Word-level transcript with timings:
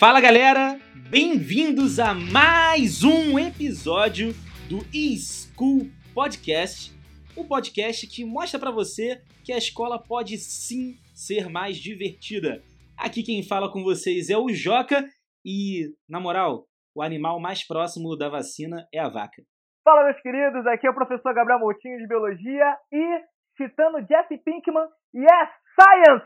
Fala 0.00 0.18
galera, 0.18 0.80
bem-vindos 1.10 2.00
a 2.00 2.14
mais 2.14 3.04
um 3.04 3.38
episódio 3.38 4.32
do 4.66 4.78
eSchool 4.96 5.90
Podcast, 6.14 6.90
o 7.36 7.42
um 7.42 7.46
podcast 7.46 8.06
que 8.06 8.24
mostra 8.24 8.58
para 8.58 8.70
você 8.70 9.20
que 9.44 9.52
a 9.52 9.58
escola 9.58 10.02
pode 10.02 10.38
sim 10.38 10.94
ser 11.14 11.50
mais 11.50 11.76
divertida. 11.76 12.62
Aqui 12.96 13.22
quem 13.22 13.46
fala 13.46 13.70
com 13.70 13.84
vocês 13.84 14.30
é 14.30 14.38
o 14.38 14.48
Joca 14.48 15.06
e, 15.44 15.94
na 16.08 16.18
moral, 16.18 16.64
o 16.94 17.02
animal 17.02 17.38
mais 17.38 17.66
próximo 17.66 18.16
da 18.16 18.30
vacina 18.30 18.88
é 18.94 18.98
a 18.98 19.10
vaca. 19.10 19.42
Fala 19.84 20.04
meus 20.04 20.18
queridos, 20.22 20.66
aqui 20.66 20.86
é 20.86 20.90
o 20.90 20.94
professor 20.94 21.34
Gabriel 21.34 21.60
Moutinho 21.60 21.98
de 21.98 22.08
Biologia 22.08 22.74
e, 22.90 23.20
citando 23.54 23.98
Jesse 24.08 24.38
Pinkman, 24.38 24.88
yes, 25.14 25.50
science! 25.78 26.24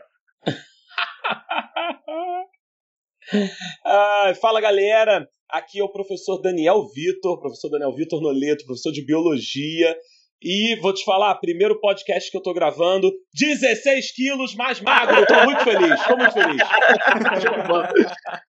ah, 3.85 4.33
fala 4.39 4.61
galera, 4.61 5.27
aqui 5.49 5.79
é 5.79 5.83
o 5.83 5.91
professor 5.91 6.41
Daniel 6.41 6.87
Vitor, 6.93 7.39
professor 7.39 7.69
Daniel 7.69 7.93
Vitor 7.93 8.21
Noleto, 8.21 8.65
professor 8.65 8.91
de 8.91 9.05
biologia. 9.05 9.95
E 10.41 10.75
vou 10.81 10.93
te 10.93 11.03
falar, 11.03 11.33
primeiro 11.35 11.79
podcast 11.79 12.29
que 12.29 12.37
eu 12.37 12.41
tô 12.41 12.53
gravando, 12.53 13.11
16 13.33 14.13
quilos 14.13 14.53
mais 14.53 14.79
magro, 14.81 15.25
tô 15.25 15.43
muito 15.45 15.63
feliz, 15.63 16.07
tô 16.07 16.17
muito 16.17 16.33
feliz. 16.33 16.61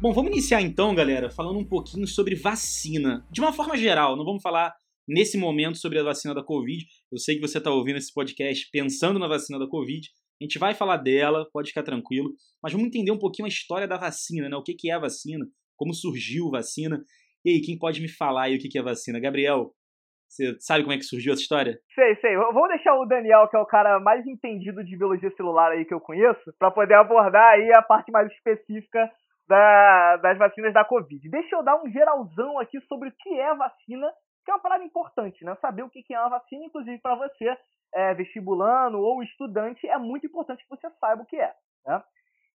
Bom, 0.00 0.12
vamos 0.12 0.32
iniciar 0.32 0.60
então, 0.60 0.92
galera, 0.96 1.30
falando 1.30 1.60
um 1.60 1.64
pouquinho 1.64 2.08
sobre 2.08 2.34
vacina. 2.34 3.24
De 3.30 3.40
uma 3.40 3.52
forma 3.52 3.76
geral, 3.76 4.16
não 4.16 4.24
vamos 4.24 4.42
falar 4.42 4.74
nesse 5.06 5.38
momento 5.38 5.78
sobre 5.78 6.00
a 6.00 6.02
vacina 6.02 6.34
da 6.34 6.42
Covid. 6.42 6.84
Eu 7.12 7.18
sei 7.18 7.36
que 7.36 7.40
você 7.40 7.58
está 7.58 7.70
ouvindo 7.70 7.98
esse 7.98 8.12
podcast 8.12 8.68
pensando 8.72 9.20
na 9.20 9.28
vacina 9.28 9.60
da 9.60 9.68
Covid, 9.68 10.08
a 10.42 10.44
gente 10.44 10.58
vai 10.58 10.74
falar 10.74 10.96
dela, 10.96 11.46
pode 11.52 11.68
ficar 11.68 11.82
tranquilo, 11.82 12.30
mas 12.62 12.72
vamos 12.72 12.88
entender 12.88 13.12
um 13.12 13.18
pouquinho 13.18 13.46
a 13.46 13.48
história 13.48 13.86
da 13.86 13.96
vacina, 13.96 14.48
né? 14.48 14.56
O 14.56 14.62
que, 14.62 14.74
que 14.74 14.90
é 14.90 14.94
a 14.94 14.98
vacina, 14.98 15.46
como 15.76 15.94
surgiu 15.94 16.48
a 16.48 16.58
vacina. 16.58 17.00
E 17.44 17.50
aí, 17.50 17.60
quem 17.60 17.78
pode 17.78 18.00
me 18.00 18.08
falar 18.08 18.44
aí 18.44 18.56
o 18.56 18.58
que, 18.58 18.68
que 18.68 18.78
é 18.78 18.80
a 18.80 18.84
vacina? 18.84 19.20
Gabriel, 19.20 19.72
você 20.28 20.56
sabe 20.60 20.82
como 20.82 20.94
é 20.94 20.96
que 20.96 21.04
surgiu 21.04 21.32
essa 21.32 21.42
história? 21.42 21.78
Sei, 21.94 22.16
sei. 22.16 22.36
Vamos 22.36 22.68
deixar 22.68 22.94
o 22.94 23.06
Daniel, 23.06 23.46
que 23.48 23.56
é 23.56 23.60
o 23.60 23.66
cara 23.66 24.00
mais 24.00 24.26
entendido 24.26 24.82
de 24.82 24.96
biologia 24.96 25.30
celular 25.36 25.72
aí 25.72 25.84
que 25.84 25.94
eu 25.94 26.00
conheço, 26.00 26.52
para 26.58 26.70
poder 26.70 26.94
abordar 26.94 27.54
aí 27.54 27.70
a 27.72 27.82
parte 27.82 28.10
mais 28.10 28.32
específica 28.32 29.10
da, 29.46 30.16
das 30.16 30.38
vacinas 30.38 30.72
da 30.72 30.84
Covid. 30.84 31.28
Deixa 31.28 31.54
eu 31.54 31.62
dar 31.62 31.82
um 31.82 31.90
geralzão 31.90 32.58
aqui 32.58 32.80
sobre 32.82 33.10
o 33.10 33.12
que 33.12 33.28
é 33.28 33.54
vacina, 33.54 34.10
que 34.44 34.50
é 34.50 34.54
uma 34.54 34.60
parada 34.60 34.84
importante, 34.84 35.44
né? 35.44 35.54
Saber 35.56 35.82
o 35.82 35.90
que 35.90 36.04
é 36.12 36.20
uma 36.20 36.30
vacina, 36.30 36.64
inclusive 36.64 36.98
para 37.00 37.14
você 37.14 37.56
é, 37.94 38.14
vestibulando 38.14 38.98
ou 38.98 39.22
estudante, 39.22 39.86
é 39.86 39.98
muito 39.98 40.26
importante 40.26 40.62
que 40.62 40.70
você 40.70 40.90
saiba 40.98 41.22
o 41.22 41.26
que 41.26 41.36
é. 41.36 41.54
Né? 41.86 42.02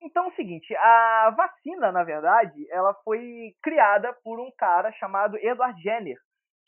Então 0.02 0.26
é 0.26 0.28
o 0.28 0.34
seguinte, 0.34 0.74
a 0.76 1.34
vacina, 1.36 1.90
na 1.90 2.04
verdade, 2.04 2.66
ela 2.70 2.94
foi 3.02 3.54
criada 3.62 4.12
por 4.22 4.38
um 4.40 4.50
cara 4.56 4.92
chamado 4.92 5.36
Edward 5.38 5.80
Jenner, 5.80 6.18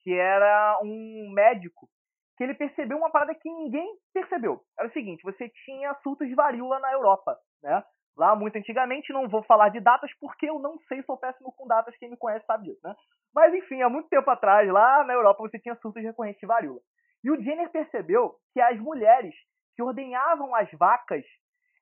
que 0.03 0.13
era 0.13 0.79
um 0.83 1.31
médico, 1.35 1.89
que 2.37 2.45
ele 2.45 2.55
percebeu 2.55 2.97
uma 2.97 3.11
parada 3.11 3.35
que 3.35 3.51
ninguém 3.51 3.87
percebeu. 4.15 4.61
Era 4.79 4.89
o 4.89 4.93
seguinte, 4.93 5.23
você 5.23 5.49
tinha 5.65 5.95
surtos 6.03 6.27
de 6.27 6.35
varíola 6.35 6.79
na 6.79 6.93
Europa, 6.93 7.37
né? 7.63 7.83
Lá 8.19 8.35
muito 8.35 8.57
antigamente, 8.57 9.13
não 9.13 9.29
vou 9.29 9.45
falar 9.45 9.69
de 9.69 9.79
datas 9.79 10.11
porque 10.19 10.51
eu 10.51 10.59
não 10.59 10.77
sei, 10.89 11.01
sou 11.05 11.17
péssimo 11.17 11.53
com 11.53 11.69
datas, 11.69 11.97
quem 11.99 12.11
me 12.11 12.17
conhece 12.17 12.45
sabe 12.47 12.65
disso, 12.65 12.81
né? 12.83 12.93
Mas 13.33 13.55
enfim, 13.55 13.81
há 13.81 13.89
muito 13.89 14.09
tempo 14.09 14.29
atrás, 14.29 14.69
lá 14.69 15.05
na 15.05 15.13
Europa, 15.13 15.41
você 15.41 15.57
tinha 15.61 15.77
surtos 15.77 16.03
recorrentes 16.03 16.41
de 16.41 16.47
varíola. 16.47 16.81
E 17.23 17.31
o 17.31 17.41
Jenner 17.41 17.71
percebeu 17.71 18.35
que 18.53 18.61
as 18.61 18.77
mulheres 18.81 19.33
que 19.77 19.83
ordenhavam 19.85 20.53
as 20.57 20.69
vacas, 20.73 21.25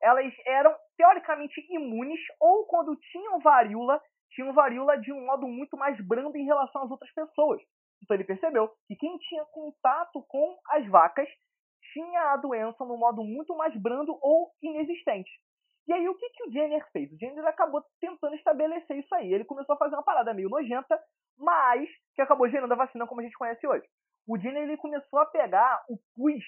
elas 0.03 0.31
eram 0.47 0.77
teoricamente 0.99 1.59
imunes 1.71 2.21
ou 2.39 2.67
quando 2.67 2.95
tinham 2.97 3.41
varíola, 3.41 3.99
tinham 4.33 4.53
varíola 4.53 4.99
de 4.99 5.11
um 5.15 5.25
modo 5.25 5.49
muito 5.49 5.75
mais 5.75 5.99
brando 6.07 6.37
em 6.37 6.45
relação 6.45 6.83
às 6.83 6.91
outras 6.91 7.11
pessoas. 7.15 7.63
Então 8.03 8.15
ele 8.15 8.25
percebeu 8.25 8.71
que 8.87 8.95
quem 8.95 9.17
tinha 9.17 9.45
contato 9.47 10.23
com 10.29 10.59
as 10.69 10.87
vacas 10.89 11.29
tinha 11.95 12.33
a 12.33 12.37
doença 12.37 12.85
no 12.85 12.99
modo 12.99 13.25
muito 13.25 13.57
mais 13.57 13.75
brando 13.81 14.19
ou 14.21 14.51
inexistente. 14.63 15.31
E 15.87 15.93
aí 15.93 16.09
o 16.09 16.15
que, 16.15 16.29
que 16.31 16.45
o 16.49 16.53
Jenner 16.53 16.85
fez? 16.93 17.13
O 17.13 17.19
Jenner 17.19 17.47
acabou 17.47 17.83
tentando 18.01 18.35
estabelecer 18.35 18.97
isso 18.99 19.15
aí. 19.15 19.33
Ele 19.33 19.45
começou 19.45 19.75
a 19.75 19.79
fazer 19.79 19.95
uma 19.95 20.03
parada 20.03 20.35
meio 20.35 20.49
nojenta, 20.49 21.01
mas 21.39 21.89
que 22.15 22.23
acabou 22.23 22.49
gerando 22.49 22.73
a 22.73 22.77
vacina 22.77 23.07
como 23.07 23.21
a 23.21 23.25
gente 23.25 23.39
conhece 23.39 23.67
hoje 23.67 23.87
o 24.27 24.37
Jenner 24.39 24.65
ele 24.65 24.77
começou 24.77 25.21
a 25.21 25.27
pegar 25.27 25.85
o 25.89 25.97
pus 26.15 26.45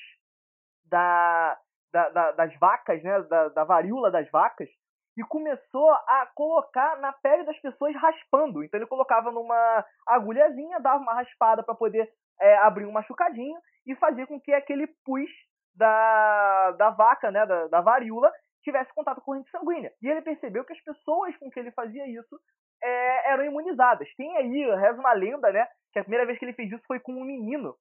da, 0.85 1.57
da, 1.93 2.09
da, 2.09 2.33
das 2.33 2.59
vacas, 2.59 3.03
né, 3.03 3.23
da, 3.23 3.49
da 3.51 3.65
varíola 3.65 4.11
das 4.11 4.29
vacas, 4.31 4.69
e 5.17 5.23
começou 5.25 5.91
a 5.91 6.29
colocar 6.35 6.99
na 6.99 7.13
pele 7.13 7.45
das 7.45 7.59
pessoas 7.61 7.95
raspando. 7.97 8.63
Então 8.63 8.79
ele 8.79 8.87
colocava 8.87 9.31
numa 9.31 9.85
agulhazinha, 10.07 10.81
dava 10.81 10.99
uma 10.99 11.15
raspada 11.15 11.63
para 11.63 11.75
poder 11.75 12.09
é, 12.41 12.57
abrir 12.59 12.87
um 12.87 12.93
machucadinho 12.93 13.59
e 13.87 13.95
fazer 13.97 14.27
com 14.27 14.41
que 14.41 14.53
aquele 14.53 14.87
pus 15.05 15.31
da, 15.75 16.73
da 16.73 16.91
vaca, 16.91 17.31
né, 17.31 17.45
da, 17.47 17.69
da 17.69 17.81
varíola, 17.81 18.33
tivesse 18.69 18.93
contato 18.95 19.21
com 19.21 19.33
corrente 19.33 19.51
sanguínea. 19.51 19.93
E 20.03 20.09
ele 20.09 20.23
percebeu 20.23 20.65
que 20.65 20.73
as 20.73 20.81
pessoas 20.81 21.37
com 21.37 21.51
que 21.51 21.59
ele 21.59 21.73
fazia 21.73 22.07
isso 22.07 22.39
é, 22.83 23.33
eram 23.33 23.45
imunizadas. 23.45 24.09
Tem 24.17 24.37
aí, 24.37 24.65
reza 24.77 25.01
uma 25.01 25.13
lenda, 25.13 25.51
né, 25.51 25.67
que 25.93 25.99
a 25.99 26.03
primeira 26.03 26.27
vez 26.27 26.39
que 26.39 26.45
ele 26.45 26.53
fez 26.53 26.71
isso 26.71 26.85
foi 26.87 27.01
com 27.01 27.13
um 27.13 27.25
menino. 27.25 27.75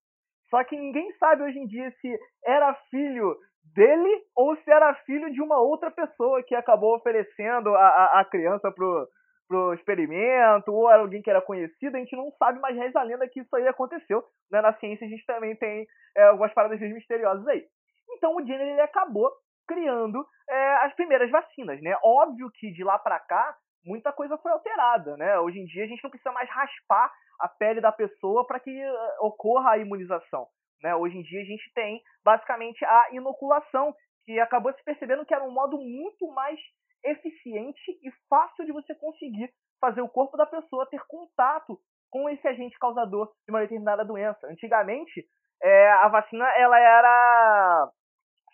Só 0.50 0.64
que 0.64 0.78
ninguém 0.78 1.12
sabe 1.18 1.44
hoje 1.44 1.60
em 1.60 1.68
dia 1.68 1.92
se 2.00 2.20
era 2.46 2.74
filho 2.90 3.38
dele 3.76 4.24
ou 4.34 4.56
se 4.56 4.72
era 4.72 4.94
filho 5.06 5.32
de 5.32 5.42
uma 5.42 5.60
outra 5.60 5.92
pessoa 5.92 6.42
que 6.42 6.56
acabou 6.56 6.96
oferecendo 6.96 7.76
a, 7.76 7.88
a, 7.88 8.20
a 8.22 8.26
criança 8.26 8.72
pro, 8.72 9.08
pro 9.48 9.74
experimento, 9.74 10.72
ou 10.72 10.90
era 10.90 11.02
alguém 11.02 11.22
que 11.22 11.30
era 11.30 11.42
conhecido, 11.42 11.98
a 11.98 12.00
gente 12.00 12.16
não 12.16 12.32
sabe, 12.40 12.60
mas 12.60 12.78
reza 12.78 13.00
a 13.00 13.04
lenda 13.04 13.28
que 13.28 13.42
isso 13.42 13.54
aí 13.58 13.68
aconteceu. 13.68 14.24
Né? 14.50 14.62
Na 14.62 14.74
ciência 14.76 15.06
a 15.06 15.10
gente 15.10 15.26
também 15.26 15.54
tem 15.58 15.86
é, 16.16 16.24
algumas 16.24 16.54
paradas 16.54 16.80
misteriosas 16.80 17.46
aí. 17.48 17.66
Então 18.12 18.36
o 18.36 18.46
Jenner 18.46 18.68
ele 18.68 18.82
acabou 18.82 19.30
criando 19.68 20.26
é, 20.50 20.74
as 20.86 20.94
primeiras 20.96 21.30
vacinas, 21.30 21.82
né? 21.82 21.96
Óbvio 22.04 22.50
que 22.52 22.72
de 22.72 22.84
lá 22.84 22.98
para 22.98 23.20
cá 23.20 23.56
muita 23.86 24.12
coisa 24.12 24.38
foi 24.38 24.52
alterada, 24.52 25.16
né? 25.18 25.40
Hoje 25.40 25.60
em 25.60 25.66
dia 25.66 25.84
a 25.84 25.88
gente 25.88 26.04
não 26.04 26.10
precisa 26.10 26.32
mais 26.32 26.50
raspar 26.50 27.12
a 27.40 27.48
pele 27.48 27.80
da 27.80 27.92
pessoa 27.92 28.46
para 28.46 28.60
que 28.60 28.72
uh, 28.72 29.26
ocorra 29.26 29.72
a 29.72 29.78
imunização. 29.78 30.48
Né? 30.82 30.96
Hoje 30.96 31.18
em 31.18 31.24
dia 31.24 31.42
a 31.42 31.46
gente 31.46 31.72
tem 31.74 32.02
basicamente 32.24 32.84
a 32.86 33.10
inoculação, 33.12 33.96
que 34.26 34.40
acabou 34.40 34.74
se 34.74 34.84
percebendo 34.84 35.26
que 35.26 35.34
era 35.34 35.44
um 35.44 35.52
modo 35.52 35.78
muito 35.78 36.28
mais 36.34 36.60
eficiente 37.04 37.92
e 38.04 38.12
fácil 38.30 38.66
de 38.66 38.72
você 38.72 38.94
conseguir 38.96 39.50
fazer 39.80 40.02
o 40.02 40.10
corpo 40.10 40.36
da 40.36 40.46
pessoa 40.46 40.90
ter 40.90 41.02
contato 41.08 41.80
com 42.10 42.30
esse 42.30 42.46
agente 42.48 42.78
causador 42.80 43.32
de 43.46 43.52
uma 43.52 43.62
determinada 43.62 44.04
doença. 44.04 44.48
Antigamente, 44.48 45.26
é, 45.62 45.90
a 45.92 46.08
vacina 46.10 46.46
ela 46.58 46.80
era 46.80 47.90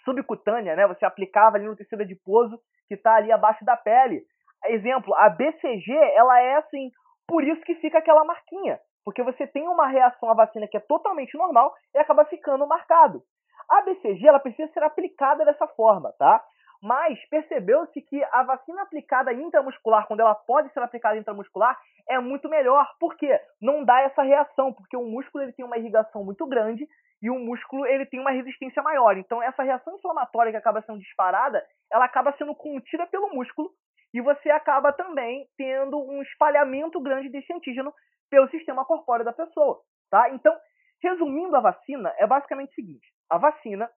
subcutânea, 0.03 0.75
né? 0.75 0.87
Você 0.87 1.05
aplicava 1.05 1.57
ali 1.57 1.65
no 1.65 1.75
tecido 1.75 2.01
adiposo 2.01 2.59
que 2.87 2.95
está 2.95 3.15
ali 3.15 3.31
abaixo 3.31 3.63
da 3.65 3.75
pele. 3.75 4.23
Exemplo, 4.65 5.13
a 5.15 5.29
BCG, 5.29 5.91
ela 6.15 6.39
é 6.41 6.55
assim 6.55 6.91
por 7.27 7.43
isso 7.43 7.61
que 7.61 7.75
fica 7.75 7.97
aquela 7.97 8.23
marquinha. 8.23 8.79
Porque 9.03 9.23
você 9.23 9.45
tem 9.47 9.67
uma 9.67 9.87
reação 9.87 10.29
à 10.29 10.33
vacina 10.33 10.67
que 10.67 10.77
é 10.77 10.79
totalmente 10.79 11.37
normal 11.37 11.73
e 11.93 11.97
acaba 11.97 12.25
ficando 12.25 12.67
marcado. 12.67 13.21
A 13.69 13.81
BCG 13.81 14.27
ela 14.27 14.39
precisa 14.39 14.71
ser 14.71 14.83
aplicada 14.83 15.43
dessa 15.45 15.67
forma, 15.67 16.13
tá? 16.17 16.43
Mas 16.81 17.17
percebeu-se 17.29 18.01
que 18.01 18.21
a 18.25 18.43
vacina 18.43 18.81
aplicada 18.81 19.33
intramuscular, 19.33 20.05
quando 20.05 20.19
ela 20.19 20.35
pode 20.35 20.71
ser 20.73 20.81
aplicada 20.81 21.17
intramuscular, 21.17 21.79
é 22.09 22.19
muito 22.19 22.49
melhor. 22.49 22.85
Por 22.99 23.15
quê? 23.15 23.39
Não 23.61 23.85
dá 23.85 24.01
essa 24.01 24.21
reação, 24.21 24.73
porque 24.73 24.97
o 24.97 25.05
músculo 25.05 25.43
ele 25.45 25.53
tem 25.53 25.65
uma 25.65 25.77
irrigação 25.77 26.25
muito 26.25 26.45
grande 26.45 26.85
e 27.23 27.29
o 27.29 27.39
músculo 27.39 27.85
ele 27.87 28.05
tem 28.05 28.19
uma 28.19 28.31
resistência 28.31 28.83
maior. 28.83 29.17
Então 29.17 29.41
essa 29.41 29.63
reação 29.63 29.95
inflamatória 29.95 30.51
que 30.51 30.57
acaba 30.57 30.81
sendo 30.81 30.99
disparada, 30.99 31.65
ela 31.89 32.03
acaba 32.03 32.35
sendo 32.37 32.53
contida 32.53 33.07
pelo 33.07 33.33
músculo 33.33 33.71
e 34.13 34.21
você 34.21 34.51
acaba 34.51 34.91
também 34.91 35.47
tendo 35.57 35.97
um 35.97 36.21
espalhamento 36.21 36.99
grande 36.99 37.29
desse 37.29 37.51
antígeno 37.53 37.93
pelo 38.29 38.49
sistema 38.49 38.83
corpóreo 38.83 39.23
da 39.23 39.31
pessoa, 39.31 39.81
tá? 40.11 40.29
Então, 40.31 40.53
resumindo 41.01 41.55
a 41.55 41.61
vacina, 41.61 42.13
é 42.17 42.27
basicamente 42.27 42.71
o 42.71 42.75
seguinte: 42.75 43.07
a 43.29 43.37
vacina 43.37 43.89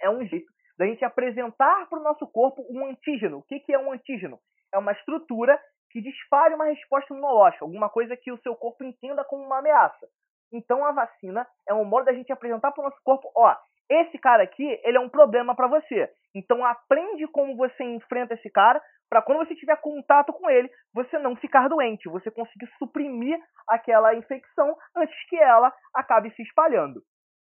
é 0.00 0.10
um 0.10 0.24
jeito 0.26 0.52
da 0.78 0.86
gente 0.86 1.04
apresentar 1.04 1.88
para 1.88 1.98
o 1.98 2.02
nosso 2.02 2.26
corpo 2.28 2.64
um 2.70 2.86
antígeno. 2.86 3.38
O 3.38 3.42
que, 3.42 3.58
que 3.60 3.72
é 3.72 3.78
um 3.78 3.92
antígeno? 3.92 4.38
É 4.72 4.78
uma 4.78 4.92
estrutura 4.92 5.58
que 5.90 6.02
dispare 6.02 6.54
uma 6.54 6.66
resposta 6.66 7.12
imunológica, 7.12 7.64
alguma 7.64 7.88
coisa 7.88 8.16
que 8.16 8.30
o 8.30 8.40
seu 8.42 8.54
corpo 8.54 8.84
entenda 8.84 9.24
como 9.24 9.42
uma 9.42 9.58
ameaça. 9.58 10.06
Então 10.52 10.84
a 10.84 10.92
vacina 10.92 11.46
é 11.68 11.74
um 11.74 11.84
modo 11.84 12.06
da 12.06 12.12
gente 12.12 12.32
apresentar 12.32 12.72
para 12.72 12.82
o 12.82 12.84
nosso 12.84 13.00
corpo, 13.02 13.30
ó, 13.36 13.54
esse 13.90 14.18
cara 14.18 14.42
aqui, 14.42 14.78
ele 14.84 14.98
é 14.98 15.00
um 15.00 15.08
problema 15.08 15.54
para 15.54 15.66
você. 15.66 16.10
Então 16.34 16.64
aprende 16.64 17.26
como 17.28 17.56
você 17.56 17.82
enfrenta 17.84 18.34
esse 18.34 18.50
cara, 18.50 18.82
para 19.08 19.22
quando 19.22 19.38
você 19.38 19.54
tiver 19.54 19.76
contato 19.76 20.32
com 20.32 20.50
ele, 20.50 20.70
você 20.92 21.18
não 21.18 21.34
ficar 21.36 21.68
doente, 21.68 22.08
você 22.08 22.30
conseguir 22.30 22.68
suprimir 22.78 23.38
aquela 23.66 24.14
infecção 24.14 24.76
antes 24.94 25.16
que 25.28 25.36
ela 25.36 25.72
acabe 25.94 26.30
se 26.34 26.42
espalhando. 26.42 27.02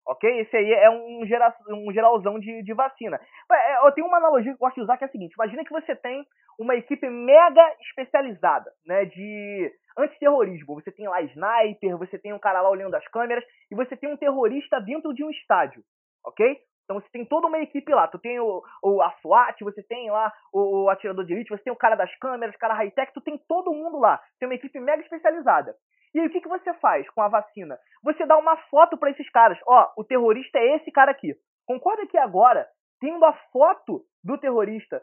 Ok? 0.08 0.40
Esse 0.40 0.56
aí 0.56 0.72
é 0.72 0.90
um, 0.90 1.26
gera, 1.26 1.54
um 1.70 1.92
geralzão 1.92 2.40
de, 2.40 2.64
de 2.64 2.74
vacina. 2.74 3.20
É, 3.52 3.86
eu 3.86 3.92
tenho 3.92 4.08
uma 4.08 4.18
analogia 4.18 4.52
que 4.52 4.56
eu 4.56 4.66
gosto 4.66 4.76
de 4.76 4.82
usar 4.82 4.98
que 4.98 5.04
é 5.04 5.08
a 5.08 5.12
seguinte: 5.12 5.34
imagina 5.34 5.66
que 5.66 5.72
você 5.72 5.94
tem 5.96 6.26
uma 6.58 6.76
equipe 6.76 7.10
mega 7.10 7.76
especializada 7.82 8.72
né, 8.86 9.04
de 9.04 9.72
antiterrorismo. 9.98 10.76
Você 10.76 10.92
tem 10.92 11.08
lá 11.10 11.22
sniper, 11.22 11.98
você 11.98 12.18
tem 12.18 12.32
um 12.32 12.40
cara 12.40 12.62
lá 12.62 12.70
olhando 12.70 12.96
as 12.96 13.06
câmeras 13.10 13.44
e 13.70 13.76
você 13.76 13.98
tem 13.98 14.12
um 14.12 14.18
terrorista 14.18 14.80
dentro 14.80 15.14
de 15.14 15.26
um 15.26 15.30
estádio. 15.30 15.84
Ok? 16.24 16.58
Então 16.86 17.02
você 17.02 17.10
tem 17.12 17.26
toda 17.26 17.48
uma 17.48 17.60
equipe 17.60 17.94
lá. 17.94 18.08
Tu 18.08 18.18
tem 18.18 18.40
o, 18.40 18.64
o 18.82 19.02
a 19.02 19.12
SWAT, 19.22 19.62
você 19.62 19.84
tem 19.84 20.10
lá 20.10 20.32
o, 20.54 20.86
o 20.86 20.90
atirador 20.90 21.26
de 21.26 21.34
elite, 21.34 21.50
você 21.50 21.64
tem 21.64 21.74
o 21.74 21.78
cara 21.78 21.96
das 21.96 22.16
câmeras, 22.16 22.56
o 22.56 22.60
cara 22.60 22.74
high-tech, 22.76 23.12
tu 23.14 23.20
tem 23.20 23.38
todo 23.46 23.74
mundo 23.74 24.00
lá. 24.00 24.22
Tem 24.40 24.48
uma 24.48 24.56
equipe 24.56 24.80
mega 24.80 25.04
especializada. 25.04 25.76
E 26.14 26.20
aí 26.20 26.28
o 26.28 26.30
que, 26.30 26.42
que 26.42 26.50
você 26.50 26.74
faz 26.76 27.10
com 27.12 27.22
a 27.22 27.28
vacina? 27.28 27.78
Você 28.04 28.26
dá 28.26 28.38
uma 28.38 28.58
foto 28.70 28.98
para 28.98 29.12
esses 29.12 29.30
caras. 29.30 29.60
Ó, 29.68 29.92
o 29.98 30.04
terrorista 30.04 30.58
é 30.58 30.76
esse 30.76 30.92
cara 30.92 31.12
aqui. 31.12 31.36
Concorda 31.66 32.08
que 32.08 32.18
agora, 32.18 32.68
tendo 33.00 33.24
a 33.26 33.34
foto 33.52 34.04
do 34.24 34.38
terrorista, 34.38 35.02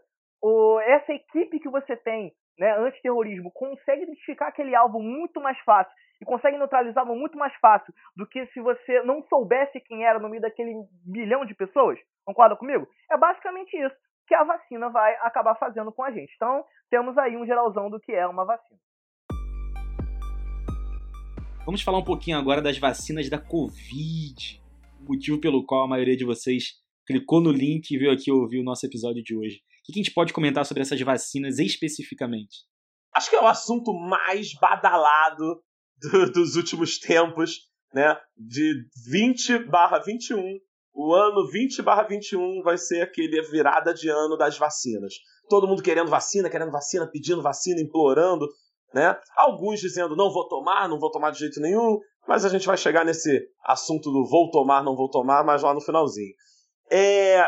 essa 0.87 1.13
equipe 1.13 1.61
que 1.61 1.69
você 1.69 1.97
tem, 1.97 2.33
né, 2.59 2.77
antiterrorismo, 2.79 3.51
consegue 3.53 4.03
identificar 4.03 4.49
aquele 4.49 4.75
alvo 4.75 5.01
muito 5.01 5.41
mais 5.41 5.59
fácil 5.61 5.93
e 6.21 6.25
consegue 6.25 6.59
neutralizá-lo 6.59 7.17
muito 7.17 7.37
mais 7.37 7.55
fácil 7.57 7.93
do 8.17 8.27
que 8.27 8.47
se 8.47 8.61
você 8.61 9.03
não 9.03 9.23
soubesse 9.25 9.81
quem 9.81 10.05
era 10.07 10.19
no 10.19 10.29
meio 10.29 10.43
daquele 10.43 10.73
bilhão 11.05 11.45
de 11.45 11.55
pessoas? 11.55 11.99
Concorda 12.25 12.57
comigo? 12.57 12.87
É 13.11 13.17
basicamente 13.17 13.77
isso 13.77 13.97
que 14.27 14.35
a 14.35 14.45
vacina 14.45 14.89
vai 14.89 15.15
acabar 15.17 15.55
fazendo 15.57 15.93
com 15.93 16.03
a 16.03 16.11
gente. 16.11 16.33
Então, 16.37 16.65
temos 16.91 17.17
aí 17.19 17.37
um 17.37 17.45
geralzão 17.45 17.91
do 17.91 18.01
que 18.01 18.13
é 18.13 18.27
uma 18.27 18.45
vacina. 18.45 18.81
Vamos 21.65 21.81
falar 21.81 21.97
um 21.97 22.05
pouquinho 22.05 22.37
agora 22.37 22.61
das 22.61 22.77
vacinas 22.77 23.31
da 23.31 23.39
Covid. 23.39 24.63
Motivo 25.01 25.41
pelo 25.41 25.65
qual 25.65 25.85
a 25.85 25.89
maioria 25.89 26.15
de 26.15 26.25
vocês 26.25 26.75
clicou 27.07 27.41
no 27.41 27.51
link 27.51 27.91
e 27.91 27.97
veio 27.97 28.13
aqui 28.13 28.31
ouvir 28.31 28.61
o 28.61 28.63
nosso 28.63 28.85
episódio 28.85 29.23
de 29.23 29.35
hoje. 29.35 29.63
O 29.81 29.87
que 29.87 29.99
a 29.99 30.03
gente 30.03 30.13
pode 30.13 30.35
comentar 30.35 30.67
sobre 30.67 30.83
essas 30.83 31.01
vacinas 31.01 31.59
especificamente? 31.59 32.67
Acho 33.15 33.31
que 33.31 33.37
é 33.37 33.41
o 33.41 33.47
assunto 33.47 33.95
mais 33.95 34.53
badalado 34.61 35.63
do, 36.03 36.33
dos 36.33 36.55
últimos 36.57 36.99
tempos, 36.99 37.61
né? 37.95 38.15
De 38.37 38.87
20 39.11 39.61
barra 39.61 40.01
21. 40.01 40.59
O 40.93 41.15
ano 41.15 41.51
20 41.51 41.81
barra 41.81 42.03
21 42.03 42.63
vai 42.63 42.77
ser 42.77 43.01
aquele 43.01 43.41
virada 43.41 43.95
de 43.95 44.11
ano 44.11 44.37
das 44.37 44.59
vacinas. 44.59 45.15
Todo 45.49 45.67
mundo 45.67 45.83
querendo 45.83 46.11
vacina, 46.11 46.51
querendo 46.51 46.71
vacina, 46.71 47.11
pedindo 47.11 47.41
vacina, 47.41 47.81
implorando, 47.81 48.47
né? 48.95 49.19
Alguns 49.37 49.81
dizendo 49.81 50.17
não 50.17 50.33
vou 50.33 50.47
tomar, 50.49 50.89
não 50.89 50.99
vou 50.99 51.11
tomar 51.11 51.33
de 51.33 51.41
jeito 51.41 51.61
nenhum, 51.61 51.99
mas 52.27 52.45
a 52.45 52.49
gente 52.49 52.67
vai 52.67 52.77
chegar 52.77 53.05
nesse 53.05 53.45
assunto 53.65 54.11
do 54.11 54.27
vou 54.27 54.51
tomar, 54.51 54.83
não 54.85 54.95
vou 54.95 55.11
tomar, 55.11 55.45
mas 55.45 55.63
lá 55.63 55.75
no 55.75 55.81
finalzinho. 55.81 56.33
É, 56.91 57.43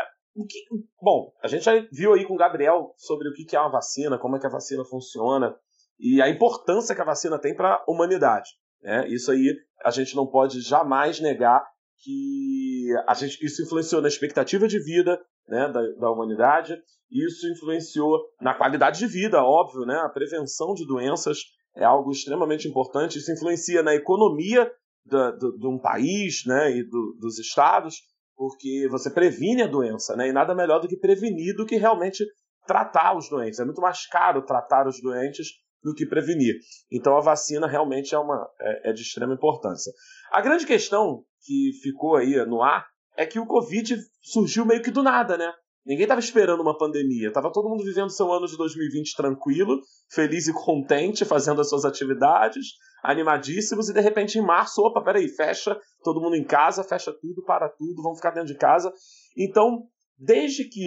que, 0.47 0.59
bom, 1.01 1.31
a 1.41 1.47
gente 1.47 1.63
já 1.63 1.71
viu 1.91 2.13
aí 2.13 2.25
com 2.25 2.33
o 2.33 2.37
Gabriel 2.37 2.93
sobre 2.97 3.29
o 3.29 3.33
que 3.33 3.55
é 3.55 3.59
uma 3.59 3.71
vacina, 3.71 4.19
como 4.19 4.35
é 4.35 4.39
que 4.39 4.45
a 4.45 4.51
vacina 4.51 4.83
funciona 4.83 5.55
e 5.97 6.21
a 6.21 6.29
importância 6.29 6.93
que 6.93 7.01
a 7.01 7.05
vacina 7.05 7.39
tem 7.39 7.55
para 7.55 7.75
a 7.75 7.85
humanidade. 7.87 8.49
Né? 8.81 9.07
Isso 9.07 9.31
aí 9.31 9.55
a 9.83 9.89
gente 9.89 10.15
não 10.15 10.27
pode 10.27 10.59
jamais 10.61 11.19
negar 11.19 11.65
que 12.03 12.93
a 13.07 13.13
gente, 13.13 13.43
isso 13.43 13.63
influenciou 13.63 14.01
na 14.01 14.07
expectativa 14.07 14.67
de 14.67 14.79
vida 14.83 15.19
né, 15.47 15.71
da, 15.71 15.81
da 15.99 16.11
humanidade, 16.11 16.77
isso 17.11 17.47
influenciou 17.47 18.19
na 18.41 18.53
qualidade 18.53 18.99
de 18.99 19.07
vida, 19.07 19.43
óbvio, 19.43 19.85
né? 19.85 19.95
a 20.03 20.09
prevenção 20.09 20.73
de 20.73 20.85
doenças 20.85 21.39
é 21.75 21.83
algo 21.83 22.11
extremamente 22.11 22.67
importante, 22.67 23.17
isso 23.17 23.31
influencia 23.31 23.83
na 23.83 23.93
economia 23.95 24.69
de 25.05 25.67
um 25.67 25.79
país 25.79 26.43
né, 26.45 26.71
e 26.71 26.83
do, 26.83 27.15
dos 27.19 27.39
estados, 27.39 28.01
porque 28.35 28.87
você 28.89 29.09
previne 29.09 29.63
a 29.63 29.67
doença, 29.67 30.15
né? 30.15 30.27
E 30.27 30.33
nada 30.33 30.53
melhor 30.53 30.79
do 30.79 30.87
que 30.87 30.97
prevenir 30.97 31.55
do 31.55 31.65
que 31.65 31.75
realmente 31.75 32.25
tratar 32.65 33.17
os 33.17 33.29
doentes. 33.29 33.59
É 33.59 33.65
muito 33.65 33.81
mais 33.81 34.05
caro 34.05 34.45
tratar 34.45 34.87
os 34.87 35.01
doentes 35.01 35.47
do 35.81 35.93
que 35.93 36.05
prevenir. 36.05 36.55
Então 36.91 37.17
a 37.17 37.21
vacina 37.21 37.67
realmente 37.67 38.13
é, 38.13 38.19
uma, 38.19 38.47
é, 38.59 38.89
é 38.89 38.93
de 38.93 39.01
extrema 39.01 39.33
importância. 39.33 39.91
A 40.31 40.41
grande 40.41 40.65
questão 40.65 41.23
que 41.41 41.71
ficou 41.81 42.15
aí 42.15 42.35
no 42.45 42.61
ar 42.61 42.85
é 43.15 43.25
que 43.25 43.39
o 43.39 43.47
Covid 43.47 43.97
surgiu 44.21 44.65
meio 44.65 44.83
que 44.83 44.91
do 44.91 45.01
nada, 45.01 45.37
né? 45.37 45.51
Ninguém 45.87 46.03
estava 46.03 46.19
esperando 46.19 46.61
uma 46.61 46.77
pandemia. 46.77 47.31
Tava 47.31 47.49
todo 47.49 47.69
mundo 47.69 47.81
vivendo 47.81 48.09
seu 48.09 48.29
ano 48.29 48.45
de 48.45 48.57
2020 48.57 49.15
tranquilo, 49.15 49.79
feliz 50.11 50.45
e 50.45 50.53
contente, 50.53 51.23
fazendo 51.23 51.61
as 51.61 51.69
suas 51.69 51.85
atividades, 51.85 52.73
animadíssimos, 53.01 53.87
e 53.87 53.93
de 53.93 54.01
repente 54.01 54.37
em 54.37 54.41
março, 54.41 54.81
opa, 54.81 55.01
peraí, 55.01 55.29
fecha 55.29 55.79
todo 56.03 56.19
mundo 56.19 56.35
em 56.35 56.43
casa, 56.43 56.83
fecha 56.83 57.13
tudo, 57.13 57.41
para 57.45 57.69
tudo, 57.69 58.03
vamos 58.03 58.17
ficar 58.17 58.31
dentro 58.31 58.53
de 58.53 58.57
casa. 58.59 58.91
Então, 59.37 59.83
desde 60.17 60.65
que 60.65 60.85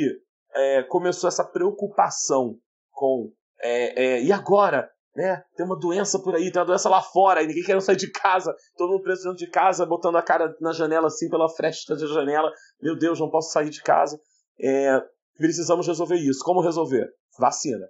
é, 0.54 0.82
começou 0.82 1.28
essa 1.28 1.44
preocupação 1.44 2.56
com 2.90 3.32
é, 3.62 4.04
é, 4.04 4.22
e 4.22 4.30
agora? 4.30 4.90
Né? 5.16 5.42
Tem 5.56 5.64
uma 5.64 5.78
doença 5.78 6.18
por 6.18 6.34
aí, 6.34 6.52
tem 6.52 6.60
uma 6.60 6.66
doença 6.66 6.90
lá 6.90 7.00
fora, 7.00 7.42
e 7.42 7.46
ninguém 7.46 7.64
quer 7.64 7.80
sair 7.80 7.96
de 7.96 8.10
casa, 8.12 8.54
todo 8.76 8.90
mundo 8.90 9.02
preso 9.02 9.22
dentro 9.22 9.38
de 9.38 9.50
casa, 9.50 9.86
botando 9.86 10.16
a 10.16 10.22
cara 10.22 10.54
na 10.60 10.72
janela 10.72 11.06
assim, 11.06 11.30
pela 11.30 11.48
fresta 11.48 11.96
da 11.96 12.06
janela. 12.06 12.52
Meu 12.82 12.96
Deus, 12.98 13.18
não 13.18 13.30
posso 13.30 13.50
sair 13.50 13.70
de 13.70 13.82
casa. 13.82 14.20
É, 14.62 15.00
precisamos 15.36 15.86
resolver 15.86 16.16
isso. 16.16 16.44
Como 16.44 16.60
resolver? 16.60 17.08
Vacina. 17.38 17.86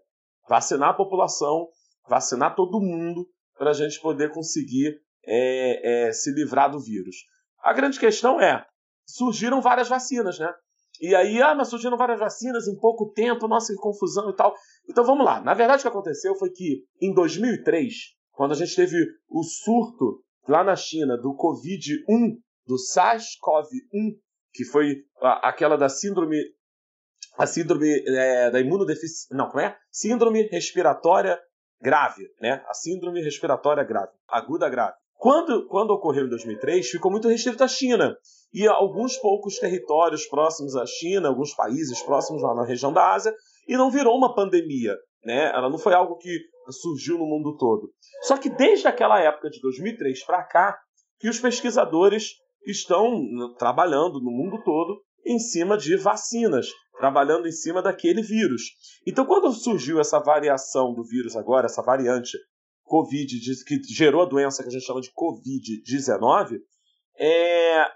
Vacinar 0.49 0.91
a 0.91 0.95
população, 0.95 1.69
vacinar 2.09 2.55
todo 2.55 2.81
mundo, 2.81 3.27
para 3.61 3.71
a 3.71 3.75
gente 3.75 4.01
poder 4.01 4.31
conseguir 4.33 4.99
é, 5.27 6.07
é, 6.07 6.13
se 6.13 6.33
livrar 6.33 6.71
do 6.71 6.81
vírus. 6.81 7.15
A 7.63 7.75
grande 7.75 8.01
questão 8.01 8.41
é: 8.41 8.65
surgiram 9.07 9.61
várias 9.61 9.89
vacinas, 9.89 10.39
né? 10.39 10.51
E 11.01 11.15
aí, 11.15 11.41
ah, 11.41 11.55
mas 11.55 11.69
surgiram 11.69 11.97
várias 11.97 12.19
vacinas 12.19 12.67
em 12.67 12.77
pouco 12.79 13.13
tempo, 13.13 13.47
nossa, 13.47 13.73
que 13.73 13.79
confusão 13.79 14.31
e 14.31 14.35
tal. 14.35 14.55
Então 14.89 15.05
vamos 15.05 15.25
lá. 15.25 15.41
Na 15.41 15.55
verdade, 15.55 15.81
o 15.81 15.83
que 15.83 15.89
aconteceu 15.89 16.35
foi 16.35 16.51
que 16.51 16.85
em 17.01 17.13
2003, 17.15 17.95
quando 18.33 18.53
a 18.53 18.55
gente 18.55 18.75
teve 18.75 18.97
o 19.29 19.43
surto 19.43 20.23
lá 20.49 20.65
na 20.65 20.77
China 20.77 21.17
do 21.17 21.35
Covid-1, 21.35 22.37
do 22.67 22.77
SARS-CoV-1, 22.77 24.17
que 24.53 24.65
foi 24.65 24.97
aquela 25.43 25.77
da 25.77 25.89
síndrome 25.89 26.39
a 27.39 27.47
síndrome 27.47 27.89
é, 28.07 28.51
da 28.51 28.61
imunodeficiência. 28.61 29.29
Não, 29.37 29.49
como 29.49 29.61
é? 29.61 29.77
Síndrome 29.91 30.43
respiratória 30.49 31.39
grave, 31.81 32.29
né? 32.41 32.63
A 32.69 32.75
síndrome 32.75 33.23
respiratória 33.23 33.85
grave, 33.85 34.13
aguda 34.29 34.69
grave. 34.69 34.95
Quando, 35.21 35.67
quando 35.69 35.91
ocorreu 35.91 36.25
em 36.25 36.31
2003, 36.31 36.89
ficou 36.89 37.11
muito 37.11 37.29
restrito 37.29 37.63
à 37.63 37.69
China. 37.69 38.17
E 38.53 38.67
alguns 38.67 39.19
poucos 39.19 39.59
territórios 39.59 40.27
próximos 40.27 40.75
à 40.75 40.87
China, 40.87 41.29
alguns 41.29 41.55
países 41.55 42.03
próximos 42.03 42.43
lá 42.43 42.55
na 42.55 42.65
região 42.65 42.91
da 42.91 43.13
Ásia, 43.13 43.35
e 43.69 43.77
não 43.77 43.91
virou 43.91 44.17
uma 44.17 44.35
pandemia. 44.35 44.97
Né? 45.23 45.53
Ela 45.55 45.69
não 45.69 45.77
foi 45.77 45.93
algo 45.93 46.17
que 46.17 46.39
surgiu 46.71 47.19
no 47.19 47.27
mundo 47.27 47.57
todo. 47.59 47.93
Só 48.23 48.39
que 48.39 48.49
desde 48.49 48.89
aquela 48.89 49.21
época 49.21 49.51
de 49.51 49.61
2003 49.61 50.25
para 50.25 50.43
cá, 50.43 50.79
que 51.19 51.29
os 51.29 51.39
pesquisadores 51.39 52.37
estão 52.67 53.23
trabalhando 53.59 54.21
no 54.21 54.31
mundo 54.31 54.63
todo 54.65 55.03
em 55.27 55.39
cima 55.39 55.77
de 55.77 55.97
vacinas, 55.97 56.69
trabalhando 57.01 57.49
em 57.49 57.53
cima 57.53 57.83
daquele 57.83 58.23
vírus. 58.23 58.63
Então, 59.07 59.25
quando 59.25 59.51
surgiu 59.53 59.99
essa 59.99 60.21
variação 60.21 60.93
do 60.95 61.03
vírus 61.03 61.35
agora, 61.35 61.67
essa 61.67 61.83
variante 61.83 62.37
Covid, 62.85 63.41
que 63.65 63.83
gerou 63.95 64.23
a 64.23 64.29
doença 64.29 64.63
que 64.63 64.69
a 64.69 64.73
gente 64.73 64.85
chama 64.85 65.01
de 65.01 65.11
Covid-19, 65.13 66.59
é, 67.19 67.87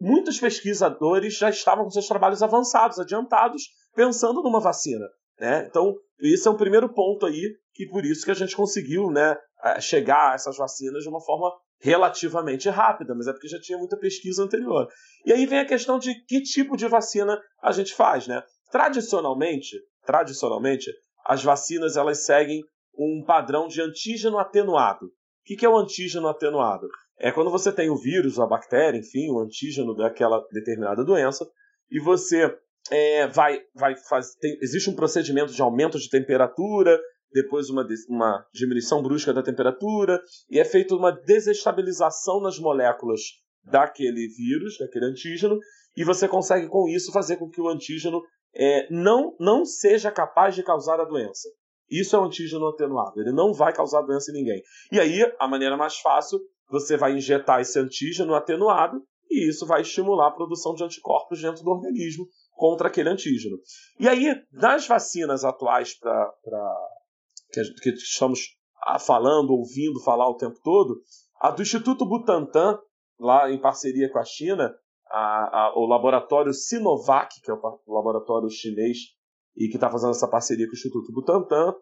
muitos 0.00 0.38
pesquisadores 0.38 1.38
já 1.38 1.48
estavam 1.48 1.84
com 1.84 1.90
seus 1.90 2.06
trabalhos 2.06 2.42
avançados, 2.42 2.98
adiantados, 2.98 3.62
pensando 3.94 4.42
numa 4.42 4.60
vacina. 4.60 5.06
Né? 5.38 5.66
Então, 5.68 5.94
esse 6.20 6.46
é 6.46 6.50
um 6.50 6.56
primeiro 6.56 6.92
ponto 6.92 7.24
aí, 7.24 7.54
que 7.72 7.86
por 7.86 8.04
isso 8.04 8.24
que 8.24 8.30
a 8.30 8.34
gente 8.34 8.56
conseguiu 8.56 9.10
né, 9.10 9.36
chegar 9.80 10.32
a 10.32 10.34
essas 10.34 10.56
vacinas 10.56 11.02
de 11.02 11.08
uma 11.08 11.20
forma 11.20 11.50
relativamente 11.80 12.68
rápida, 12.68 13.14
mas 13.14 13.26
é 13.26 13.32
porque 13.32 13.48
já 13.48 13.60
tinha 13.60 13.78
muita 13.78 13.96
pesquisa 13.96 14.42
anterior. 14.42 14.88
E 15.24 15.32
aí 15.32 15.46
vem 15.46 15.60
a 15.60 15.66
questão 15.66 15.98
de 15.98 16.14
que 16.24 16.42
tipo 16.42 16.76
de 16.76 16.86
vacina 16.88 17.40
a 17.62 17.72
gente 17.72 17.94
faz, 17.94 18.26
né? 18.26 18.42
Tradicionalmente, 18.70 19.76
tradicionalmente, 20.04 20.90
as 21.24 21.42
vacinas 21.42 21.96
elas 21.96 22.24
seguem 22.24 22.62
um 22.98 23.22
padrão 23.24 23.68
de 23.68 23.80
antígeno 23.80 24.38
atenuado. 24.38 25.06
O 25.06 25.10
que 25.56 25.64
é 25.64 25.68
o 25.68 25.76
antígeno 25.76 26.28
atenuado? 26.28 26.86
É 27.18 27.32
quando 27.32 27.50
você 27.50 27.72
tem 27.72 27.88
o 27.88 27.96
vírus, 27.96 28.38
a 28.38 28.46
bactéria, 28.46 28.98
enfim, 28.98 29.30
o 29.30 29.40
antígeno 29.40 29.94
daquela 29.94 30.44
determinada 30.52 31.04
doença, 31.04 31.48
e 31.90 32.00
você 32.00 32.54
é, 32.90 33.26
vai, 33.26 33.60
vai 33.74 33.96
fazer. 33.96 34.36
Existe 34.62 34.90
um 34.90 34.94
procedimento 34.94 35.52
de 35.52 35.62
aumento 35.62 35.98
de 35.98 36.08
temperatura, 36.10 37.00
depois 37.32 37.68
uma, 37.68 37.86
uma 38.08 38.46
diminuição 38.52 39.02
brusca 39.02 39.32
da 39.32 39.42
temperatura, 39.42 40.20
e 40.50 40.58
é 40.58 40.64
feita 40.64 40.94
uma 40.94 41.12
desestabilização 41.12 42.40
nas 42.40 42.58
moléculas 42.58 43.20
daquele 43.64 44.28
vírus, 44.28 44.78
daquele 44.78 45.06
antígeno, 45.06 45.58
e 45.96 46.04
você 46.04 46.28
consegue 46.28 46.68
com 46.68 46.88
isso 46.88 47.12
fazer 47.12 47.36
com 47.36 47.48
que 47.48 47.60
o 47.60 47.68
antígeno 47.68 48.22
é, 48.54 48.88
não, 48.90 49.34
não 49.38 49.64
seja 49.64 50.10
capaz 50.10 50.54
de 50.54 50.62
causar 50.62 51.00
a 51.00 51.04
doença. 51.04 51.48
Isso 51.90 52.14
é 52.14 52.18
um 52.18 52.24
antígeno 52.24 52.66
atenuado, 52.68 53.20
ele 53.20 53.32
não 53.32 53.52
vai 53.52 53.72
causar 53.72 54.02
doença 54.02 54.30
em 54.30 54.34
ninguém. 54.34 54.62
E 54.92 55.00
aí, 55.00 55.20
a 55.38 55.48
maneira 55.48 55.76
mais 55.76 55.98
fácil, 55.98 56.38
você 56.70 56.96
vai 56.96 57.14
injetar 57.14 57.60
esse 57.60 57.78
antígeno 57.78 58.34
atenuado 58.34 59.02
e 59.30 59.48
isso 59.48 59.66
vai 59.66 59.82
estimular 59.82 60.28
a 60.28 60.34
produção 60.34 60.74
de 60.74 60.84
anticorpos 60.84 61.40
dentro 61.40 61.62
do 61.62 61.70
organismo 61.70 62.26
contra 62.52 62.88
aquele 62.88 63.08
antígeno. 63.08 63.56
E 63.98 64.08
aí, 64.08 64.34
nas 64.52 64.86
vacinas 64.86 65.44
atuais 65.44 65.98
pra 65.98 66.30
que, 67.52 67.90
estamos 67.90 68.40
falando, 69.00 69.50
ouvindo 69.50 70.02
falar 70.02 70.28
o 70.28 70.36
tempo 70.36 70.58
todo, 70.62 71.00
a 71.40 71.50
do 71.50 71.62
Instituto 71.62 72.06
Butantan, 72.06 72.78
lá 73.18 73.50
em 73.50 73.60
parceria 73.60 74.10
com 74.10 74.18
a 74.18 74.24
China, 74.24 74.74
a, 75.10 75.66
a, 75.66 75.72
o 75.76 75.86
laboratório 75.86 76.52
Sinovac, 76.52 77.40
que 77.42 77.50
é 77.50 77.54
o 77.54 77.94
laboratório 77.94 78.48
chinês 78.50 78.98
e 79.56 79.68
que 79.68 79.76
está 79.76 79.90
fazendo 79.90 80.10
essa 80.10 80.28
parceria 80.28 80.66
com 80.66 80.72
o 80.72 80.76
Instituto 80.76 81.12
Butantan, 81.12 81.74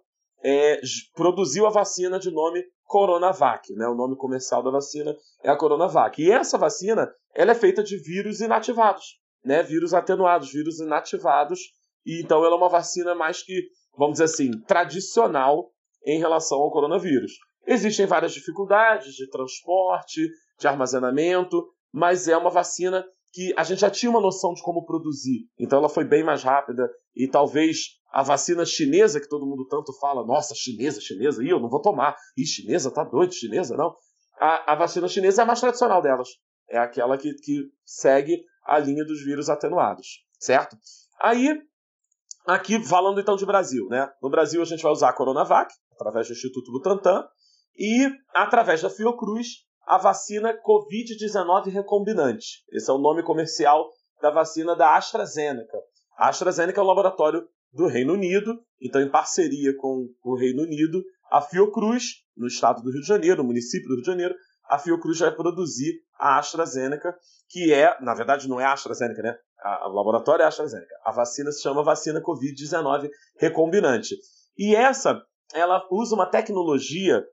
é, 0.42 0.80
produziu 1.14 1.66
a 1.66 1.70
vacina 1.70 2.18
de 2.18 2.30
nome 2.30 2.62
Coronavac, 2.85 3.73
né? 3.75 3.87
O 3.88 3.94
nome 3.94 4.16
comercial 4.16 4.62
da 4.62 4.70
vacina 4.70 5.14
é 5.42 5.50
a 5.50 5.56
Coronavac. 5.56 6.23
E 6.23 6.30
essa 6.30 6.56
vacina, 6.56 7.11
ela 7.35 7.52
é 7.52 7.54
feita 7.54 7.82
de 7.82 7.96
vírus 7.96 8.40
inativados, 8.40 9.18
né? 9.44 9.62
Vírus 9.62 9.92
atenuados, 9.92 10.52
vírus 10.52 10.78
inativados. 10.78 11.61
E 12.04 12.23
então 12.23 12.44
ela 12.44 12.54
é 12.54 12.58
uma 12.58 12.68
vacina 12.68 13.14
mais 13.14 13.42
que, 13.42 13.68
vamos 13.97 14.15
dizer 14.15 14.25
assim, 14.25 14.50
tradicional 14.67 15.71
em 16.05 16.19
relação 16.19 16.59
ao 16.59 16.71
coronavírus. 16.71 17.33
Existem 17.67 18.07
várias 18.07 18.33
dificuldades 18.33 19.15
de 19.15 19.29
transporte, 19.29 20.29
de 20.59 20.69
armazenamento, 20.69 21.67
mas 21.93 22.29
é 22.29 22.37
uma 22.37 22.50
vacina 22.50 23.05
que 23.33 23.53
a 23.57 23.65
gente 23.65 23.81
já 23.81 23.91
tinha 23.91 24.09
uma 24.09 24.21
noção 24.21 24.55
de 24.55 24.62
como 24.62 24.87
produzir. 24.87 25.49
Então 25.59 25.79
ela 25.79 25.88
foi 25.88 26.05
bem 26.05 26.25
mais 26.25 26.43
rápida 26.43 26.88
e 27.15 27.29
talvez 27.29 27.97
a 28.11 28.23
vacina 28.23 28.65
chinesa 28.65 29.21
que 29.21 29.29
todo 29.29 29.47
mundo 29.47 29.67
tanto 29.69 29.93
fala, 30.00 30.25
nossa, 30.25 30.55
chinesa, 30.55 31.00
chinesa, 31.00 31.45
e 31.45 31.50
eu 31.50 31.61
não 31.61 31.69
vou 31.69 31.83
tomar. 31.83 32.17
E 32.37 32.47
chinesa, 32.47 32.91
tá 32.91 33.05
doido, 33.05 33.35
chinesa, 33.35 33.76
não. 33.76 33.95
A, 34.41 34.73
a 34.73 34.75
vacina 34.75 35.09
chinesa 35.09 35.43
é 35.43 35.45
a 35.45 35.47
mais 35.47 35.61
tradicional 35.61 36.00
delas. 36.00 36.29
É 36.69 36.79
aquela 36.79 37.19
que, 37.19 37.35
que 37.35 37.65
segue 37.85 38.43
a 38.65 38.79
linha 38.79 39.05
dos 39.05 39.23
vírus 39.23 39.49
atenuados, 39.49 40.25
certo? 40.38 40.76
Aí, 41.21 41.61
aqui 42.47 42.83
falando 42.85 43.21
então 43.21 43.37
de 43.37 43.47
Brasil, 43.47 43.87
né? 43.88 44.09
No 44.23 44.31
Brasil 44.31 44.61
a 44.62 44.65
gente 44.65 44.83
vai 44.83 44.93
usar 44.93 45.11
a 45.11 45.12
Coronavac, 45.12 45.73
através 45.93 46.26
do 46.29 46.33
Instituto 46.33 46.73
Butantan, 46.73 47.25
e 47.79 48.09
através 48.35 48.83
da 48.83 48.91
Fiocruz, 48.91 49.49
a 49.87 49.99
vacina 49.99 50.53
Covid-19 50.53 51.71
recombinante. 51.71 52.65
Esse 52.73 52.91
é 52.91 52.95
o 52.95 52.99
nome 52.99 53.23
comercial 53.23 53.88
da 54.21 54.31
vacina 54.31 54.75
da 54.75 54.97
AstraZeneca. 54.97 55.79
A 56.17 56.29
AstraZeneca 56.29 56.81
é 56.81 56.83
um 56.83 56.87
laboratório 56.87 57.47
do 57.73 57.87
Reino 57.87 58.15
Unido, 58.15 58.59
então 58.81 59.00
em 59.00 59.11
parceria 59.11 59.76
com 59.76 60.09
o 60.25 60.37
Reino 60.37 60.62
Unido, 60.62 61.05
a 61.31 61.41
Fiocruz, 61.41 62.23
no 62.37 62.47
estado 62.47 62.83
do 62.83 62.91
Rio 62.91 63.03
de 63.03 63.07
Janeiro, 63.07 63.43
no 63.43 63.49
município 63.49 63.88
do 63.88 63.95
Rio 63.95 64.03
de 64.03 64.11
Janeiro, 64.11 64.35
a 64.68 64.78
Fiocruz 64.78 65.18
vai 65.18 65.35
produzir 65.35 66.00
a 66.18 66.38
AstraZeneca, 66.38 67.14
que 67.49 67.73
é, 67.73 67.96
na 68.00 68.14
verdade 68.14 68.49
não 68.49 68.61
é 68.61 68.64
a 68.64 68.73
AstraZeneca, 68.73 69.23
né? 69.23 69.37
o 69.87 69.88
laboratório 69.88 70.42
é 70.42 70.44
a 70.44 70.49
AstraZeneca. 70.49 70.94
A 71.04 71.12
vacina 71.12 71.50
se 71.50 71.62
chama 71.62 71.82
vacina 71.82 72.20
Covid-19 72.20 73.08
recombinante. 73.38 74.14
E 74.56 74.75
essa, 74.75 75.20
ela 75.54 75.87
usa 75.90 76.14
uma 76.14 76.26
tecnologia 76.26 77.25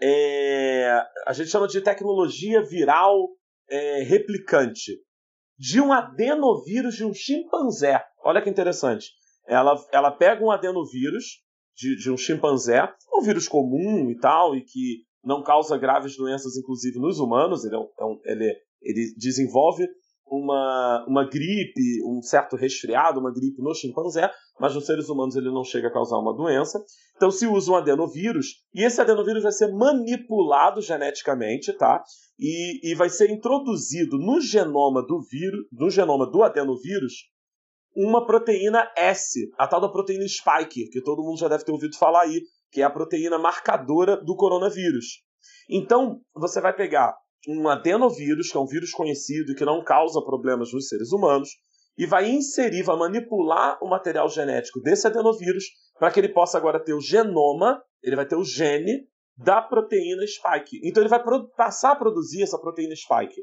é, 0.00 1.02
a 1.26 1.32
gente 1.32 1.50
chama 1.50 1.66
de 1.66 1.80
tecnologia 1.80 2.62
viral 2.62 3.28
é, 3.68 4.02
replicante 4.02 4.92
de 5.58 5.80
um 5.80 5.92
adenovírus 5.92 6.94
de 6.94 7.04
um 7.04 7.12
chimpanzé. 7.12 8.04
Olha 8.22 8.40
que 8.40 8.48
interessante. 8.48 9.10
Ela, 9.46 9.74
ela 9.92 10.10
pega 10.12 10.44
um 10.44 10.50
adenovírus 10.50 11.42
de, 11.76 11.96
de 11.96 12.10
um 12.10 12.16
chimpanzé, 12.16 12.88
um 13.12 13.22
vírus 13.22 13.48
comum 13.48 14.10
e 14.10 14.16
tal, 14.18 14.54
e 14.54 14.62
que 14.62 15.04
não 15.24 15.42
causa 15.42 15.76
graves 15.76 16.16
doenças, 16.16 16.56
inclusive 16.56 16.98
nos 16.98 17.18
humanos. 17.18 17.64
Ele, 17.64 17.76
é 17.76 17.78
um, 17.78 18.20
é 18.24 18.32
ele, 18.32 18.56
ele 18.82 19.14
desenvolve 19.16 19.86
uma, 20.30 21.04
uma 21.08 21.24
gripe, 21.24 22.02
um 22.04 22.20
certo 22.22 22.56
resfriado, 22.56 23.20
uma 23.20 23.32
gripe 23.32 23.62
no 23.62 23.74
chimpanzé, 23.74 24.30
mas 24.60 24.74
nos 24.74 24.86
seres 24.86 25.08
humanos 25.08 25.36
ele 25.36 25.50
não 25.50 25.64
chega 25.64 25.88
a 25.88 25.92
causar 25.92 26.18
uma 26.18 26.34
doença. 26.34 26.82
Então 27.16 27.30
se 27.30 27.46
usa 27.46 27.72
um 27.72 27.76
adenovírus, 27.76 28.46
e 28.74 28.84
esse 28.84 29.00
adenovírus 29.00 29.42
vai 29.42 29.52
ser 29.52 29.72
manipulado 29.72 30.80
geneticamente, 30.80 31.72
tá? 31.72 32.02
E, 32.38 32.90
e 32.90 32.94
vai 32.94 33.08
ser 33.08 33.30
introduzido 33.30 34.18
no 34.18 34.40
genoma 34.40 35.02
do 35.04 35.20
vírus, 35.22 35.66
no 35.72 35.90
genoma 35.90 36.30
do 36.30 36.42
adenovírus, 36.42 37.12
uma 37.96 38.24
proteína 38.24 38.88
S, 38.96 39.50
a 39.58 39.66
tal 39.66 39.80
da 39.80 39.88
proteína 39.88 40.24
spike, 40.28 40.88
que 40.90 41.02
todo 41.02 41.22
mundo 41.22 41.38
já 41.38 41.48
deve 41.48 41.64
ter 41.64 41.72
ouvido 41.72 41.96
falar 41.96 42.22
aí, 42.22 42.42
que 42.70 42.80
é 42.82 42.84
a 42.84 42.90
proteína 42.90 43.38
marcadora 43.38 44.16
do 44.16 44.36
coronavírus. 44.36 45.22
Então, 45.70 46.20
você 46.34 46.60
vai 46.60 46.74
pegar 46.74 47.16
um 47.48 47.68
adenovírus, 47.68 48.50
que 48.50 48.56
é 48.56 48.60
um 48.60 48.66
vírus 48.66 48.90
conhecido 48.90 49.54
que 49.54 49.64
não 49.64 49.82
causa 49.82 50.22
problemas 50.22 50.72
nos 50.72 50.88
seres 50.88 51.12
humanos, 51.12 51.50
e 51.96 52.06
vai 52.06 52.28
inserir, 52.28 52.82
vai 52.82 52.96
manipular 52.96 53.78
o 53.82 53.88
material 53.88 54.28
genético 54.28 54.80
desse 54.80 55.06
adenovírus 55.06 55.64
para 55.98 56.10
que 56.10 56.20
ele 56.20 56.28
possa 56.28 56.56
agora 56.56 56.82
ter 56.82 56.94
o 56.94 57.00
genoma, 57.00 57.82
ele 58.02 58.16
vai 58.16 58.26
ter 58.26 58.36
o 58.36 58.44
gene 58.44 59.08
da 59.36 59.60
proteína 59.60 60.24
spike. 60.26 60.80
Então 60.84 61.02
ele 61.02 61.10
vai 61.10 61.22
passar 61.56 61.92
a 61.92 61.96
produzir 61.96 62.42
essa 62.42 62.58
proteína 62.58 62.94
spike. 62.94 63.40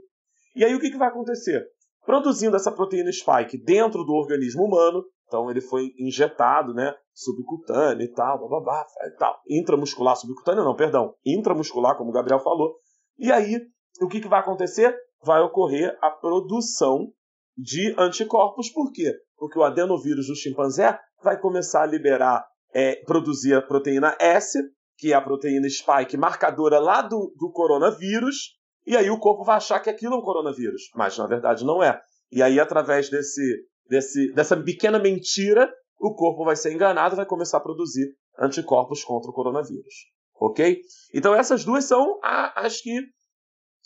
E 0.55 0.63
aí 0.63 0.73
o 0.73 0.79
que, 0.79 0.89
que 0.89 0.97
vai 0.97 1.09
acontecer? 1.09 1.65
Produzindo 2.05 2.55
essa 2.55 2.71
proteína 2.71 3.11
spike 3.11 3.57
dentro 3.57 4.03
do 4.05 4.13
organismo 4.13 4.63
humano, 4.63 5.03
então 5.25 5.49
ele 5.49 5.59
foi 5.59 5.93
injetado, 5.99 6.73
né, 6.73 6.93
subcutâneo 7.15 8.03
e 8.03 8.11
tal, 8.11 8.39
bababá, 8.39 8.85
e 9.07 9.11
tal. 9.17 9.39
Intramuscular, 9.49 10.15
subcutâneo 10.17 10.63
não, 10.63 10.75
perdão, 10.75 11.15
intramuscular, 11.25 11.97
como 11.97 12.09
o 12.09 12.13
Gabriel 12.13 12.39
falou. 12.39 12.75
E 13.17 13.31
aí 13.31 13.59
o 14.01 14.07
que, 14.07 14.19
que 14.19 14.27
vai 14.27 14.41
acontecer? 14.41 14.95
Vai 15.23 15.41
ocorrer 15.41 15.97
a 16.01 16.11
produção 16.11 17.11
de 17.57 17.95
anticorpos. 17.97 18.69
Por 18.69 18.91
quê? 18.91 19.11
Porque 19.37 19.57
o 19.57 19.63
adenovírus 19.63 20.27
do 20.27 20.35
chimpanzé 20.35 20.99
vai 21.23 21.39
começar 21.39 21.83
a 21.83 21.87
liberar, 21.87 22.45
é, 22.73 22.97
produzir 23.05 23.55
a 23.55 23.61
proteína 23.61 24.15
S, 24.19 24.59
que 24.97 25.13
é 25.13 25.15
a 25.15 25.21
proteína 25.21 25.67
spike 25.69 26.17
marcadora 26.17 26.79
lá 26.79 27.01
do, 27.01 27.33
do 27.37 27.51
coronavírus, 27.51 28.55
e 28.85 28.95
aí 28.95 29.09
o 29.09 29.19
corpo 29.19 29.43
vai 29.43 29.57
achar 29.57 29.79
que 29.79 29.89
aquilo 29.89 30.13
é 30.13 30.17
um 30.17 30.21
coronavírus, 30.21 30.83
mas 30.93 31.17
na 31.17 31.25
verdade 31.25 31.65
não 31.65 31.81
é. 31.81 31.99
E 32.31 32.41
aí, 32.41 32.59
através 32.59 33.09
desse, 33.09 33.65
desse, 33.89 34.31
dessa 34.33 34.55
pequena 34.55 34.99
mentira, 34.99 35.71
o 35.99 36.13
corpo 36.13 36.43
vai 36.43 36.55
ser 36.55 36.73
enganado 36.73 37.15
e 37.15 37.17
vai 37.17 37.25
começar 37.25 37.57
a 37.57 37.61
produzir 37.61 38.15
anticorpos 38.39 39.03
contra 39.03 39.29
o 39.29 39.33
coronavírus. 39.33 39.93
Ok? 40.39 40.81
Então, 41.13 41.33
essas 41.33 41.63
duas 41.63 41.85
são 41.85 42.19
as 42.21 42.81
que 42.81 42.99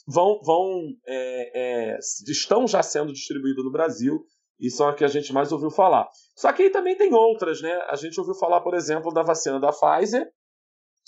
vão, 0.07 0.39
vão 0.43 0.81
é, 1.07 1.93
é, 1.93 1.99
estão 2.27 2.67
já 2.67 2.81
sendo 2.81 3.13
distribuídos 3.13 3.63
no 3.63 3.71
Brasil 3.71 4.19
e 4.59 4.69
são 4.69 4.87
a 4.87 4.95
que 4.95 5.05
a 5.05 5.07
gente 5.07 5.31
mais 5.31 5.51
ouviu 5.51 5.69
falar. 5.69 6.07
Só 6.35 6.51
que 6.51 6.63
aí 6.63 6.69
também 6.69 6.97
tem 6.97 7.13
outras, 7.13 7.61
né? 7.61 7.71
A 7.89 7.95
gente 7.95 8.19
ouviu 8.19 8.35
falar, 8.35 8.61
por 8.61 8.73
exemplo, 8.73 9.13
da 9.13 9.23
vacina 9.23 9.59
da 9.59 9.71
Pfizer 9.71 10.27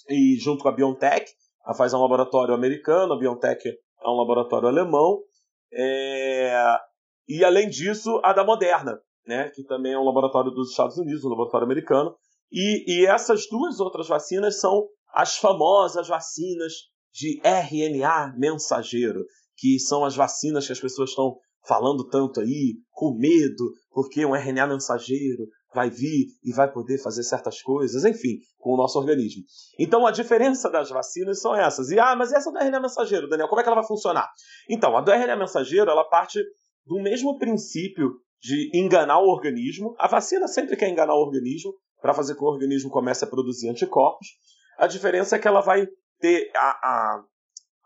e 0.08 0.38
junto 0.40 0.64
com 0.64 0.70
a 0.70 0.72
BioNTech. 0.72 1.30
A 1.66 1.74
Pfizer 1.74 1.96
é 1.96 1.98
um 1.98 2.04
laboratório 2.04 2.54
americano, 2.54 3.14
a 3.14 3.18
BioNTech 3.18 3.68
é 3.68 4.10
um 4.10 4.16
laboratório 4.16 4.68
alemão. 4.68 5.20
É... 5.74 6.78
E 7.28 7.44
além 7.44 7.70
disso, 7.70 8.20
a 8.24 8.34
da 8.34 8.44
Moderna, 8.44 9.00
né? 9.26 9.50
Que 9.50 9.64
também 9.64 9.94
é 9.94 10.00
um 10.00 10.06
laboratório 10.06 10.52
dos 10.52 10.72
Estados 10.72 10.98
Unidos, 10.98 11.24
um 11.24 11.30
laboratório 11.30 11.66
americano. 11.66 12.16
E, 12.52 13.02
e 13.02 13.06
essas 13.06 13.48
duas 13.48 13.80
outras 13.80 14.08
vacinas 14.08 14.60
são 14.60 14.88
as 15.14 15.38
famosas 15.38 16.08
vacinas 16.08 16.74
de 17.14 17.40
RNA 17.44 18.36
mensageiro, 18.38 19.24
que 19.58 19.80
são 19.80 20.04
as 20.04 20.16
vacinas 20.16 20.66
que 20.66 20.74
as 20.74 20.80
pessoas 20.80 21.10
estão 21.10 21.36
falando 21.66 22.08
tanto 22.08 22.40
aí, 22.40 22.76
com 22.90 23.16
medo, 23.18 23.72
porque 23.92 24.26
um 24.26 24.36
RNA 24.36 24.68
mensageiro 24.68 25.48
vai 25.74 25.90
vir 25.90 26.28
e 26.44 26.52
vai 26.52 26.72
poder 26.72 26.98
fazer 26.98 27.24
certas 27.24 27.62
coisas, 27.62 28.04
enfim, 28.04 28.40
com 28.58 28.74
o 28.74 28.78
nosso 28.78 28.98
organismo. 28.98 29.44
Então 29.80 30.06
a 30.06 30.12
diferença 30.12 30.70
das 30.70 30.90
vacinas 30.90 31.40
são 31.40 31.56
essas. 31.56 31.90
E 31.90 32.00
ah, 32.00 32.16
mas 32.16 32.34
essa 32.34 32.52
do 32.52 32.58
RNA 32.58 32.80
mensageiro, 32.80 33.30
Daniel, 33.30 33.48
como 33.48 33.62
é 33.62 33.64
que 33.64 33.70
ela 33.70 33.80
vai 33.80 33.88
funcionar? 33.88 34.30
Então, 34.70 34.98
a 34.98 35.02
do 35.02 35.12
RNA 35.12 35.36
mensageiro, 35.36 35.90
ela 35.90 36.04
parte 36.04 36.40
do 36.86 37.02
mesmo 37.02 37.38
princípio 37.38 38.12
de 38.42 38.72
enganar 38.74 39.20
o 39.20 39.30
organismo. 39.30 39.96
A 40.00 40.08
vacina 40.08 40.48
sempre 40.48 40.76
quer 40.76 40.90
enganar 40.90 41.14
o 41.14 41.22
organismo 41.22 41.74
para 42.02 42.14
fazer 42.14 42.34
com 42.34 42.40
que 42.40 42.46
o 42.46 42.54
organismo 42.54 42.90
comece 42.90 43.24
a 43.24 43.28
produzir 43.28 43.70
anticorpos. 43.70 44.28
A 44.78 44.88
diferença 44.88 45.36
é 45.36 45.40
que 45.40 45.48
ela 45.48 45.62
vai 45.62 45.88
ter 46.20 46.52
a, 46.56 47.24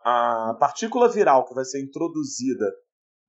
a, 0.04 0.50
a 0.50 0.54
partícula 0.54 1.08
viral 1.08 1.44
que 1.44 1.54
vai 1.54 1.64
ser 1.64 1.82
introduzida 1.82 2.66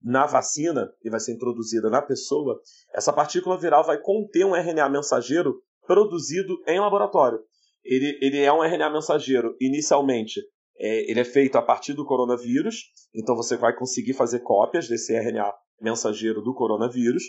na 0.02 0.26
vacina 0.26 0.90
e 1.04 1.10
vai 1.10 1.20
ser 1.20 1.34
introduzida 1.34 1.90
na 1.90 2.02
pessoa, 2.02 2.60
essa 2.94 3.12
partícula 3.12 3.58
viral 3.58 3.84
vai 3.84 4.00
conter 4.00 4.46
um 4.46 4.56
RNA 4.56 4.90
mensageiro 4.90 5.62
produzido 5.86 6.56
em 6.68 6.80
laboratório. 6.80 7.40
Ele, 7.84 8.18
ele 8.22 8.42
é 8.42 8.52
um 8.52 8.64
RNA 8.64 8.90
mensageiro, 8.90 9.56
inicialmente, 9.60 10.42
é, 10.80 11.10
ele 11.10 11.20
é 11.20 11.26
feito 11.26 11.58
a 11.58 11.62
partir 11.62 11.94
do 11.94 12.06
coronavírus, 12.06 12.86
então 13.14 13.36
você 13.36 13.58
vai 13.58 13.76
conseguir 13.76 14.14
fazer 14.14 14.40
cópias 14.40 14.88
desse 14.88 15.14
RNA 15.14 15.52
mensageiro 15.82 16.42
do 16.42 16.54
coronavírus. 16.54 17.24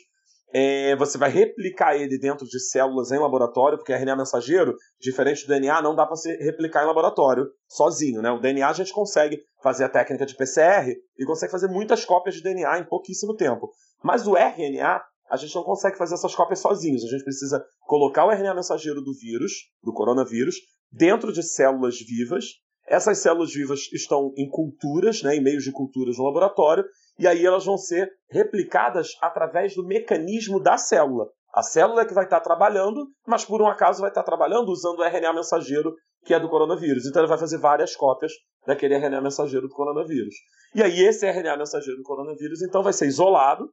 é, 0.52 0.96
você 0.96 1.18
vai 1.18 1.30
replicar 1.30 1.94
ele 1.96 2.18
dentro 2.18 2.46
de 2.46 2.58
células 2.58 3.10
em 3.10 3.18
laboratório, 3.18 3.76
porque 3.76 3.92
RNA 3.92 4.16
mensageiro, 4.16 4.74
diferente 4.98 5.42
do 5.42 5.48
DNA, 5.48 5.82
não 5.82 5.94
dá 5.94 6.06
para 6.06 6.16
se 6.16 6.34
replicar 6.36 6.82
em 6.82 6.86
laboratório 6.86 7.46
sozinho. 7.68 8.22
Né? 8.22 8.30
O 8.30 8.40
DNA 8.40 8.66
a 8.66 8.72
gente 8.72 8.92
consegue 8.92 9.38
fazer 9.62 9.84
a 9.84 9.88
técnica 9.88 10.24
de 10.24 10.34
PCR 10.34 10.94
e 11.18 11.26
consegue 11.26 11.52
fazer 11.52 11.68
muitas 11.68 12.04
cópias 12.04 12.36
de 12.36 12.42
DNA 12.42 12.78
em 12.78 12.88
pouquíssimo 12.88 13.36
tempo. 13.36 13.70
Mas 14.02 14.26
o 14.26 14.36
RNA, 14.36 15.02
a 15.30 15.36
gente 15.36 15.54
não 15.54 15.62
consegue 15.62 15.98
fazer 15.98 16.14
essas 16.14 16.34
cópias 16.34 16.60
sozinhos. 16.60 17.04
A 17.04 17.08
gente 17.08 17.24
precisa 17.24 17.62
colocar 17.80 18.24
o 18.24 18.30
RNA 18.30 18.54
mensageiro 18.54 19.02
do 19.02 19.12
vírus, 19.12 19.52
do 19.82 19.92
coronavírus, 19.92 20.56
dentro 20.90 21.30
de 21.30 21.42
células 21.42 21.98
vivas. 21.98 22.44
Essas 22.88 23.18
células 23.18 23.52
vivas 23.52 23.80
estão 23.92 24.32
em 24.36 24.48
culturas, 24.48 25.22
né, 25.22 25.36
em 25.36 25.42
meios 25.42 25.64
de 25.64 25.72
culturas 25.72 26.16
no 26.16 26.24
laboratório, 26.24 26.84
e 27.18 27.26
aí 27.26 27.44
elas 27.44 27.64
vão 27.64 27.76
ser 27.76 28.10
replicadas 28.30 29.08
através 29.20 29.74
do 29.74 29.86
mecanismo 29.86 30.60
da 30.60 30.78
célula. 30.78 31.26
A 31.52 31.62
célula 31.62 32.02
é 32.02 32.04
que 32.04 32.14
vai 32.14 32.24
estar 32.24 32.40
trabalhando, 32.40 33.06
mas 33.26 33.44
por 33.44 33.60
um 33.60 33.66
acaso 33.66 34.00
vai 34.00 34.10
estar 34.10 34.22
trabalhando 34.22 34.68
usando 34.70 35.00
o 35.00 35.04
RNA 35.04 35.32
mensageiro 35.32 35.94
que 36.24 36.34
é 36.34 36.40
do 36.40 36.48
coronavírus. 36.48 37.06
Então 37.06 37.22
ele 37.22 37.28
vai 37.28 37.38
fazer 37.38 37.58
várias 37.58 37.96
cópias 37.96 38.32
daquele 38.66 38.94
RNA 38.96 39.20
mensageiro 39.20 39.68
do 39.68 39.74
coronavírus. 39.74 40.34
E 40.74 40.82
aí 40.82 41.00
esse 41.00 41.26
RNA 41.26 41.56
mensageiro 41.56 41.98
do 41.98 42.04
coronavírus 42.04 42.62
então 42.62 42.82
vai 42.82 42.92
ser 42.92 43.06
isolado 43.06 43.68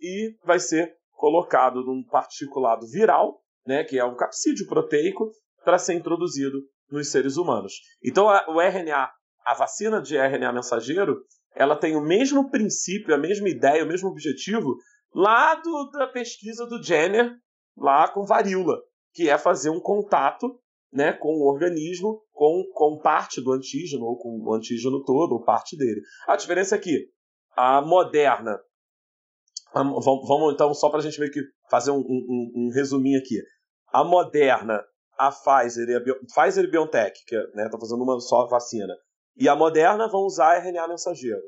e 0.00 0.34
vai 0.44 0.58
ser 0.58 0.94
colocado 1.12 1.84
num 1.84 2.02
particulado 2.04 2.86
viral, 2.86 3.40
né, 3.66 3.84
que 3.84 3.98
é 3.98 4.04
um 4.04 4.16
capsídeo 4.16 4.66
proteico, 4.66 5.30
para 5.64 5.78
ser 5.78 5.94
introduzido 5.94 6.58
nos 6.90 7.10
seres 7.10 7.36
humanos. 7.36 7.74
Então 8.02 8.26
o 8.26 8.60
RNA, 8.60 9.10
a 9.44 9.54
vacina 9.54 10.00
de 10.00 10.16
RNA 10.16 10.52
mensageiro, 10.52 11.22
ela 11.54 11.76
tem 11.76 11.96
o 11.96 12.00
mesmo 12.00 12.50
princípio, 12.50 13.14
a 13.14 13.18
mesma 13.18 13.48
ideia, 13.48 13.84
o 13.84 13.88
mesmo 13.88 14.08
objetivo 14.08 14.76
lá 15.14 15.54
do, 15.54 15.90
da 15.90 16.06
pesquisa 16.06 16.66
do 16.66 16.82
Jenner, 16.82 17.34
lá 17.76 18.08
com 18.08 18.24
varíola, 18.24 18.76
que 19.12 19.28
é 19.28 19.38
fazer 19.38 19.70
um 19.70 19.80
contato 19.80 20.60
né, 20.92 21.12
com 21.12 21.28
o 21.28 21.46
organismo, 21.46 22.22
com, 22.32 22.64
com 22.72 22.98
parte 22.98 23.40
do 23.40 23.52
antígeno, 23.52 24.04
ou 24.04 24.18
com 24.18 24.40
o 24.40 24.54
antígeno 24.54 25.04
todo, 25.04 25.32
ou 25.32 25.44
parte 25.44 25.76
dele. 25.76 26.00
A 26.26 26.36
diferença 26.36 26.76
é 26.76 26.78
que 26.78 27.08
a 27.56 27.82
moderna. 27.82 28.58
A, 29.74 29.82
vamos, 29.82 30.28
vamos, 30.28 30.54
então, 30.54 30.72
só 30.72 30.88
para 30.88 31.00
a 31.00 31.02
gente 31.02 31.18
meio 31.20 31.32
que 31.32 31.42
fazer 31.70 31.90
um, 31.90 31.98
um, 31.98 32.52
um, 32.54 32.70
resuminho 32.72 33.18
aqui. 33.18 33.36
A 33.92 34.04
moderna, 34.04 34.82
a 35.18 35.30
Pfizer 35.30 35.88
e 35.88 35.94
a 35.94 36.00
Bio, 36.00 36.16
Pfizer 36.26 36.64
e 36.64 36.70
BioNTech, 36.70 37.24
que 37.26 37.36
né, 37.54 37.68
fazendo 37.70 38.02
uma 38.02 38.20
só 38.20 38.46
vacina, 38.46 38.94
e 39.36 39.48
a 39.48 39.56
Moderna 39.56 40.08
vão 40.08 40.22
usar 40.22 40.58
RNA 40.58 40.88
mensageiro. 40.88 41.42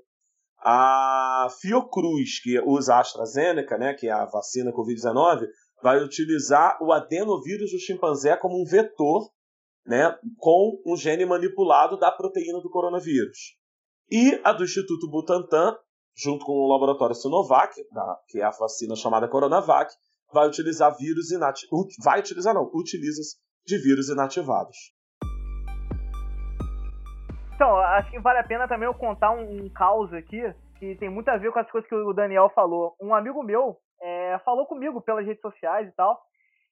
A 0.59 1.49
Fiocruz, 1.61 2.41
que 2.43 2.61
usa 2.61 2.97
a 2.97 3.01
AstraZeneca, 3.01 3.79
né, 3.79 3.95
que 3.95 4.09
é 4.09 4.13
a 4.13 4.27
vacina 4.27 4.73
Covid-19, 4.73 5.47
vai 5.83 6.03
utilizar 6.03 6.79
o 6.83 6.93
adenovírus 6.93 7.71
do 7.71 7.79
chimpanzé 7.79 8.37
como 8.37 8.61
um 8.61 8.65
vetor 8.65 9.31
né, 9.87 10.15
com 10.39 10.81
um 10.87 10.97
gene 10.97 11.25
manipulado 11.25 11.99
da 11.99 12.13
proteína 12.13 12.61
do 12.61 12.71
coronavírus. 12.71 13.57
E 14.11 14.41
a 14.45 14.53
do 14.53 14.65
Instituto 14.65 15.09
Butantan, 15.09 15.77
junto 16.15 16.45
com 16.45 16.53
o 16.53 16.69
laboratório 16.69 17.15
Sinovac, 17.15 17.75
que 18.29 18.41
é 18.41 18.45
a 18.45 18.51
vacina 18.51 18.95
chamada 18.95 19.29
Coronavac, 19.29 19.93
vai 20.33 20.47
utilizar 20.49 20.97
vírus 20.97 21.31
inativados. 21.31 21.95
Vai 22.03 22.21
utilizar, 22.21 22.55
não, 22.55 22.71
utiliza 22.75 23.21
de 23.67 23.79
vírus 23.79 24.09
inativados. 24.09 24.77
Então, 27.55 27.77
acho 27.77 28.11
que 28.11 28.19
vale 28.19 28.39
a 28.39 28.45
pena 28.45 28.67
também 28.67 28.87
eu 28.87 28.95
contar 28.95 29.33
um, 29.33 29.65
um 29.65 29.69
caos 29.69 30.13
aqui, 30.15 30.41
que 30.79 30.97
tem 30.97 31.11
muito 31.11 31.29
a 31.29 31.37
ver 31.37 31.53
com 31.53 31.59
as 31.59 31.71
coisas 31.71 31.87
que 31.89 31.95
o 31.95 32.13
Daniel 32.15 32.49
falou. 32.55 32.97
Um 32.99 33.15
amigo 33.15 33.43
meu 33.43 33.77
é, 34.01 34.39
falou 34.45 34.67
comigo 34.67 35.01
pelas 35.03 35.27
redes 35.27 35.43
sociais 35.43 35.87
e 35.87 35.93
tal, 35.93 36.19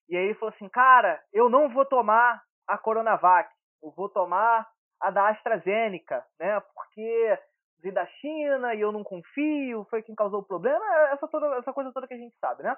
e 0.08 0.16
aí 0.16 0.24
ele 0.24 0.34
falou 0.34 0.54
assim, 0.54 0.68
cara, 0.70 1.20
eu 1.32 1.50
não 1.50 1.68
vou 1.68 1.84
tomar 1.84 2.42
a 2.66 2.78
Coronavac, 2.78 3.50
eu 3.82 3.90
vou 3.90 4.08
tomar 4.08 4.66
a 5.00 5.10
da 5.10 5.28
AstraZeneca, 5.28 6.24
né, 6.40 6.58
porque 6.74 7.38
veio 7.82 7.94
da 7.94 8.06
China 8.06 8.74
e 8.74 8.80
eu 8.80 8.90
não 8.90 9.04
confio, 9.04 9.86
foi 9.90 10.02
quem 10.02 10.14
causou 10.14 10.40
o 10.40 10.46
problema, 10.46 10.84
essa, 11.12 11.28
toda, 11.28 11.54
essa 11.56 11.72
coisa 11.72 11.92
toda 11.92 12.08
que 12.08 12.14
a 12.14 12.18
gente 12.18 12.34
sabe, 12.40 12.62
né. 12.62 12.74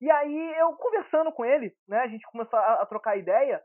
E 0.00 0.10
aí 0.10 0.54
eu 0.58 0.72
conversando 0.74 1.30
com 1.32 1.44
ele, 1.44 1.72
né, 1.86 2.00
a 2.00 2.08
gente 2.08 2.26
começou 2.26 2.58
a, 2.58 2.82
a 2.82 2.86
trocar 2.86 3.18
ideia, 3.18 3.62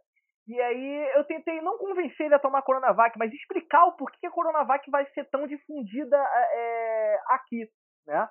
e 0.48 0.62
aí 0.62 1.12
eu 1.16 1.24
tentei 1.24 1.60
não 1.62 1.78
convencer 1.78 2.28
ele 2.28 2.36
a 2.36 2.40
tomar 2.40 2.62
Coronavac, 2.62 3.18
mas 3.18 3.34
explicar 3.34 3.86
o 3.86 3.94
porquê 3.94 4.28
a 4.28 4.32
Coronavac 4.32 4.90
vai 4.92 5.06
ser 5.12 5.26
tão 5.30 5.48
difundida 5.48 6.18
é, 6.18 7.20
aqui, 7.30 7.68
né? 8.06 8.30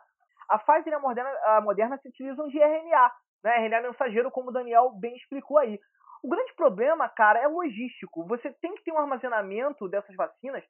A 0.48 0.58
Pfizer 0.58 0.92
e 0.92 0.94
a 0.94 1.00
Moderna, 1.00 1.30
a 1.44 1.60
Moderna 1.60 1.98
se 1.98 2.08
utilizam 2.08 2.46
de 2.48 2.58
RNA, 2.58 3.12
né? 3.42 3.56
RNA 3.66 3.80
mensageiro, 3.80 4.30
como 4.30 4.50
o 4.50 4.52
Daniel 4.52 4.90
bem 4.90 5.16
explicou 5.16 5.58
aí. 5.58 5.80
O 6.22 6.28
grande 6.28 6.54
problema, 6.54 7.08
cara, 7.08 7.40
é 7.40 7.48
logístico. 7.48 8.24
Você 8.26 8.52
tem 8.60 8.74
que 8.76 8.84
ter 8.84 8.92
um 8.92 8.98
armazenamento 8.98 9.88
dessas 9.88 10.14
vacinas 10.14 10.64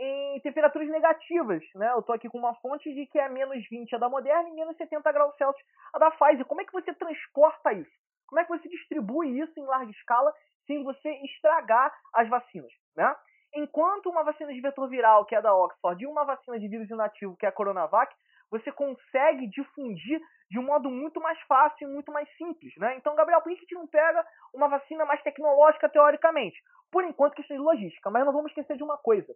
em 0.00 0.40
temperaturas 0.40 0.88
negativas, 0.88 1.62
né? 1.74 1.92
Eu 1.92 2.02
tô 2.02 2.14
aqui 2.14 2.28
com 2.28 2.38
uma 2.38 2.54
fonte 2.54 2.92
de 2.92 3.06
que 3.06 3.18
é 3.18 3.28
menos 3.28 3.62
20 3.68 3.94
a 3.94 3.98
da 3.98 4.08
Moderna 4.08 4.48
e 4.48 4.52
menos 4.52 4.74
70 4.78 5.12
graus 5.12 5.36
Celsius 5.36 5.66
a 5.92 5.98
da 5.98 6.10
Pfizer. 6.10 6.46
Como 6.46 6.62
é 6.62 6.64
que 6.64 6.72
você 6.72 6.94
transporta 6.94 7.72
isso? 7.74 7.92
Como 8.26 8.40
é 8.40 8.44
que 8.44 8.48
você 8.48 8.66
distribui 8.66 9.38
isso 9.38 9.52
em 9.60 9.66
larga 9.66 9.90
escala 9.90 10.32
sem 10.66 10.82
você 10.82 11.10
estragar 11.24 11.94
as 12.14 12.28
vacinas, 12.30 12.72
né? 12.96 13.14
Enquanto 13.54 14.08
uma 14.08 14.22
vacina 14.22 14.52
de 14.54 14.60
vetor 14.60 14.88
viral, 14.88 15.26
que 15.26 15.34
é 15.34 15.42
da 15.42 15.54
Oxford, 15.54 16.02
e 16.02 16.06
uma 16.06 16.24
vacina 16.24 16.58
de 16.58 16.68
vírus 16.68 16.88
inativo, 16.88 17.36
que 17.36 17.44
é 17.44 17.48
a 17.48 17.52
Coronavac, 17.52 18.14
você 18.50 18.72
consegue 18.72 19.48
difundir 19.48 20.20
de 20.50 20.58
um 20.58 20.62
modo 20.62 20.88
muito 20.88 21.20
mais 21.20 21.38
fácil 21.42 21.88
e 21.88 21.92
muito 21.92 22.10
mais 22.10 22.28
simples, 22.36 22.72
né? 22.78 22.96
Então, 22.96 23.14
Gabriel, 23.14 23.42
por 23.42 23.50
que 23.50 23.58
a 23.58 23.60
gente 23.60 23.74
não 23.74 23.86
pega 23.86 24.24
uma 24.54 24.68
vacina 24.68 25.04
mais 25.04 25.22
tecnológica 25.22 25.88
teoricamente? 25.88 26.56
Por 26.90 27.04
enquanto, 27.04 27.34
questão 27.34 27.56
de 27.56 27.62
logística, 27.62 28.10
mas 28.10 28.24
não 28.24 28.32
vamos 28.32 28.50
esquecer 28.50 28.76
de 28.76 28.82
uma 28.82 28.96
coisa. 28.96 29.34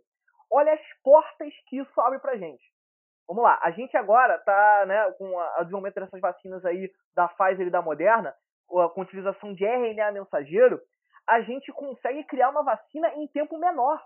Olha 0.56 0.72
as 0.72 0.80
portas 1.02 1.52
que 1.66 1.78
isso 1.78 2.00
abre 2.00 2.20
pra 2.20 2.36
gente. 2.36 2.62
Vamos 3.26 3.42
lá, 3.42 3.58
a 3.60 3.72
gente 3.72 3.96
agora 3.96 4.38
tá, 4.38 4.84
né, 4.86 5.10
com 5.18 5.34
o 5.34 5.58
desenvolvimento 5.64 5.94
dessas 5.96 6.20
vacinas 6.20 6.64
aí 6.64 6.88
da 7.12 7.26
Pfizer 7.26 7.66
e 7.66 7.70
da 7.70 7.82
Moderna, 7.82 8.32
com 8.68 8.80
a 8.80 9.02
utilização 9.02 9.52
de 9.52 9.64
RNA 9.64 10.12
mensageiro, 10.12 10.80
a 11.26 11.40
gente 11.40 11.72
consegue 11.72 12.22
criar 12.24 12.50
uma 12.50 12.62
vacina 12.62 13.08
em 13.16 13.26
tempo 13.26 13.58
menor. 13.58 14.00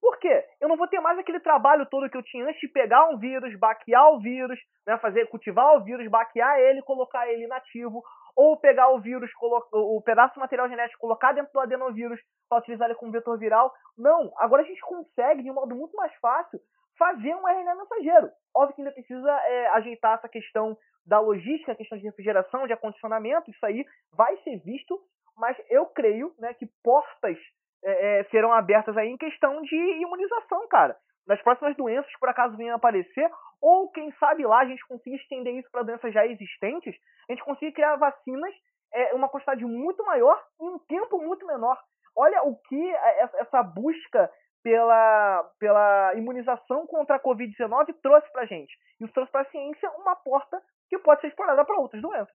Por 0.00 0.18
quê? 0.18 0.44
Eu 0.60 0.68
não 0.68 0.76
vou 0.76 0.86
ter 0.86 1.00
mais 1.00 1.18
aquele 1.18 1.40
trabalho 1.40 1.86
todo 1.86 2.08
que 2.08 2.16
eu 2.16 2.22
tinha 2.22 2.44
antes 2.44 2.60
de 2.60 2.68
pegar 2.68 3.08
um 3.08 3.18
vírus, 3.18 3.58
baquear 3.58 4.08
o 4.12 4.20
vírus, 4.20 4.60
né, 4.86 4.96
fazer, 4.98 5.26
cultivar 5.26 5.76
o 5.76 5.82
vírus, 5.82 6.08
baquear 6.08 6.60
ele, 6.60 6.82
colocar 6.82 7.26
ele 7.28 7.44
inativo, 7.44 8.04
ou 8.36 8.56
pegar 8.56 8.90
o 8.90 9.00
vírus, 9.00 9.30
o 9.72 10.00
pedaço 10.02 10.34
do 10.34 10.40
material 10.40 10.68
genético, 10.68 11.00
colocar 11.00 11.32
dentro 11.32 11.52
do 11.52 11.60
adenovírus 11.60 12.20
para 12.48 12.58
utilizar 12.58 12.88
ele 12.88 12.98
como 12.98 13.12
vetor 13.12 13.38
viral. 13.38 13.72
Não, 13.96 14.32
agora 14.36 14.62
a 14.62 14.64
gente 14.64 14.80
consegue, 14.80 15.42
de 15.42 15.50
um 15.50 15.54
modo 15.54 15.74
muito 15.74 15.96
mais 15.96 16.14
fácil, 16.16 16.58
fazer 16.98 17.34
um 17.34 17.48
RNA 17.48 17.74
mensageiro. 17.74 18.30
Óbvio 18.54 18.76
que 18.76 18.82
ainda 18.82 18.94
precisa 18.94 19.30
é, 19.30 19.66
ajeitar 19.68 20.18
essa 20.18 20.28
questão 20.28 20.76
da 21.06 21.18
logística, 21.18 21.72
a 21.72 21.76
questão 21.76 21.98
de 21.98 22.04
refrigeração, 22.04 22.66
de 22.66 22.72
acondicionamento, 22.72 23.50
isso 23.50 23.64
aí 23.66 23.84
vai 24.14 24.36
ser 24.38 24.58
visto, 24.58 25.00
mas 25.36 25.56
eu 25.68 25.86
creio 25.86 26.32
né, 26.38 26.54
que 26.54 26.66
portas 26.82 27.36
é, 27.84 28.20
é, 28.20 28.24
serão 28.24 28.52
abertas 28.52 28.96
aí 28.96 29.08
em 29.08 29.16
questão 29.16 29.60
de 29.62 29.76
imunização, 30.00 30.68
cara. 30.68 30.96
Nas 31.26 31.40
próximas 31.42 31.76
doenças 31.76 32.10
por 32.18 32.28
acaso 32.28 32.56
venham 32.56 32.76
aparecer, 32.76 33.30
ou 33.60 33.90
quem 33.90 34.12
sabe 34.18 34.44
lá 34.44 34.60
a 34.60 34.66
gente 34.66 34.84
consiga 34.86 35.16
estender 35.16 35.54
isso 35.54 35.70
para 35.70 35.84
doenças 35.84 36.12
já 36.12 36.26
existentes, 36.26 36.94
a 37.28 37.32
gente 37.32 37.44
consiga 37.44 37.72
criar 37.72 37.96
vacinas 37.96 38.54
é, 38.92 39.14
uma 39.14 39.28
quantidade 39.28 39.64
muito 39.64 40.04
maior 40.04 40.42
em 40.60 40.68
um 40.68 40.78
tempo 40.80 41.18
muito 41.18 41.46
menor. 41.46 41.78
Olha 42.14 42.42
o 42.42 42.56
que 42.68 42.90
essa 43.38 43.62
busca 43.62 44.30
pela, 44.62 45.50
pela 45.58 46.14
imunização 46.14 46.86
contra 46.86 47.16
a 47.16 47.20
Covid-19 47.20 47.94
trouxe 48.02 48.30
para 48.32 48.46
gente. 48.46 48.72
Isso 49.00 49.12
trouxe 49.12 49.32
para 49.32 49.42
a 49.42 49.50
ciência 49.50 49.90
uma 49.92 50.14
porta 50.16 50.60
que 50.88 50.98
pode 50.98 51.20
ser 51.20 51.28
explorada 51.28 51.64
para 51.64 51.80
outras 51.80 52.02
doenças. 52.02 52.34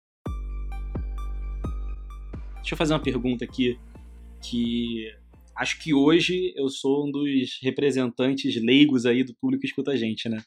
Deixa 2.56 2.76
eu 2.76 2.78
fazer 2.78 2.94
uma 2.94 3.04
pergunta 3.04 3.44
aqui 3.44 3.78
que 4.42 5.12
acho 5.56 5.82
que 5.82 5.94
hoje 5.94 6.54
eu 6.56 6.70
sou 6.70 7.08
um 7.08 7.12
dos 7.12 7.60
representantes 7.62 8.56
leigos 8.62 9.06
aí 9.06 9.24
do 9.24 9.36
público 9.36 9.62
que 9.62 9.68
escuta 9.68 9.92
a 9.92 9.96
gente, 9.96 10.28
né? 10.28 10.44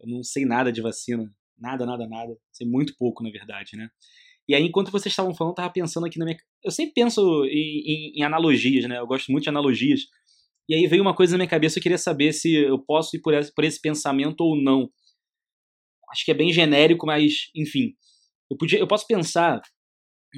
Eu 0.00 0.08
não 0.08 0.22
sei 0.22 0.44
nada 0.44 0.70
de 0.70 0.80
vacina, 0.80 1.32
nada, 1.58 1.84
nada, 1.84 2.06
nada. 2.06 2.36
Sei 2.52 2.66
muito 2.66 2.96
pouco, 2.96 3.22
na 3.22 3.30
verdade, 3.30 3.76
né? 3.76 3.90
E 4.48 4.54
aí, 4.54 4.64
enquanto 4.64 4.90
vocês 4.90 5.12
estavam 5.12 5.34
falando, 5.34 5.52
eu 5.52 5.56
tava 5.56 5.72
pensando 5.72 6.06
aqui 6.06 6.18
na 6.18 6.24
minha. 6.24 6.38
Eu 6.64 6.70
sempre 6.70 6.94
penso 6.94 7.44
em, 7.44 7.82
em, 7.84 8.12
em, 8.16 8.22
analogias, 8.22 8.88
né? 8.88 8.98
Eu 8.98 9.06
gosto 9.06 9.30
muito 9.30 9.44
de 9.44 9.50
analogias. 9.50 10.06
E 10.68 10.74
aí 10.74 10.86
veio 10.86 11.02
uma 11.02 11.14
coisa 11.14 11.32
na 11.32 11.38
minha 11.38 11.48
cabeça, 11.48 11.78
eu 11.78 11.82
queria 11.82 11.98
saber 11.98 12.32
se 12.32 12.54
eu 12.54 12.78
posso 12.78 13.16
ir 13.16 13.20
por 13.20 13.34
esse, 13.34 13.52
por 13.54 13.64
esse 13.64 13.80
pensamento 13.80 14.40
ou 14.40 14.56
não. 14.56 14.90
Acho 16.10 16.24
que 16.24 16.30
é 16.30 16.34
bem 16.34 16.52
genérico, 16.52 17.06
mas, 17.06 17.50
enfim. 17.54 17.94
Eu, 18.50 18.56
podia, 18.56 18.78
eu 18.78 18.86
posso 18.86 19.06
pensar 19.06 19.60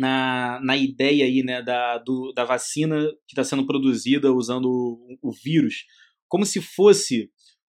na, 0.00 0.58
na 0.62 0.76
ideia 0.78 1.26
aí, 1.26 1.42
né, 1.42 1.60
da, 1.60 1.98
do, 1.98 2.32
da 2.32 2.42
vacina 2.42 3.06
que 3.28 3.34
está 3.34 3.44
sendo 3.44 3.66
produzida 3.66 4.32
usando 4.32 4.64
o, 4.64 5.18
o, 5.22 5.30
vírus, 5.30 5.84
como 6.26 6.46
se 6.46 6.58
fosse 6.62 7.30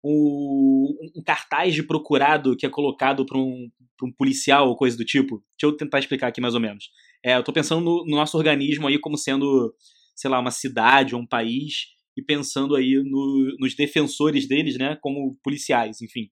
um, 0.04 0.94
um 1.16 1.22
cartaz 1.24 1.74
de 1.74 1.82
procurado 1.82 2.56
que 2.56 2.64
é 2.64 2.70
colocado 2.70 3.26
para 3.26 3.36
um, 3.36 3.68
um 4.04 4.12
policial 4.12 4.68
ou 4.68 4.76
coisa 4.76 4.96
do 4.96 5.04
tipo? 5.04 5.42
Deixa 5.60 5.74
eu 5.74 5.76
tentar 5.76 5.98
explicar 5.98 6.28
aqui 6.28 6.40
mais 6.40 6.54
ou 6.54 6.60
menos. 6.60 6.90
É, 7.24 7.34
eu 7.34 7.40
estou 7.40 7.52
pensando 7.52 7.80
no, 7.80 8.04
no, 8.06 8.16
nosso 8.16 8.38
organismo 8.38 8.86
aí 8.86 9.00
como 9.00 9.18
sendo, 9.18 9.74
sei 10.14 10.30
lá, 10.30 10.38
uma 10.38 10.52
cidade 10.52 11.16
ou 11.16 11.20
um 11.20 11.26
país 11.26 11.86
e 12.16 12.22
pensando 12.22 12.76
aí 12.76 13.02
no, 13.04 13.56
nos 13.58 13.74
defensores 13.74 14.46
deles, 14.46 14.78
né, 14.78 14.96
como 15.02 15.36
policiais, 15.42 16.00
enfim. 16.00 16.30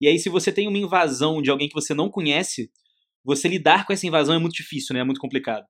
E 0.00 0.06
aí, 0.06 0.16
se 0.16 0.28
você 0.28 0.52
tem 0.52 0.68
uma 0.68 0.78
invasão 0.78 1.42
de 1.42 1.50
alguém 1.50 1.68
que 1.68 1.74
você 1.74 1.92
não 1.92 2.08
conhece, 2.08 2.70
você 3.24 3.48
lidar 3.48 3.86
com 3.86 3.92
essa 3.92 4.06
invasão 4.06 4.34
é 4.34 4.38
muito 4.38 4.54
difícil, 4.54 4.94
né? 4.94 5.00
É 5.00 5.04
muito 5.04 5.20
complicado. 5.20 5.64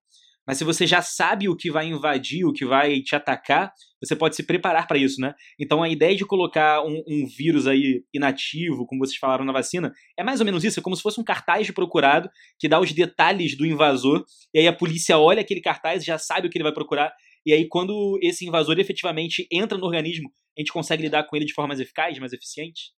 Mas 0.49 0.57
se 0.57 0.65
você 0.65 0.87
já 0.87 1.03
sabe 1.03 1.47
o 1.47 1.55
que 1.55 1.71
vai 1.71 1.87
invadir, 1.89 2.47
o 2.47 2.55
que 2.55 2.65
vai 2.65 3.03
te 3.03 3.15
atacar, 3.15 3.71
você 4.03 4.17
pode 4.17 4.35
se 4.35 4.43
preparar 4.43 4.87
para 4.87 4.97
isso, 4.97 5.21
né? 5.21 5.35
Então 5.61 5.83
a 5.83 5.91
ideia 5.91 6.17
de 6.17 6.25
colocar 6.25 6.83
um, 6.83 7.03
um, 7.07 7.27
vírus 7.27 7.67
aí 7.67 8.03
inativo, 8.15 8.87
como 8.87 9.05
vocês 9.05 9.19
falaram 9.19 9.45
na 9.45 9.53
vacina, 9.53 9.93
é 10.19 10.25
mais 10.25 10.41
ou 10.41 10.47
menos 10.47 10.65
isso, 10.65 10.81
é 10.81 10.83
como 10.83 10.97
se 10.97 11.03
fosse 11.03 11.21
um 11.21 11.25
cartaz 11.25 11.67
de 11.67 11.73
procurado 11.75 12.31
que 12.59 12.67
dá 12.67 12.81
os 12.81 12.93
detalhes 12.93 13.59
do 13.59 13.67
invasor, 13.67 14.25
e 14.55 14.61
aí 14.61 14.67
a 14.67 14.73
polícia 14.73 15.19
olha 15.19 15.43
aquele 15.43 15.61
cartaz, 15.61 16.03
já 16.03 16.17
sabe 16.17 16.47
o 16.47 16.51
que 16.51 16.57
ele 16.57 16.65
vai 16.65 16.73
procurar, 16.73 17.13
e 17.45 17.53
aí 17.53 17.69
quando 17.69 18.19
esse 18.23 18.47
invasor 18.47 18.79
efetivamente 18.79 19.47
entra 19.53 19.77
no 19.77 19.85
organismo, 19.85 20.31
a 20.57 20.63
gente 20.63 20.73
consegue 20.73 21.03
lidar 21.03 21.25
com 21.25 21.37
ele 21.37 21.45
de 21.45 21.53
forma 21.53 21.69
mais 21.69 21.81
eficaz, 21.81 22.19
mais 22.19 22.33
eficiente? 22.33 22.93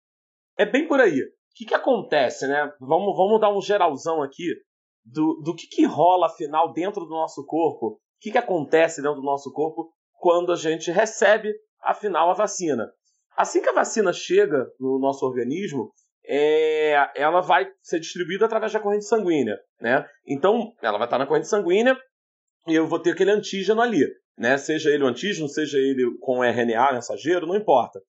É 0.57 0.65
bem 0.65 0.87
por 0.87 1.01
aí. 1.01 1.21
Que, 1.61 1.67
que 1.67 1.75
acontece, 1.75 2.47
né? 2.47 2.73
Vamos, 2.79 3.15
vamos 3.15 3.39
dar 3.39 3.55
um 3.55 3.61
geralzão 3.61 4.23
aqui 4.23 4.47
do, 5.05 5.39
do 5.43 5.55
que, 5.55 5.67
que 5.67 5.85
rola, 5.85 6.25
afinal, 6.25 6.73
dentro 6.73 7.05
do 7.05 7.11
nosso 7.11 7.45
corpo, 7.45 7.87
o 7.87 7.99
que, 8.19 8.31
que 8.31 8.37
acontece 8.39 8.99
dentro 8.99 9.21
do 9.21 9.25
nosso 9.25 9.53
corpo 9.53 9.91
quando 10.19 10.51
a 10.51 10.55
gente 10.55 10.89
recebe, 10.89 11.53
afinal, 11.83 12.31
a 12.31 12.33
vacina. 12.33 12.91
Assim 13.37 13.61
que 13.61 13.69
a 13.69 13.73
vacina 13.73 14.11
chega 14.11 14.65
no 14.79 14.97
nosso 14.97 15.23
organismo, 15.23 15.91
é, 16.25 16.95
ela 17.15 17.41
vai 17.41 17.67
ser 17.79 17.99
distribuída 17.99 18.45
através 18.45 18.73
da 18.73 18.79
corrente 18.79 19.05
sanguínea, 19.05 19.59
né? 19.79 20.03
Então, 20.25 20.73
ela 20.81 20.97
vai 20.97 21.05
estar 21.05 21.19
na 21.19 21.27
corrente 21.27 21.47
sanguínea 21.47 21.95
e 22.67 22.73
eu 22.73 22.87
vou 22.87 22.97
ter 22.97 23.11
aquele 23.11 23.31
antígeno 23.31 23.81
ali, 23.81 24.03
né? 24.35 24.57
Seja 24.57 24.89
ele 24.89 25.03
o 25.03 25.07
antígeno, 25.07 25.47
seja 25.47 25.77
ele 25.77 26.17
com 26.21 26.43
RNA 26.43 26.93
mensageiro, 26.93 27.45
não 27.45 27.55
importa. 27.55 27.99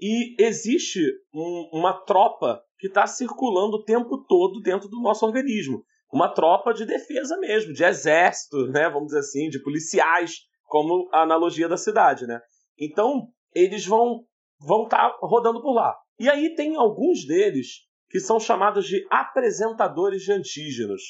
E 0.00 0.36
existe 0.40 1.00
um, 1.34 1.70
uma 1.72 1.92
tropa 1.92 2.62
que 2.82 2.88
está 2.88 3.06
circulando 3.06 3.76
o 3.76 3.84
tempo 3.84 4.18
todo 4.26 4.60
dentro 4.60 4.88
do 4.88 5.00
nosso 5.00 5.24
organismo 5.24 5.84
uma 6.12 6.28
tropa 6.28 6.74
de 6.74 6.84
defesa 6.84 7.38
mesmo, 7.38 7.72
de 7.72 7.82
exército, 7.82 8.66
né, 8.66 8.90
vamos 8.90 9.06
dizer 9.06 9.20
assim, 9.20 9.48
de 9.48 9.62
policiais, 9.62 10.40
como 10.66 11.08
a 11.10 11.22
analogia 11.22 11.68
da 11.68 11.76
cidade, 11.78 12.26
né? 12.26 12.38
Então, 12.78 13.28
eles 13.54 13.86
vão 13.86 14.24
vão 14.60 14.84
estar 14.84 15.10
tá 15.10 15.18
rodando 15.22 15.62
por 15.62 15.72
lá. 15.72 15.96
E 16.18 16.28
aí 16.28 16.54
tem 16.54 16.76
alguns 16.76 17.26
deles 17.26 17.86
que 18.10 18.20
são 18.20 18.38
chamados 18.38 18.86
de 18.86 19.04
apresentadores 19.10 20.22
de 20.22 20.32
antígenos. 20.32 21.02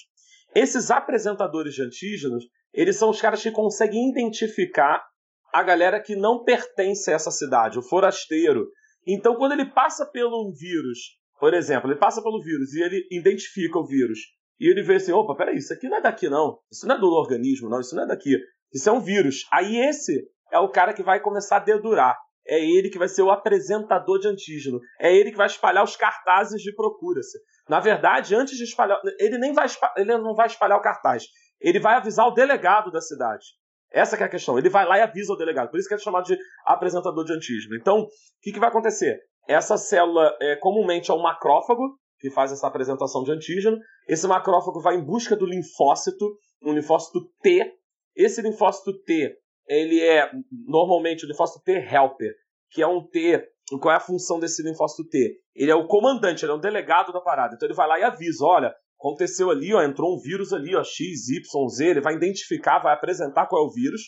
Esses 0.55 0.91
apresentadores 0.91 1.75
de 1.75 1.83
antígenos, 1.83 2.45
eles 2.73 2.97
são 2.97 3.11
os 3.11 3.21
caras 3.21 3.43
que 3.43 3.51
conseguem 3.51 4.11
identificar 4.11 5.05
a 5.53 5.63
galera 5.63 6.01
que 6.01 6.15
não 6.15 6.45
pertence 6.45 7.11
a 7.11 7.15
essa 7.15 7.31
cidade, 7.31 7.79
o 7.79 7.83
forasteiro. 7.83 8.69
Então, 9.07 9.35
quando 9.35 9.53
ele 9.53 9.67
passa 9.67 10.07
pelo 10.07 10.53
vírus, 10.55 10.99
por 11.43 11.55
exemplo, 11.55 11.91
ele 11.91 11.99
passa 11.99 12.23
pelo 12.23 12.41
vírus 12.41 12.73
e 12.73 12.81
ele 12.81 13.05
identifica 13.11 13.77
o 13.77 13.85
vírus 13.85 14.21
e 14.61 14.71
ele 14.71 14.81
vê 14.81 14.95
assim: 14.95 15.11
opa, 15.11 15.35
peraí, 15.35 15.57
isso 15.57 15.73
aqui 15.73 15.89
não 15.89 15.97
é 15.97 16.01
daqui 16.01 16.29
não. 16.29 16.57
Isso 16.71 16.87
não 16.87 16.95
é 16.95 17.01
do 17.01 17.09
organismo, 17.09 17.69
não. 17.69 17.81
Isso 17.81 17.97
não 17.97 18.05
é 18.05 18.07
daqui. 18.07 18.39
Isso 18.73 18.89
é 18.89 18.93
um 18.93 19.01
vírus. 19.01 19.45
Aí 19.51 19.77
esse 19.77 20.25
é 20.53 20.61
o 20.61 20.69
cara 20.69 20.95
que 20.95 21.03
vai 21.03 21.19
começar 21.19 21.57
a 21.57 21.59
dedurar. 21.59 22.17
É 22.47 22.65
ele 22.65 22.89
que 22.89 22.97
vai 22.97 23.09
ser 23.09 23.23
o 23.23 23.31
apresentador 23.33 24.21
de 24.21 24.29
antígeno. 24.29 24.79
É 25.01 25.13
ele 25.13 25.33
que 25.33 25.37
vai 25.37 25.49
espalhar 25.49 25.83
os 25.83 25.97
cartazes 25.97 26.63
de 26.63 26.73
procura-se. 26.77 27.41
Na 27.69 27.81
verdade, 27.81 28.37
antes 28.37 28.57
de 28.57 28.63
espalhar. 28.63 29.01
Ele 29.19 29.37
nem 29.37 29.53
vai, 29.53 29.67
ele 29.97 30.17
não 30.19 30.37
vai 30.37 30.47
espalhar 30.47 30.79
o 30.79 30.83
cartaz. 30.83 31.25
Ele 31.61 31.81
vai 31.81 31.97
avisar 31.97 32.29
o 32.29 32.35
delegado 32.35 32.93
da 32.93 33.01
cidade. 33.01 33.47
Essa 33.91 34.17
é 34.17 34.23
a 34.23 34.29
questão. 34.29 34.57
Ele 34.61 34.71
vai 34.71 34.87
lá 34.87 34.97
e 34.97 35.03
avisa 35.03 35.33
o 35.33 35.37
delegado. 35.37 35.73
Por 35.73 35.81
isso 35.81 35.89
que 35.89 35.95
é 35.95 35.99
chamado 35.99 36.25
de 36.25 36.39
apresentador 36.65 37.25
de 37.25 37.33
antígeno. 37.33 37.75
Então, 37.75 38.03
o 38.03 38.09
que, 38.41 38.53
que 38.53 38.61
vai 38.61 38.69
acontecer? 38.69 39.19
Essa 39.49 39.77
célula 39.77 40.37
é, 40.41 40.57
comumente 40.57 41.11
é 41.11 41.15
um 41.15 41.23
macrófago, 41.23 41.99
que 42.19 42.31
faz 42.31 42.53
essa 42.53 42.69
apresentação 42.69 43.25
de 43.25 43.33
antígeno. 43.33 43.77
Esse 44.09 44.27
macrófago 44.29 44.81
vai 44.81 44.95
em 44.95 45.05
busca 45.05 45.35
do 45.35 45.45
linfócito, 45.45 46.39
um 46.63 46.73
linfócito 46.73 47.21
T. 47.43 47.73
Esse 48.15 48.41
linfócito 48.41 48.93
T, 49.03 49.37
ele 49.67 50.01
é 50.01 50.31
normalmente 50.67 51.27
o 51.27 51.29
linfócito 51.29 51.61
T 51.65 51.73
helper, 51.73 52.33
que 52.71 52.81
é 52.81 52.87
um 52.87 53.05
T. 53.07 53.45
Qual 53.81 53.93
é 53.93 53.97
a 53.97 54.01
função 54.01 54.39
desse 54.39 54.63
linfócito 54.63 55.09
T? 55.09 55.37
Ele 55.55 55.71
é 55.71 55.75
o 55.75 55.87
comandante, 55.87 56.45
ele 56.45 56.53
é 56.53 56.55
o 56.55 56.61
delegado 56.61 57.13
da 57.13 57.21
parada. 57.21 57.55
Então 57.55 57.67
ele 57.67 57.75
vai 57.75 57.89
lá 57.89 57.99
e 57.99 58.05
avisa: 58.05 58.45
olha, 58.45 58.73
aconteceu 59.01 59.51
ali, 59.51 59.75
ó, 59.75 59.83
entrou 59.83 60.15
um 60.15 60.21
vírus 60.21 60.53
ali, 60.53 60.77
ó, 60.77 60.85
X, 60.85 61.29
Y, 61.29 61.69
Z. 61.69 61.87
Ele 61.87 62.01
vai 62.01 62.15
identificar, 62.15 62.79
vai 62.79 62.95
apresentar 62.95 63.47
qual 63.47 63.65
é 63.65 63.67
o 63.67 63.73
vírus. 63.73 64.03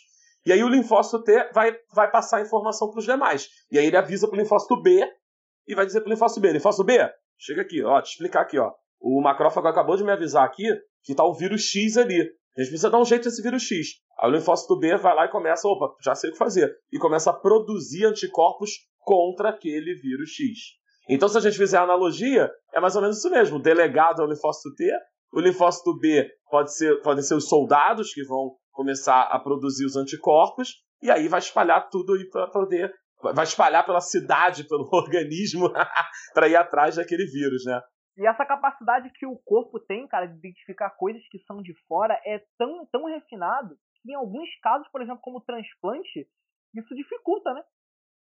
E 0.46 0.52
aí 0.52 0.62
o 0.62 0.68
linfócito 0.68 1.24
T 1.24 1.50
vai, 1.52 1.74
vai 1.92 2.10
passar 2.10 2.38
a 2.38 2.42
informação 2.42 2.90
para 2.90 2.98
os 2.98 3.04
demais. 3.04 3.48
E 3.70 3.78
aí 3.78 3.86
ele 3.86 3.96
avisa 3.96 4.28
para 4.28 4.36
o 4.36 4.40
linfócito 4.40 4.80
B 4.80 5.04
e 5.66 5.74
vai 5.74 5.86
dizer 5.86 6.00
para 6.00 6.08
o 6.08 6.12
linfócito 6.12 6.40
B: 6.40 6.52
linfócito 6.52 6.84
B, 6.84 6.98
Chega 7.38 7.62
aqui, 7.62 7.82
ó, 7.82 8.00
te 8.00 8.10
explicar 8.10 8.42
aqui, 8.42 8.58
ó. 8.58 8.72
O 9.00 9.20
macrófago 9.20 9.68
acabou 9.68 9.96
de 9.96 10.04
me 10.04 10.12
avisar 10.12 10.44
aqui 10.44 10.64
que 11.02 11.14
tá 11.14 11.24
o 11.24 11.34
vírus 11.34 11.62
X 11.62 11.96
ali. 11.96 12.20
A 12.20 12.60
gente 12.60 12.70
precisa 12.70 12.90
dar 12.90 13.00
um 13.00 13.04
jeito 13.04 13.24
nesse 13.24 13.42
vírus 13.42 13.62
X. 13.62 13.88
Aí 14.18 14.30
o 14.30 14.32
linfócito 14.32 14.78
B 14.78 14.96
vai 14.96 15.14
lá 15.14 15.26
e 15.26 15.30
começa, 15.30 15.68
opa, 15.68 15.94
já 16.02 16.14
sei 16.14 16.30
o 16.30 16.32
que 16.32 16.38
fazer. 16.38 16.72
E 16.92 16.98
começa 16.98 17.30
a 17.30 17.34
produzir 17.34 18.06
anticorpos 18.06 18.70
contra 19.00 19.50
aquele 19.50 19.94
vírus 19.94 20.30
X. 20.30 20.58
Então, 21.08 21.28
se 21.28 21.36
a 21.36 21.40
gente 21.40 21.58
fizer 21.58 21.76
a 21.76 21.82
analogia, 21.82 22.50
é 22.72 22.80
mais 22.80 22.96
ou 22.96 23.02
menos 23.02 23.18
isso 23.18 23.28
mesmo. 23.28 23.58
O 23.58 23.62
delegado 23.62 24.22
é 24.22 24.24
o 24.24 24.28
linfócito 24.28 24.74
T, 24.74 24.90
o 25.32 25.40
linfócito 25.40 25.98
B 25.98 26.26
pode 26.48 26.74
ser, 26.74 27.02
podem 27.02 27.22
ser 27.22 27.34
os 27.34 27.48
soldados 27.48 28.14
que 28.14 28.24
vão 28.24 28.56
começar 28.70 29.22
a 29.22 29.38
produzir 29.38 29.84
os 29.84 29.96
anticorpos, 29.96 30.76
e 31.02 31.10
aí 31.10 31.28
vai 31.28 31.40
espalhar 31.40 31.90
tudo 31.90 32.14
para 32.30 32.46
poder 32.46 32.90
vai 33.32 33.44
espalhar 33.44 33.84
pela 33.84 34.00
cidade, 34.00 34.68
pelo 34.68 34.88
organismo, 34.92 35.70
para 36.34 36.48
ir 36.48 36.56
atrás 36.56 36.96
daquele 36.96 37.24
vírus, 37.26 37.64
né? 37.64 37.80
E 38.16 38.26
essa 38.26 38.46
capacidade 38.46 39.10
que 39.18 39.26
o 39.26 39.36
corpo 39.44 39.80
tem, 39.80 40.06
cara, 40.06 40.26
de 40.26 40.36
identificar 40.36 40.90
coisas 40.90 41.22
que 41.28 41.38
são 41.40 41.60
de 41.60 41.74
fora 41.88 42.20
é 42.24 42.44
tão, 42.56 42.86
tão 42.86 43.06
refinado 43.06 43.76
que 44.02 44.12
em 44.12 44.14
alguns 44.14 44.48
casos, 44.60 44.86
por 44.88 45.02
exemplo, 45.02 45.20
como 45.20 45.40
transplante, 45.40 46.28
isso 46.74 46.94
dificulta, 46.94 47.52
né? 47.52 47.64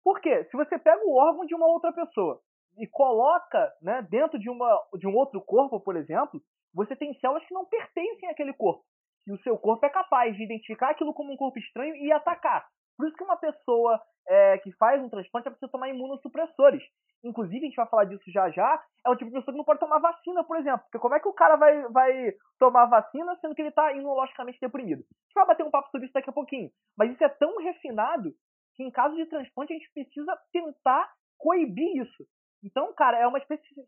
Por 0.03 0.19
quê? 0.19 0.45
Se 0.45 0.57
você 0.57 0.79
pega 0.79 1.01
o 1.05 1.15
órgão 1.15 1.45
de 1.45 1.53
uma 1.53 1.67
outra 1.67 1.93
pessoa 1.93 2.41
e 2.77 2.87
coloca 2.87 3.71
né, 3.81 4.01
dentro 4.09 4.39
de, 4.39 4.49
uma, 4.49 4.87
de 4.97 5.07
um 5.07 5.15
outro 5.15 5.41
corpo, 5.41 5.79
por 5.79 5.95
exemplo, 5.95 6.41
você 6.73 6.95
tem 6.95 7.13
células 7.19 7.45
que 7.45 7.53
não 7.53 7.65
pertencem 7.65 8.29
àquele 8.29 8.53
corpo. 8.53 8.83
E 9.27 9.31
o 9.31 9.41
seu 9.43 9.57
corpo 9.57 9.85
é 9.85 9.89
capaz 9.89 10.35
de 10.35 10.43
identificar 10.43 10.89
aquilo 10.89 11.13
como 11.13 11.31
um 11.31 11.37
corpo 11.37 11.57
estranho 11.59 11.95
e 11.95 12.11
atacar. 12.11 12.67
Por 12.97 13.07
isso 13.07 13.17
que 13.17 13.23
uma 13.23 13.37
pessoa 13.37 13.99
é, 14.27 14.57
que 14.59 14.71
faz 14.73 15.01
um 15.01 15.09
transplante 15.09 15.49
precisa 15.49 15.71
tomar 15.71 15.89
imunossupressores. 15.89 16.83
Inclusive, 17.23 17.59
a 17.59 17.67
gente 17.69 17.75
vai 17.75 17.87
falar 17.87 18.05
disso 18.05 18.23
já 18.27 18.49
já, 18.49 18.83
é 19.05 19.09
o 19.09 19.15
tipo 19.15 19.31
de 19.31 19.37
pessoa 19.37 19.53
que 19.53 19.57
não 19.57 19.63
pode 19.63 19.79
tomar 19.79 19.99
vacina, 19.99 20.43
por 20.43 20.57
exemplo. 20.57 20.81
Porque 20.81 20.99
como 20.99 21.15
é 21.15 21.19
que 21.19 21.27
o 21.27 21.33
cara 21.33 21.55
vai, 21.55 21.87
vai 21.89 22.33
tomar 22.59 22.85
vacina 22.85 23.37
sendo 23.39 23.55
que 23.55 23.61
ele 23.61 23.69
está 23.69 23.93
imunologicamente 23.93 24.59
deprimido? 24.59 24.99
A 24.99 25.23
gente 25.25 25.33
vai 25.35 25.45
bater 25.47 25.65
um 25.65 25.71
papo 25.71 25.89
sobre 25.89 26.05
isso 26.05 26.13
daqui 26.13 26.29
a 26.29 26.33
pouquinho. 26.33 26.69
Mas 26.97 27.11
isso 27.11 27.23
é 27.23 27.29
tão 27.29 27.57
refinado 27.59 28.33
que 28.75 28.83
em 28.83 28.91
caso 28.91 29.15
de 29.15 29.25
transplante 29.27 29.71
a 29.71 29.77
gente 29.77 29.91
precisa 29.93 30.37
tentar 30.51 31.09
coibir 31.37 32.01
isso. 32.01 32.25
Então, 32.63 32.93
cara, 32.93 33.17
é 33.17 33.27
uma 33.27 33.39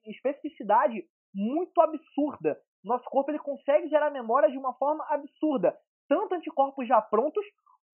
especificidade 0.05 1.05
muito 1.33 1.79
absurda. 1.81 2.57
Nosso 2.83 3.05
corpo 3.05 3.31
ele 3.31 3.39
consegue 3.39 3.89
gerar 3.89 4.11
memória 4.11 4.49
de 4.49 4.57
uma 4.57 4.73
forma 4.75 5.05
absurda. 5.09 5.75
Tanto 6.07 6.35
anticorpos 6.35 6.87
já 6.87 7.01
prontos, 7.01 7.43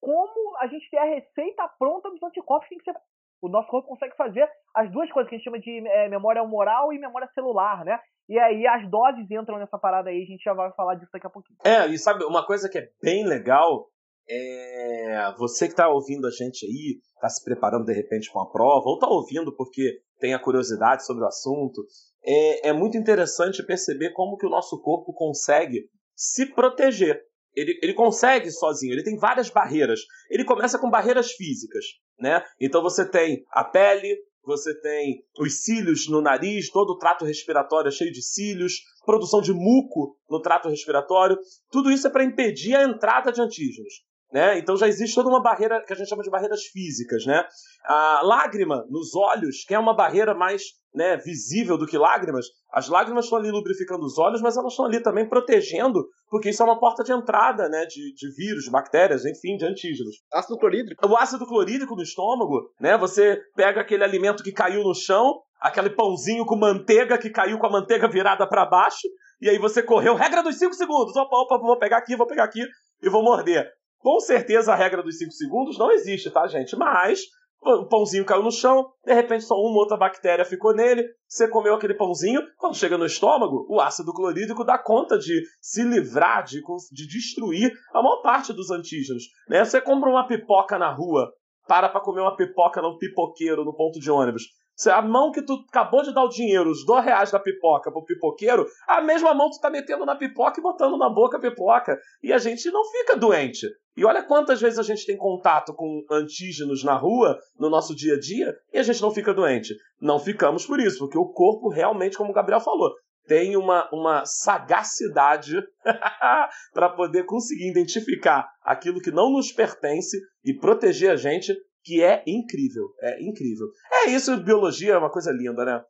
como 0.02 0.58
a 0.58 0.66
gente 0.66 0.90
tem 0.90 0.98
a 0.98 1.04
receita 1.04 1.68
pronta 1.78 2.10
dos 2.10 2.20
anticorpos 2.24 2.68
tem 2.68 2.76
que 2.76 2.84
ser. 2.84 2.98
O 3.40 3.48
nosso 3.48 3.68
corpo 3.68 3.88
consegue 3.88 4.16
fazer 4.16 4.48
as 4.74 4.90
duas 4.90 5.10
coisas 5.12 5.28
que 5.30 5.36
a 5.36 5.38
gente 5.38 5.44
chama 5.44 5.60
de 5.60 5.88
é, 5.88 6.08
memória 6.08 6.42
humoral 6.42 6.92
e 6.92 6.98
memória 6.98 7.28
celular, 7.32 7.84
né? 7.84 7.98
E 8.28 8.38
aí 8.38 8.66
as 8.66 8.88
doses 8.90 9.30
entram 9.30 9.58
nessa 9.58 9.78
parada 9.78 10.10
aí, 10.10 10.22
a 10.22 10.26
gente 10.26 10.42
já 10.42 10.54
vai 10.54 10.72
falar 10.72 10.96
disso 10.96 11.10
daqui 11.12 11.26
a 11.26 11.30
pouquinho. 11.30 11.56
É, 11.64 11.86
e 11.86 11.98
sabe, 11.98 12.24
uma 12.24 12.44
coisa 12.44 12.68
que 12.68 12.78
é 12.78 12.88
bem 13.00 13.24
legal 13.24 13.88
é 14.28 15.32
você 15.38 15.66
que 15.66 15.72
está 15.72 15.88
ouvindo 15.88 16.26
a 16.26 16.30
gente 16.30 16.66
aí, 16.66 17.00
está 17.14 17.28
se 17.28 17.44
preparando 17.44 17.84
de 17.84 17.92
repente 17.92 18.30
para 18.30 18.42
uma 18.42 18.50
prova, 18.50 18.84
ou 18.86 18.94
está 18.94 19.08
ouvindo 19.08 19.54
porque 19.54 20.00
tem 20.18 20.34
a 20.34 20.42
curiosidade 20.42 21.04
sobre 21.04 21.22
o 21.24 21.26
assunto, 21.26 21.84
é, 22.24 22.68
é 22.68 22.72
muito 22.72 22.96
interessante 22.96 23.64
perceber 23.64 24.10
como 24.10 24.36
que 24.36 24.46
o 24.46 24.50
nosso 24.50 24.80
corpo 24.80 25.12
consegue 25.12 25.88
se 26.14 26.46
proteger. 26.54 27.20
Ele, 27.54 27.78
ele 27.82 27.94
consegue 27.94 28.50
sozinho, 28.50 28.92
ele 28.92 29.02
tem 29.02 29.18
várias 29.18 29.50
barreiras. 29.50 30.00
Ele 30.30 30.44
começa 30.44 30.78
com 30.78 30.90
barreiras 30.90 31.32
físicas, 31.32 31.84
né? 32.18 32.42
Então 32.60 32.82
você 32.82 33.08
tem 33.08 33.44
a 33.50 33.64
pele, 33.64 34.16
você 34.44 34.74
tem 34.80 35.24
os 35.38 35.62
cílios 35.62 36.08
no 36.08 36.20
nariz, 36.20 36.70
todo 36.70 36.90
o 36.90 36.98
trato 36.98 37.24
respiratório 37.24 37.88
é 37.88 37.92
cheio 37.92 38.12
de 38.12 38.22
cílios, 38.22 38.80
produção 39.04 39.40
de 39.40 39.52
muco 39.52 40.16
no 40.28 40.40
trato 40.40 40.68
respiratório. 40.68 41.38
Tudo 41.70 41.90
isso 41.90 42.06
é 42.06 42.10
para 42.10 42.24
impedir 42.24 42.74
a 42.74 42.84
entrada 42.84 43.30
de 43.30 43.40
antígenos. 43.40 43.92
Né? 44.32 44.58
Então 44.58 44.76
já 44.76 44.88
existe 44.88 45.14
toda 45.14 45.28
uma 45.28 45.42
barreira 45.42 45.84
que 45.84 45.92
a 45.92 45.96
gente 45.96 46.08
chama 46.08 46.22
de 46.22 46.30
barreiras 46.30 46.62
físicas. 46.64 47.26
Né? 47.26 47.44
A 47.84 48.20
lágrima 48.22 48.84
nos 48.88 49.14
olhos, 49.14 49.64
que 49.66 49.74
é 49.74 49.78
uma 49.78 49.94
barreira 49.94 50.34
mais 50.34 50.62
né, 50.94 51.16
visível 51.16 51.76
do 51.76 51.86
que 51.86 51.98
lágrimas, 51.98 52.46
as 52.72 52.88
lágrimas 52.88 53.24
estão 53.24 53.38
ali 53.38 53.50
lubrificando 53.50 54.04
os 54.04 54.18
olhos, 54.18 54.40
mas 54.40 54.56
elas 54.56 54.72
estão 54.72 54.86
ali 54.86 55.02
também 55.02 55.28
protegendo, 55.28 56.06
porque 56.28 56.50
isso 56.50 56.62
é 56.62 56.66
uma 56.66 56.78
porta 56.78 57.02
de 57.02 57.12
entrada 57.12 57.68
né, 57.68 57.84
de, 57.86 58.14
de 58.14 58.34
vírus, 58.34 58.64
de 58.64 58.70
bactérias, 58.70 59.24
enfim, 59.24 59.56
de 59.56 59.64
antígenos. 59.64 60.16
Ácido 60.32 60.58
clorídrico. 60.58 61.06
O 61.06 61.16
ácido 61.16 61.46
clorídrico 61.46 61.94
no 61.94 62.02
estômago, 62.02 62.70
né? 62.80 62.96
Você 62.98 63.38
pega 63.54 63.80
aquele 63.80 64.04
alimento 64.04 64.42
que 64.42 64.52
caiu 64.52 64.82
no 64.82 64.94
chão, 64.94 65.40
aquele 65.60 65.90
pãozinho 65.90 66.44
com 66.44 66.56
manteiga 66.56 67.18
que 67.18 67.30
caiu 67.30 67.58
com 67.58 67.66
a 67.66 67.70
manteiga 67.70 68.08
virada 68.08 68.46
para 68.46 68.66
baixo, 68.66 69.08
e 69.40 69.48
aí 69.48 69.58
você 69.58 69.82
correu, 69.82 70.14
regra 70.14 70.42
dos 70.42 70.56
5 70.56 70.72
segundos, 70.74 71.16
opa, 71.16 71.36
opa, 71.36 71.58
vou 71.58 71.78
pegar 71.78 71.98
aqui, 71.98 72.16
vou 72.16 72.26
pegar 72.26 72.44
aqui 72.44 72.60
e 73.02 73.10
vou 73.10 73.22
morder. 73.22 73.68
Com 74.02 74.18
certeza 74.20 74.72
a 74.72 74.76
regra 74.76 75.02
dos 75.02 75.16
5 75.18 75.30
segundos 75.30 75.78
não 75.78 75.90
existe, 75.92 76.30
tá, 76.30 76.46
gente? 76.48 76.76
Mas 76.76 77.20
o 77.64 77.86
pãozinho 77.86 78.24
caiu 78.24 78.42
no 78.42 78.50
chão, 78.50 78.90
de 79.04 79.14
repente 79.14 79.44
só 79.44 79.54
uma 79.54 79.78
outra 79.78 79.96
bactéria 79.96 80.44
ficou 80.44 80.74
nele, 80.74 81.04
você 81.28 81.48
comeu 81.48 81.74
aquele 81.74 81.94
pãozinho, 81.94 82.40
quando 82.58 82.76
chega 82.76 82.98
no 82.98 83.06
estômago, 83.06 83.64
o 83.70 83.80
ácido 83.80 84.12
clorídrico 84.12 84.64
dá 84.64 84.76
conta 84.76 85.16
de 85.16 85.40
se 85.60 85.84
livrar, 85.84 86.42
de, 86.42 86.60
de 86.90 87.06
destruir 87.06 87.72
a 87.94 88.02
maior 88.02 88.20
parte 88.20 88.52
dos 88.52 88.70
antígenos. 88.72 89.22
Né? 89.48 89.64
Você 89.64 89.80
compra 89.80 90.10
uma 90.10 90.26
pipoca 90.26 90.76
na 90.76 90.92
rua, 90.92 91.32
para 91.68 91.88
para 91.88 92.00
comer 92.00 92.22
uma 92.22 92.36
pipoca 92.36 92.82
no 92.82 92.98
pipoqueiro, 92.98 93.64
no 93.64 93.74
ponto 93.74 94.00
de 94.00 94.10
ônibus. 94.10 94.42
A 94.88 95.02
mão 95.02 95.30
que 95.30 95.42
tu 95.42 95.64
acabou 95.68 96.02
de 96.02 96.12
dar 96.14 96.24
o 96.24 96.28
dinheiro, 96.28 96.70
os 96.70 96.84
dois 96.84 97.04
reais 97.04 97.30
da 97.30 97.38
pipoca 97.38 97.90
pro 97.90 98.04
pipoqueiro, 98.04 98.66
a 98.88 99.00
mesma 99.00 99.34
mão 99.34 99.50
tu 99.50 99.60
tá 99.60 99.70
metendo 99.70 100.04
na 100.06 100.16
pipoca 100.16 100.58
e 100.58 100.62
botando 100.62 100.96
na 100.96 101.08
boca 101.08 101.36
a 101.36 101.40
pipoca. 101.40 101.98
E 102.22 102.32
a 102.32 102.38
gente 102.38 102.70
não 102.70 102.84
fica 102.84 103.16
doente. 103.16 103.66
E 103.96 104.04
olha 104.04 104.22
quantas 104.22 104.60
vezes 104.60 104.78
a 104.78 104.82
gente 104.82 105.04
tem 105.04 105.16
contato 105.16 105.74
com 105.74 106.02
antígenos 106.10 106.82
na 106.82 106.96
rua, 106.96 107.38
no 107.58 107.68
nosso 107.68 107.94
dia 107.94 108.14
a 108.14 108.18
dia, 108.18 108.54
e 108.72 108.78
a 108.78 108.82
gente 108.82 109.02
não 109.02 109.10
fica 109.10 109.34
doente. 109.34 109.74
Não 110.00 110.18
ficamos 110.18 110.66
por 110.66 110.80
isso, 110.80 110.98
porque 110.98 111.18
o 111.18 111.28
corpo 111.28 111.68
realmente, 111.68 112.16
como 112.16 112.30
o 112.30 112.34
Gabriel 112.34 112.60
falou, 112.60 112.90
tem 113.26 113.56
uma, 113.56 113.88
uma 113.92 114.24
sagacidade 114.24 115.62
para 116.72 116.88
poder 116.88 117.24
conseguir 117.24 117.70
identificar 117.70 118.48
aquilo 118.62 119.00
que 119.00 119.10
não 119.10 119.30
nos 119.30 119.52
pertence 119.52 120.18
e 120.44 120.54
proteger 120.54 121.10
a 121.10 121.16
gente, 121.16 121.54
que 121.84 122.02
é 122.02 122.22
incrível. 122.26 122.94
É 123.00 123.22
incrível. 123.22 123.66
É 123.92 124.10
isso, 124.10 124.36
biologia 124.42 124.92
é 124.94 124.98
uma 124.98 125.10
coisa 125.10 125.32
linda, 125.32 125.64
né? 125.64 125.84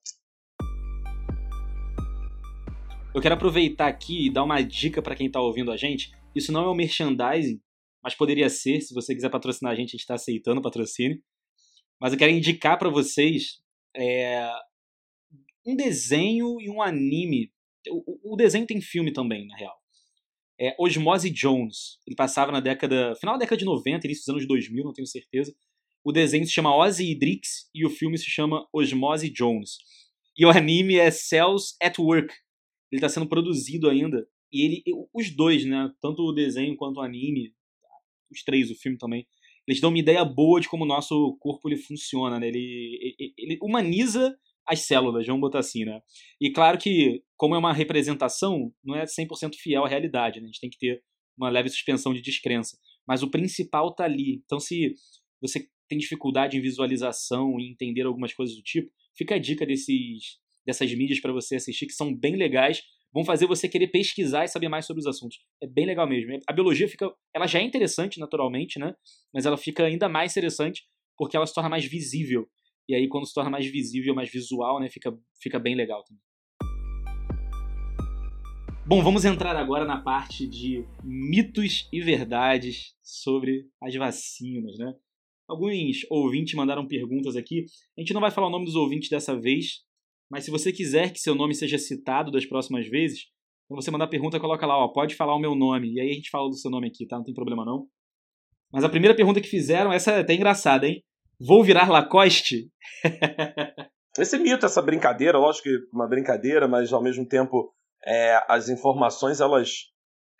Eu 3.15 3.21
quero 3.21 3.35
aproveitar 3.35 3.89
aqui 3.89 4.27
e 4.27 4.33
dar 4.33 4.43
uma 4.43 4.63
dica 4.63 5.03
para 5.03 5.15
quem 5.15 5.27
está 5.27 5.41
ouvindo 5.41 5.71
a 5.71 5.77
gente. 5.77 6.11
Isso 6.35 6.51
não 6.51 6.65
é 6.65 6.71
um 6.71 6.75
merchandising, 6.75 7.61
mas 8.03 8.15
poderia 8.15 8.49
ser. 8.49 8.81
Se 8.81 8.95
você 8.95 9.15
quiser 9.15 9.29
patrocinar 9.29 9.73
a 9.73 9.77
gente, 9.77 9.89
a 9.89 9.93
gente 9.93 10.01
está 10.01 10.15
aceitando 10.15 10.63
patrocínio. 10.63 11.23
Mas 12.01 12.13
eu 12.13 12.19
quero 12.19 12.33
indicar 12.33 12.79
para 12.79 12.89
vocês 12.89 13.63
é, 13.95 14.51
um 15.67 15.77
desenho 15.77 16.59
e 16.61 16.71
um 16.71 16.81
anime. 16.81 17.53
O, 17.89 18.33
o, 18.33 18.37
desenho 18.37 18.67
tem 18.67 18.81
filme 18.81 19.13
também, 19.13 19.47
na 19.47 19.57
real. 19.57 19.77
É 20.59 20.75
Osmose 20.79 21.31
Jones. 21.31 21.99
Ele 22.07 22.17
passava 22.17 22.51
na 22.51 22.61
década. 22.61 23.15
final 23.17 23.35
da 23.35 23.41
década 23.41 23.59
de 23.59 23.65
90, 23.65 24.07
início 24.07 24.23
dos 24.23 24.29
anos 24.31 24.49
2000, 24.49 24.85
não 24.85 24.93
tenho 24.93 25.07
certeza. 25.07 25.55
O 26.05 26.13
desenho 26.13 26.45
se 26.45 26.53
chama 26.53 26.75
Ozzy 26.75 27.11
Idrix 27.11 27.71
e 27.75 27.87
o 27.87 27.91
filme 27.91 28.19
se 28.19 28.31
chama 28.31 28.67
Osmose 28.73 29.31
Jones. 29.31 29.79
E 30.37 30.45
o 30.45 30.51
anime 30.51 30.97
é 30.97 31.11
Cells 31.11 31.75
at 31.83 31.99
Work. 31.99 32.33
Ele 32.91 32.99
está 32.99 33.09
sendo 33.09 33.29
produzido 33.29 33.89
ainda. 33.89 34.27
E 34.53 34.65
ele, 34.65 34.83
os 35.15 35.35
dois, 35.35 35.65
né? 35.65 35.91
Tanto 36.01 36.23
o 36.23 36.33
desenho 36.33 36.77
quanto 36.77 36.99
o 36.99 37.03
anime, 37.03 37.55
os 38.31 38.43
três, 38.43 38.71
o 38.71 38.75
filme 38.75 38.99
também, 38.99 39.27
eles 39.67 39.81
dão 39.81 39.91
uma 39.91 39.99
ideia 39.99 40.25
boa 40.25 40.61
de 40.61 40.69
como 40.69 40.85
o 40.85 40.87
nosso 40.87 41.37
corpo 41.41 41.69
ele 41.69 41.77
funciona, 41.77 42.39
né? 42.39 42.49
Ele, 42.49 43.15
ele, 43.19 43.35
ele 43.39 43.59
humaniza 43.63 44.37
as 44.67 44.81
células, 44.81 45.27
vamos 45.27 45.41
botar 45.41 45.61
assim, 45.61 45.85
né? 45.85 46.01
E 46.41 46.51
claro 46.51 46.79
que, 46.79 47.23
como 47.37 47.55
é 47.55 47.59
uma 47.59 47.73
representação, 47.73 48.73
não 48.85 48.97
é 48.97 49.05
100% 49.05 49.55
fiel 49.57 49.85
à 49.85 49.89
realidade, 49.89 50.41
né? 50.41 50.45
A 50.45 50.49
gente 50.49 50.61
tem 50.61 50.71
que 50.71 50.79
ter 50.79 51.03
uma 51.37 51.49
leve 51.49 51.69
suspensão 51.69 52.13
de 52.13 52.21
descrença. 52.21 52.77
Mas 53.07 53.23
o 53.23 53.31
principal 53.31 53.95
tá 53.95 54.05
ali. 54.05 54.43
Então, 54.45 54.61
se 54.61 54.95
você 55.41 55.67
tem 55.93 55.99
dificuldade 55.99 56.57
em 56.57 56.61
visualização 56.63 57.61
e 57.61 57.71
entender 57.71 58.07
algumas 58.07 58.33
coisas 58.33 58.57
do 58.57 58.63
tipo, 58.63 58.91
fica 59.15 59.35
a 59.35 59.39
dica 59.39 59.67
desses, 59.67 60.39
dessas 60.65 60.91
mídias 60.95 61.21
para 61.21 61.35
você 61.35 61.57
assistir, 61.57 61.85
que 61.85 61.93
são 61.93 62.17
bem 62.17 62.35
legais, 62.35 62.83
vão 63.13 63.27
fazer 63.27 63.47
você 63.47 63.69
querer 63.69 63.89
pesquisar 63.89 64.45
e 64.45 64.49
saber 64.49 64.71
mais 64.71 64.87
sobre 64.87 65.01
os 65.01 65.07
assuntos. 65.07 65.37
É 65.63 65.67
bem 65.67 65.85
legal 65.85 66.09
mesmo. 66.09 66.33
A 66.49 66.53
biologia 66.55 66.89
fica, 66.89 67.13
ela 67.35 67.47
já 67.47 67.59
é 67.59 67.63
interessante 67.63 68.19
naturalmente, 68.19 68.79
né? 68.79 68.95
Mas 69.35 69.45
ela 69.45 69.59
fica 69.59 69.85
ainda 69.85 70.09
mais 70.09 70.33
interessante 70.33 70.85
porque 71.15 71.37
ela 71.37 71.47
se 71.47 71.53
torna 71.53 71.69
mais 71.69 71.85
visível. 71.85 72.49
E 72.89 72.95
aí 72.95 73.07
quando 73.07 73.27
se 73.27 73.35
torna 73.35 73.51
mais 73.51 73.67
visível, 73.67 74.15
mais 74.15 74.33
visual, 74.33 74.81
né, 74.81 74.89
fica 74.89 75.15
fica 75.43 75.59
bem 75.59 75.75
legal 75.75 76.03
também. 76.05 76.23
Bom, 78.87 79.03
vamos 79.03 79.27
entrar 79.27 79.57
agora 79.57 79.85
na 79.85 80.01
parte 80.01 80.47
de 80.47 80.87
mitos 81.05 81.87
e 81.93 82.01
verdades 82.01 82.95
sobre 83.03 83.67
as 83.81 83.95
vacinas, 83.95 84.79
né? 84.79 84.95
Alguns 85.53 85.99
ouvintes 86.09 86.55
mandaram 86.55 86.87
perguntas 86.87 87.37
aqui. 87.37 87.67
A 87.97 88.01
gente 88.01 88.15
não 88.15 88.21
vai 88.23 88.31
falar 88.31 88.47
o 88.47 88.51
nome 88.51 88.65
dos 88.65 88.75
ouvintes 88.75 89.11
dessa 89.11 89.39
vez, 89.39 89.83
mas 90.31 90.45
se 90.45 90.51
você 90.51 90.73
quiser 90.73 91.13
que 91.13 91.21
seu 91.21 91.35
nome 91.35 91.55
seja 91.55 91.77
citado 91.77 92.31
das 92.31 92.47
próximas 92.47 92.89
vezes, 92.89 93.27
quando 93.69 93.83
você 93.83 93.91
mandar 93.91 94.07
pergunta, 94.07 94.41
coloca 94.41 94.67
lá, 94.67 94.79
ó, 94.79 94.89
pode 94.89 95.15
falar 95.15 95.37
o 95.37 95.39
meu 95.39 95.55
nome. 95.55 95.93
E 95.93 96.01
aí 96.01 96.11
a 96.11 96.15
gente 96.15 96.31
fala 96.31 96.49
do 96.49 96.57
seu 96.57 96.71
nome 96.71 96.89
aqui, 96.89 97.07
tá? 97.07 97.17
Não 97.17 97.25
tem 97.25 97.35
problema 97.35 97.67
não. 97.67 97.87
Mas 98.73 98.83
a 98.83 98.89
primeira 98.89 99.15
pergunta 99.15 99.43
que 99.43 99.49
fizeram, 99.49 99.93
essa 99.93 100.13
é 100.13 100.21
até 100.21 100.33
engraçada, 100.33 100.89
hein? 100.89 101.05
Vou 101.39 101.63
virar 101.63 101.91
Lacoste? 101.91 102.71
Esse 104.19 104.39
mito, 104.39 104.67
essa 104.67 104.83
brincadeira, 104.83 105.39
lógico 105.39 105.65
que 105.65 105.79
uma 105.91 106.07
brincadeira, 106.07 106.69
mas 106.69 106.93
ao 106.93 107.03
mesmo 107.03 107.27
tempo 107.27 107.73
é, 108.07 108.39
as 108.47 108.69
informações, 108.69 109.41
elas. 109.41 109.71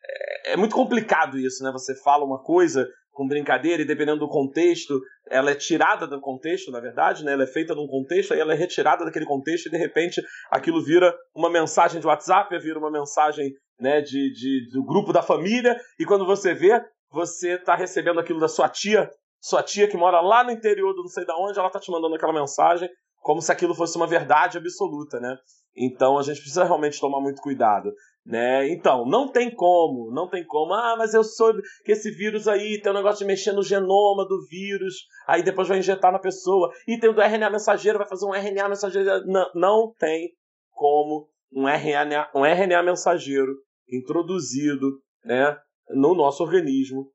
É, 0.05 0.53
é 0.53 0.57
muito 0.59 0.75
complicado 0.75 1.39
isso, 1.39 1.65
né? 1.65 1.73
Você 1.73 1.95
fala 2.03 2.25
uma 2.25 2.43
coisa 2.43 2.87
com 3.13 3.29
brincadeira 3.29 3.83
e 3.83 3.87
dependendo 3.87 4.21
do 4.21 4.29
contexto, 4.29 5.01
ela 5.29 5.51
é 5.51 5.55
tirada 5.55 6.07
do 6.07 6.21
contexto, 6.21 6.71
na 6.71 6.81
verdade, 6.81 7.25
né? 7.25 7.33
Ela 7.33 7.45
é 7.45 7.47
feita 7.47 7.75
num 7.75 7.87
contexto, 7.87 8.33
aí 8.33 8.41
ela 8.41 8.53
é 8.53 8.57
retirada 8.57 9.05
daquele 9.05 9.27
contexto 9.27 9.67
e 9.67 9.71
de 9.71 9.77
repente 9.77 10.23
aquilo 10.51 10.83
vira 10.83 11.15
uma 11.35 11.51
mensagem 11.51 12.01
de 12.01 12.07
WhatsApp, 12.07 12.59
vira 12.59 12.79
uma 12.79 12.91
mensagem 12.91 13.53
né, 13.79 14.01
de, 14.01 14.33
de, 14.33 14.71
do 14.73 14.85
grupo 14.85 15.13
da 15.13 15.23
família, 15.23 15.77
e 15.99 16.05
quando 16.05 16.25
você 16.25 16.55
vê, 16.55 16.81
você 17.11 17.55
está 17.55 17.75
recebendo 17.75 18.21
aquilo 18.21 18.41
da 18.41 18.49
sua 18.49 18.69
tia, 18.69 19.11
sua 19.41 19.63
tia 19.63 19.89
que 19.89 19.97
mora 19.97 20.21
lá 20.21 20.45
no 20.45 20.53
interior 20.53 20.95
do 20.95 21.03
não 21.03 21.09
sei 21.09 21.25
de 21.25 21.33
onde, 21.33 21.59
ela 21.59 21.67
está 21.67 21.81
te 21.81 21.91
mandando 21.91 22.15
aquela 22.15 22.33
mensagem 22.33 22.89
como 23.23 23.41
se 23.41 23.53
aquilo 23.53 23.75
fosse 23.75 23.97
uma 23.97 24.07
verdade 24.07 24.59
absoluta, 24.59 25.21
né? 25.21 25.37
Então 25.77 26.19
a 26.19 26.23
gente 26.23 26.41
precisa 26.41 26.65
realmente 26.65 27.01
tomar 27.01 27.21
muito 27.21 27.41
cuidado. 27.41 27.93
Né? 28.25 28.69
Então, 28.69 29.05
não 29.05 29.27
tem 29.31 29.53
como, 29.53 30.13
não 30.13 30.29
tem 30.29 30.45
como. 30.45 30.73
Ah, 30.73 30.95
mas 30.97 31.13
eu 31.13 31.25
soube 31.25 31.61
que 31.85 31.93
esse 31.93 32.11
vírus 32.11 32.47
aí 32.47 32.81
tem 32.81 32.93
um 32.93 32.95
negócio 32.95 33.19
de 33.19 33.25
mexer 33.25 33.53
no 33.53 33.63
genoma 33.63 34.25
do 34.27 34.47
vírus, 34.49 34.95
aí 35.27 35.43
depois 35.43 35.67
vai 35.67 35.79
injetar 35.79 36.13
na 36.13 36.21
pessoa. 36.21 36.73
E 36.87 36.99
tem 36.99 37.11
o 37.11 37.13
do 37.13 37.21
RNA 37.21 37.51
mensageiro, 37.51 37.99
vai 37.99 38.09
fazer 38.09 38.25
um 38.25 38.35
RNA 38.35 38.69
mensageiro. 38.69 39.27
Não, 39.27 39.51
não 39.55 39.95
tem 39.99 40.31
como 40.71 41.29
um 41.53 41.69
RNA, 41.69 42.31
um 42.35 42.45
RNA 42.45 42.83
mensageiro 42.83 43.53
introduzido 43.91 45.01
né, 45.25 45.57
no 45.91 46.15
nosso 46.15 46.43
organismo 46.43 47.11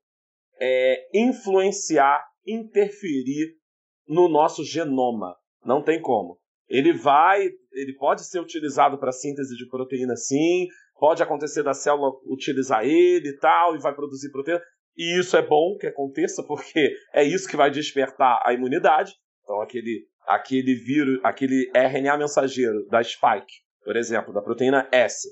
é, 0.60 1.08
influenciar, 1.14 2.22
interferir 2.46 3.56
no 4.06 4.28
nosso 4.28 4.64
genoma. 4.64 5.34
Não 5.64 5.82
tem 5.82 6.00
como. 6.00 6.38
Ele 6.68 6.92
vai, 6.92 7.48
ele 7.72 7.94
pode 7.94 8.26
ser 8.26 8.40
utilizado 8.40 8.98
para 8.98 9.10
síntese 9.10 9.56
de 9.56 9.66
proteína, 9.68 10.14
sim, 10.16 10.66
Pode 10.98 11.22
acontecer 11.22 11.62
da 11.62 11.74
célula 11.74 12.10
utilizar 12.26 12.84
ele 12.84 13.28
e 13.28 13.36
tal, 13.38 13.76
e 13.76 13.78
vai 13.78 13.94
produzir 13.94 14.30
proteína. 14.30 14.60
E 14.96 15.18
isso 15.18 15.36
é 15.36 15.42
bom 15.42 15.76
que 15.78 15.86
aconteça, 15.86 16.42
porque 16.42 16.92
é 17.14 17.22
isso 17.22 17.48
que 17.48 17.56
vai 17.56 17.70
despertar 17.70 18.42
a 18.44 18.52
imunidade. 18.52 19.12
Então, 19.44 19.60
aquele, 19.60 20.06
aquele 20.26 20.74
vírus, 20.74 21.20
aquele 21.22 21.70
RNA 21.74 22.18
mensageiro 22.18 22.84
da 22.86 23.02
spike, 23.02 23.62
por 23.84 23.96
exemplo, 23.96 24.34
da 24.34 24.42
proteína 24.42 24.88
S, 24.92 25.28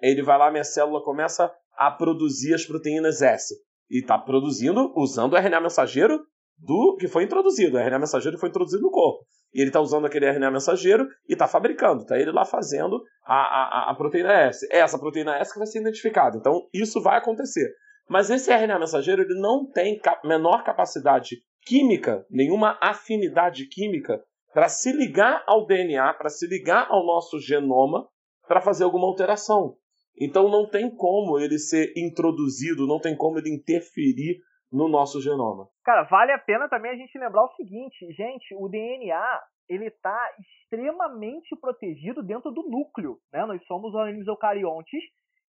ele 0.00 0.22
vai 0.22 0.38
lá, 0.38 0.50
minha 0.50 0.64
célula 0.64 1.04
começa 1.04 1.52
a 1.76 1.90
produzir 1.90 2.54
as 2.54 2.64
proteínas 2.64 3.20
S. 3.20 3.54
E 3.90 4.00
está 4.00 4.18
produzindo 4.18 4.92
usando 4.96 5.34
o 5.34 5.36
RNA 5.36 5.60
mensageiro 5.60 6.18
do 6.58 6.96
que 6.98 7.08
foi 7.08 7.24
introduzido. 7.24 7.76
O 7.76 7.80
RNA 7.80 7.98
mensageiro 7.98 8.38
foi 8.38 8.48
introduzido 8.48 8.82
no 8.82 8.90
corpo. 8.90 9.26
E 9.52 9.60
ele 9.60 9.70
está 9.70 9.80
usando 9.80 10.06
aquele 10.06 10.26
RNA 10.26 10.50
mensageiro 10.50 11.08
e 11.28 11.32
está 11.32 11.46
fabricando. 11.46 12.02
Está 12.02 12.18
ele 12.18 12.30
lá 12.30 12.44
fazendo 12.44 13.02
a, 13.24 13.34
a, 13.34 13.90
a 13.90 13.94
proteína 13.94 14.32
S. 14.32 14.66
É 14.70 14.78
essa 14.78 14.98
proteína 14.98 15.36
S 15.38 15.52
que 15.52 15.58
vai 15.58 15.66
ser 15.66 15.80
identificada. 15.80 16.36
Então, 16.36 16.68
isso 16.72 17.02
vai 17.02 17.18
acontecer. 17.18 17.68
Mas 18.08 18.30
esse 18.30 18.52
RNA 18.52 18.78
mensageiro 18.78 19.22
ele 19.22 19.40
não 19.40 19.70
tem 19.70 19.98
cap 19.98 20.26
menor 20.26 20.64
capacidade 20.64 21.42
química, 21.64 22.26
nenhuma 22.30 22.78
afinidade 22.80 23.66
química 23.66 24.20
para 24.52 24.68
se 24.68 24.92
ligar 24.92 25.44
ao 25.46 25.66
DNA, 25.66 26.14
para 26.14 26.28
se 26.28 26.46
ligar 26.46 26.88
ao 26.90 27.06
nosso 27.06 27.38
genoma, 27.38 28.08
para 28.48 28.60
fazer 28.60 28.84
alguma 28.84 29.06
alteração. 29.06 29.76
Então 30.20 30.48
não 30.48 30.68
tem 30.68 30.90
como 30.90 31.38
ele 31.38 31.58
ser 31.58 31.92
introduzido, 31.96 32.86
não 32.86 32.98
tem 32.98 33.16
como 33.16 33.38
ele 33.38 33.54
interferir 33.54 34.38
no 34.72 34.88
nosso 34.88 35.20
genoma. 35.20 35.68
Cara, 35.84 36.04
vale 36.04 36.32
a 36.32 36.38
pena 36.38 36.68
também 36.68 36.92
a 36.92 36.96
gente 36.96 37.18
lembrar 37.18 37.44
o 37.44 37.54
seguinte, 37.54 38.12
gente, 38.12 38.54
o 38.54 38.68
DNA 38.68 39.40
ele 39.68 39.86
está 39.86 40.18
extremamente 40.40 41.54
protegido 41.56 42.22
dentro 42.22 42.50
do 42.50 42.68
núcleo, 42.68 43.18
né? 43.32 43.46
Nós 43.46 43.64
somos 43.66 43.94
organismos 43.94 44.26
eucariontes, 44.26 45.00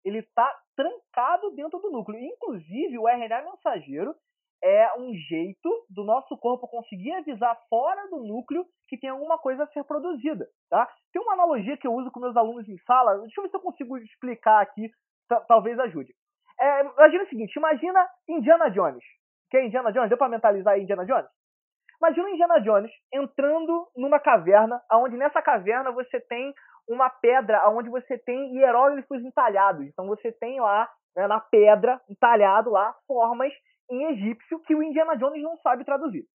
ele 0.05 0.19
está 0.19 0.47
trancado 0.75 1.51
dentro 1.55 1.79
do 1.79 1.89
núcleo. 1.89 2.19
Inclusive, 2.19 2.99
o 2.99 3.07
RNA 3.07 3.43
mensageiro 3.43 4.13
é 4.63 4.99
um 4.99 5.11
jeito 5.13 5.85
do 5.89 6.03
nosso 6.03 6.37
corpo 6.37 6.67
conseguir 6.67 7.11
avisar 7.13 7.57
fora 7.67 8.07
do 8.09 8.19
núcleo 8.23 8.63
que 8.87 8.97
tem 8.97 9.09
alguma 9.09 9.39
coisa 9.39 9.63
a 9.63 9.67
ser 9.67 9.83
produzida, 9.85 10.47
tá? 10.69 10.87
Tem 11.11 11.21
uma 11.21 11.33
analogia 11.33 11.77
que 11.77 11.87
eu 11.87 11.93
uso 11.93 12.11
com 12.11 12.19
meus 12.19 12.37
alunos 12.37 12.69
em 12.69 12.77
sala, 12.85 13.17
deixa 13.21 13.39
eu 13.39 13.43
ver 13.43 13.49
se 13.49 13.57
eu 13.57 13.61
consigo 13.61 13.97
explicar 13.97 14.61
aqui, 14.61 14.91
talvez 15.47 15.79
ajude. 15.79 16.13
É, 16.61 16.81
imagina 16.81 17.23
o 17.23 17.27
seguinte, 17.27 17.55
imagina 17.57 18.07
Indiana 18.29 18.69
Jones. 18.69 19.03
Que 19.49 19.57
é 19.57 19.65
Indiana 19.65 19.91
Jones? 19.91 20.09
Deu 20.09 20.17
para 20.17 20.29
mentalizar 20.29 20.75
aí 20.75 20.83
Indiana 20.83 21.05
Jones? 21.05 21.29
Imagina 21.99 22.29
Indiana 22.29 22.61
Jones 22.61 22.91
entrando 23.11 23.87
numa 23.95 24.19
caverna, 24.19 24.79
onde 24.91 25.17
nessa 25.17 25.41
caverna 25.41 25.91
você 25.91 26.19
tem 26.19 26.53
uma 26.87 27.09
pedra, 27.09 27.67
onde 27.69 27.89
você 27.89 28.17
tem 28.17 28.55
hieróglifos 28.55 29.23
entalhados. 29.23 29.87
Então 29.87 30.05
você 30.05 30.31
tem 30.31 30.59
lá, 30.59 30.87
né, 31.15 31.27
na 31.27 31.39
pedra, 31.39 31.99
entalhado 32.07 32.69
lá, 32.69 32.95
formas 33.07 33.51
em 33.89 34.03
egípcio 34.11 34.59
que 34.59 34.75
o 34.75 34.83
Indiana 34.83 35.15
Jones 35.17 35.41
não 35.41 35.57
sabe 35.57 35.83
traduzir. 35.83 36.25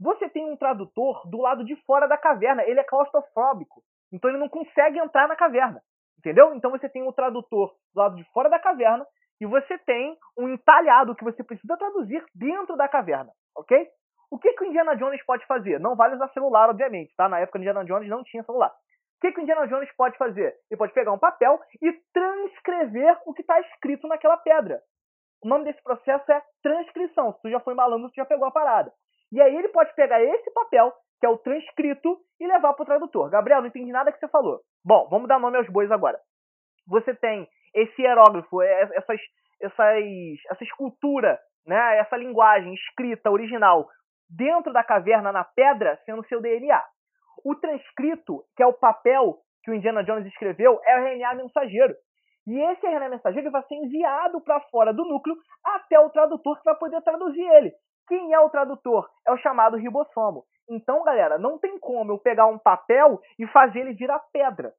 Você 0.00 0.28
tem 0.28 0.50
um 0.50 0.56
tradutor 0.56 1.22
do 1.28 1.38
lado 1.38 1.64
de 1.64 1.76
fora 1.84 2.06
da 2.06 2.16
caverna, 2.16 2.62
ele 2.64 2.80
é 2.80 2.84
claustrofóbico, 2.84 3.82
então 4.12 4.30
ele 4.30 4.38
não 4.38 4.48
consegue 4.48 4.98
entrar 4.98 5.28
na 5.28 5.36
caverna, 5.36 5.80
entendeu? 6.18 6.54
Então 6.54 6.70
você 6.70 6.88
tem 6.88 7.02
um 7.02 7.12
tradutor 7.12 7.74
do 7.94 8.00
lado 8.00 8.16
de 8.16 8.24
fora 8.32 8.50
da 8.50 8.58
caverna 8.58 9.06
e 9.40 9.46
você 9.46 9.78
tem 9.78 10.16
um 10.38 10.48
entalhado 10.48 11.14
que 11.14 11.24
você 11.24 11.42
precisa 11.42 11.76
traduzir 11.76 12.24
dentro 12.34 12.76
da 12.76 12.88
caverna, 12.88 13.30
ok? 13.56 13.88
O 14.30 14.38
que, 14.38 14.52
que 14.54 14.64
o 14.64 14.66
Indiana 14.66 14.96
Jones 14.96 15.22
pode 15.24 15.46
fazer? 15.46 15.78
Não 15.78 15.94
vale 15.94 16.16
usar 16.16 16.28
celular, 16.28 16.70
obviamente, 16.70 17.14
tá? 17.16 17.28
Na 17.28 17.38
época 17.38 17.58
o 17.58 17.60
Indiana 17.60 17.84
Jones 17.84 18.08
não 18.08 18.24
tinha 18.24 18.42
celular. 18.42 18.70
O 18.70 19.20
que, 19.20 19.32
que 19.32 19.40
o 19.40 19.42
Indiana 19.42 19.66
Jones 19.66 19.90
pode 19.96 20.16
fazer? 20.18 20.54
Ele 20.70 20.78
pode 20.78 20.92
pegar 20.92 21.12
um 21.12 21.18
papel 21.18 21.58
e 21.80 21.92
transcrever 22.12 23.18
o 23.24 23.32
que 23.32 23.40
está 23.40 23.58
escrito 23.60 24.06
naquela 24.08 24.36
pedra. 24.36 24.80
O 25.42 25.48
nome 25.48 25.64
desse 25.64 25.82
processo 25.82 26.30
é 26.32 26.42
transcrição. 26.62 27.32
Se 27.32 27.42
tu 27.42 27.50
já 27.50 27.60
foi 27.60 27.74
malandro, 27.74 28.10
tu 28.10 28.16
já 28.16 28.26
pegou 28.26 28.46
a 28.46 28.50
parada. 28.50 28.92
E 29.32 29.40
aí 29.40 29.54
ele 29.56 29.68
pode 29.68 29.94
pegar 29.94 30.22
esse 30.22 30.50
papel, 30.52 30.92
que 31.20 31.26
é 31.26 31.28
o 31.28 31.38
transcrito, 31.38 32.18
e 32.38 32.46
levar 32.46 32.74
para 32.74 32.82
o 32.82 32.86
tradutor. 32.86 33.30
Gabriel, 33.30 33.60
não 33.60 33.68
entendi 33.68 33.90
nada 33.90 34.12
que 34.12 34.18
você 34.18 34.28
falou. 34.28 34.60
Bom, 34.84 35.08
vamos 35.08 35.28
dar 35.28 35.38
nome 35.38 35.56
aos 35.56 35.68
bois 35.68 35.90
agora. 35.90 36.20
Você 36.86 37.14
tem 37.14 37.48
esse 37.76 38.02
hierógrafo, 38.02 38.62
é, 38.62 38.82
essas, 38.94 39.20
essas, 39.60 40.04
essa 40.50 40.64
escultura, 40.64 41.38
né, 41.66 41.98
essa 41.98 42.16
linguagem 42.16 42.72
escrita 42.74 43.30
original 43.30 43.88
dentro 44.28 44.72
da 44.72 44.82
caverna 44.82 45.30
na 45.30 45.44
pedra 45.44 46.00
sendo 46.04 46.26
seu 46.26 46.40
DNA. 46.40 46.82
O 47.44 47.54
transcrito, 47.54 48.42
que 48.56 48.62
é 48.62 48.66
o 48.66 48.72
papel 48.72 49.38
que 49.62 49.70
o 49.70 49.74
Indiana 49.74 50.02
Jones 50.02 50.26
escreveu, 50.26 50.80
é 50.84 50.98
o 50.98 51.06
RNA 51.06 51.34
mensageiro. 51.34 51.94
E 52.46 52.58
esse 52.58 52.86
RNA 52.86 53.08
mensageiro 53.10 53.50
vai 53.50 53.62
ser 53.64 53.74
enviado 53.74 54.40
para 54.40 54.60
fora 54.70 54.92
do 54.92 55.04
núcleo 55.04 55.36
até 55.64 55.98
o 56.00 56.10
tradutor 56.10 56.56
que 56.58 56.64
vai 56.64 56.76
poder 56.76 57.02
traduzir 57.02 57.42
ele. 57.42 57.72
Quem 58.08 58.32
é 58.32 58.40
o 58.40 58.48
tradutor? 58.48 59.08
É 59.26 59.32
o 59.32 59.38
chamado 59.38 59.76
ribossomo. 59.76 60.44
Então, 60.68 61.02
galera, 61.02 61.38
não 61.38 61.58
tem 61.58 61.78
como 61.78 62.12
eu 62.12 62.18
pegar 62.18 62.46
um 62.46 62.58
papel 62.58 63.20
e 63.38 63.46
fazer 63.48 63.80
ele 63.80 63.94
virar 63.94 64.20
pedra. 64.32 64.72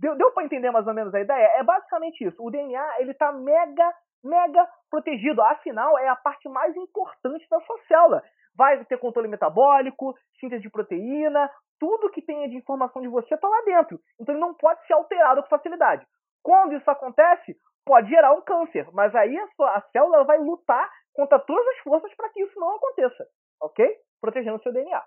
Deu, 0.00 0.16
deu 0.16 0.30
para 0.32 0.44
entender 0.44 0.70
mais 0.70 0.86
ou 0.86 0.94
menos 0.94 1.14
a 1.14 1.20
ideia? 1.20 1.52
É 1.56 1.62
basicamente 1.62 2.24
isso. 2.24 2.42
O 2.42 2.50
DNA 2.50 3.00
ele 3.00 3.12
está 3.12 3.32
mega, 3.32 3.94
mega 4.22 4.68
protegido. 4.90 5.42
Afinal, 5.42 5.98
é 5.98 6.08
a 6.08 6.16
parte 6.16 6.48
mais 6.48 6.76
importante 6.76 7.46
da 7.50 7.60
sua 7.60 7.78
célula. 7.88 8.22
Vai 8.54 8.84
ter 8.84 8.98
controle 8.98 9.28
metabólico, 9.28 10.14
síntese 10.40 10.62
de 10.62 10.70
proteína, 10.70 11.50
tudo 11.78 12.10
que 12.10 12.22
tenha 12.22 12.48
de 12.48 12.56
informação 12.56 13.02
de 13.02 13.08
você 13.08 13.34
está 13.34 13.48
lá 13.48 13.62
dentro. 13.64 14.00
Então 14.20 14.34
ele 14.34 14.40
não 14.40 14.54
pode 14.54 14.84
ser 14.86 14.94
alterado 14.94 15.42
com 15.42 15.48
facilidade. 15.48 16.06
Quando 16.42 16.74
isso 16.74 16.90
acontece, 16.90 17.56
pode 17.84 18.08
gerar 18.08 18.32
um 18.32 18.42
câncer, 18.42 18.88
mas 18.92 19.14
aí 19.14 19.36
a, 19.36 19.48
sua, 19.54 19.76
a 19.76 19.80
célula 19.92 20.24
vai 20.24 20.38
lutar 20.38 20.90
contra 21.12 21.38
todas 21.38 21.66
as 21.68 21.78
forças 21.82 22.14
para 22.14 22.28
que 22.30 22.42
isso 22.42 22.58
não 22.58 22.76
aconteça, 22.76 23.26
ok? 23.60 23.86
Protegendo 24.20 24.56
o 24.56 24.62
seu 24.62 24.72
DNA. 24.72 25.02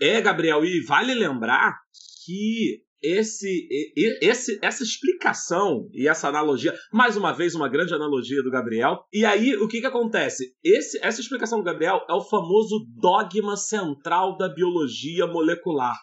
É, 0.00 0.20
Gabriel, 0.20 0.64
e 0.64 0.84
vale 0.86 1.14
lembrar 1.14 1.80
que 2.26 2.84
esse, 3.02 3.68
esse, 4.20 4.58
essa 4.60 4.82
explicação 4.82 5.88
e 5.92 6.08
essa 6.08 6.28
analogia, 6.28 6.74
mais 6.92 7.16
uma 7.16 7.32
vez, 7.32 7.54
uma 7.54 7.68
grande 7.68 7.94
analogia 7.94 8.42
do 8.42 8.50
Gabriel. 8.50 8.98
E 9.12 9.24
aí, 9.24 9.54
o 9.56 9.68
que, 9.68 9.80
que 9.80 9.86
acontece? 9.86 10.54
Esse, 10.64 10.98
essa 11.02 11.20
explicação 11.20 11.58
do 11.58 11.64
Gabriel 11.64 12.00
é 12.08 12.12
o 12.12 12.24
famoso 12.24 12.84
dogma 13.00 13.56
central 13.56 14.36
da 14.36 14.48
biologia 14.48 15.26
molecular. 15.26 15.96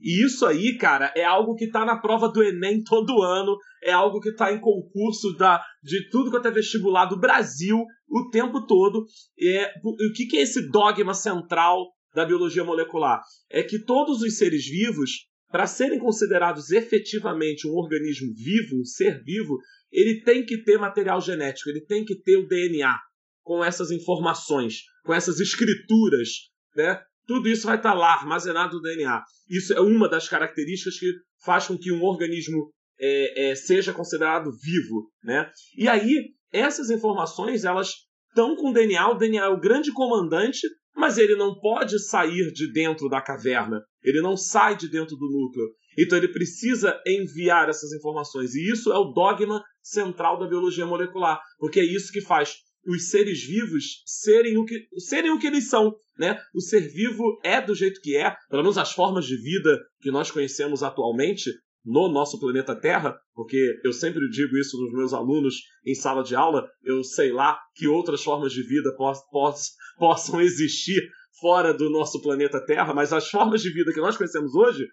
E 0.00 0.24
isso 0.24 0.46
aí, 0.46 0.76
cara, 0.78 1.12
é 1.16 1.24
algo 1.24 1.56
que 1.56 1.70
tá 1.70 1.84
na 1.84 2.00
prova 2.00 2.28
do 2.28 2.42
Enem 2.42 2.84
todo 2.84 3.20
ano, 3.20 3.56
é 3.82 3.90
algo 3.90 4.20
que 4.20 4.32
tá 4.32 4.52
em 4.52 4.60
concurso 4.60 5.36
da, 5.36 5.60
de 5.82 6.08
tudo 6.08 6.30
quanto 6.30 6.46
é 6.46 6.52
vestibular 6.52 7.06
do 7.06 7.18
Brasil 7.18 7.84
o 8.08 8.30
tempo 8.30 8.64
todo. 8.64 9.04
É, 9.40 9.72
o 9.84 10.12
que, 10.14 10.26
que 10.26 10.36
é 10.36 10.42
esse 10.42 10.70
dogma 10.70 11.14
central 11.14 11.84
da 12.14 12.24
biologia 12.24 12.62
molecular? 12.62 13.20
É 13.50 13.64
que 13.64 13.84
todos 13.84 14.22
os 14.22 14.38
seres 14.38 14.64
vivos, 14.66 15.27
para 15.50 15.66
serem 15.66 15.98
considerados 15.98 16.70
efetivamente 16.70 17.66
um 17.66 17.72
organismo 17.72 18.32
vivo, 18.34 18.80
um 18.80 18.84
ser 18.84 19.22
vivo, 19.22 19.58
ele 19.90 20.22
tem 20.22 20.44
que 20.44 20.62
ter 20.62 20.78
material 20.78 21.20
genético, 21.20 21.70
ele 21.70 21.80
tem 21.80 22.04
que 22.04 22.20
ter 22.20 22.36
o 22.36 22.46
DNA 22.46 22.98
com 23.42 23.64
essas 23.64 23.90
informações, 23.90 24.82
com 25.04 25.14
essas 25.14 25.40
escrituras, 25.40 26.28
né? 26.76 27.00
Tudo 27.26 27.48
isso 27.48 27.66
vai 27.66 27.76
estar 27.76 27.94
lá, 27.94 28.14
armazenado 28.14 28.76
no 28.76 28.82
DNA. 28.82 29.22
Isso 29.48 29.72
é 29.72 29.80
uma 29.80 30.08
das 30.08 30.28
características 30.28 30.98
que 30.98 31.12
faz 31.44 31.66
com 31.66 31.76
que 31.76 31.92
um 31.92 32.02
organismo 32.02 32.70
é, 33.00 33.50
é, 33.50 33.54
seja 33.54 33.92
considerado 33.92 34.50
vivo, 34.62 35.10
né? 35.22 35.50
E 35.76 35.88
aí, 35.88 36.30
essas 36.52 36.90
informações, 36.90 37.64
elas 37.64 37.92
estão 38.28 38.54
com 38.56 38.70
o 38.70 38.72
DNA, 38.72 39.08
o 39.08 39.14
DNA 39.14 39.44
é 39.44 39.48
o 39.48 39.60
grande 39.60 39.92
comandante, 39.92 40.60
mas 40.94 41.16
ele 41.16 41.36
não 41.36 41.58
pode 41.58 41.98
sair 41.98 42.52
de 42.52 42.70
dentro 42.72 43.08
da 43.08 43.20
caverna, 43.20 43.82
ele 44.08 44.22
não 44.22 44.36
sai 44.36 44.76
de 44.76 44.88
dentro 44.88 45.16
do 45.16 45.30
núcleo. 45.30 45.68
Então 45.98 46.16
ele 46.16 46.28
precisa 46.28 47.00
enviar 47.06 47.68
essas 47.68 47.92
informações. 47.92 48.54
E 48.54 48.70
isso 48.70 48.92
é 48.92 48.98
o 48.98 49.12
dogma 49.12 49.62
central 49.82 50.38
da 50.38 50.46
biologia 50.46 50.86
molecular, 50.86 51.40
porque 51.58 51.80
é 51.80 51.84
isso 51.84 52.12
que 52.12 52.20
faz 52.20 52.56
os 52.86 53.10
seres 53.10 53.44
vivos 53.44 54.02
serem 54.06 54.56
o 54.56 54.64
que, 54.64 54.86
serem 54.96 55.30
o 55.30 55.38
que 55.38 55.46
eles 55.46 55.68
são. 55.68 55.94
Né? 56.18 56.40
O 56.54 56.60
ser 56.60 56.80
vivo 56.80 57.38
é 57.44 57.60
do 57.60 57.74
jeito 57.74 58.00
que 58.00 58.16
é, 58.16 58.34
pelo 58.48 58.62
menos 58.62 58.78
as 58.78 58.92
formas 58.92 59.26
de 59.26 59.36
vida 59.36 59.78
que 60.00 60.10
nós 60.10 60.30
conhecemos 60.30 60.82
atualmente 60.82 61.50
no 61.84 62.08
nosso 62.08 62.38
planeta 62.38 62.74
Terra, 62.74 63.18
porque 63.34 63.80
eu 63.84 63.92
sempre 63.92 64.28
digo 64.28 64.56
isso 64.58 64.76
nos 64.78 64.92
meus 64.92 65.12
alunos 65.14 65.62
em 65.86 65.94
sala 65.94 66.22
de 66.22 66.34
aula, 66.34 66.68
eu 66.84 67.02
sei 67.02 67.32
lá 67.32 67.58
que 67.74 67.86
outras 67.86 68.22
formas 68.22 68.52
de 68.52 68.62
vida 68.62 68.94
poss 68.96 69.20
poss 69.30 69.70
possam 69.96 70.40
existir 70.40 71.00
fora 71.40 71.72
do 71.72 71.90
nosso 71.90 72.20
planeta 72.20 72.64
Terra, 72.64 72.94
mas 72.94 73.12
as 73.12 73.28
formas 73.28 73.62
de 73.62 73.72
vida 73.72 73.92
que 73.92 74.00
nós 74.00 74.16
conhecemos 74.16 74.54
hoje, 74.54 74.86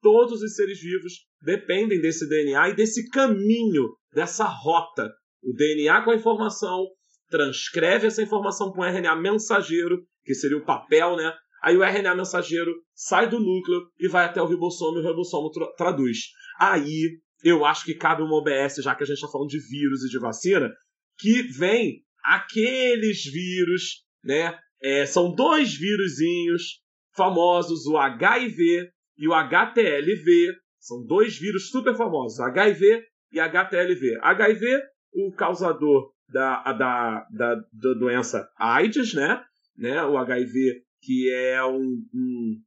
todos 0.00 0.42
os 0.42 0.54
seres 0.54 0.80
vivos 0.80 1.12
dependem 1.40 2.00
desse 2.00 2.28
DNA 2.28 2.70
e 2.70 2.74
desse 2.74 3.08
caminho, 3.10 3.94
dessa 4.12 4.44
rota. 4.44 5.10
O 5.42 5.52
DNA 5.54 6.02
com 6.02 6.10
a 6.10 6.16
informação, 6.16 6.86
transcreve 7.32 8.06
essa 8.06 8.22
informação 8.22 8.70
para 8.70 8.82
um 8.82 8.96
RNA 8.96 9.16
mensageiro, 9.16 10.04
que 10.24 10.34
seria 10.34 10.58
o 10.58 10.64
papel, 10.64 11.16
né? 11.16 11.32
Aí 11.62 11.76
o 11.76 11.82
RNA 11.82 12.14
mensageiro 12.14 12.72
sai 12.94 13.28
do 13.28 13.40
núcleo 13.40 13.80
e 13.98 14.08
vai 14.08 14.26
até 14.26 14.42
o 14.42 14.46
ribossomo 14.46 14.98
e 14.98 15.00
o 15.00 15.08
ribossomo 15.08 15.50
tra 15.50 15.66
traduz. 15.74 16.18
Aí 16.60 17.18
eu 17.42 17.64
acho 17.64 17.84
que 17.84 17.94
cabe 17.94 18.22
uma 18.22 18.36
OBS, 18.36 18.76
já 18.82 18.94
que 18.94 19.02
a 19.02 19.06
gente 19.06 19.16
está 19.16 19.28
falando 19.28 19.48
de 19.48 19.58
vírus 19.58 20.04
e 20.04 20.10
de 20.10 20.18
vacina, 20.18 20.70
que 21.18 21.42
vem 21.42 22.02
aqueles 22.24 23.24
vírus, 23.24 24.04
né? 24.22 24.56
É, 24.82 25.06
são 25.06 25.34
dois 25.34 25.74
vírusinhos 25.74 26.80
famosos, 27.14 27.86
o 27.86 27.96
HIV 27.96 28.90
e 29.16 29.28
o 29.28 29.34
HTLV. 29.34 30.56
São 30.78 31.04
dois 31.04 31.38
vírus 31.38 31.70
super 31.70 31.96
famosos, 31.96 32.40
HIV 32.40 33.04
e 33.32 33.38
HTLV. 33.38 34.18
HIV, 34.20 34.82
o 35.12 35.32
causador 35.32 36.12
da, 36.28 36.62
da, 36.72 37.26
da, 37.30 37.54
da 37.54 37.94
doença 37.94 38.50
AIDS, 38.56 39.14
né? 39.14 39.44
né? 39.76 40.04
O 40.04 40.16
HIV, 40.16 40.82
que 41.00 41.30
é 41.30 41.62
um, 41.64 42.04
um, 42.12 42.60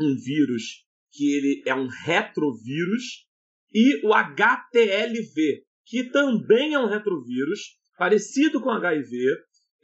um 0.00 0.16
vírus 0.16 0.84
que 1.12 1.34
ele 1.34 1.62
é 1.66 1.74
um 1.74 1.88
retrovírus, 1.88 3.26
e 3.72 4.06
o 4.06 4.12
HTLV, 4.14 5.64
que 5.84 6.04
também 6.04 6.74
é 6.74 6.78
um 6.78 6.86
retrovírus, 6.86 7.78
parecido 7.98 8.60
com 8.60 8.70
HIV, 8.70 9.10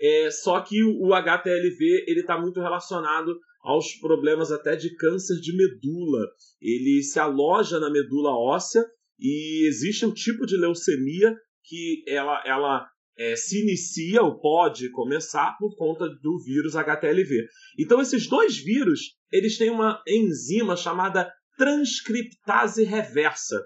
é, 0.01 0.30
só 0.30 0.61
que 0.61 0.82
o 0.82 1.14
HTLV 1.14 2.05
ele 2.07 2.20
está 2.20 2.40
muito 2.40 2.61
relacionado 2.61 3.38
aos 3.62 3.94
problemas 3.94 4.53
até 4.53 4.76
de 4.76 4.94
câncer 4.94 5.40
de 5.40 5.57
medula. 5.57 6.26
Ele 6.61 7.03
se 7.03 7.18
aloja 7.18 7.80
na 7.80 7.90
medula 7.90 8.30
óssea 8.30 8.84
e 9.18 9.66
existe 9.66 10.07
um 10.07 10.12
tipo 10.12 10.47
de 10.47 10.57
leucemia 10.57 11.34
que 11.64 12.05
ela, 12.07 12.42
ela 12.47 12.86
é, 13.18 13.34
se 13.34 13.62
inicia 13.62 14.22
ou 14.22 14.38
pode 14.38 14.90
começar 14.90 15.57
por 15.59 15.74
conta 15.76 16.09
do 16.09 16.38
vírus 16.44 16.76
HTLV. 16.76 17.47
Então 17.78 18.01
esses 18.01 18.28
dois 18.28 18.57
vírus, 18.57 19.16
eles 19.32 19.59
têm 19.59 19.70
uma 19.70 20.01
enzima 20.07 20.76
chamada 20.76 21.30
transcriptase 21.57 22.84
reversa. 22.84 23.64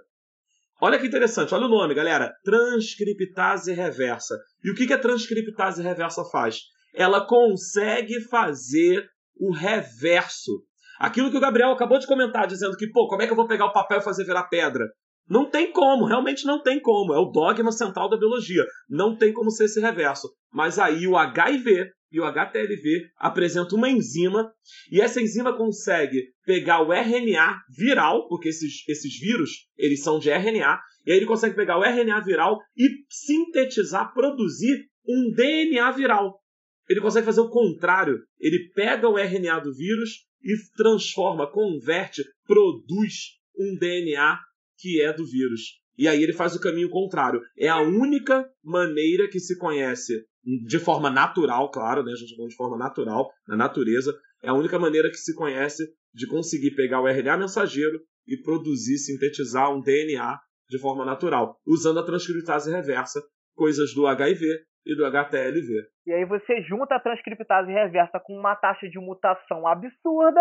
Olha 0.83 0.99
que 0.99 1.07
interessante, 1.07 1.55
olha 1.55 1.67
o 1.67 1.69
nome, 1.69 1.95
galera. 1.95 2.33
Transcriptase 2.43 3.73
reversa. 3.73 4.39
E 4.65 4.71
o 4.71 4.75
que, 4.75 4.91
a 4.93 4.99
transcriptase 4.99 5.83
reversa 5.83 6.25
faz? 6.25 6.61
Ela 6.95 7.27
consegue 7.27 8.19
fazer 8.29 9.07
o 9.39 9.53
reverso. 9.53 10.65
Aquilo 10.99 11.31
que 11.31 11.37
o 11.37 11.41
Gabriel 11.41 11.73
acabou 11.73 11.99
de 11.99 12.07
comentar, 12.07 12.47
dizendo 12.47 12.77
que, 12.77 12.91
pô, 12.91 13.09
como 13.09 13.23
é 13.23 13.27
que 13.27 13.33
eu 13.33 13.37
vou 13.37 13.47
pegar 13.47 13.67
o 13.67 13.73
papel 13.73 13.99
e 13.99 14.03
fazer 14.03 14.25
virar 14.25 14.49
pedra? 14.49 14.87
Não 15.31 15.49
tem 15.49 15.73
como, 15.73 16.07
realmente 16.07 16.45
não 16.45 16.61
tem 16.61 16.81
como. 16.81 17.15
É 17.15 17.19
o 17.19 17.31
dogma 17.31 17.71
central 17.71 18.11
da 18.11 18.19
biologia. 18.19 18.67
Não 18.89 19.17
tem 19.17 19.33
como 19.33 19.49
ser 19.53 19.67
esse 19.67 19.81
reverso. 19.81 20.29
Mas 20.53 20.77
aí 20.77 21.07
o 21.07 21.17
HIV 21.17 21.93
e 22.11 22.19
o 22.19 22.25
HTLV 22.25 23.07
apresentam 23.17 23.79
uma 23.79 23.89
enzima 23.89 24.53
e 24.91 25.01
essa 25.01 25.23
enzima 25.23 25.57
consegue 25.57 26.25
pegar 26.45 26.83
o 26.83 26.93
RNA 26.93 27.61
viral, 27.79 28.27
porque 28.27 28.49
esses, 28.49 28.83
esses 28.89 29.21
vírus 29.21 29.51
eles 29.79 30.03
são 30.03 30.19
de 30.19 30.31
RNA, 30.31 30.81
e 31.07 31.13
aí 31.13 31.19
ele 31.19 31.27
consegue 31.27 31.55
pegar 31.55 31.79
o 31.79 31.85
RNA 31.85 32.21
viral 32.25 32.59
e 32.77 32.89
sintetizar, 33.09 34.13
produzir 34.13 34.89
um 35.07 35.33
DNA 35.33 35.93
viral. 35.93 36.41
Ele 36.89 37.01
consegue 37.01 37.27
fazer 37.27 37.41
o 37.41 37.49
contrário. 37.49 38.19
Ele 38.41 38.69
pega 38.75 39.09
o 39.09 39.17
RNA 39.17 39.61
do 39.61 39.73
vírus 39.73 40.27
e 40.43 40.57
transforma, 40.77 41.49
converte, 41.49 42.25
produz 42.45 43.39
um 43.57 43.77
DNA 43.79 44.41
que 44.81 45.03
é 45.03 45.13
do 45.13 45.25
vírus. 45.25 45.81
E 45.99 46.09
aí 46.09 46.23
ele 46.23 46.33
faz 46.33 46.57
o 46.57 46.61
caminho 46.61 46.89
contrário. 46.89 47.41
É 47.59 47.69
a 47.69 47.81
única 47.81 48.49
maneira 48.65 49.29
que 49.29 49.39
se 49.39 49.59
conhece, 49.59 50.25
de 50.67 50.79
forma 50.79 51.11
natural, 51.11 51.71
claro, 51.71 52.03
né? 52.03 52.13
A 52.13 52.17
gente 52.17 52.31
tá 52.31 52.37
falando 52.37 52.51
de 52.51 52.57
forma 52.57 52.79
natural, 52.79 53.31
na 53.47 53.57
natureza, 53.57 54.19
é 54.43 54.49
a 54.49 54.55
única 54.55 54.79
maneira 54.79 55.11
que 55.11 55.19
se 55.19 55.35
conhece 55.35 55.85
de 56.15 56.27
conseguir 56.27 56.75
pegar 56.75 57.01
o 57.01 57.07
RNA 57.07 57.37
mensageiro 57.37 58.01
e 58.27 58.41
produzir, 58.41 58.97
sintetizar 58.97 59.71
um 59.71 59.81
DNA 59.81 60.39
de 60.69 60.79
forma 60.79 61.05
natural, 61.05 61.57
usando 61.67 62.01
a 62.01 62.05
transcriptase 62.05 62.71
reversa, 62.71 63.21
coisas 63.55 63.93
do 63.93 64.07
HIV 64.07 64.47
e 64.87 64.97
do 64.97 65.05
HTLV. 65.05 65.87
E 66.07 66.13
aí 66.13 66.25
você 66.25 66.63
junta 66.63 66.95
a 66.95 67.01
transcriptase 67.01 67.71
reversa 67.71 68.21
com 68.25 68.39
uma 68.39 68.57
taxa 68.57 68.89
de 68.89 68.99
mutação 68.99 69.67
absurda 69.67 70.41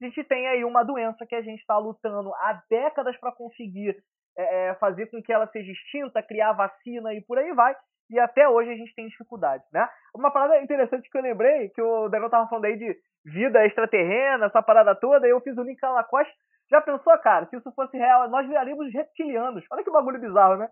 a 0.00 0.04
gente 0.04 0.24
tem 0.24 0.46
aí 0.48 0.64
uma 0.64 0.84
doença 0.84 1.26
que 1.26 1.34
a 1.34 1.42
gente 1.42 1.60
está 1.60 1.76
lutando 1.76 2.32
há 2.34 2.62
décadas 2.70 3.16
para 3.18 3.32
conseguir 3.32 3.96
é, 4.36 4.68
é, 4.70 4.74
fazer 4.76 5.06
com 5.06 5.22
que 5.22 5.32
ela 5.32 5.46
seja 5.48 5.70
extinta, 5.72 6.22
criar 6.22 6.52
vacina 6.52 7.12
e 7.14 7.20
por 7.22 7.38
aí 7.38 7.52
vai. 7.52 7.74
E 8.10 8.18
até 8.18 8.48
hoje 8.48 8.70
a 8.70 8.76
gente 8.76 8.94
tem 8.94 9.08
dificuldade, 9.08 9.64
né? 9.72 9.86
Uma 10.14 10.30
parada 10.30 10.62
interessante 10.62 11.10
que 11.10 11.18
eu 11.18 11.22
lembrei, 11.22 11.68
que 11.70 11.82
o 11.82 12.08
Daniel 12.08 12.30
tava 12.30 12.48
falando 12.48 12.64
aí 12.64 12.76
de 12.78 12.96
vida 13.24 13.66
extraterrena, 13.66 14.46
essa 14.46 14.62
parada 14.62 14.94
toda, 14.94 15.26
e 15.26 15.30
eu 15.30 15.40
fiz 15.40 15.56
o 15.58 15.62
link 15.62 15.78
lá 15.82 15.94
na 15.94 16.04
costa. 16.04 16.32
Já 16.70 16.80
pensou, 16.80 17.18
cara, 17.18 17.46
se 17.46 17.56
isso 17.56 17.70
fosse 17.72 17.96
real, 17.98 18.28
nós 18.28 18.46
viraríamos 18.46 18.92
reptilianos. 18.92 19.64
Olha 19.70 19.84
que 19.84 19.90
bagulho 19.90 20.20
bizarro, 20.20 20.56
né? 20.56 20.68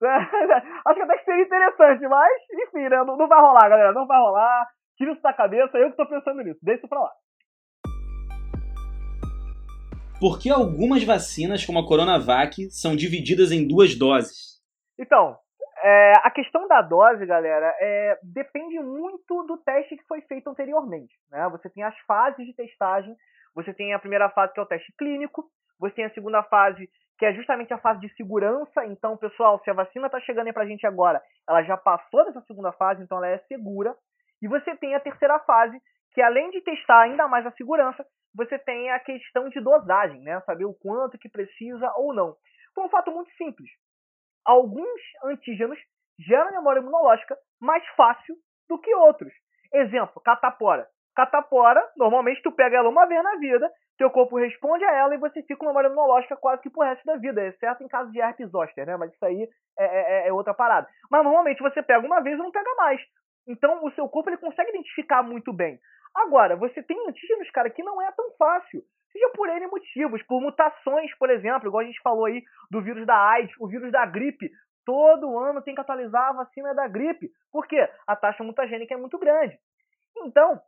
Acho 0.86 0.94
que 0.94 1.02
até 1.02 1.18
seria 1.24 1.44
interessante, 1.44 2.06
mas, 2.06 2.42
enfim, 2.52 2.88
né? 2.88 3.02
Não, 3.02 3.16
não 3.16 3.26
vai 3.26 3.40
rolar, 3.40 3.68
galera. 3.68 3.92
Não 3.92 4.06
vai 4.06 4.18
rolar. 4.18 4.66
Tira 4.96 5.12
isso 5.12 5.22
da 5.22 5.32
cabeça, 5.32 5.76
eu 5.78 5.90
que 5.90 5.96
tô 5.96 6.06
pensando 6.06 6.42
nisso. 6.42 6.60
Deixa 6.62 6.80
isso 6.80 6.88
pra 6.88 7.00
lá. 7.00 7.12
Por 10.18 10.40
que 10.40 10.48
algumas 10.48 11.04
vacinas, 11.04 11.64
como 11.66 11.78
a 11.78 11.86
Coronavac, 11.86 12.70
são 12.70 12.96
divididas 12.96 13.52
em 13.52 13.68
duas 13.68 13.94
doses? 13.98 14.56
Então, 14.98 15.36
é, 15.84 16.12
a 16.24 16.30
questão 16.30 16.66
da 16.66 16.80
dose, 16.80 17.26
galera, 17.26 17.74
é, 17.78 18.18
depende 18.22 18.78
muito 18.80 19.42
do 19.42 19.58
teste 19.58 19.94
que 19.94 20.06
foi 20.06 20.22
feito 20.22 20.48
anteriormente. 20.48 21.14
Né? 21.30 21.46
Você 21.50 21.68
tem 21.68 21.82
as 21.84 21.96
fases 22.06 22.46
de 22.46 22.54
testagem, 22.54 23.14
você 23.54 23.74
tem 23.74 23.92
a 23.92 23.98
primeira 23.98 24.30
fase 24.30 24.54
que 24.54 24.60
é 24.60 24.62
o 24.62 24.66
teste 24.66 24.90
clínico, 24.98 25.44
você 25.78 25.94
tem 25.96 26.06
a 26.06 26.14
segunda 26.14 26.42
fase 26.44 26.88
que 27.18 27.26
é 27.26 27.34
justamente 27.34 27.74
a 27.74 27.78
fase 27.78 28.00
de 28.00 28.08
segurança. 28.14 28.86
Então, 28.86 29.18
pessoal, 29.18 29.60
se 29.62 29.70
a 29.70 29.74
vacina 29.74 30.06
está 30.06 30.18
chegando 30.20 30.46
aí 30.46 30.52
para 30.52 30.62
a 30.62 30.66
gente 30.66 30.86
agora, 30.86 31.20
ela 31.46 31.62
já 31.62 31.76
passou 31.76 32.24
dessa 32.24 32.40
segunda 32.42 32.72
fase, 32.72 33.02
então 33.02 33.18
ela 33.18 33.28
é 33.28 33.38
segura. 33.48 33.94
E 34.40 34.48
você 34.48 34.74
tem 34.76 34.94
a 34.94 35.00
terceira 35.00 35.38
fase, 35.40 35.78
que 36.14 36.22
além 36.22 36.50
de 36.50 36.62
testar 36.62 37.02
ainda 37.02 37.28
mais 37.28 37.46
a 37.46 37.52
segurança, 37.52 38.04
você 38.36 38.58
tem 38.58 38.90
a 38.90 39.00
questão 39.00 39.48
de 39.48 39.60
dosagem, 39.60 40.20
né? 40.20 40.40
Saber 40.42 40.66
o 40.66 40.74
quanto 40.74 41.18
que 41.18 41.28
precisa 41.28 41.92
ou 41.96 42.14
não. 42.14 42.36
Por 42.74 42.84
um 42.84 42.88
fato 42.88 43.10
muito 43.10 43.32
simples. 43.32 43.70
Alguns 44.44 45.00
antígenos 45.24 45.78
geram 46.18 46.52
memória 46.52 46.80
imunológica 46.80 47.36
mais 47.60 47.84
fácil 47.96 48.36
do 48.68 48.78
que 48.78 48.94
outros. 48.94 49.32
Exemplo, 49.72 50.20
catapora. 50.22 50.86
Catapora, 51.14 51.82
normalmente 51.96 52.42
tu 52.42 52.52
pega 52.52 52.76
ela 52.76 52.90
uma 52.90 53.06
vez 53.06 53.22
na 53.24 53.36
vida, 53.36 53.70
teu 53.96 54.10
corpo 54.10 54.36
responde 54.36 54.84
a 54.84 54.92
ela 54.92 55.14
e 55.14 55.18
você 55.18 55.40
fica 55.42 55.56
com 55.56 55.66
memória 55.66 55.88
imunológica 55.88 56.36
quase 56.36 56.60
que 56.60 56.68
pro 56.68 56.82
resto 56.82 57.04
da 57.06 57.16
vida, 57.16 57.44
exceto 57.46 57.82
em 57.82 57.88
caso 57.88 58.12
de 58.12 58.20
herpes 58.20 58.50
zoster, 58.50 58.86
né? 58.86 58.96
Mas 58.96 59.12
isso 59.12 59.24
aí 59.24 59.48
é, 59.78 59.84
é, 59.84 60.24
é, 60.24 60.28
é 60.28 60.32
outra 60.32 60.52
parada. 60.52 60.86
Mas 61.10 61.24
normalmente 61.24 61.62
você 61.62 61.82
pega 61.82 62.06
uma 62.06 62.20
vez 62.20 62.38
e 62.38 62.42
não 62.42 62.50
pega 62.50 62.74
mais. 62.76 63.00
Então 63.48 63.82
o 63.82 63.90
seu 63.92 64.08
corpo 64.08 64.28
ele 64.28 64.36
consegue 64.36 64.70
identificar 64.70 65.22
muito 65.22 65.52
bem. 65.52 65.78
Agora, 66.16 66.56
você 66.56 66.82
tem 66.82 66.98
antígenos, 67.08 67.50
cara, 67.50 67.68
que 67.68 67.82
não 67.82 68.00
é 68.00 68.10
tão 68.12 68.30
fácil. 68.38 68.82
Seja 69.12 69.28
por 69.34 69.48
N 69.48 69.66
motivos, 69.66 70.22
por 70.22 70.40
mutações, 70.40 71.14
por 71.18 71.30
exemplo, 71.30 71.68
igual 71.68 71.82
a 71.82 71.86
gente 71.86 72.00
falou 72.02 72.24
aí 72.24 72.42
do 72.70 72.82
vírus 72.82 73.06
da 73.06 73.16
AIDS, 73.16 73.54
o 73.60 73.68
vírus 73.68 73.92
da 73.92 74.04
gripe. 74.06 74.50
Todo 74.84 75.38
ano 75.38 75.62
tem 75.62 75.74
que 75.74 75.80
atualizar 75.80 76.28
a 76.28 76.32
vacina 76.32 76.74
da 76.74 76.88
gripe. 76.88 77.30
Por 77.52 77.66
quê? 77.66 77.88
A 78.06 78.16
taxa 78.16 78.42
mutagênica 78.42 78.94
é 78.94 78.96
muito 78.96 79.18
grande. 79.18 79.58
Então, 80.18 80.60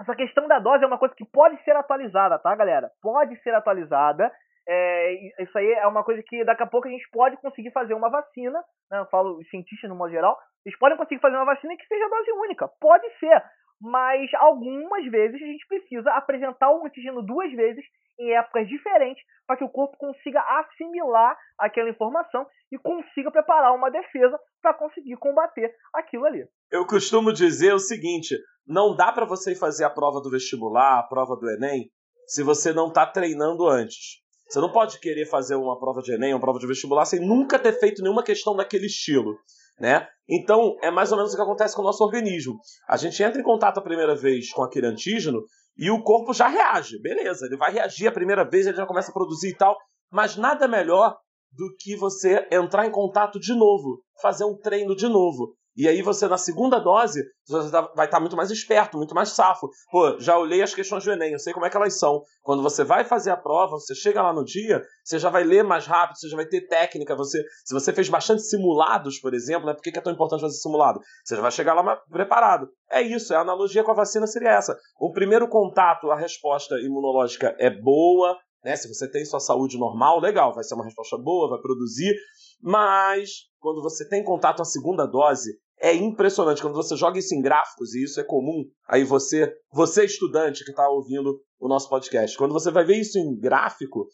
essa 0.00 0.14
questão 0.14 0.46
da 0.48 0.58
dose 0.58 0.84
é 0.84 0.86
uma 0.86 0.98
coisa 0.98 1.14
que 1.14 1.24
pode 1.24 1.62
ser 1.62 1.76
atualizada, 1.76 2.38
tá, 2.38 2.54
galera? 2.54 2.90
Pode 3.02 3.36
ser 3.42 3.54
atualizada. 3.54 4.30
É, 4.68 5.42
isso 5.42 5.56
aí 5.58 5.72
é 5.72 5.86
uma 5.86 6.04
coisa 6.04 6.22
que 6.26 6.44
daqui 6.44 6.62
a 6.62 6.66
pouco 6.66 6.88
a 6.88 6.90
gente 6.90 7.08
pode 7.10 7.36
conseguir 7.38 7.70
fazer 7.70 7.94
uma 7.94 8.10
vacina. 8.10 8.62
Né? 8.90 8.98
Eu 8.98 9.06
falo 9.06 9.38
os 9.38 9.48
cientistas 9.48 9.88
no 9.88 9.96
modo 9.96 10.10
geral. 10.10 10.38
Eles 10.64 10.78
podem 10.78 10.96
conseguir 10.96 11.20
fazer 11.20 11.36
uma 11.36 11.44
vacina 11.44 11.76
que 11.76 11.86
seja 11.86 12.08
dose 12.08 12.32
única. 12.32 12.68
Pode 12.80 13.08
ser 13.18 13.42
mas 13.80 14.32
algumas 14.34 15.04
vezes 15.10 15.40
a 15.40 15.46
gente 15.46 15.66
precisa 15.66 16.10
apresentar 16.12 16.70
o 16.70 16.84
antígeno 16.84 17.22
duas 17.22 17.50
vezes 17.52 17.84
em 18.18 18.36
épocas 18.36 18.68
diferentes 18.68 19.22
para 19.46 19.56
que 19.56 19.64
o 19.64 19.68
corpo 19.68 19.96
consiga 19.96 20.40
assimilar 20.40 21.36
aquela 21.58 21.88
informação 21.88 22.46
e 22.70 22.78
consiga 22.78 23.30
preparar 23.30 23.74
uma 23.74 23.90
defesa 23.90 24.38
para 24.60 24.74
conseguir 24.74 25.16
combater 25.16 25.74
aquilo 25.94 26.26
ali. 26.26 26.44
Eu 26.70 26.86
costumo 26.86 27.32
dizer 27.32 27.72
o 27.72 27.78
seguinte: 27.78 28.36
não 28.66 28.94
dá 28.94 29.10
para 29.10 29.24
você 29.24 29.54
fazer 29.54 29.84
a 29.84 29.90
prova 29.90 30.20
do 30.20 30.30
vestibular, 30.30 30.98
a 30.98 31.02
prova 31.02 31.34
do 31.34 31.50
Enem, 31.50 31.90
se 32.26 32.42
você 32.42 32.72
não 32.72 32.88
está 32.88 33.06
treinando 33.06 33.66
antes. 33.66 34.20
Você 34.48 34.60
não 34.60 34.72
pode 34.72 34.98
querer 34.98 35.26
fazer 35.26 35.54
uma 35.54 35.78
prova 35.78 36.02
de 36.02 36.12
Enem, 36.12 36.34
uma 36.34 36.40
prova 36.40 36.58
de 36.58 36.66
vestibular 36.66 37.04
sem 37.04 37.20
nunca 37.20 37.58
ter 37.58 37.72
feito 37.72 38.02
nenhuma 38.02 38.22
questão 38.22 38.54
daquele 38.54 38.86
estilo 38.86 39.38
né? 39.80 40.06
Então, 40.28 40.76
é 40.82 40.90
mais 40.90 41.10
ou 41.10 41.16
menos 41.16 41.32
o 41.32 41.36
que 41.36 41.42
acontece 41.42 41.74
com 41.74 41.82
o 41.82 41.84
nosso 41.84 42.04
organismo. 42.04 42.58
A 42.88 42.96
gente 42.96 43.20
entra 43.22 43.40
em 43.40 43.44
contato 43.44 43.78
a 43.78 43.82
primeira 43.82 44.14
vez 44.14 44.52
com 44.52 44.62
aquele 44.62 44.86
antígeno 44.86 45.42
e 45.76 45.90
o 45.90 46.02
corpo 46.02 46.32
já 46.32 46.46
reage. 46.46 47.00
Beleza, 47.00 47.46
ele 47.46 47.56
vai 47.56 47.72
reagir 47.72 48.06
a 48.06 48.12
primeira 48.12 48.48
vez, 48.48 48.66
ele 48.66 48.76
já 48.76 48.86
começa 48.86 49.10
a 49.10 49.14
produzir 49.14 49.50
e 49.50 49.56
tal. 49.56 49.76
Mas 50.12 50.36
nada 50.36 50.68
melhor 50.68 51.16
do 51.52 51.74
que 51.80 51.96
você 51.96 52.46
entrar 52.52 52.86
em 52.86 52.92
contato 52.92 53.40
de 53.40 53.54
novo, 53.54 54.02
fazer 54.20 54.44
um 54.44 54.56
treino 54.56 54.94
de 54.94 55.08
novo. 55.08 55.56
E 55.80 55.88
aí 55.88 56.02
você, 56.02 56.28
na 56.28 56.36
segunda 56.36 56.78
dose, 56.78 57.24
você 57.48 57.70
tá, 57.70 57.80
vai 57.96 58.04
estar 58.04 58.18
tá 58.18 58.20
muito 58.20 58.36
mais 58.36 58.50
esperto, 58.50 58.98
muito 58.98 59.14
mais 59.14 59.30
safo. 59.30 59.66
Pô, 59.90 60.20
já 60.20 60.38
olhei 60.38 60.60
as 60.60 60.74
questões 60.74 61.02
do 61.02 61.10
Enem, 61.10 61.32
eu 61.32 61.38
sei 61.38 61.54
como 61.54 61.64
é 61.64 61.70
que 61.70 61.76
elas 61.78 61.98
são. 61.98 62.22
Quando 62.42 62.62
você 62.62 62.84
vai 62.84 63.02
fazer 63.02 63.30
a 63.30 63.36
prova, 63.36 63.78
você 63.78 63.94
chega 63.94 64.20
lá 64.20 64.30
no 64.30 64.44
dia, 64.44 64.82
você 65.02 65.18
já 65.18 65.30
vai 65.30 65.42
ler 65.42 65.64
mais 65.64 65.86
rápido, 65.86 66.18
você 66.18 66.28
já 66.28 66.36
vai 66.36 66.44
ter 66.44 66.68
técnica. 66.68 67.16
Você, 67.16 67.42
se 67.64 67.72
você 67.72 67.94
fez 67.94 68.10
bastante 68.10 68.42
simulados, 68.42 69.18
por 69.20 69.32
exemplo, 69.32 69.66
né, 69.66 69.72
por 69.72 69.80
que 69.80 69.98
é 69.98 70.02
tão 70.02 70.12
importante 70.12 70.42
fazer 70.42 70.58
simulado? 70.58 71.00
Você 71.24 71.34
já 71.34 71.40
vai 71.40 71.50
chegar 71.50 71.72
lá 71.72 71.96
preparado. 72.10 72.68
É 72.90 73.00
isso, 73.00 73.34
a 73.34 73.40
analogia 73.40 73.82
com 73.82 73.92
a 73.92 73.94
vacina 73.94 74.26
seria 74.26 74.50
essa. 74.50 74.76
O 75.00 75.14
primeiro 75.14 75.48
contato, 75.48 76.10
a 76.10 76.16
resposta 76.18 76.74
imunológica 76.78 77.56
é 77.58 77.70
boa, 77.70 78.36
né? 78.62 78.76
Se 78.76 78.86
você 78.86 79.10
tem 79.10 79.24
sua 79.24 79.40
saúde 79.40 79.78
normal, 79.78 80.20
legal, 80.20 80.54
vai 80.54 80.62
ser 80.62 80.74
uma 80.74 80.84
resposta 80.84 81.16
boa, 81.16 81.48
vai 81.48 81.58
produzir. 81.58 82.14
Mas 82.62 83.48
quando 83.58 83.82
você 83.82 84.08
tem 84.08 84.22
contato 84.22 84.60
a 84.60 84.64
segunda 84.64 85.06
dose, 85.06 85.50
é 85.80 85.94
impressionante 85.94 86.60
quando 86.60 86.74
você 86.74 86.96
joga 86.96 87.18
isso 87.18 87.34
em 87.34 87.40
gráficos, 87.40 87.94
e 87.94 88.04
isso 88.04 88.20
é 88.20 88.24
comum. 88.24 88.64
Aí 88.86 89.02
você, 89.02 89.52
você 89.72 90.04
estudante 90.04 90.64
que 90.64 90.70
está 90.70 90.88
ouvindo 90.88 91.40
o 91.58 91.68
nosso 91.68 91.88
podcast, 91.88 92.36
quando 92.36 92.52
você 92.52 92.70
vai 92.70 92.84
ver 92.84 92.96
isso 92.96 93.18
em 93.18 93.38
gráfico, 93.38 94.06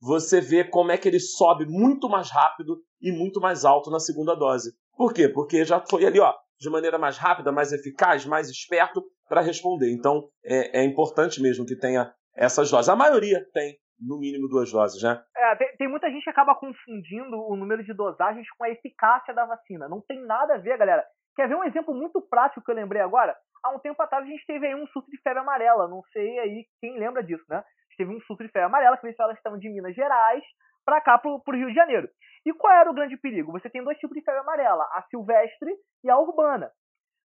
você 0.00 0.40
vê 0.40 0.64
como 0.64 0.90
é 0.90 0.98
que 0.98 1.08
ele 1.08 1.20
sobe 1.20 1.64
muito 1.66 2.08
mais 2.08 2.28
rápido 2.28 2.76
e 3.00 3.12
muito 3.12 3.40
mais 3.40 3.64
alto 3.64 3.88
na 3.88 4.00
segunda 4.00 4.34
dose. 4.34 4.72
Por 4.96 5.12
quê? 5.12 5.28
Porque 5.28 5.64
já 5.64 5.80
foi 5.88 6.04
ali, 6.04 6.18
ó, 6.18 6.34
de 6.58 6.68
maneira 6.68 6.98
mais 6.98 7.16
rápida, 7.16 7.52
mais 7.52 7.72
eficaz, 7.72 8.26
mais 8.26 8.48
esperto 8.48 9.02
para 9.28 9.40
responder. 9.40 9.92
Então 9.92 10.28
é, 10.44 10.80
é 10.80 10.84
importante 10.84 11.40
mesmo 11.40 11.64
que 11.64 11.76
tenha 11.76 12.12
essas 12.34 12.70
doses. 12.70 12.88
A 12.88 12.96
maioria 12.96 13.46
tem 13.52 13.76
no 14.06 14.18
mínimo 14.18 14.48
duas 14.48 14.70
doses, 14.70 15.02
né? 15.02 15.22
É, 15.36 15.56
tem, 15.56 15.76
tem, 15.76 15.88
muita 15.88 16.10
gente 16.10 16.24
que 16.24 16.30
acaba 16.30 16.54
confundindo 16.54 17.36
o 17.48 17.56
número 17.56 17.84
de 17.84 17.94
dosagens 17.94 18.48
com 18.56 18.64
a 18.64 18.70
eficácia 18.70 19.32
da 19.32 19.44
vacina. 19.44 19.88
Não 19.88 20.00
tem 20.00 20.20
nada 20.24 20.54
a 20.54 20.58
ver, 20.58 20.76
galera. 20.76 21.04
Quer 21.36 21.48
ver 21.48 21.56
um 21.56 21.64
exemplo 21.64 21.94
muito 21.94 22.20
prático 22.20 22.64
que 22.64 22.70
eu 22.70 22.74
lembrei 22.74 23.00
agora? 23.00 23.36
Há 23.64 23.70
um 23.70 23.78
tempo 23.78 24.02
atrás 24.02 24.24
a 24.24 24.28
gente 24.28 24.44
teve 24.44 24.66
aí 24.66 24.74
um 24.74 24.86
surto 24.88 25.10
de 25.10 25.20
febre 25.22 25.40
amarela. 25.40 25.88
Não 25.88 26.02
sei 26.12 26.38
aí 26.40 26.66
quem 26.80 26.98
lembra 26.98 27.22
disso, 27.22 27.44
né? 27.48 27.58
A 27.58 27.60
gente 27.60 27.96
teve 27.96 28.14
um 28.14 28.20
surto 28.22 28.44
de 28.44 28.50
febre 28.50 28.66
amarela, 28.66 28.96
que 28.96 29.06
eles 29.06 29.16
estão 29.36 29.58
de 29.58 29.70
Minas 29.70 29.94
Gerais 29.94 30.42
para 30.84 31.00
cá, 31.00 31.16
para 31.18 31.30
o 31.30 31.56
Rio 31.56 31.68
de 31.68 31.74
Janeiro. 31.74 32.08
E 32.44 32.52
qual 32.52 32.72
era 32.72 32.90
o 32.90 32.94
grande 32.94 33.16
perigo? 33.16 33.52
Você 33.52 33.70
tem 33.70 33.84
dois 33.84 33.96
tipos 33.98 34.16
de 34.16 34.24
febre 34.24 34.40
amarela, 34.40 34.82
a 34.92 35.02
silvestre 35.08 35.72
e 36.04 36.10
a 36.10 36.18
urbana. 36.18 36.70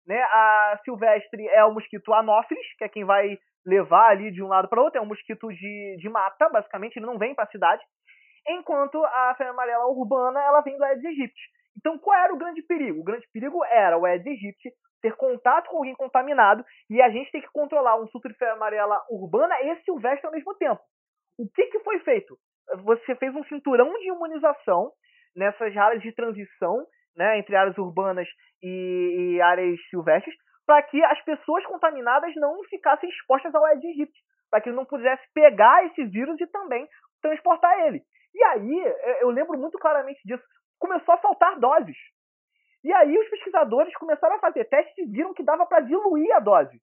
Né? 0.07 0.17
A 0.21 0.79
silvestre 0.85 1.47
é 1.49 1.63
o 1.65 1.73
mosquito 1.73 2.13
anófilis, 2.13 2.65
que 2.77 2.85
é 2.85 2.89
quem 2.89 3.03
vai 3.03 3.37
levar 3.65 4.11
ali 4.11 4.31
de 4.31 4.41
um 4.41 4.47
lado 4.47 4.69
para 4.69 4.81
outro, 4.81 4.97
é 4.97 5.01
um 5.01 5.07
mosquito 5.07 5.49
de, 5.49 5.97
de 5.99 6.09
mata, 6.09 6.47
basicamente, 6.47 6.97
ele 6.97 7.05
não 7.05 7.17
vem 7.17 7.35
para 7.35 7.43
a 7.43 7.51
cidade. 7.51 7.83
Enquanto 8.47 9.03
a 9.03 9.35
febre 9.37 9.51
amarela 9.51 9.87
urbana, 9.87 10.41
ela 10.41 10.61
vem 10.61 10.77
do 10.77 10.83
Aedes 10.85 11.03
aegypti. 11.03 11.41
Então, 11.77 11.99
qual 11.99 12.17
era 12.17 12.33
o 12.33 12.37
grande 12.37 12.61
perigo? 12.61 13.01
O 13.01 13.03
grande 13.03 13.27
perigo 13.33 13.63
era 13.65 13.97
o 13.97 14.05
Aedes 14.05 14.27
aegypti 14.27 14.71
ter 15.01 15.15
contato 15.15 15.69
com 15.69 15.77
alguém 15.77 15.93
contaminado 15.95 16.63
e 16.89 17.01
a 17.01 17.09
gente 17.09 17.29
tem 17.29 17.41
que 17.41 17.51
controlar 17.51 18.01
um 18.01 18.07
surto 18.07 18.29
de 18.29 18.35
febre 18.35 18.55
amarela 18.55 19.03
urbana 19.09 19.53
e 19.61 19.75
silvestre 19.83 20.25
ao 20.25 20.31
mesmo 20.31 20.55
tempo. 20.55 20.81
O 21.37 21.47
que, 21.53 21.67
que 21.67 21.79
foi 21.81 21.99
feito? 21.99 22.37
Você 22.83 23.15
fez 23.15 23.35
um 23.35 23.43
cinturão 23.43 23.93
de 23.93 24.07
imunização 24.07 24.91
nessas 25.35 25.75
áreas 25.77 26.01
de 26.01 26.11
transição, 26.13 26.85
né, 27.17 27.39
entre 27.39 27.55
áreas 27.55 27.77
urbanas 27.77 28.27
e, 28.61 29.33
e 29.35 29.41
áreas 29.41 29.79
silvestres, 29.89 30.35
para 30.65 30.81
que 30.83 31.03
as 31.03 31.21
pessoas 31.23 31.65
contaminadas 31.65 32.33
não 32.35 32.63
ficassem 32.69 33.09
expostas 33.09 33.53
ao 33.55 33.65
Aedes 33.65 33.85
aegypti, 33.85 34.19
para 34.49 34.61
que 34.61 34.69
ele 34.69 34.75
não 34.75 34.85
pudesse 34.85 35.23
pegar 35.33 35.85
esse 35.85 36.05
vírus 36.05 36.39
e 36.39 36.47
também 36.47 36.87
transportar 37.21 37.87
ele. 37.87 38.03
E 38.33 38.43
aí, 38.43 38.93
eu 39.21 39.29
lembro 39.29 39.57
muito 39.57 39.79
claramente 39.79 40.21
disso, 40.23 40.43
começou 40.79 41.15
a 41.15 41.17
faltar 41.17 41.59
doses. 41.59 41.97
E 42.83 42.93
aí 42.93 43.17
os 43.17 43.29
pesquisadores 43.29 43.93
começaram 43.95 44.35
a 44.35 44.39
fazer 44.39 44.65
testes 44.65 44.97
e 44.97 45.09
viram 45.09 45.33
que 45.33 45.43
dava 45.43 45.65
para 45.65 45.81
diluir 45.81 46.31
a 46.35 46.39
dose. 46.39 46.79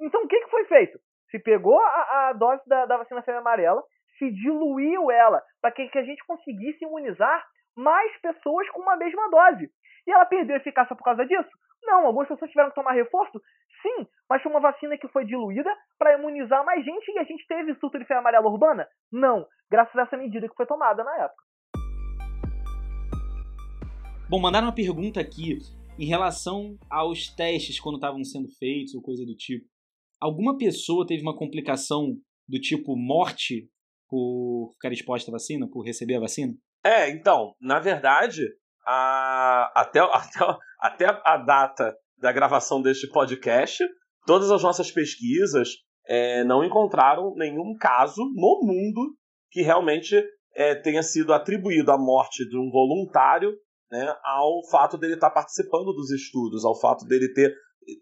Então 0.00 0.22
o 0.22 0.28
que, 0.28 0.40
que 0.40 0.50
foi 0.50 0.64
feito? 0.66 0.98
Se 1.30 1.38
pegou 1.38 1.80
a, 1.80 2.28
a 2.28 2.32
dose 2.34 2.62
da, 2.66 2.86
da 2.86 2.96
vacina 2.98 3.22
febre 3.22 3.40
amarela, 3.40 3.82
se 4.18 4.30
diluiu 4.30 5.10
ela, 5.10 5.42
para 5.60 5.72
que, 5.72 5.88
que 5.88 5.98
a 5.98 6.04
gente 6.04 6.24
conseguisse 6.26 6.84
imunizar 6.84 7.44
mais 7.80 8.20
pessoas 8.20 8.68
com 8.70 8.82
uma 8.82 8.96
mesma 8.96 9.30
dose. 9.30 9.70
E 10.06 10.12
ela 10.12 10.26
perdeu 10.26 10.56
eficácia 10.56 10.94
por 10.94 11.04
causa 11.04 11.24
disso? 11.24 11.50
Não, 11.82 12.06
algumas 12.06 12.28
pessoas 12.28 12.50
tiveram 12.50 12.68
que 12.68 12.74
tomar 12.74 12.92
reforço? 12.92 13.40
Sim, 13.82 14.06
mas 14.28 14.42
foi 14.42 14.52
uma 14.52 14.60
vacina 14.60 14.98
que 14.98 15.08
foi 15.08 15.24
diluída 15.24 15.74
para 15.98 16.18
imunizar 16.18 16.64
mais 16.64 16.84
gente 16.84 17.10
e 17.10 17.18
a 17.18 17.24
gente 17.24 17.46
teve 17.46 17.74
surto 17.76 17.98
de 17.98 18.04
febre 18.04 18.18
amarela 18.18 18.48
urbana? 18.48 18.86
Não, 19.10 19.46
graças 19.70 19.96
a 19.96 20.02
essa 20.02 20.16
medida 20.16 20.46
que 20.46 20.54
foi 20.54 20.66
tomada 20.66 21.02
na 21.02 21.16
época. 21.24 21.42
Bom, 24.28 24.38
mandaram 24.38 24.66
uma 24.66 24.74
pergunta 24.74 25.20
aqui 25.20 25.58
em 25.98 26.06
relação 26.06 26.76
aos 26.88 27.34
testes 27.34 27.80
quando 27.80 27.96
estavam 27.96 28.22
sendo 28.22 28.48
feitos 28.58 28.94
ou 28.94 29.02
coisa 29.02 29.24
do 29.24 29.34
tipo. 29.34 29.66
Alguma 30.20 30.58
pessoa 30.58 31.06
teve 31.06 31.22
uma 31.22 31.36
complicação 31.36 32.14
do 32.46 32.60
tipo 32.60 32.94
morte 32.94 33.68
por 34.06 34.70
ficar 34.74 34.92
exposta 34.92 35.30
à 35.30 35.32
vacina, 35.32 35.66
por 35.68 35.82
receber 35.82 36.16
a 36.16 36.20
vacina? 36.20 36.52
É, 36.84 37.10
então, 37.10 37.54
na 37.60 37.78
verdade, 37.78 38.46
a, 38.86 39.70
até, 39.74 40.00
até, 40.12 40.58
até 40.80 41.20
a 41.24 41.36
data 41.36 41.94
da 42.18 42.32
gravação 42.32 42.82
deste 42.82 43.08
podcast, 43.08 43.84
todas 44.26 44.50
as 44.50 44.62
nossas 44.62 44.90
pesquisas 44.90 45.68
é, 46.06 46.44
não 46.44 46.64
encontraram 46.64 47.34
nenhum 47.36 47.76
caso 47.78 48.22
no 48.34 48.60
mundo 48.62 49.14
que 49.50 49.62
realmente 49.62 50.22
é, 50.54 50.74
tenha 50.74 51.02
sido 51.02 51.32
atribuído 51.32 51.90
a 51.90 51.98
morte 51.98 52.48
de 52.48 52.58
um 52.58 52.70
voluntário 52.70 53.52
né, 53.90 54.14
ao 54.22 54.64
fato 54.70 54.96
dele 54.96 55.14
estar 55.14 55.30
participando 55.30 55.92
dos 55.92 56.10
estudos, 56.10 56.64
ao 56.64 56.78
fato 56.78 57.04
dele 57.06 57.32
ter 57.32 57.52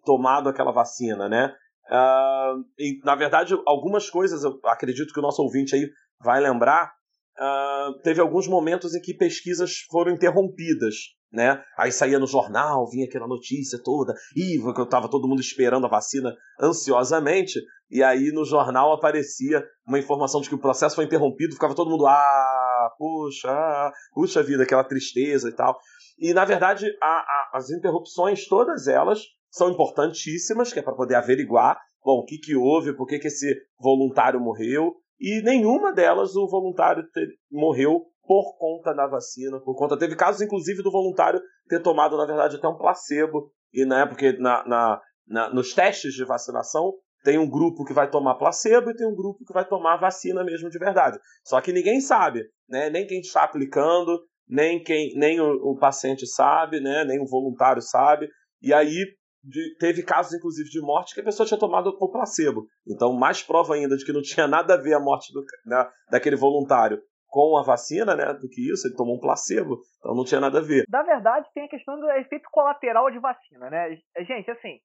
tomado 0.04 0.48
aquela 0.48 0.70
vacina, 0.72 1.28
né? 1.28 1.54
Uh, 1.90 2.62
e, 2.78 3.00
na 3.04 3.14
verdade, 3.14 3.54
algumas 3.66 4.10
coisas, 4.10 4.44
eu 4.44 4.60
acredito 4.64 5.12
que 5.12 5.18
o 5.18 5.22
nosso 5.22 5.42
ouvinte 5.42 5.74
aí 5.74 5.88
vai 6.22 6.40
lembrar, 6.40 6.92
uh, 7.38 7.98
teve 8.02 8.20
alguns 8.20 8.46
momentos 8.46 8.94
em 8.94 9.00
que 9.00 9.14
pesquisas 9.14 9.78
foram 9.90 10.12
interrompidas, 10.12 10.94
né? 11.32 11.62
Aí 11.78 11.92
saía 11.92 12.18
no 12.18 12.26
jornal, 12.26 12.88
vinha 12.88 13.06
aquela 13.06 13.26
notícia 13.26 13.78
toda, 13.82 14.14
e 14.34 14.58
que 14.58 14.80
eu 14.80 14.84
estava 14.84 15.08
todo 15.08 15.28
mundo 15.28 15.40
esperando 15.40 15.86
a 15.86 15.90
vacina 15.90 16.34
ansiosamente, 16.60 17.60
e 17.90 18.02
aí 18.02 18.30
no 18.32 18.44
jornal 18.44 18.92
aparecia 18.92 19.64
uma 19.86 19.98
informação 19.98 20.40
de 20.40 20.48
que 20.48 20.54
o 20.54 20.60
processo 20.60 20.96
foi 20.96 21.04
interrompido, 21.04 21.54
ficava 21.54 21.74
todo 21.74 21.90
mundo, 21.90 22.06
ah, 22.06 22.90
puxa, 22.98 23.50
ah, 23.50 23.92
puxa 24.12 24.42
vida, 24.42 24.62
aquela 24.62 24.84
tristeza 24.84 25.48
e 25.48 25.52
tal. 25.52 25.78
E 26.18 26.34
na 26.34 26.44
verdade, 26.44 26.86
a, 27.02 27.06
a, 27.06 27.50
as 27.54 27.70
interrupções, 27.70 28.46
todas 28.46 28.88
elas, 28.88 29.22
são 29.50 29.70
importantíssimas, 29.70 30.72
que 30.72 30.78
é 30.78 30.82
para 30.82 30.94
poder 30.94 31.14
averiguar, 31.14 31.78
bom, 32.04 32.20
o 32.20 32.24
que, 32.24 32.38
que 32.38 32.54
houve, 32.54 32.94
por 32.94 33.06
que, 33.06 33.18
que 33.18 33.28
esse 33.28 33.54
voluntário 33.80 34.40
morreu, 34.40 34.94
e 35.20 35.42
nenhuma 35.42 35.92
delas 35.92 36.36
o 36.36 36.48
voluntário 36.48 37.08
ter, 37.12 37.28
morreu 37.50 38.06
por 38.26 38.56
conta 38.58 38.94
da 38.94 39.06
vacina, 39.06 39.58
por 39.60 39.74
conta. 39.74 39.98
Teve 39.98 40.14
casos, 40.14 40.42
inclusive, 40.42 40.82
do 40.82 40.90
voluntário 40.90 41.40
ter 41.68 41.80
tomado, 41.82 42.16
na 42.16 42.26
verdade, 42.26 42.56
até 42.56 42.68
um 42.68 42.76
placebo. 42.76 43.50
E 43.72 43.84
né, 43.84 44.06
porque 44.06 44.32
na, 44.32 44.66
na, 44.66 45.00
na, 45.26 45.54
nos 45.54 45.74
testes 45.74 46.12
de 46.14 46.24
vacinação 46.24 46.92
tem 47.24 47.38
um 47.38 47.48
grupo 47.48 47.84
que 47.84 47.92
vai 47.92 48.08
tomar 48.08 48.36
placebo 48.36 48.90
e 48.90 48.96
tem 48.96 49.06
um 49.06 49.14
grupo 49.14 49.44
que 49.44 49.52
vai 49.52 49.66
tomar 49.66 49.96
vacina 49.96 50.44
mesmo 50.44 50.70
de 50.70 50.78
verdade. 50.78 51.18
Só 51.44 51.60
que 51.60 51.72
ninguém 51.72 52.00
sabe, 52.00 52.44
né? 52.68 52.88
Nem 52.90 53.06
quem 53.06 53.20
está 53.20 53.42
aplicando, 53.42 54.20
nem 54.48 54.82
quem, 54.82 55.14
nem 55.16 55.40
o, 55.40 55.72
o, 55.72 55.78
paciente 55.78 56.26
sabe, 56.26 56.80
né? 56.80 57.04
Nem 57.04 57.20
o 57.20 57.26
voluntário 57.26 57.82
sabe. 57.82 58.28
E 58.62 58.72
aí 58.72 59.04
de, 59.48 59.76
teve 59.78 60.02
casos, 60.02 60.34
inclusive, 60.34 60.68
de 60.68 60.80
morte 60.80 61.14
que 61.14 61.20
a 61.20 61.24
pessoa 61.24 61.46
tinha 61.46 61.58
tomado 61.58 61.88
o 61.98 62.10
placebo. 62.10 62.66
Então, 62.86 63.12
mais 63.12 63.42
prova 63.42 63.74
ainda 63.74 63.96
de 63.96 64.04
que 64.04 64.12
não 64.12 64.22
tinha 64.22 64.46
nada 64.46 64.74
a 64.74 64.76
ver 64.76 64.94
a 64.94 65.00
morte 65.00 65.32
do, 65.32 65.42
né, 65.64 65.90
daquele 66.10 66.36
voluntário 66.36 67.00
com 67.26 67.58
a 67.58 67.62
vacina, 67.62 68.14
né, 68.14 68.32
do 68.34 68.48
que 68.48 68.72
isso, 68.72 68.86
ele 68.86 68.96
tomou 68.96 69.16
um 69.16 69.20
placebo, 69.20 69.78
então 69.98 70.14
não 70.14 70.24
tinha 70.24 70.40
nada 70.40 70.58
a 70.58 70.62
ver. 70.62 70.84
Na 70.88 71.02
verdade, 71.02 71.48
tem 71.52 71.64
a 71.64 71.68
questão 71.68 71.98
do 71.98 72.10
efeito 72.12 72.48
colateral 72.50 73.10
de 73.10 73.18
vacina, 73.18 73.68
né? 73.68 73.98
Gente, 74.20 74.50
assim, 74.50 74.78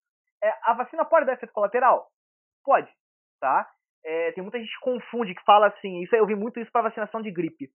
é, 0.43 0.51
a 0.63 0.73
vacina 0.73 1.05
pode 1.05 1.25
dar 1.25 1.33
efeito 1.33 1.53
colateral? 1.53 2.07
Pode, 2.63 2.91
tá? 3.39 3.69
É, 4.05 4.33
tem 4.33 4.43
muita 4.43 4.59
gente 4.59 4.69
que 4.69 4.83
confunde, 4.83 5.35
que 5.35 5.43
fala 5.45 5.67
assim, 5.67 6.01
isso 6.01 6.13
eu 6.15 6.25
vi 6.25 6.35
muito 6.35 6.59
isso 6.59 6.71
para 6.71 6.89
vacinação 6.89 7.21
de 7.21 7.31
gripe. 7.31 7.69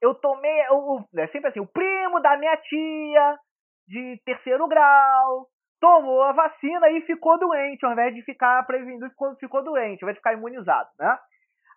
Eu 0.00 0.14
tomei, 0.14 0.66
eu, 0.68 1.04
é 1.16 1.28
sempre 1.28 1.50
assim, 1.50 1.60
o 1.60 1.66
primo 1.66 2.20
da 2.20 2.38
minha 2.38 2.56
tia, 2.56 3.38
de 3.86 4.20
terceiro 4.24 4.66
grau, 4.66 5.48
tomou 5.84 6.22
a 6.22 6.32
vacina 6.32 6.88
e 6.92 7.02
ficou 7.02 7.38
doente, 7.38 7.84
ao 7.84 7.92
invés 7.92 8.14
de 8.14 8.22
ficar 8.22 8.66
prevenindo, 8.66 9.06
ficou, 9.10 9.36
ficou 9.36 9.62
doente, 9.62 10.02
ao 10.02 10.06
invés 10.06 10.14
de 10.14 10.20
ficar 10.20 10.32
imunizado, 10.32 10.88
né? 10.98 11.18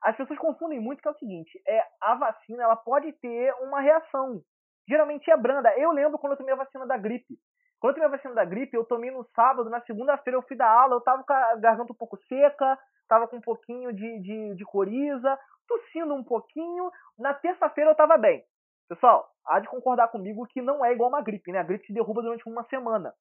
As 0.01 0.15
pessoas 0.15 0.39
confundem 0.39 0.79
muito 0.79 1.01
que 1.01 1.09
é 1.09 1.11
o 1.11 1.17
seguinte, 1.17 1.61
é 1.67 1.83
a 1.99 2.15
vacina 2.15 2.63
ela 2.63 2.77
pode 2.77 3.11
ter 3.19 3.53
uma 3.63 3.81
reação. 3.81 4.39
Geralmente 4.87 5.29
é 5.29 5.35
branda. 5.35 5.77
Eu 5.77 5.91
lembro 5.91 6.17
quando 6.17 6.31
eu 6.31 6.37
tomei 6.37 6.53
a 6.53 6.57
vacina 6.57 6.87
da 6.87 6.95
gripe. 6.95 7.37
Quando 7.81 7.91
eu 7.91 7.95
tomei 7.95 8.07
a 8.07 8.15
vacina 8.15 8.33
da 8.33 8.45
gripe, 8.45 8.77
eu 8.77 8.85
tomei 8.85 9.11
no 9.11 9.25
sábado, 9.35 9.69
na 9.69 9.81
segunda-feira 9.81 10.37
eu 10.37 10.43
fui 10.43 10.55
da 10.55 10.69
aula, 10.69 10.95
eu 10.95 11.01
tava 11.01 11.25
com 11.25 11.33
a 11.33 11.55
garganta 11.57 11.91
um 11.91 11.97
pouco 11.97 12.15
seca, 12.29 12.79
tava 13.09 13.27
com 13.27 13.35
um 13.35 13.41
pouquinho 13.41 13.91
de, 13.91 14.21
de, 14.21 14.55
de 14.55 14.63
coriza, 14.63 15.37
tossindo 15.67 16.13
um 16.13 16.23
pouquinho. 16.23 16.89
Na 17.19 17.33
terça-feira 17.33 17.91
eu 17.91 17.95
tava 17.95 18.17
bem. 18.17 18.41
Pessoal, 18.87 19.27
há 19.45 19.59
de 19.59 19.67
concordar 19.67 20.07
comigo 20.07 20.47
que 20.47 20.61
não 20.61 20.85
é 20.85 20.93
igual 20.93 21.09
uma 21.09 21.21
gripe, 21.21 21.51
né? 21.51 21.59
A 21.59 21.63
gripe 21.63 21.87
te 21.87 21.93
derruba 21.93 22.21
durante 22.21 22.47
uma 22.47 22.63
semana, 22.69 23.13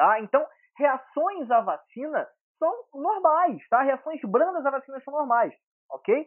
tá? 0.00 0.20
Então, 0.20 0.46
reações 0.78 1.50
à 1.50 1.60
vacina 1.60 2.26
são 2.58 2.72
normais, 2.94 3.68
tá? 3.68 3.82
Reações 3.82 4.20
brandas 4.22 4.64
à 4.64 4.70
vacina 4.70 4.98
são 5.00 5.12
normais 5.12 5.52
ok? 5.90 6.26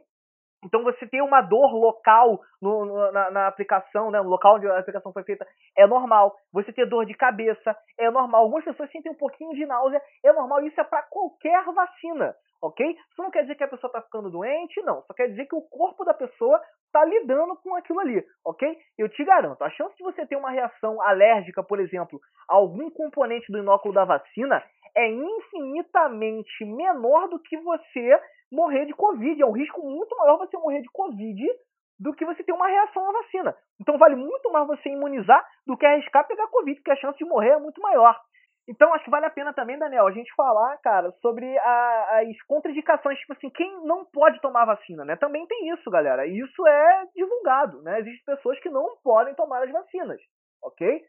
Então 0.63 0.83
você 0.83 1.05
ter 1.07 1.21
uma 1.21 1.41
dor 1.41 1.73
local 1.73 2.39
no, 2.61 2.85
no, 2.85 3.11
na, 3.11 3.31
na, 3.31 3.47
aplicação, 3.47 4.09
né, 4.09 4.21
no 4.21 4.29
local 4.29 4.55
onde 4.55 4.67
a 4.67 4.79
aplicação 4.79 5.11
foi 5.11 5.23
feita, 5.23 5.45
é 5.77 5.85
normal. 5.85 6.35
Você 6.51 6.71
ter 6.71 6.87
dor 6.87 7.05
de 7.05 7.13
cabeça 7.13 7.75
é 7.97 8.09
normal. 8.09 8.43
Algumas 8.43 8.63
pessoas 8.63 8.91
sentem 8.91 9.11
um 9.11 9.17
pouquinho 9.17 9.53
de 9.53 9.65
náusea, 9.65 10.01
é 10.23 10.31
normal. 10.31 10.61
Isso 10.65 10.79
é 10.79 10.83
para 10.83 11.03
qualquer 11.03 11.63
vacina, 11.65 12.35
ok? 12.61 12.89
Isso 12.91 13.21
não 13.21 13.31
quer 13.31 13.41
dizer 13.41 13.55
que 13.55 13.63
a 13.63 13.67
pessoa 13.67 13.89
está 13.89 14.01
ficando 14.01 14.29
doente, 14.29 14.81
não. 14.83 15.01
Só 15.03 15.13
quer 15.13 15.27
dizer 15.27 15.45
que 15.45 15.55
o 15.55 15.61
corpo 15.61 16.05
da 16.05 16.13
pessoa 16.13 16.61
está 16.85 17.03
lidando 17.05 17.55
com 17.57 17.75
aquilo 17.75 17.99
ali, 17.99 18.23
ok? 18.45 18.77
Eu 18.97 19.09
te 19.09 19.23
garanto, 19.23 19.63
a 19.63 19.69
chance 19.71 19.95
de 19.97 20.03
você 20.03 20.25
ter 20.27 20.35
uma 20.35 20.51
reação 20.51 21.01
alérgica, 21.01 21.63
por 21.63 21.79
exemplo, 21.79 22.19
a 22.47 22.55
algum 22.55 22.89
componente 22.91 23.51
do 23.51 23.57
inóculo 23.57 23.93
da 23.93 24.05
vacina 24.05 24.63
é 24.95 25.09
infinitamente 25.09 26.65
menor 26.65 27.27
do 27.27 27.39
que 27.39 27.57
você 27.57 28.19
morrer 28.51 28.85
de 28.85 28.93
Covid. 28.93 29.41
É 29.41 29.45
um 29.45 29.51
risco 29.51 29.81
muito 29.81 30.15
maior 30.17 30.37
você 30.37 30.57
morrer 30.57 30.81
de 30.81 30.89
Covid 30.91 31.43
do 31.99 32.13
que 32.13 32.25
você 32.25 32.43
ter 32.43 32.51
uma 32.51 32.67
reação 32.67 33.07
à 33.09 33.13
vacina. 33.13 33.55
Então 33.79 33.97
vale 33.97 34.15
muito 34.15 34.51
mais 34.51 34.67
você 34.67 34.89
imunizar 34.89 35.43
do 35.65 35.77
que 35.77 35.85
arriscar 35.85 36.27
pegar 36.27 36.47
Covid, 36.47 36.75
porque 36.75 36.91
a 36.91 36.95
chance 36.95 37.17
de 37.17 37.25
morrer 37.25 37.51
é 37.51 37.59
muito 37.59 37.81
maior. 37.81 38.19
Então 38.67 38.93
acho 38.93 39.03
que 39.03 39.11
vale 39.11 39.25
a 39.25 39.29
pena 39.29 39.53
também, 39.53 39.77
Daniel, 39.77 40.07
a 40.07 40.11
gente 40.11 40.33
falar, 40.35 40.77
cara, 40.77 41.11
sobre 41.21 41.57
a, 41.57 42.19
as 42.21 42.41
contraindicações, 42.43 43.19
tipo 43.19 43.33
assim, 43.33 43.49
quem 43.49 43.85
não 43.85 44.05
pode 44.05 44.39
tomar 44.39 44.65
vacina, 44.65 45.03
né? 45.03 45.17
Também 45.17 45.45
tem 45.47 45.69
isso, 45.69 45.89
galera. 45.91 46.25
Isso 46.25 46.65
é 46.65 47.05
divulgado, 47.13 47.81
né? 47.81 47.99
Existem 47.99 48.35
pessoas 48.35 48.57
que 48.59 48.69
não 48.69 48.97
podem 49.03 49.35
tomar 49.35 49.63
as 49.63 49.71
vacinas, 49.71 50.19
ok? 50.63 51.01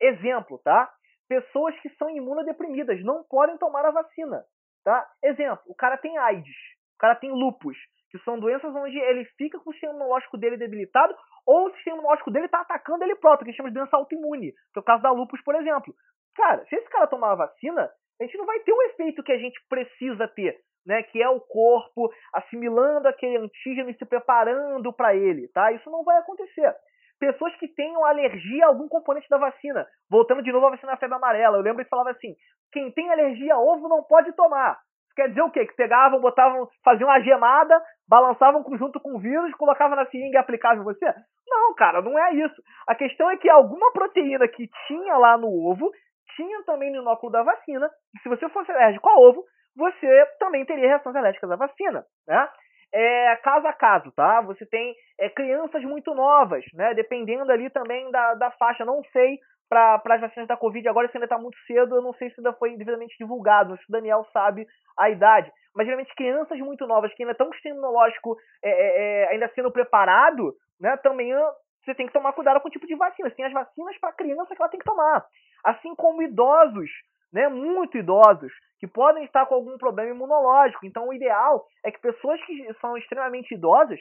Exemplo, 0.00 0.58
tá? 0.64 0.90
Pessoas 1.32 1.74
que 1.80 1.88
são 1.96 2.10
imunodeprimidas 2.10 3.02
não 3.02 3.24
podem 3.24 3.56
tomar 3.56 3.86
a 3.86 3.90
vacina, 3.90 4.44
tá? 4.84 5.08
Exemplo, 5.24 5.62
o 5.66 5.74
cara 5.74 5.96
tem 5.96 6.18
AIDS, 6.18 6.56
o 6.96 6.98
cara 6.98 7.14
tem 7.16 7.30
lupus, 7.30 7.76
que 8.10 8.18
são 8.18 8.38
doenças 8.38 8.74
onde 8.74 8.98
ele 8.98 9.24
fica 9.38 9.58
com 9.58 9.70
o 9.70 9.72
sistema 9.72 9.94
imunológico 9.94 10.36
dele 10.36 10.58
debilitado 10.58 11.14
ou 11.46 11.68
o 11.68 11.74
sistema 11.74 11.96
imunológico 11.96 12.30
dele 12.30 12.44
está 12.44 12.60
atacando 12.60 13.02
ele 13.02 13.16
próprio, 13.16 13.46
que 13.46 13.48
a 13.48 13.52
gente 13.52 13.56
chama 13.56 13.70
de 13.70 13.76
doença 13.76 13.96
autoimune, 13.96 14.52
que 14.52 14.78
é 14.78 14.80
o 14.80 14.84
caso 14.84 15.02
da 15.02 15.10
lupus, 15.10 15.40
por 15.42 15.54
exemplo. 15.54 15.94
Cara, 16.36 16.66
se 16.66 16.76
esse 16.76 16.88
cara 16.90 17.06
tomar 17.06 17.32
a 17.32 17.36
vacina, 17.46 17.90
a 18.20 18.24
gente 18.24 18.36
não 18.36 18.44
vai 18.44 18.60
ter 18.60 18.72
o 18.72 18.82
efeito 18.82 19.22
que 19.22 19.32
a 19.32 19.38
gente 19.38 19.58
precisa 19.70 20.28
ter, 20.28 20.60
né? 20.84 21.02
Que 21.02 21.22
é 21.22 21.30
o 21.30 21.40
corpo 21.40 22.12
assimilando 22.34 23.08
aquele 23.08 23.38
antígeno 23.38 23.88
e 23.88 23.94
se 23.94 24.04
preparando 24.04 24.92
para 24.92 25.16
ele, 25.16 25.48
tá? 25.48 25.72
Isso 25.72 25.90
não 25.90 26.04
vai 26.04 26.18
acontecer. 26.18 26.74
Pessoas 27.22 27.54
que 27.54 27.68
tenham 27.68 28.04
alergia 28.04 28.64
a 28.64 28.68
algum 28.68 28.88
componente 28.88 29.28
da 29.28 29.38
vacina. 29.38 29.86
Voltando 30.10 30.42
de 30.42 30.50
novo 30.50 30.66
à 30.66 30.70
vacina 30.70 30.90
da 30.90 30.98
febre 30.98 31.14
amarela, 31.14 31.56
eu 31.56 31.62
lembro 31.62 31.84
que 31.84 31.88
falava 31.88 32.10
assim: 32.10 32.34
quem 32.72 32.90
tem 32.90 33.08
alergia 33.12 33.54
a 33.54 33.60
ovo 33.60 33.88
não 33.88 34.02
pode 34.02 34.32
tomar. 34.32 34.72
Isso 35.06 35.14
quer 35.14 35.28
dizer 35.28 35.42
o 35.42 35.50
quê? 35.52 35.64
Que 35.64 35.76
pegavam, 35.76 36.20
botavam, 36.20 36.66
faziam 36.84 37.08
uma 37.08 37.20
gemada, 37.20 37.80
balançavam 38.08 38.64
junto 38.76 38.98
com 38.98 39.14
o 39.14 39.20
vírus, 39.20 39.54
colocavam 39.54 39.94
na 39.94 40.04
seringa 40.06 40.34
e 40.34 40.36
aplicavam 40.36 40.82
em 40.82 40.84
você? 40.84 41.14
Não, 41.46 41.72
cara, 41.76 42.02
não 42.02 42.18
é 42.18 42.34
isso. 42.34 42.60
A 42.88 42.94
questão 42.96 43.30
é 43.30 43.36
que 43.36 43.48
alguma 43.48 43.92
proteína 43.92 44.48
que 44.48 44.68
tinha 44.88 45.16
lá 45.16 45.38
no 45.38 45.46
ovo 45.46 45.92
tinha 46.34 46.64
também 46.64 46.90
no 46.90 47.02
inóculo 47.02 47.30
da 47.30 47.44
vacina, 47.44 47.88
e 48.16 48.18
se 48.20 48.28
você 48.28 48.48
fosse 48.48 48.72
alérgico 48.72 49.08
a 49.08 49.14
ovo, 49.14 49.44
você 49.76 50.26
também 50.40 50.64
teria 50.64 50.88
reações 50.88 51.14
alérgicas 51.14 51.52
à 51.52 51.54
vacina, 51.54 52.04
né? 52.26 52.48
É, 52.94 53.36
caso 53.36 53.66
a 53.66 53.72
caso, 53.72 54.12
tá? 54.12 54.40
Você 54.42 54.66
tem 54.66 54.94
é, 55.18 55.28
crianças 55.28 55.82
muito 55.82 56.14
novas, 56.14 56.64
né? 56.74 56.92
Dependendo 56.94 57.50
ali 57.50 57.70
também 57.70 58.10
da, 58.10 58.34
da 58.34 58.50
faixa, 58.52 58.84
não 58.84 59.02
sei 59.12 59.38
para 59.68 60.02
as 60.04 60.20
vacinas 60.20 60.46
da 60.46 60.56
Covid, 60.56 60.86
agora 60.86 61.06
isso 61.06 61.16
ainda 61.16 61.24
está 61.24 61.38
muito 61.38 61.56
cedo, 61.66 61.96
eu 61.96 62.02
não 62.02 62.12
sei 62.14 62.28
se 62.28 62.34
ainda 62.38 62.52
foi 62.52 62.76
devidamente 62.76 63.16
divulgado, 63.18 63.74
se 63.78 63.84
o 63.88 63.92
Daniel 63.92 64.26
sabe 64.30 64.66
a 64.98 65.08
idade. 65.08 65.50
Mas 65.74 65.86
geralmente 65.86 66.14
crianças 66.14 66.58
muito 66.58 66.86
novas, 66.86 67.12
que 67.14 67.22
ainda 67.22 67.32
estão 67.32 67.46
com 67.46 67.52
o 67.52 67.54
sistema 67.54 67.76
imunológico 67.76 68.36
é, 68.62 68.70
é, 68.70 69.22
é 69.24 69.28
ainda 69.30 69.50
sendo 69.54 69.72
preparado, 69.72 70.54
né? 70.78 70.94
Também 70.98 71.32
você 71.84 71.94
tem 71.94 72.06
que 72.06 72.12
tomar 72.12 72.32
cuidado 72.32 72.60
com 72.60 72.68
o 72.68 72.70
tipo 72.70 72.86
de 72.86 72.94
vacina. 72.94 73.30
Tem 73.30 73.44
as 73.44 73.52
vacinas 73.52 73.98
para 73.98 74.12
criança 74.12 74.54
que 74.54 74.60
ela 74.60 74.70
tem 74.70 74.78
que 74.78 74.86
tomar. 74.86 75.24
Assim 75.64 75.94
como 75.94 76.22
idosos, 76.22 76.90
né, 77.32 77.48
muito 77.48 77.96
idosos, 77.96 78.52
que 78.82 78.88
podem 78.88 79.24
estar 79.24 79.46
com 79.46 79.54
algum 79.54 79.78
problema 79.78 80.10
imunológico. 80.10 80.84
Então, 80.84 81.06
o 81.06 81.14
ideal 81.14 81.64
é 81.84 81.92
que 81.92 82.00
pessoas 82.00 82.44
que 82.44 82.66
são 82.80 82.96
extremamente 82.96 83.54
idosas 83.54 84.00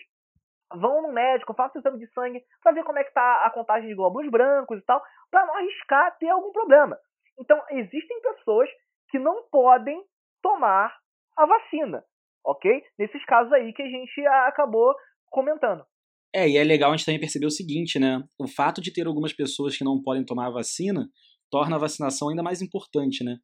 vão 0.73 1.03
no 1.03 1.13
médico, 1.13 1.53
façam 1.53 1.79
exame 1.79 1.99
de 1.99 2.11
sangue 2.11 2.41
para 2.63 2.71
ver 2.71 2.83
como 2.83 2.97
é 2.97 3.03
que 3.03 3.09
está 3.09 3.45
a 3.45 3.51
contagem 3.51 3.89
de 3.89 3.93
glóbulos 3.93 4.27
brancos 4.31 4.79
e 4.79 4.81
tal, 4.81 4.99
para 5.29 5.45
não 5.45 5.55
arriscar 5.55 6.17
ter 6.17 6.29
algum 6.29 6.51
problema. 6.51 6.97
Então, 7.39 7.61
existem 7.69 8.21
pessoas 8.23 8.67
que 9.11 9.19
não 9.19 9.43
podem 9.51 10.03
tomar 10.41 10.97
a 11.37 11.45
vacina, 11.45 12.03
ok? 12.43 12.83
Nesses 12.97 13.23
casos 13.25 13.53
aí 13.53 13.71
que 13.73 13.83
a 13.83 13.87
gente 13.87 14.25
acabou 14.25 14.95
comentando. 15.29 15.85
É, 16.33 16.49
e 16.49 16.57
é 16.57 16.63
legal 16.63 16.89
a 16.91 16.97
gente 16.97 17.05
também 17.05 17.19
perceber 17.19 17.45
o 17.45 17.51
seguinte, 17.51 17.99
né? 17.99 18.23
O 18.39 18.47
fato 18.47 18.81
de 18.81 18.91
ter 18.91 19.05
algumas 19.05 19.31
pessoas 19.31 19.77
que 19.77 19.83
não 19.83 20.01
podem 20.01 20.25
tomar 20.25 20.47
a 20.47 20.51
vacina 20.51 21.07
torna 21.51 21.75
a 21.75 21.79
vacinação 21.79 22.29
ainda 22.29 22.41
mais 22.41 22.63
importante, 22.63 23.23
né? 23.23 23.35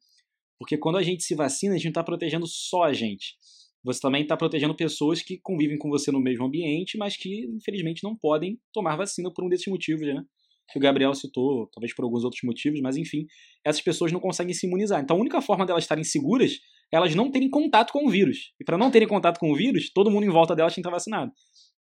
Porque 0.58 0.76
quando 0.76 0.98
a 0.98 1.02
gente 1.02 1.22
se 1.22 1.34
vacina, 1.34 1.74
a 1.74 1.76
gente 1.76 1.86
não 1.86 1.90
está 1.90 2.04
protegendo 2.04 2.46
só 2.46 2.84
a 2.84 2.92
gente. 2.92 3.36
Você 3.84 4.00
também 4.00 4.22
está 4.22 4.36
protegendo 4.36 4.74
pessoas 4.74 5.22
que 5.22 5.38
convivem 5.40 5.78
com 5.78 5.88
você 5.88 6.10
no 6.10 6.20
mesmo 6.20 6.44
ambiente, 6.44 6.98
mas 6.98 7.16
que, 7.16 7.46
infelizmente, 7.46 8.02
não 8.02 8.16
podem 8.16 8.58
tomar 8.72 8.96
vacina 8.96 9.30
por 9.32 9.44
um 9.44 9.48
desses 9.48 9.66
motivos, 9.68 10.06
né? 10.06 10.22
Que 10.70 10.78
o 10.78 10.82
Gabriel 10.82 11.14
citou, 11.14 11.68
talvez 11.72 11.94
por 11.94 12.04
alguns 12.04 12.24
outros 12.24 12.42
motivos, 12.42 12.80
mas 12.80 12.96
enfim, 12.96 13.24
essas 13.64 13.80
pessoas 13.80 14.12
não 14.12 14.20
conseguem 14.20 14.52
se 14.52 14.66
imunizar. 14.66 15.00
Então 15.00 15.16
a 15.16 15.20
única 15.20 15.40
forma 15.40 15.64
delas 15.64 15.84
estarem 15.84 16.04
seguras 16.04 16.58
é 16.92 16.96
elas 16.96 17.14
não 17.14 17.30
terem 17.30 17.48
contato 17.48 17.90
com 17.92 18.06
o 18.06 18.10
vírus. 18.10 18.52
E 18.60 18.64
para 18.64 18.76
não 18.76 18.90
terem 18.90 19.08
contato 19.08 19.38
com 19.38 19.50
o 19.50 19.54
vírus, 19.54 19.90
todo 19.90 20.10
mundo 20.10 20.26
em 20.26 20.30
volta 20.30 20.54
delas 20.54 20.74
tem 20.74 20.82
que 20.82 20.86
estar 20.86 20.94
vacinado. 20.94 21.32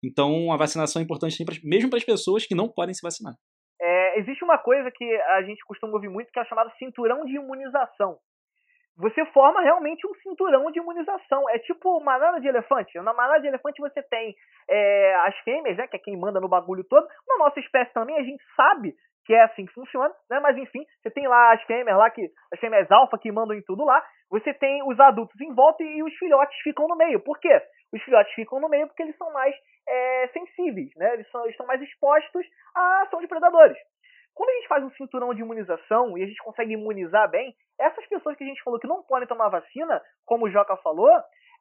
Então, 0.03 0.53
a 0.53 0.57
vacinação 0.57 1.01
é 1.01 1.03
importante 1.03 1.43
mesmo 1.63 1.89
para 1.89 1.97
as 1.97 2.05
pessoas 2.05 2.45
que 2.45 2.55
não 2.55 2.69
podem 2.69 2.93
se 2.93 3.01
vacinar. 3.01 3.33
É, 3.81 4.19
existe 4.19 4.43
uma 4.43 4.57
coisa 4.57 4.89
que 4.95 5.03
a 5.03 5.43
gente 5.43 5.59
costuma 5.65 5.93
ouvir 5.93 6.09
muito 6.09 6.31
que 6.31 6.39
é 6.39 6.45
chamada 6.45 6.71
cinturão 6.77 7.25
de 7.25 7.35
imunização. 7.35 8.17
Você 8.97 9.23
forma 9.27 9.61
realmente 9.61 10.07
um 10.07 10.13
cinturão 10.15 10.71
de 10.71 10.79
imunização. 10.79 11.47
É 11.49 11.59
tipo 11.59 11.99
manada 12.03 12.39
de 12.39 12.47
elefante. 12.47 12.97
Na 12.97 13.13
manada 13.13 13.39
de 13.39 13.47
elefante 13.47 13.79
você 13.79 14.01
tem 14.01 14.35
é, 14.69 15.15
as 15.27 15.37
fêmeas, 15.39 15.77
né, 15.77 15.87
que 15.87 15.95
é 15.95 15.99
quem 15.99 16.17
manda 16.17 16.39
no 16.39 16.49
bagulho 16.49 16.83
todo. 16.83 17.07
Na 17.27 17.37
nossa 17.37 17.59
espécie 17.59 17.93
também 17.93 18.17
a 18.17 18.23
gente 18.23 18.43
sabe 18.55 18.95
que 19.27 19.33
é 19.33 19.43
assim 19.43 19.65
que 19.65 19.73
funciona, 19.73 20.11
né? 20.31 20.39
Mas 20.39 20.57
enfim, 20.57 20.85
você 21.01 21.11
tem 21.11 21.27
lá 21.27 21.53
as 21.53 21.61
fêmeas 21.63 21.97
lá 21.97 22.09
que 22.09 22.31
as 22.51 22.59
fêmeas 22.59 22.89
alfa 22.89 23.19
que 23.19 23.31
mandam 23.31 23.55
em 23.55 23.61
tudo 23.61 23.83
lá. 23.83 24.01
Você 24.31 24.53
tem 24.53 24.81
os 24.87 24.97
adultos 24.99 25.39
em 25.41 25.53
volta 25.53 25.83
e 25.83 26.01
os 26.01 26.13
filhotes 26.15 26.57
ficam 26.63 26.87
no 26.87 26.95
meio. 26.95 27.19
Por 27.19 27.37
quê? 27.39 27.61
Os 27.93 28.01
filhotes 28.03 28.33
ficam 28.33 28.59
no 28.59 28.69
meio 28.69 28.87
porque 28.87 29.03
eles 29.03 29.17
são 29.17 29.31
mais 29.33 29.53
é, 29.87 30.27
sensíveis, 30.29 30.89
né? 30.95 31.13
Eles, 31.13 31.29
são, 31.29 31.41
eles 31.41 31.51
estão 31.51 31.67
mais 31.67 31.81
expostos 31.81 32.45
à 32.73 33.01
ação 33.03 33.19
de 33.19 33.27
predadores. 33.27 33.77
Quando 34.37 34.51
a 34.51 34.53
gente 34.53 34.67
faz 34.67 34.83
um 34.83 34.91
cinturão 34.91 35.33
de 35.33 35.41
imunização 35.41 36.15
e 36.15 36.21
a 36.23 36.27
gente 36.27 36.43
consegue 36.43 36.71
imunizar 36.71 37.27
bem, 37.27 37.55
essas 37.79 38.05
pessoas 38.05 38.37
que 38.37 38.43
a 38.43 38.47
gente 38.47 38.61
falou 38.61 38.79
que 38.79 38.85
não 38.85 39.01
podem 39.01 39.27
tomar 39.27 39.49
vacina, 39.49 39.99
como 40.27 40.45
o 40.45 40.51
Joca 40.51 40.77
falou, 40.77 41.09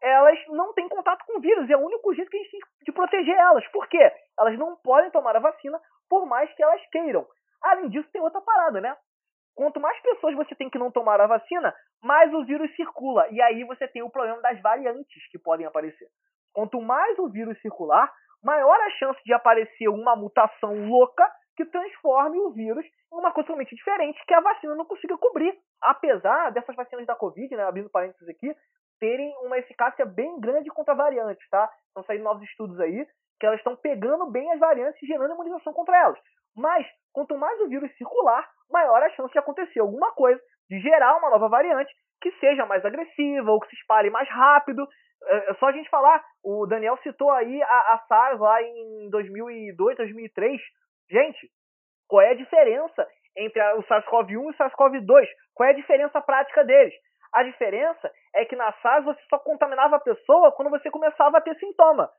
elas 0.03 0.39
não 0.49 0.75
têm 0.75 0.87
contato 0.87 1.25
com 1.25 1.39
o 1.39 1.41
vírus. 1.41 1.71
É 1.71 1.77
o 1.77 1.81
único 1.81 2.13
jeito 2.15 2.31
que 2.31 2.37
a 2.37 2.41
gente 2.41 2.51
tem 2.51 2.61
de 2.85 2.93
proteger 2.93 3.35
elas. 3.35 3.67
Por 3.69 3.89
quê? 3.89 4.13
Elas 4.39 4.59
não 4.59 4.77
podem 4.77 5.11
tomar 5.11 5.35
a 5.35 5.41
vacina 5.41 5.81
por 6.07 6.27
mais 6.27 6.53
que 6.53 6.63
elas 6.63 6.85
queiram. 6.91 7.27
Além 7.63 7.89
disso, 7.89 8.11
tem 8.13 8.21
outra 8.21 8.43
parada, 8.43 8.79
né? 8.79 8.95
Quanto 9.55 9.81
mais 9.81 9.99
pessoas 10.03 10.37
você 10.37 10.55
tem 10.55 10.69
que 10.69 10.79
não 10.79 10.91
tomar 10.91 11.19
a 11.19 11.27
vacina, 11.27 11.75
mais 12.03 12.31
o 12.35 12.45
vírus 12.45 12.71
circula. 12.77 13.27
E 13.31 13.41
aí 13.41 13.65
você 13.65 13.89
tem 13.89 14.03
o 14.03 14.11
problema 14.11 14.43
das 14.43 14.61
variantes 14.61 15.31
que 15.31 15.39
podem 15.39 15.65
aparecer. 15.65 16.09
Quanto 16.53 16.79
mais 16.83 17.19
o 17.19 17.31
vírus 17.31 17.59
circular, 17.63 18.13
maior 18.45 18.79
a 18.79 18.91
chance 18.91 19.19
de 19.25 19.33
aparecer 19.33 19.89
uma 19.89 20.15
mutação 20.15 20.91
louca 20.91 21.27
que 21.57 21.65
transforme 21.65 22.39
o 22.39 22.51
vírus 22.51 22.85
em 22.85 23.19
uma 23.19 23.33
coisa 23.33 23.47
totalmente 23.47 23.75
diferente 23.75 24.25
que 24.27 24.35
a 24.35 24.41
vacina 24.41 24.75
não 24.75 24.85
consiga 24.85 25.17
cobrir. 25.17 25.57
Apesar 25.81 26.51
dessas 26.51 26.77
vacinas 26.77 27.07
da 27.07 27.15
Covid, 27.15 27.55
né, 27.57 27.65
abrindo 27.65 27.91
parênteses 27.91 28.29
aqui, 28.29 28.55
terem 29.01 29.35
uma 29.43 29.59
eficácia 29.59 30.05
bem 30.05 30.39
grande 30.41 30.71
contra 30.71 30.95
variantes, 30.95 31.47
tá? 31.49 31.71
Estão 31.89 32.05
saindo 32.05 32.25
novos 32.25 32.43
estudos 32.43 32.79
aí 32.81 33.07
que 33.39 33.47
elas 33.47 33.59
estão 33.59 33.77
pegando 33.77 34.31
bem 34.31 34.51
as 34.53 34.59
variantes 34.59 35.03
e 35.03 35.07
gerando 35.07 35.35
imunização 35.35 35.73
contra 35.73 35.97
elas. 35.97 36.19
Mas, 36.57 36.87
quanto 37.13 37.37
mais 37.37 37.61
o 37.61 37.69
vírus 37.69 37.95
circular, 37.97 38.49
maior 38.71 39.03
a 39.03 39.11
chance 39.11 39.33
de 39.33 39.39
acontecer 39.39 39.81
alguma 39.81 40.13
coisa, 40.13 40.41
de 40.71 40.81
gerar 40.81 41.17
uma 41.19 41.31
nova 41.31 41.49
variante 41.49 41.93
que 42.21 42.31
seja 42.41 42.65
mais 42.65 42.85
agressiva 42.85 43.51
ou 43.51 43.61
que 43.61 43.69
se 43.69 43.77
espalhe 43.77 44.11
mais 44.11 44.29
rápido. 44.29 44.89
É, 45.25 45.51
é 45.51 45.55
só 45.55 45.67
a 45.67 45.73
gente 45.73 45.91
falar, 45.91 46.25
o 46.43 46.67
Daniel 46.67 46.99
citou 47.03 47.31
aí 47.31 47.63
a, 47.63 47.95
a 47.95 48.05
SARS 48.09 48.41
lá 48.41 48.63
em 48.63 49.11
2002, 49.11 49.97
2003. 49.97 50.61
Gente, 51.11 51.51
qual 52.09 52.23
é 52.23 52.31
a 52.31 52.37
diferença 52.37 53.07
entre 53.37 53.63
o 53.75 53.83
SARS-CoV-1 53.83 54.31
e 54.31 54.37
o 54.37 54.55
SARS-CoV-2? 54.55 55.29
Qual 55.55 55.69
é 55.69 55.73
a 55.73 55.77
diferença 55.77 56.21
prática 56.21 56.65
deles? 56.65 56.95
A 57.33 57.43
diferença 57.43 58.11
é 58.35 58.45
que 58.45 58.57
na 58.57 58.73
SARS 58.81 59.05
você 59.05 59.21
só 59.29 59.39
contaminava 59.39 59.97
a 59.97 60.01
pessoa 60.01 60.53
quando 60.53 60.71
você 60.71 60.91
começava 60.91 61.39
a 61.39 61.41
ter 61.41 61.55
sintoma. 61.59 62.11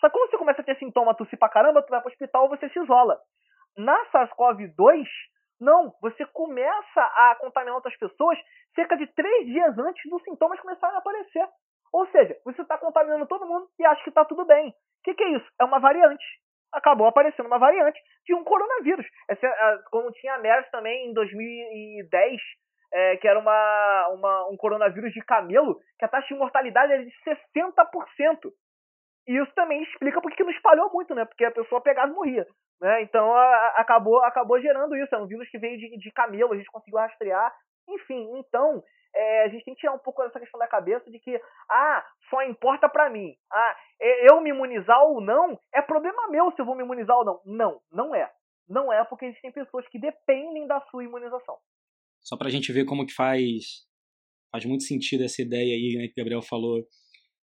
Só 0.00 0.08
que 0.08 0.18
quando 0.18 0.30
você 0.30 0.38
começa 0.38 0.62
a 0.62 0.64
ter 0.64 0.76
sintoma, 0.78 1.14
tossir 1.14 1.38
pra 1.38 1.48
caramba, 1.48 1.82
tu 1.82 1.90
vai 1.90 2.00
pro 2.00 2.10
hospital, 2.10 2.48
você 2.48 2.68
se 2.68 2.78
isola. 2.78 3.20
Na 3.76 3.96
SARS-CoV-2, 4.10 5.06
não, 5.60 5.94
você 6.00 6.26
começa 6.26 7.00
a 7.00 7.36
contaminar 7.38 7.76
outras 7.76 7.96
pessoas 7.96 8.38
cerca 8.74 8.96
de 8.96 9.06
três 9.14 9.46
dias 9.46 9.78
antes 9.78 10.10
dos 10.10 10.22
sintomas 10.24 10.58
começarem 10.60 10.96
a 10.96 10.98
aparecer. 10.98 11.46
Ou 11.92 12.06
seja, 12.08 12.36
você 12.44 12.62
está 12.62 12.78
contaminando 12.78 13.26
todo 13.26 13.46
mundo 13.46 13.68
e 13.78 13.84
acha 13.84 14.02
que 14.02 14.08
está 14.08 14.24
tudo 14.24 14.44
bem. 14.44 14.70
O 14.70 14.74
que, 15.04 15.14
que, 15.14 15.22
é 15.22 15.36
isso? 15.36 15.46
É 15.60 15.64
uma 15.64 15.78
variante. 15.78 16.24
Acabou 16.72 17.06
aparecendo 17.06 17.46
uma 17.46 17.58
variante 17.58 18.00
de 18.26 18.34
um 18.34 18.44
coronavírus. 18.44 19.06
Essa, 19.28 19.46
como 19.90 20.12
tinha 20.12 20.34
a 20.34 20.38
MERS 20.38 20.70
também 20.70 21.08
em 21.08 21.12
2010, 21.12 22.40
é, 22.92 23.16
que 23.16 23.28
era 23.28 23.38
uma, 23.38 24.08
uma, 24.08 24.48
um 24.48 24.56
coronavírus 24.56 25.12
de 25.12 25.20
camelo, 25.20 25.78
que 25.98 26.04
a 26.04 26.08
taxa 26.08 26.28
de 26.28 26.34
mortalidade 26.34 26.92
era 26.92 27.04
de 27.04 27.12
60%. 27.24 28.52
E 29.26 29.40
isso 29.40 29.52
também 29.54 29.82
explica 29.82 30.20
porque 30.20 30.42
não 30.42 30.50
espalhou 30.50 30.90
muito, 30.92 31.14
né? 31.14 31.24
Porque 31.24 31.44
a 31.44 31.50
pessoa 31.50 31.80
pegava 31.80 32.10
e 32.10 32.14
morria. 32.14 32.46
Né? 32.80 33.02
Então 33.02 33.32
a, 33.34 33.74
acabou, 33.76 34.22
acabou 34.24 34.60
gerando 34.60 34.96
isso. 34.96 35.14
É 35.14 35.18
um 35.18 35.26
vírus 35.26 35.48
que 35.48 35.58
veio 35.58 35.78
de, 35.78 35.96
de 35.96 36.10
camelo, 36.10 36.52
a 36.52 36.56
gente 36.56 36.70
conseguiu 36.70 36.98
rastrear. 36.98 37.54
Enfim, 37.88 38.38
então 38.38 38.82
é, 39.14 39.44
a 39.44 39.48
gente 39.48 39.64
tem 39.64 39.74
que 39.74 39.80
tirar 39.80 39.92
um 39.92 39.98
pouco 39.98 40.22
dessa 40.22 40.40
questão 40.40 40.58
da 40.58 40.66
cabeça 40.66 41.10
de 41.10 41.18
que, 41.18 41.38
ah, 41.70 42.04
só 42.30 42.42
importa 42.42 42.88
para 42.88 43.10
mim. 43.10 43.34
Ah, 43.50 43.76
eu 44.00 44.40
me 44.40 44.50
imunizar 44.50 45.02
ou 45.04 45.20
não 45.20 45.58
é 45.74 45.82
problema 45.82 46.28
meu 46.28 46.50
se 46.52 46.60
eu 46.60 46.66
vou 46.66 46.74
me 46.74 46.82
imunizar 46.82 47.16
ou 47.16 47.24
não. 47.24 47.40
Não, 47.44 47.80
não 47.90 48.14
é. 48.14 48.30
Não 48.68 48.92
é 48.92 49.04
porque 49.04 49.26
existem 49.26 49.52
pessoas 49.52 49.86
que 49.88 49.98
dependem 49.98 50.66
da 50.66 50.80
sua 50.90 51.04
imunização. 51.04 51.56
Só 52.20 52.36
pra 52.36 52.50
gente 52.50 52.72
ver 52.72 52.84
como 52.84 53.06
que 53.06 53.14
faz 53.14 53.86
faz 54.50 54.64
muito 54.66 54.84
sentido 54.84 55.24
essa 55.24 55.40
ideia 55.40 55.74
aí 55.74 55.96
né, 55.96 56.06
que 56.06 56.12
o 56.12 56.22
Gabriel 56.22 56.42
falou 56.42 56.86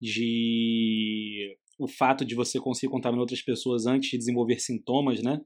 de 0.01 1.57
o 1.79 1.89
fato 1.89 2.25
de 2.25 2.35
você 2.35 2.61
conseguir 2.61 2.93
contaminar 2.93 3.21
outras 3.21 3.43
pessoas 3.43 3.87
antes 3.87 4.11
de 4.11 4.19
desenvolver 4.19 4.59
sintomas, 4.61 5.23
né? 5.23 5.41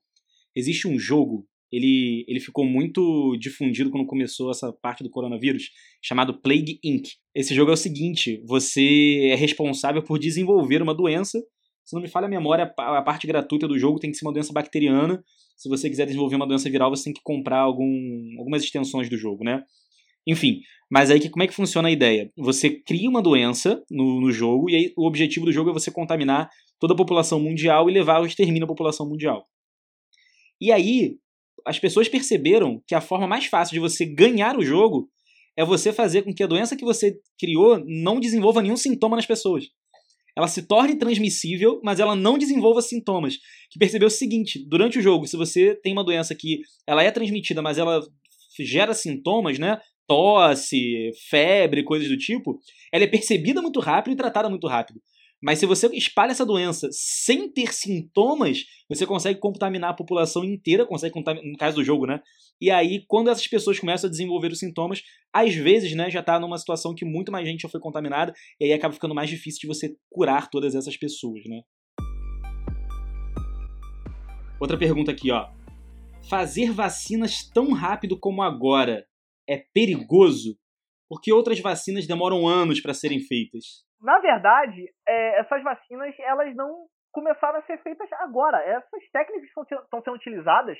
Existe 0.55 0.87
um 0.87 0.99
jogo 0.99 1.47
ele, 1.71 2.25
ele 2.29 2.41
ficou 2.41 2.65
muito 2.65 3.37
difundido 3.39 3.91
quando 3.91 4.07
começou 4.07 4.51
essa 4.51 4.73
parte 4.73 5.03
do 5.03 5.11
coronavírus, 5.11 5.71
chamado 6.03 6.41
Plague 6.41 6.79
Inc. 6.83 7.09
Esse 7.35 7.55
jogo 7.55 7.71
é 7.71 7.75
o 7.75 7.77
seguinte: 7.77 8.43
você 8.47 9.31
é 9.33 9.35
responsável 9.35 10.03
por 10.03 10.19
desenvolver 10.19 10.83
uma 10.83 10.95
doença. 10.95 11.39
Se 11.85 11.95
não 11.95 12.03
me 12.03 12.09
falha 12.09 12.27
a 12.27 12.31
memória, 12.31 12.73
a 12.77 13.03
parte 13.03 13.27
gratuita 13.27 13.69
do 13.69 13.79
jogo 13.79 13.99
tem 13.99 14.11
que 14.11 14.17
ser 14.17 14.25
uma 14.25 14.33
doença 14.33 14.53
bacteriana. 14.53 15.23
Se 15.57 15.69
você 15.69 15.89
quiser 15.89 16.07
desenvolver 16.07 16.37
uma 16.37 16.47
doença 16.47 16.69
viral, 16.69 16.91
você 16.91 17.05
tem 17.05 17.13
que 17.13 17.23
comprar 17.23 17.61
algum, 17.61 17.89
algumas 18.39 18.63
extensões 18.63 19.09
do 19.09 19.17
jogo, 19.17 19.45
né? 19.45 19.63
Enfim, 20.27 20.61
mas 20.91 21.11
aí 21.11 21.31
como 21.31 21.45
é 21.45 21.47
que 21.47 21.55
funciona 21.55 21.89
a 21.89 21.91
ideia? 21.91 22.31
Você 22.37 22.71
cria 22.71 23.09
uma 23.09 23.23
doença 23.23 23.83
no, 23.89 24.21
no 24.21 24.33
jogo, 24.33 24.69
e 24.69 24.75
aí 24.75 24.93
o 24.97 25.07
objetivo 25.07 25.47
do 25.47 25.53
jogo 25.53 25.71
é 25.71 25.73
você 25.73 25.91
contaminar 25.91 26.51
toda 26.81 26.95
a 26.95 26.97
população 26.97 27.41
mundial 27.41 27.89
e 27.89 27.93
levar 27.93 28.17
ao 28.17 28.27
extermínio 28.27 28.63
da 28.63 28.67
população 28.67 29.09
mundial. 29.09 29.47
E 30.61 30.73
aí, 30.73 31.19
as 31.67 31.79
pessoas 31.79 32.09
perceberam 32.09 32.81
que 32.87 32.95
a 32.95 33.01
forma 33.01 33.27
mais 33.27 33.47
fácil 33.47 33.75
de 33.75 33.81
você 33.81 34.07
ganhar 34.07 34.57
o 34.57 34.65
jogo 34.65 35.11
é 35.57 35.65
você 35.65 35.93
fazer 35.93 36.23
com 36.23 36.33
que 36.33 36.43
a 36.43 36.47
doença 36.47 36.77
que 36.77 36.85
você 36.85 37.19
criou 37.39 37.83
não 37.85 38.21
desenvolva 38.21 38.63
nenhum 38.63 38.77
sintoma 38.77 39.17
nas 39.17 39.27
pessoas. 39.27 39.65
Ela 40.37 40.49
se 40.49 40.63
torne 40.63 40.97
transmissível, 40.97 41.81
mas 41.83 41.99
ela 41.99 42.15
não 42.15 42.37
desenvolva 42.37 42.83
sintomas. 42.83 43.39
Que 43.71 43.79
percebeu 43.79 44.07
o 44.07 44.11
seguinte, 44.11 44.63
durante 44.69 44.99
o 44.99 45.03
jogo, 45.03 45.27
se 45.27 45.37
você 45.37 45.75
tem 45.75 45.93
uma 45.93 46.05
doença 46.05 46.35
que 46.35 46.61
ela 46.87 47.03
é 47.03 47.11
transmitida, 47.11 47.63
mas 47.63 47.79
ela 47.79 48.01
gera 48.61 48.93
sintomas, 48.93 49.59
né? 49.59 49.81
Tosse, 50.07 51.11
febre, 51.29 51.83
coisas 51.83 52.09
do 52.09 52.17
tipo, 52.17 52.61
ela 52.93 53.05
é 53.05 53.09
percebida 53.09 53.61
muito 53.61 53.81
rápido 53.81 54.13
e 54.13 54.17
tratada 54.17 54.49
muito 54.49 54.69
rápido. 54.69 55.01
Mas 55.43 55.59
se 55.59 55.67
você 55.67 55.87
espalha 55.89 56.31
essa 56.31 56.47
doença 56.47 56.89
sem 56.91 57.51
ter 57.53 57.73
sintomas, 57.73 58.65
você 58.89 59.07
consegue 59.07 59.39
contaminar 59.39 59.91
a 59.91 59.95
população 59.95 60.43
inteira, 60.43 60.87
consegue 60.87 61.13
contaminar, 61.13 61.47
no 61.47 61.59
caso 61.59 61.77
do 61.77 61.85
jogo, 61.85 62.07
né? 62.07 62.21
E 62.61 62.71
aí, 62.71 63.05
quando 63.07 63.29
essas 63.29 63.47
pessoas 63.47 63.79
começam 63.79 64.09
a 64.09 64.11
desenvolver 64.11 64.51
os 64.51 64.59
sintomas, 64.59 65.03
às 65.33 65.55
vezes, 65.55 65.95
né, 65.95 66.11
já 66.11 66.23
tá 66.23 66.41
numa 66.41 66.57
situação 66.57 66.95
que 66.95 67.05
muito 67.05 67.31
mais 67.31 67.47
gente 67.47 67.61
já 67.61 67.69
foi 67.69 67.81
contaminada, 67.81 68.33
e 68.59 68.65
aí 68.65 68.73
acaba 68.73 68.95
ficando 68.95 69.15
mais 69.15 69.29
difícil 69.29 69.61
de 69.61 69.67
você 69.67 69.95
curar 70.11 70.49
todas 70.49 70.75
essas 70.75 70.97
pessoas, 70.97 71.43
né? 71.47 71.61
Outra 74.59 74.79
pergunta 74.79 75.13
aqui, 75.13 75.31
ó. 75.31 75.51
Fazer 76.31 76.73
vacinas 76.73 77.47
tão 77.53 77.73
rápido 77.73 78.19
como 78.19 78.43
agora 78.43 79.07
é 79.47 79.59
perigoso? 79.59 80.59
Porque 81.09 81.31
outras 81.31 81.61
vacinas 81.61 82.07
demoram 82.07 82.49
anos 82.49 82.81
para 82.81 82.95
serem 82.95 83.21
feitas. 83.21 83.86
Na 84.01 84.19
verdade, 84.19 84.89
é, 85.07 85.41
essas 85.41 85.63
vacinas 85.63 86.15
elas 86.21 86.55
não 86.55 86.87
começaram 87.13 87.59
a 87.59 87.63
ser 87.63 87.79
feitas 87.83 88.11
agora. 88.15 88.59
Essas 88.63 89.11
técnicas 89.11 89.51
que 89.53 89.75
estão 89.75 90.03
sendo 90.03 90.17
utilizadas 90.17 90.79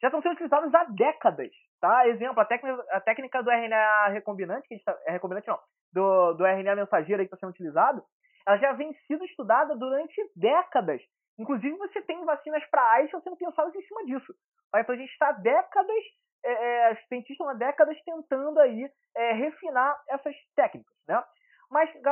já 0.00 0.08
estão 0.08 0.22
sendo 0.22 0.32
utilizadas 0.32 0.74
há 0.74 0.84
décadas. 0.84 1.50
Tá? 1.80 2.06
Exemplo, 2.08 2.40
a 2.40 2.44
técnica, 2.44 2.84
a 2.90 3.00
técnica 3.00 3.42
do 3.42 3.50
RNA 3.50 4.08
recombinante, 4.08 4.68
que 4.68 4.74
está, 4.74 4.96
é 5.06 5.12
recombinante 5.12 5.48
não, 5.48 5.58
do, 5.92 6.34
do 6.34 6.46
RNA 6.46 6.76
mensageiro 6.76 7.22
que 7.22 7.26
está 7.26 7.36
sendo 7.36 7.50
utilizado, 7.50 8.02
ela 8.46 8.56
já 8.58 8.72
vem 8.72 8.92
sido 9.06 9.24
estudada 9.24 9.74
durante 9.76 10.14
décadas. 10.36 11.00
Inclusive, 11.38 11.76
você 11.76 12.02
tem 12.02 12.24
vacinas 12.24 12.64
para 12.70 12.82
AIDS 12.92 13.10
que 13.10 13.16
estão 13.16 13.36
sendo 13.36 13.36
pensadas 13.36 13.74
em 13.74 13.82
cima 13.82 14.04
disso. 14.04 14.34
Tá? 14.70 14.80
Então, 14.80 14.94
a 14.94 14.98
gente 14.98 15.10
está 15.10 15.32
décadas, 15.32 16.04
é, 16.44 16.52
é, 16.52 16.92
os 16.92 17.08
cientistas 17.08 17.46
há 17.48 17.54
décadas 17.54 17.96
tentando 18.04 18.58
aí 18.60 18.90
é, 19.16 19.32
refinar 19.32 19.96
essas 20.08 20.34
técnicas. 20.54 20.94
Né? 21.08 21.22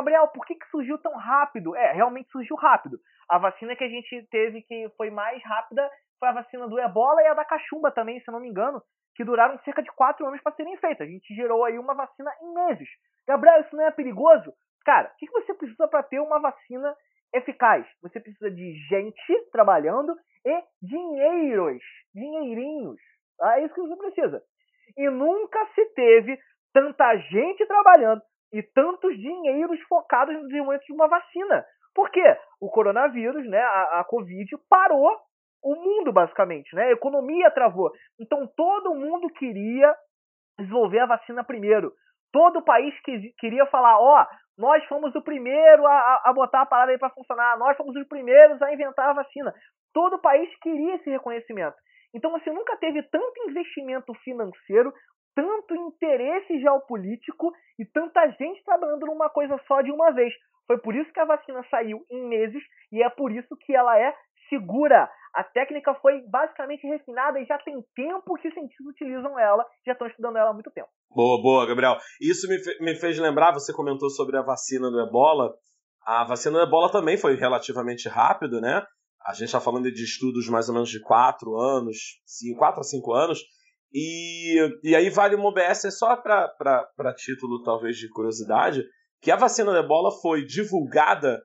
Gabriel, 0.01 0.29
por 0.29 0.47
que, 0.47 0.55
que 0.55 0.67
surgiu 0.71 0.97
tão 0.97 1.15
rápido? 1.15 1.77
É, 1.77 1.93
realmente 1.93 2.31
surgiu 2.31 2.57
rápido. 2.57 2.99
A 3.29 3.37
vacina 3.37 3.77
que 3.77 3.85
a 3.85 3.89
gente 3.89 4.27
teve 4.31 4.63
que 4.63 4.89
foi 4.97 5.11
mais 5.11 5.43
rápida 5.45 5.91
foi 6.19 6.29
a 6.29 6.33
vacina 6.33 6.67
do 6.67 6.81
ebola 6.81 7.23
e 7.23 7.27
a 7.27 7.35
da 7.35 7.45
cachumba 7.45 7.91
também, 7.93 8.19
se 8.21 8.31
não 8.31 8.41
me 8.41 8.49
engano, 8.49 8.83
que 9.15 9.23
duraram 9.23 9.59
cerca 9.59 9.83
de 9.83 9.93
quatro 9.93 10.27
anos 10.27 10.41
para 10.41 10.55
serem 10.55 10.75
feitas. 10.79 11.07
A 11.07 11.11
gente 11.11 11.35
gerou 11.35 11.67
aí 11.67 11.79
uma 11.79 11.93
vacina 11.93 12.31
em 12.41 12.55
meses. 12.55 12.89
Gabriel, 13.29 13.61
isso 13.61 13.77
não 13.77 13.85
é 13.85 13.91
perigoso? 13.91 14.55
Cara, 14.87 15.09
o 15.09 15.17
que, 15.19 15.27
que 15.27 15.33
você 15.33 15.53
precisa 15.53 15.87
para 15.87 16.03
ter 16.03 16.19
uma 16.19 16.41
vacina 16.41 16.97
eficaz? 17.35 17.87
Você 18.01 18.19
precisa 18.21 18.51
de 18.51 18.73
gente 18.89 19.51
trabalhando 19.53 20.17
e 20.47 20.63
dinheiros, 20.81 21.83
dinheirinhos. 22.15 22.99
É 23.43 23.65
isso 23.67 23.75
que 23.75 23.83
você 23.83 23.97
precisa. 23.97 24.43
E 24.97 25.11
nunca 25.11 25.67
se 25.75 25.85
teve 25.95 26.39
tanta 26.73 27.19
gente 27.19 27.67
trabalhando 27.67 28.23
e 28.53 28.63
tantos 28.63 29.17
dinheiros 29.17 29.81
focados 29.83 30.35
no 30.35 30.47
desenvolvimento 30.47 30.87
de 30.87 30.93
uma 30.93 31.09
vacina. 31.09 31.65
Por 31.95 32.11
quê? 32.11 32.37
O 32.61 32.69
coronavírus, 32.71 33.49
né, 33.49 33.61
a, 33.61 34.01
a 34.01 34.05
Covid, 34.05 34.49
parou 34.69 35.17
o 35.63 35.75
mundo, 35.75 36.13
basicamente. 36.13 36.75
Né? 36.75 36.85
A 36.85 36.93
economia 36.93 37.51
travou. 37.51 37.91
Então 38.19 38.47
todo 38.57 38.95
mundo 38.95 39.29
queria 39.35 39.95
desenvolver 40.59 41.01
a 41.01 41.07
vacina 41.07 41.45
primeiro. 41.45 41.93
Todo 42.33 42.63
país 42.63 42.95
que, 43.03 43.33
queria 43.39 43.67
falar, 43.67 43.99
ó, 43.99 44.23
oh, 44.23 44.27
nós 44.61 44.85
fomos 44.87 45.15
o 45.15 45.23
primeiro 45.23 45.87
a, 45.87 46.23
a 46.27 46.33
botar 46.33 46.63
a 46.63 46.67
parada 46.67 46.93
aí 46.93 46.99
para 46.99 47.11
funcionar, 47.11 47.59
nós 47.59 47.77
fomos 47.77 47.97
os 47.97 48.07
primeiros 48.07 48.61
a 48.63 48.73
inventar 48.73 49.09
a 49.09 49.15
vacina. 49.15 49.53
Todo 49.93 50.21
país 50.21 50.49
queria 50.61 50.95
esse 50.97 51.11
reconhecimento. 51.11 51.77
Então 52.15 52.31
você 52.31 52.51
nunca 52.53 52.77
teve 52.77 53.03
tanto 53.05 53.49
investimento 53.49 54.13
financeiro, 54.23 54.93
tanto 55.35 55.75
interesse 55.75 56.61
geopolítico 56.61 57.53
e 57.79 57.85
tanta 57.85 58.29
gente 58.33 58.65
trabalhando 58.65 59.07
numa 59.07 59.29
coisa 59.29 59.59
só 59.67 59.81
de 59.81 59.91
uma 59.91 60.11
vez. 60.13 60.33
Foi 60.67 60.79
por 60.79 60.95
isso 60.95 61.13
que 61.13 61.21
a 61.21 61.25
vacina 61.25 61.65
saiu 61.71 62.05
em 62.11 62.29
meses 62.29 62.63
e 62.93 63.03
é 63.03 63.11
por 63.11 63.33
isso 63.33 63.57
que 63.57 63.75
ela 63.75 63.99
é 63.99 64.15
segura. 64.49 65.11
A 65.35 65.45
técnica 65.45 65.95
foi 65.95 66.21
basicamente 66.29 66.87
refinada 66.87 67.41
e 67.41 67.47
já 67.47 67.59
tem 67.59 67.83
tempo 67.95 68.35
que 68.35 68.49
os 68.49 68.55
cientistas 68.55 68.87
utilizam 68.87 69.39
ela, 69.39 69.65
já 69.87 69.93
estão 69.93 70.09
estudando 70.09 70.37
ela 70.37 70.51
há 70.51 70.53
muito 70.53 70.71
tempo. 70.71 70.89
Boa, 71.11 71.41
boa, 71.41 71.67
Gabriel. 71.67 71.97
Isso 72.21 72.49
me, 72.49 72.59
fe 72.59 72.77
me 72.81 72.95
fez 72.97 73.19
lembrar, 73.19 73.53
você 73.53 73.73
comentou 73.73 74.11
sobre 74.11 74.37
a 74.37 74.43
vacina 74.43 74.91
do 74.91 75.01
ebola. 75.01 75.55
A 76.05 76.25
vacina 76.25 76.59
do 76.59 76.65
ebola 76.65 76.91
também 76.91 77.17
foi 77.17 77.37
relativamente 77.37 78.09
rápido, 78.09 78.61
né? 78.61 78.85
A 79.25 79.33
gente 79.33 79.45
está 79.45 79.61
falando 79.61 79.91
de 79.91 80.03
estudos 80.03 80.49
mais 80.49 80.69
ou 80.69 80.75
menos 80.75 80.89
de 80.89 81.01
4 81.01 81.57
anos, 81.57 81.97
4 82.57 82.81
a 82.81 82.83
5 82.83 83.13
anos, 83.13 83.41
e, 83.93 84.57
e 84.83 84.95
aí 84.95 85.11
vale 85.11 85.35
uma 85.35 85.49
OBS 85.49 85.87
só 85.99 86.17
para 86.17 87.15
título, 87.17 87.63
talvez, 87.63 87.97
de 87.97 88.09
curiosidade, 88.09 88.85
que 89.21 89.31
a 89.31 89.37
vacina 89.37 89.73
da 89.73 89.81
ebola 89.81 90.11
foi 90.21 90.45
divulgada 90.45 91.41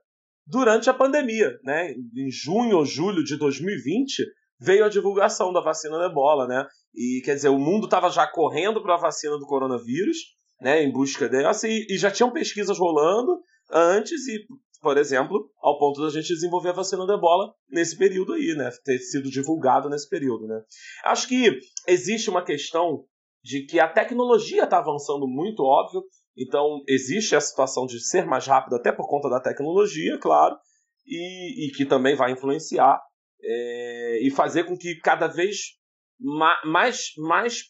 durante 0.48 0.90
a 0.90 0.94
pandemia, 0.94 1.58
né? 1.64 1.92
Em 1.92 2.30
junho 2.30 2.78
ou 2.78 2.86
julho 2.86 3.24
de 3.24 3.38
2020 3.38 4.24
veio 4.60 4.86
a 4.86 4.90
divulgação 4.90 5.52
da 5.52 5.62
vacina 5.62 5.98
da 5.98 6.06
ebola, 6.06 6.48
né? 6.48 6.66
E 6.94 7.22
quer 7.26 7.36
dizer, 7.36 7.50
o 7.50 7.60
mundo 7.60 7.86
estava 7.86 8.10
já 8.10 8.28
correndo 8.28 8.82
para 8.82 8.96
a 8.96 9.00
vacina 9.00 9.38
do 9.38 9.46
coronavírus, 9.46 10.18
né? 10.62 10.84
Em 10.84 10.92
busca 10.92 11.28
dessa, 11.28 11.68
e, 11.68 11.86
e 11.90 11.98
já 11.98 12.12
tinham 12.12 12.32
pesquisas 12.32 12.78
rolando 12.78 13.40
antes, 13.72 14.28
e 14.28 14.46
por 14.86 15.00
exemplo, 15.00 15.50
ao 15.64 15.80
ponto 15.80 16.00
da 16.00 16.12
gente 16.12 16.28
desenvolver 16.28 16.70
a 16.70 16.74
vacina 16.74 17.08
da 17.08 17.16
ebola 17.16 17.52
nesse 17.68 17.98
período 17.98 18.34
aí, 18.34 18.54
né? 18.56 18.70
Ter 18.84 19.00
sido 19.00 19.32
divulgado 19.32 19.90
nesse 19.90 20.08
período, 20.08 20.46
né? 20.46 20.62
Acho 21.06 21.28
que 21.28 21.58
existe 21.88 22.30
uma 22.30 22.46
questão 22.46 23.04
de 23.44 23.66
que 23.66 23.80
a 23.80 23.92
tecnologia 23.92 24.66
está 24.66 24.78
avançando 24.78 25.28
muito, 25.28 25.64
óbvio, 25.64 26.04
então 26.38 26.84
existe 26.88 27.36
a 27.36 27.42
situação 27.42 27.88
de 27.88 28.00
ser 28.00 28.28
mais 28.28 28.46
rápido 28.46 28.76
até 28.76 28.92
por 28.92 29.08
conta 29.08 29.28
da 29.28 29.40
tecnologia, 29.42 30.20
claro, 30.20 30.56
e, 31.04 31.66
e 31.66 31.72
que 31.72 31.84
também 31.84 32.16
vai 32.16 32.34
influenciar 32.34 33.02
é, 33.42 34.20
e 34.22 34.30
fazer 34.30 34.66
com 34.66 34.78
que 34.78 35.00
cada 35.00 35.26
vez 35.26 35.80
mais, 36.64 37.08
mais 37.18 37.64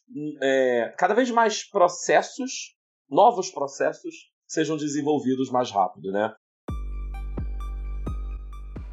é, 0.44 0.94
cada 0.98 1.14
vez 1.14 1.32
mais 1.32 1.64
processos, 1.64 2.76
novos 3.10 3.50
processos, 3.52 4.14
sejam 4.46 4.76
desenvolvidos 4.76 5.50
mais 5.50 5.72
rápido, 5.72 6.12
né? 6.12 6.36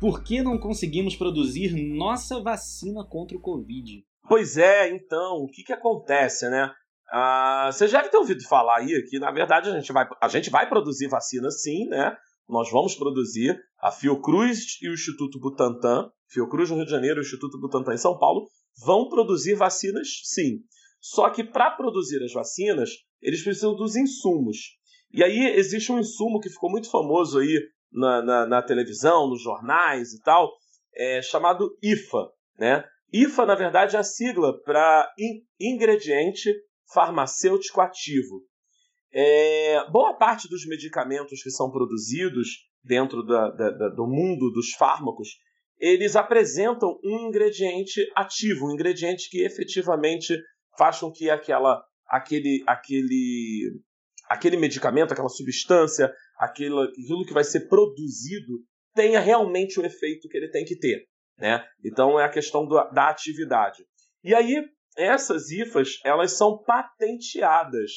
Por 0.02 0.24
que 0.24 0.42
não 0.42 0.58
conseguimos 0.58 1.14
produzir 1.14 1.76
nossa 1.76 2.40
vacina 2.40 3.04
contra 3.08 3.36
o 3.36 3.40
Covid? 3.40 4.04
Pois 4.28 4.56
é, 4.56 4.92
então, 4.92 5.36
o 5.36 5.46
que, 5.46 5.62
que 5.62 5.72
acontece, 5.72 6.50
né? 6.50 6.72
Ah, 7.12 7.70
você 7.72 7.86
já 7.86 7.98
deve 7.98 8.10
ter 8.10 8.16
ouvido 8.16 8.42
falar 8.48 8.78
aí 8.78 9.00
que, 9.08 9.20
na 9.20 9.30
verdade, 9.30 9.70
a 9.70 9.78
gente, 9.78 9.92
vai, 9.92 10.04
a 10.20 10.26
gente 10.26 10.50
vai 10.50 10.68
produzir 10.68 11.06
vacina 11.06 11.48
sim, 11.52 11.86
né? 11.86 12.16
Nós 12.48 12.68
vamos 12.68 12.96
produzir. 12.96 13.56
A 13.80 13.92
Fiocruz 13.92 14.76
e 14.82 14.88
o 14.88 14.94
Instituto 14.94 15.38
Butantan, 15.38 16.10
Fiocruz 16.28 16.68
no 16.68 16.78
Rio 16.78 16.84
de 16.84 16.90
Janeiro 16.90 17.18
e 17.18 17.20
o 17.20 17.24
Instituto 17.24 17.60
Butantan 17.60 17.94
em 17.94 17.98
São 17.98 18.18
Paulo, 18.18 18.48
vão 18.84 19.08
produzir 19.08 19.54
vacinas 19.54 20.08
sim. 20.24 20.62
Só 21.00 21.30
que 21.30 21.44
para 21.44 21.70
produzir 21.70 22.20
as 22.24 22.32
vacinas, 22.32 22.90
eles 23.20 23.44
precisam 23.44 23.76
dos 23.76 23.94
insumos. 23.94 24.56
E 25.12 25.22
aí 25.22 25.54
existe 25.54 25.92
um 25.92 26.00
insumo 26.00 26.40
que 26.40 26.50
ficou 26.50 26.68
muito 26.68 26.90
famoso 26.90 27.38
aí 27.38 27.56
na, 27.92 28.22
na, 28.22 28.46
na 28.46 28.62
televisão, 28.62 29.28
nos 29.28 29.42
jornais 29.42 30.12
e 30.12 30.20
tal, 30.22 30.52
é 30.94 31.22
chamado 31.22 31.76
IFA. 31.82 32.28
Né? 32.58 32.84
IFA, 33.12 33.46
na 33.46 33.54
verdade, 33.54 33.96
é 33.96 33.98
a 33.98 34.04
sigla 34.04 34.60
para 34.62 35.12
in, 35.18 35.42
ingrediente 35.60 36.52
farmacêutico 36.92 37.80
ativo. 37.80 38.42
É, 39.12 39.90
boa 39.90 40.14
parte 40.14 40.48
dos 40.48 40.66
medicamentos 40.66 41.42
que 41.42 41.50
são 41.50 41.70
produzidos 41.70 42.48
dentro 42.82 43.24
da, 43.24 43.50
da, 43.50 43.70
da, 43.70 43.88
do 43.90 44.06
mundo 44.06 44.50
dos 44.50 44.72
fármacos, 44.72 45.28
eles 45.78 46.16
apresentam 46.16 46.98
um 47.04 47.28
ingrediente 47.28 48.00
ativo, 48.16 48.66
um 48.66 48.72
ingrediente 48.72 49.28
que 49.28 49.44
efetivamente 49.44 50.36
faz 50.78 51.00
com 51.00 51.10
que 51.10 51.28
aquela, 51.28 51.82
aquele, 52.06 52.62
aquele, 52.66 53.80
aquele 54.28 54.56
medicamento, 54.56 55.12
aquela 55.12 55.28
substância, 55.28 56.12
aquilo, 56.42 56.82
aquilo 56.82 57.24
que 57.24 57.32
vai 57.32 57.44
ser 57.44 57.68
produzido 57.68 58.58
tenha 58.94 59.20
realmente 59.20 59.78
o 59.78 59.86
efeito 59.86 60.28
que 60.28 60.36
ele 60.36 60.50
tem 60.50 60.64
que 60.64 60.76
ter. 60.76 61.06
Né? 61.38 61.64
Então 61.84 62.18
é 62.18 62.24
a 62.24 62.30
questão 62.30 62.66
do, 62.66 62.74
da 62.90 63.08
atividade. 63.08 63.84
E 64.24 64.34
aí, 64.34 64.64
essas 64.96 65.50
IFAs, 65.50 66.00
elas 66.04 66.36
são 66.36 66.58
patenteadas. 66.62 67.92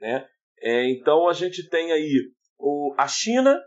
Né? 0.00 0.26
É, 0.60 0.88
então 0.90 1.28
a 1.28 1.32
gente 1.32 1.68
tem 1.68 1.92
aí 1.92 2.32
o, 2.58 2.94
a 2.96 3.08
China 3.08 3.60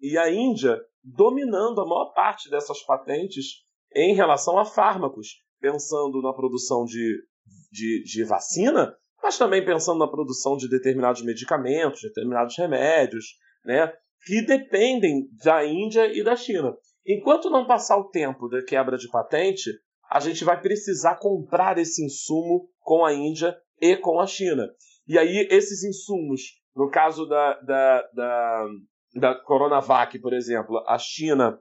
e 0.00 0.16
a 0.16 0.30
Índia 0.30 0.80
dominando 1.04 1.80
a 1.80 1.86
maior 1.86 2.12
parte 2.12 2.50
dessas 2.50 2.82
patentes 2.82 3.64
em 3.94 4.14
relação 4.14 4.58
a 4.58 4.64
fármacos, 4.64 5.42
pensando 5.60 6.20
na 6.22 6.32
produção 6.32 6.84
de, 6.84 7.22
de, 7.70 8.02
de 8.04 8.24
vacina, 8.24 8.96
mas 9.22 9.38
também 9.38 9.64
pensando 9.64 9.98
na 9.98 10.10
produção 10.10 10.56
de 10.56 10.68
determinados 10.68 11.22
medicamentos, 11.22 12.02
determinados 12.02 12.56
remédios, 12.56 13.36
né, 13.66 13.92
que 14.24 14.40
dependem 14.46 15.28
da 15.44 15.66
Índia 15.66 16.06
e 16.06 16.22
da 16.22 16.36
China. 16.36 16.74
Enquanto 17.04 17.50
não 17.50 17.66
passar 17.66 17.98
o 17.98 18.08
tempo 18.08 18.48
da 18.48 18.62
quebra 18.64 18.96
de 18.96 19.08
patente, 19.08 19.70
a 20.10 20.20
gente 20.20 20.44
vai 20.44 20.60
precisar 20.60 21.16
comprar 21.16 21.76
esse 21.78 22.04
insumo 22.04 22.68
com 22.80 23.04
a 23.04 23.12
Índia 23.12 23.56
e 23.80 23.96
com 23.96 24.20
a 24.20 24.26
China. 24.26 24.68
E 25.06 25.18
aí, 25.18 25.46
esses 25.50 25.84
insumos, 25.84 26.42
no 26.74 26.90
caso 26.90 27.26
da, 27.26 27.60
da, 27.60 28.02
da, 28.12 28.66
da 29.14 29.34
Coronavac, 29.34 30.18
por 30.18 30.32
exemplo, 30.32 30.82
a 30.88 30.98
China 30.98 31.60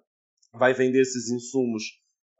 vai 0.53 0.73
vender 0.73 1.01
esses 1.01 1.29
insumos 1.29 1.83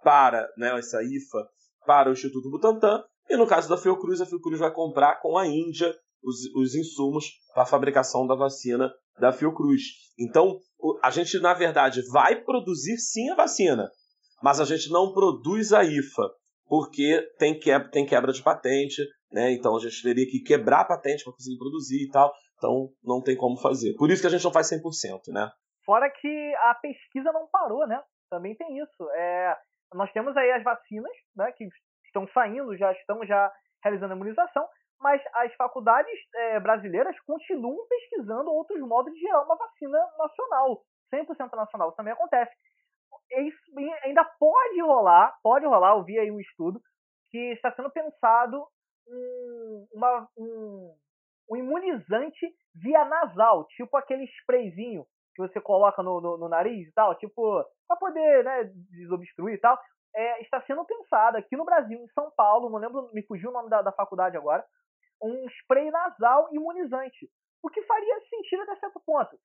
para 0.03 0.47
né, 0.57 0.77
essa 0.77 1.03
IFA, 1.03 1.47
para 1.85 2.09
o 2.09 2.13
Instituto 2.13 2.49
Butantan, 2.49 3.03
e 3.29 3.35
no 3.35 3.47
caso 3.47 3.67
da 3.67 3.77
Fiocruz, 3.77 4.21
a 4.21 4.25
Fiocruz 4.25 4.59
vai 4.59 4.71
comprar 4.71 5.19
com 5.19 5.37
a 5.37 5.47
Índia 5.47 5.95
os, 6.25 6.53
os 6.55 6.75
insumos 6.75 7.31
para 7.53 7.63
a 7.63 7.67
fabricação 7.67 8.25
da 8.25 8.35
vacina 8.35 8.91
da 9.19 9.31
Fiocruz. 9.31 9.81
Então, 10.19 10.59
a 11.03 11.09
gente, 11.09 11.39
na 11.39 11.53
verdade, 11.53 12.01
vai 12.11 12.41
produzir 12.41 12.97
sim 12.97 13.29
a 13.29 13.35
vacina, 13.35 13.89
mas 14.41 14.59
a 14.59 14.65
gente 14.65 14.89
não 14.91 15.13
produz 15.13 15.71
a 15.71 15.83
IFA, 15.83 16.29
porque 16.67 17.21
tem, 17.37 17.57
que, 17.57 17.77
tem 17.91 18.05
quebra 18.05 18.33
de 18.33 18.43
patente, 18.43 19.01
né? 19.31 19.51
Então 19.51 19.75
a 19.75 19.79
gente 19.79 20.01
teria 20.01 20.25
que 20.25 20.39
quebrar 20.39 20.81
a 20.81 20.85
patente 20.85 21.23
para 21.23 21.33
conseguir 21.33 21.57
produzir 21.57 22.03
e 22.03 22.09
tal. 22.09 22.31
Então 22.57 22.89
não 23.03 23.21
tem 23.21 23.35
como 23.35 23.57
fazer. 23.57 23.93
Por 23.95 24.09
isso 24.09 24.21
que 24.21 24.27
a 24.27 24.29
gente 24.29 24.43
não 24.43 24.51
faz 24.51 24.69
100%, 24.71 24.81
né? 25.29 25.49
Fora 25.85 26.09
que 26.09 26.55
a 26.55 26.75
pesquisa 26.75 27.31
não 27.31 27.47
parou, 27.47 27.85
né? 27.87 28.01
Também 28.29 28.55
tem 28.55 28.79
isso. 28.79 29.09
É, 29.13 29.55
nós 29.93 30.11
temos 30.11 30.35
aí 30.35 30.51
as 30.51 30.63
vacinas, 30.63 31.11
né, 31.35 31.51
que 31.51 31.67
estão 32.05 32.27
saindo, 32.33 32.75
já 32.77 32.91
estão 32.93 33.23
já 33.25 33.51
realizando 33.83 34.13
a 34.13 34.15
imunização, 34.15 34.67
mas 35.05 35.21
as 35.35 35.53
faculdades 35.53 36.19
é, 36.33 36.59
brasileiras 36.59 37.15
continuam 37.27 37.85
pesquisando 37.87 38.51
outros 38.51 38.79
modos 38.81 39.13
de 39.13 39.19
gerar 39.19 39.43
uma 39.43 39.55
vacina 39.55 39.99
nacional, 40.17 40.81
100% 41.13 41.55
nacional. 41.55 41.89
Isso 41.89 41.97
também 41.97 42.13
acontece. 42.13 42.51
Isso 43.37 43.57
ainda 44.01 44.25
pode 44.39 44.81
rolar, 44.81 45.37
pode 45.43 45.63
rolar, 45.63 45.95
eu 45.95 46.03
vi 46.03 46.17
aí 46.17 46.31
um 46.31 46.39
estudo 46.39 46.81
que 47.29 47.37
está 47.51 47.71
sendo 47.75 47.91
pensado 47.91 48.65
um, 49.07 49.87
uma, 49.93 50.27
um, 50.35 50.95
um 51.51 51.55
imunizante 51.55 52.51
via 52.73 53.05
nasal, 53.05 53.67
tipo 53.67 53.95
aquele 53.97 54.23
sprayzinho 54.23 55.05
que 55.35 55.41
você 55.43 55.61
coloca 55.61 56.01
no, 56.01 56.19
no, 56.19 56.35
no 56.35 56.49
nariz 56.49 56.87
e 56.87 56.93
tal, 56.93 57.13
tipo, 57.13 57.63
para 57.87 57.97
poder 57.97 58.43
né, 58.43 58.71
desobstruir 58.89 59.53
e 59.53 59.59
tal. 59.59 59.79
É, 60.15 60.41
está 60.41 60.59
sendo 60.61 60.83
pensado 60.83 61.37
aqui 61.37 61.55
no 61.55 61.65
Brasil, 61.65 61.99
em 61.99 62.07
São 62.07 62.31
Paulo, 62.35 62.71
não 62.71 62.79
lembro, 62.79 63.11
me 63.13 63.21
fugiu 63.27 63.51
o 63.51 63.53
nome 63.53 63.69
da, 63.69 63.83
da 63.83 63.91
faculdade 63.91 64.35
agora, 64.35 64.65
um 65.25 65.47
spray 65.49 65.89
nasal 65.91 66.49
imunizante. 66.51 67.29
O 67.63 67.69
que 67.69 67.81
faria 67.83 68.19
sentido 68.29 68.61
até 68.63 68.75
certo 68.75 69.01
ponto. 69.05 69.37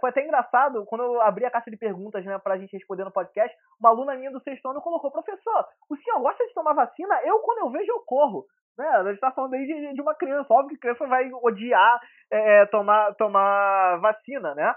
Foi 0.00 0.10
até 0.10 0.22
engraçado, 0.22 0.84
quando 0.86 1.04
eu 1.04 1.20
abri 1.22 1.46
a 1.46 1.50
caixa 1.50 1.70
de 1.70 1.76
perguntas 1.76 2.24
né, 2.24 2.38
a 2.44 2.56
gente 2.58 2.76
responder 2.76 3.04
no 3.04 3.12
podcast, 3.12 3.56
uma 3.78 3.88
aluna 3.88 4.14
minha 4.16 4.30
do 4.30 4.40
sexto 4.42 4.68
ano 4.68 4.82
colocou: 4.82 5.10
professor, 5.10 5.66
o 5.88 5.96
senhor 5.96 6.20
gosta 6.20 6.44
de 6.46 6.52
tomar 6.52 6.74
vacina? 6.74 7.20
Eu, 7.24 7.38
quando 7.38 7.60
eu 7.60 7.70
vejo, 7.70 7.90
eu 7.90 8.00
corro. 8.00 8.44
Né? 8.76 8.86
A 8.86 9.04
gente 9.04 9.14
está 9.14 9.30
falando 9.30 9.54
aí 9.54 9.66
de, 9.66 9.94
de, 9.94 10.00
uma 10.00 10.14
criança, 10.14 10.52
óbvio 10.52 10.76
que 10.76 10.80
criança 10.80 11.06
vai 11.06 11.30
odiar 11.32 12.00
é, 12.30 12.62
é, 12.62 12.66
tomar, 12.66 13.14
tomar 13.14 13.98
vacina, 13.98 14.54
né? 14.54 14.74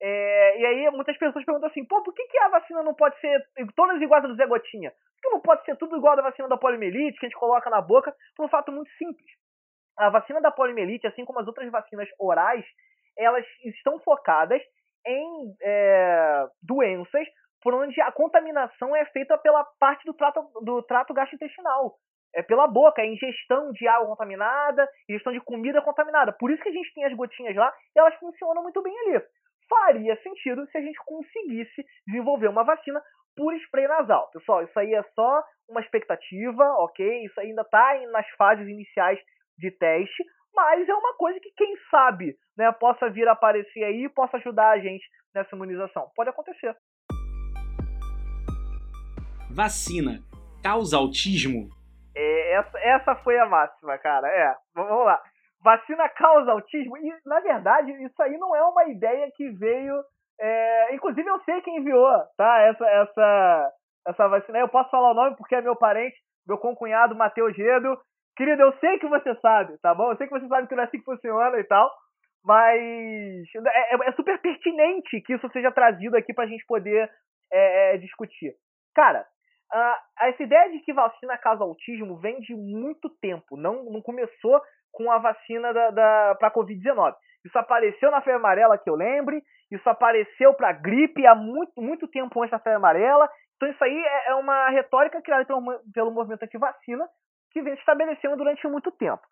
É, 0.00 0.60
e 0.60 0.66
aí 0.66 0.90
muitas 0.90 1.16
pessoas 1.16 1.44
perguntam 1.44 1.70
assim, 1.70 1.84
pô, 1.84 2.02
por 2.02 2.12
que, 2.12 2.26
que 2.26 2.38
a 2.38 2.48
vacina 2.48 2.82
não 2.82 2.94
pode 2.94 3.18
ser 3.20 3.42
todas 3.74 4.00
iguais 4.02 4.24
a 4.24 4.28
do 4.28 4.36
Zé 4.36 4.46
Gotinha? 4.46 4.90
Por 4.90 5.22
que 5.22 5.30
não 5.30 5.40
pode 5.40 5.64
ser 5.64 5.76
tudo 5.76 5.96
igual 5.96 6.16
da 6.16 6.22
vacina 6.22 6.48
da 6.48 6.56
poliomielite, 6.56 7.18
que 7.18 7.26
a 7.26 7.28
gente 7.28 7.38
coloca 7.38 7.70
na 7.70 7.80
boca, 7.80 8.14
por 8.36 8.44
um 8.44 8.48
fato 8.48 8.70
muito 8.70 8.90
simples. 8.98 9.30
A 9.96 10.10
vacina 10.10 10.40
da 10.40 10.50
poliomielite, 10.50 11.06
assim 11.06 11.24
como 11.24 11.40
as 11.40 11.46
outras 11.46 11.70
vacinas 11.70 12.08
orais, 12.18 12.64
elas 13.16 13.44
estão 13.64 13.98
focadas 14.00 14.60
em 15.06 15.54
é, 15.62 16.46
doenças 16.62 17.26
por 17.62 17.74
onde 17.74 17.98
a 18.00 18.12
contaminação 18.12 18.94
é 18.94 19.04
feita 19.06 19.38
pela 19.38 19.64
parte 19.78 20.04
do 20.04 20.12
trato, 20.14 20.40
do 20.62 20.82
trato 20.82 21.14
gastrointestinal 21.14 21.94
é 22.34 22.42
pela 22.42 22.66
boca, 22.66 23.00
é 23.00 23.06
ingestão 23.06 23.70
de 23.72 23.86
água 23.86 24.08
contaminada, 24.08 24.88
ingestão 25.08 25.32
de 25.32 25.40
comida 25.40 25.80
contaminada. 25.80 26.32
Por 26.32 26.50
isso 26.50 26.62
que 26.62 26.68
a 26.68 26.72
gente 26.72 26.92
tem 26.92 27.04
as 27.04 27.14
gotinhas 27.14 27.54
lá 27.54 27.72
e 27.94 27.98
elas 27.98 28.14
funcionam 28.16 28.62
muito 28.62 28.82
bem 28.82 28.92
ali. 29.00 29.22
Faria 29.68 30.16
sentido 30.22 30.66
se 30.66 30.76
a 30.76 30.80
gente 30.80 30.98
conseguisse 31.06 31.86
desenvolver 32.06 32.48
uma 32.48 32.64
vacina 32.64 33.00
por 33.36 33.54
spray 33.54 33.86
nasal. 33.86 34.30
Pessoal, 34.32 34.62
isso 34.62 34.78
aí 34.78 34.94
é 34.94 35.02
só 35.14 35.42
uma 35.68 35.80
expectativa, 35.80 36.64
ok? 36.78 37.24
Isso 37.24 37.40
ainda 37.40 37.62
está 37.62 37.94
nas 38.10 38.28
fases 38.30 38.68
iniciais 38.68 39.18
de 39.58 39.70
teste, 39.70 40.24
mas 40.54 40.88
é 40.88 40.94
uma 40.94 41.14
coisa 41.14 41.38
que 41.40 41.50
quem 41.56 41.76
sabe 41.90 42.36
né, 42.56 42.70
possa 42.72 43.10
vir 43.10 43.28
a 43.28 43.32
aparecer 43.32 43.82
aí 43.84 44.04
e 44.04 44.08
possa 44.08 44.36
ajudar 44.36 44.70
a 44.70 44.78
gente 44.78 45.04
nessa 45.34 45.54
imunização. 45.54 46.08
Pode 46.14 46.30
acontecer. 46.30 46.76
Vacina 49.50 50.20
causa 50.62 50.96
autismo? 50.96 51.68
É, 52.16 52.54
essa, 52.54 52.78
essa 52.78 53.16
foi 53.16 53.38
a 53.38 53.46
máxima, 53.46 53.98
cara. 53.98 54.28
É, 54.28 54.54
vamos 54.74 55.04
lá. 55.04 55.20
Vacina 55.62 56.08
causa 56.10 56.52
autismo? 56.52 56.96
E, 56.96 57.12
na 57.26 57.40
verdade, 57.40 57.90
isso 58.04 58.22
aí 58.22 58.36
não 58.38 58.54
é 58.54 58.62
uma 58.64 58.84
ideia 58.86 59.30
que 59.34 59.50
veio. 59.50 59.94
É, 60.40 60.94
inclusive, 60.94 61.28
eu 61.28 61.40
sei 61.40 61.60
quem 61.62 61.78
enviou, 61.78 62.08
tá? 62.36 62.60
Essa, 62.62 62.86
essa, 62.86 63.72
essa 64.08 64.28
vacina. 64.28 64.58
Eu 64.58 64.68
posso 64.68 64.90
falar 64.90 65.10
o 65.10 65.14
nome 65.14 65.36
porque 65.36 65.54
é 65.54 65.62
meu 65.62 65.76
parente, 65.76 66.16
meu 66.46 66.58
concunhado, 66.58 67.14
Matheus 67.16 67.54
Gedo. 67.56 67.96
Querido, 68.36 68.62
eu 68.62 68.72
sei 68.78 68.98
que 68.98 69.08
você 69.08 69.34
sabe, 69.36 69.78
tá 69.78 69.94
bom? 69.94 70.10
Eu 70.10 70.16
sei 70.16 70.26
que 70.26 70.32
você 70.32 70.46
sabe 70.48 70.66
que 70.66 70.74
não 70.74 70.82
é 70.82 70.86
assim 70.86 70.98
que 70.98 71.04
funciona 71.04 71.58
e 71.58 71.64
tal. 71.64 71.90
Mas 72.44 72.78
é, 72.78 73.94
é, 73.94 74.08
é 74.08 74.12
super 74.12 74.38
pertinente 74.40 75.20
que 75.22 75.34
isso 75.34 75.48
seja 75.50 75.72
trazido 75.72 76.16
aqui 76.16 76.34
pra 76.34 76.46
gente 76.46 76.64
poder 76.66 77.10
é, 77.50 77.94
é 77.94 77.98
discutir. 77.98 78.54
Cara, 78.94 79.26
essa 80.20 80.42
ideia 80.42 80.70
de 80.70 80.80
que 80.80 80.92
vacina 80.92 81.38
causa 81.38 81.64
autismo 81.64 82.18
vem 82.18 82.38
de 82.40 82.54
muito 82.54 83.08
tempo, 83.20 83.56
não, 83.56 83.84
não 83.84 84.02
começou 84.02 84.60
com 84.92 85.10
a 85.10 85.18
vacina 85.18 85.72
da, 85.72 85.90
da 85.90 86.36
para 86.38 86.52
Covid-19. 86.52 87.14
Isso 87.44 87.58
apareceu 87.58 88.10
na 88.10 88.20
febre 88.20 88.38
amarela, 88.38 88.78
que 88.78 88.88
eu 88.88 88.94
lembre, 88.94 89.42
isso 89.70 89.88
apareceu 89.88 90.54
para 90.54 90.72
gripe 90.72 91.26
há 91.26 91.34
muito, 91.34 91.72
muito 91.80 92.06
tempo 92.08 92.40
antes 92.40 92.52
da 92.52 92.58
febre 92.58 92.76
amarela. 92.76 93.28
Então, 93.56 93.68
isso 93.68 93.82
aí 93.82 93.96
é, 93.96 94.30
é 94.30 94.34
uma 94.34 94.68
retórica 94.70 95.20
criada 95.22 95.44
pelo, 95.44 95.62
pelo 95.92 96.10
movimento 96.10 96.44
anti-vacina 96.44 97.08
que 97.54 97.62
vem 97.62 97.74
se 97.74 97.80
estabelecendo 97.80 98.36
durante 98.36 98.66
muito 98.66 98.90
tempo. 98.90 99.22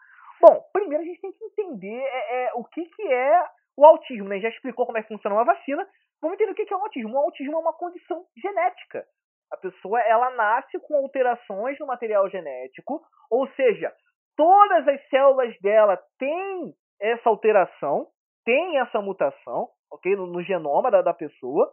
Bom, 0.40 0.62
primeiro 0.72 1.02
a 1.02 1.06
gente 1.06 1.20
tem 1.20 1.32
que 1.32 1.44
entender 1.44 2.00
é, 2.00 2.44
é, 2.44 2.52
o 2.54 2.64
que, 2.64 2.84
que 2.86 3.02
é 3.02 3.44
o 3.76 3.84
autismo. 3.84 4.28
Né? 4.28 4.38
Já 4.38 4.48
explicou 4.48 4.86
como 4.86 4.96
é 4.96 5.02
que 5.02 5.08
funciona 5.08 5.36
uma 5.36 5.44
vacina. 5.44 5.84
Vamos 6.22 6.36
entender 6.36 6.52
o 6.52 6.54
que, 6.54 6.64
que 6.64 6.72
é 6.72 6.76
o 6.76 6.80
autismo. 6.80 7.14
O 7.14 7.18
autismo 7.18 7.56
é 7.56 7.58
uma 7.58 7.72
condição 7.72 8.24
genética. 8.36 9.04
A 9.52 9.56
pessoa 9.56 10.00
ela 10.00 10.30
nasce 10.30 10.78
com 10.80 10.96
alterações 10.96 11.78
no 11.78 11.86
material 11.86 12.30
genético, 12.30 13.02
ou 13.30 13.46
seja, 13.50 13.92
todas 14.36 14.88
as 14.88 15.08
células 15.08 15.54
dela 15.60 16.00
têm 16.18 16.72
essa 17.00 17.28
alteração, 17.28 18.06
tem 18.44 18.78
essa 18.78 19.02
mutação, 19.02 19.68
ok, 19.92 20.16
no, 20.16 20.26
no 20.26 20.42
genoma 20.42 20.90
da, 20.90 21.02
da 21.02 21.12
pessoa, 21.12 21.70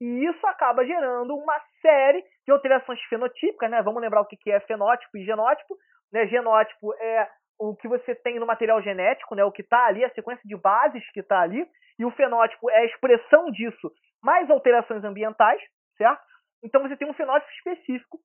e 0.00 0.24
isso 0.26 0.46
acaba 0.46 0.84
gerando 0.84 1.36
uma 1.36 1.60
série 1.82 2.24
de 2.46 2.52
alterações 2.52 3.00
fenotípicas, 3.02 3.70
né? 3.70 3.82
Vamos 3.82 4.00
lembrar 4.00 4.22
o 4.22 4.26
que, 4.26 4.50
é 4.50 4.58
fenótipo 4.60 5.18
e 5.18 5.24
genótipo, 5.24 5.76
né? 6.10 6.26
Genótipo 6.26 6.94
é 6.94 7.28
o 7.58 7.76
que 7.76 7.86
você 7.86 8.14
tem 8.14 8.40
no 8.40 8.46
material 8.46 8.80
genético, 8.80 9.34
né? 9.34 9.44
O 9.44 9.52
que 9.52 9.60
está 9.60 9.84
ali, 9.86 10.02
a 10.02 10.14
sequência 10.14 10.42
de 10.46 10.56
bases 10.56 11.04
que 11.12 11.20
está 11.20 11.40
ali, 11.40 11.66
e 11.98 12.04
o 12.04 12.10
fenótipo 12.12 12.70
é 12.70 12.78
a 12.78 12.84
expressão 12.86 13.50
disso, 13.50 13.92
mais 14.22 14.50
alterações 14.50 15.04
ambientais, 15.04 15.60
certo? 15.98 16.22
Então 16.64 16.82
você 16.82 16.96
tem 16.96 17.08
um 17.08 17.14
fenótipo 17.14 17.50
específico 17.52 18.18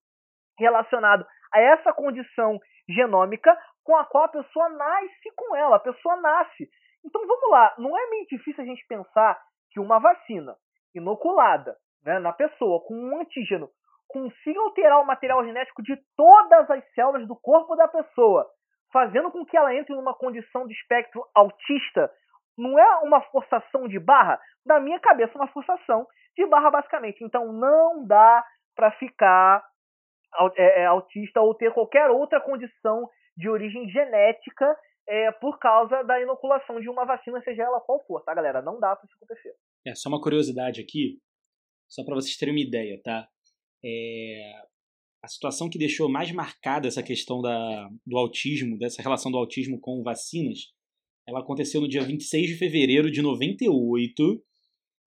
relacionado 0.58 1.26
a 1.54 1.60
essa 1.60 1.92
condição 1.92 2.58
genômica 2.88 3.58
com 3.84 3.98
a 3.98 4.06
qual 4.06 4.24
a 4.24 4.30
pessoa 4.30 4.70
nasce 4.70 5.32
com 5.36 5.56
ela, 5.56 5.76
a 5.76 5.80
pessoa 5.80 6.16
nasce. 6.18 6.70
Então 7.04 7.28
vamos 7.28 7.50
lá, 7.50 7.76
não 7.78 7.98
é 7.98 8.10
meio 8.10 8.26
difícil 8.28 8.64
a 8.64 8.66
gente 8.66 8.86
pensar 8.88 9.38
que 9.72 9.80
uma 9.80 10.00
vacina 10.00 10.56
inoculada 10.98 11.76
né, 12.04 12.20
na 12.20 12.32
pessoa 12.32 12.82
com 12.82 12.96
um 12.96 13.22
antígeno 13.22 13.70
consiga 14.08 14.60
alterar 14.62 15.02
o 15.02 15.06
material 15.06 15.44
genético 15.44 15.82
de 15.84 15.98
todas 16.16 16.70
as 16.70 16.84
células 16.94 17.28
do 17.28 17.36
corpo 17.36 17.76
da 17.76 17.88
pessoa, 17.88 18.48
fazendo 18.94 19.32
com 19.32 19.46
que 19.46 19.58
ela 19.58 19.74
entre 19.74 19.94
numa 19.96 20.14
condição 20.14 20.68
de 20.68 20.74
espectro 20.74 21.26
autista, 21.34 22.10
não 22.58 22.80
é 22.80 22.96
uma 23.00 23.22
forçação 23.24 23.88
de 23.88 24.00
barra? 24.00 24.40
Na 24.66 24.80
minha 24.80 25.00
cabeça, 25.00 25.36
uma 25.36 25.48
forçação 25.48 26.08
de 26.38 26.46
barra, 26.46 26.72
basicamente. 26.72 27.24
Então, 27.24 27.52
não 27.52 28.06
dá 28.06 28.46
para 28.76 28.92
ficar 28.92 29.64
é, 30.56 30.84
é, 30.84 30.86
autista 30.86 31.42
ou 31.42 31.54
ter 31.54 31.74
qualquer 31.74 32.10
outra 32.10 32.40
condição 32.40 33.10
de 33.36 33.50
origem 33.50 33.90
genética 33.90 34.78
é, 35.08 35.32
por 35.32 35.60
causa 35.60 36.04
da 36.04 36.20
inoculação 36.22 36.80
de 36.80 36.90
uma 36.90 37.06
vacina, 37.06 37.42
seja 37.42 37.64
ela 37.64 37.82
qual 37.82 38.04
for, 38.06 38.22
tá, 38.24 38.34
galera? 38.34 38.62
Não 38.62 38.80
dá 38.80 38.96
para 38.96 39.06
isso 39.06 39.16
acontecer. 39.18 39.54
É, 39.86 39.94
só 39.94 40.10
uma 40.10 40.22
curiosidade 40.22 40.82
aqui, 40.82 41.20
só 41.88 42.04
para 42.04 42.16
vocês 42.16 42.36
terem 42.38 42.54
uma 42.54 42.62
ideia, 42.62 43.00
tá? 43.04 43.28
É, 43.84 44.54
a 45.24 45.28
situação 45.28 45.70
que 45.70 45.78
deixou 45.78 46.10
mais 46.10 46.32
marcada 46.32 46.88
essa 46.88 47.04
questão 47.04 47.42
da, 47.42 47.90
do 48.06 48.18
autismo, 48.18 48.78
dessa 48.78 49.02
relação 49.02 49.32
do 49.32 49.38
autismo 49.38 49.80
com 49.80 50.04
vacinas, 50.04 50.72
ela 51.28 51.40
aconteceu 51.40 51.82
no 51.82 51.88
dia 51.88 52.04
26 52.04 52.48
de 52.48 52.56
fevereiro 52.56 53.10
de 53.10 53.22
98. 53.22 54.44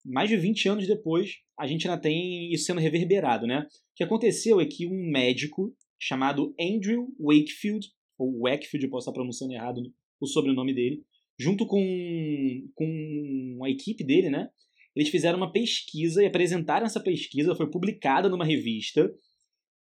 Mais 0.05 0.29
de 0.29 0.37
20 0.37 0.69
anos 0.69 0.87
depois, 0.87 1.37
a 1.59 1.67
gente 1.67 1.89
ainda 1.89 2.01
tem 2.01 2.53
isso 2.53 2.65
sendo 2.65 2.81
reverberado, 2.81 3.47
né? 3.47 3.61
O 3.61 3.95
que 3.95 4.05
aconteceu 4.05 4.61
é 4.61 4.67
que 4.67 4.87
um 4.87 5.11
médico 5.11 5.75
chamado 6.01 6.55
Andrew 6.61 7.09
Wakefield, 7.21 7.89
ou 8.19 8.41
Wakefield, 8.41 8.87
eu 8.87 8.91
posso 8.91 9.09
estar 9.09 9.13
pronunciando 9.13 9.55
errado 9.55 9.81
o 10.21 10.27
sobrenome 10.27 10.75
dele, 10.75 11.05
junto 11.39 11.67
com, 11.67 11.79
com 12.75 13.61
a 13.65 13.71
equipe 13.71 14.05
dele, 14.05 14.31
né? 14.31 14.49
Eles 14.99 15.11
fizeram 15.11 15.39
uma 15.39 15.53
pesquisa 15.53 16.21
e 16.21 16.27
apresentaram 16.27 16.85
essa 16.85 16.99
pesquisa, 17.01 17.55
foi 17.55 17.71
publicada 17.71 18.29
numa 18.29 18.45
revista, 18.45 19.09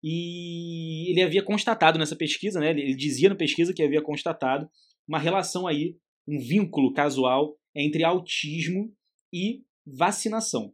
e 0.01 1.11
ele 1.11 1.21
havia 1.21 1.43
constatado 1.43 1.99
nessa 1.99 2.15
pesquisa, 2.15 2.61
né? 2.61 2.69
Ele 2.69 2.95
dizia 2.95 3.27
na 3.27 3.35
pesquisa 3.35 3.73
que 3.73 3.83
havia 3.83 4.01
constatado 4.01 4.69
uma 5.05 5.19
relação 5.19 5.67
aí, 5.67 5.97
um 6.25 6.39
vínculo 6.39 6.93
casual 6.93 7.57
entre 7.75 8.05
autismo 8.05 8.89
e 9.33 9.61
vacinação. 9.85 10.73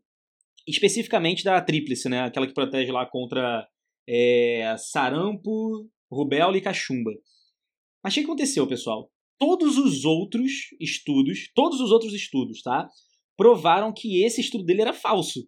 Especificamente 0.68 1.44
da 1.44 1.60
tríplice, 1.60 2.08
né? 2.08 2.22
Aquela 2.22 2.46
que 2.46 2.54
protege 2.54 2.92
lá 2.92 3.08
contra 3.08 3.68
é, 4.08 4.76
sarampo, 4.78 5.90
rubéola 6.12 6.58
e 6.58 6.62
cachumba. 6.62 7.12
Mas 8.04 8.14
o 8.14 8.18
que 8.18 8.24
aconteceu, 8.24 8.68
pessoal? 8.68 9.12
Todos 9.40 9.80
os 9.80 10.06
outros 10.06 10.52
estudos, 10.80 11.52
todos 11.56 11.82
os 11.82 11.92
outros 11.92 12.14
estudos, 12.14 12.62
tá? 12.62 12.88
Provaram 13.38 13.94
que 13.94 14.24
esse 14.24 14.42
estudo 14.42 14.66
dele 14.66 14.82
era 14.82 14.94
falso. 14.94 15.48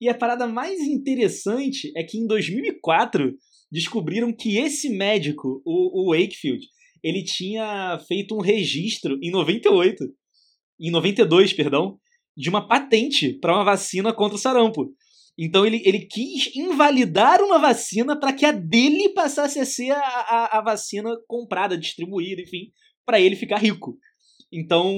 E 0.00 0.08
a 0.08 0.14
parada 0.14 0.46
mais 0.46 0.80
interessante 0.80 1.92
é 1.96 2.02
que 2.02 2.18
em 2.18 2.26
2004 2.26 3.34
descobriram 3.70 4.32
que 4.32 4.58
esse 4.58 4.88
médico, 4.88 5.62
o, 5.64 6.02
o 6.02 6.12
Wakefield, 6.12 6.66
ele 7.02 7.22
tinha 7.22 7.98
feito 8.08 8.34
um 8.34 8.40
registro 8.40 9.18
em 9.22 9.30
98, 9.30 10.04
em 10.80 10.90
92, 10.90 11.52
perdão, 11.52 11.98
de 12.36 12.48
uma 12.48 12.66
patente 12.66 13.34
para 13.34 13.54
uma 13.54 13.64
vacina 13.64 14.12
contra 14.12 14.36
o 14.36 14.38
sarampo. 14.38 14.92
Então 15.38 15.64
ele, 15.64 15.82
ele 15.84 16.00
quis 16.00 16.54
invalidar 16.54 17.42
uma 17.42 17.58
vacina 17.58 18.18
para 18.18 18.32
que 18.32 18.44
a 18.44 18.52
dele 18.52 19.10
passasse 19.10 19.58
a 19.58 19.64
ser 19.64 19.92
a, 19.92 19.98
a, 19.98 20.58
a 20.58 20.62
vacina 20.62 21.10
comprada, 21.26 21.78
distribuída, 21.78 22.42
enfim, 22.42 22.72
para 23.06 23.20
ele 23.20 23.36
ficar 23.36 23.58
rico. 23.58 23.98
Então, 24.52 24.92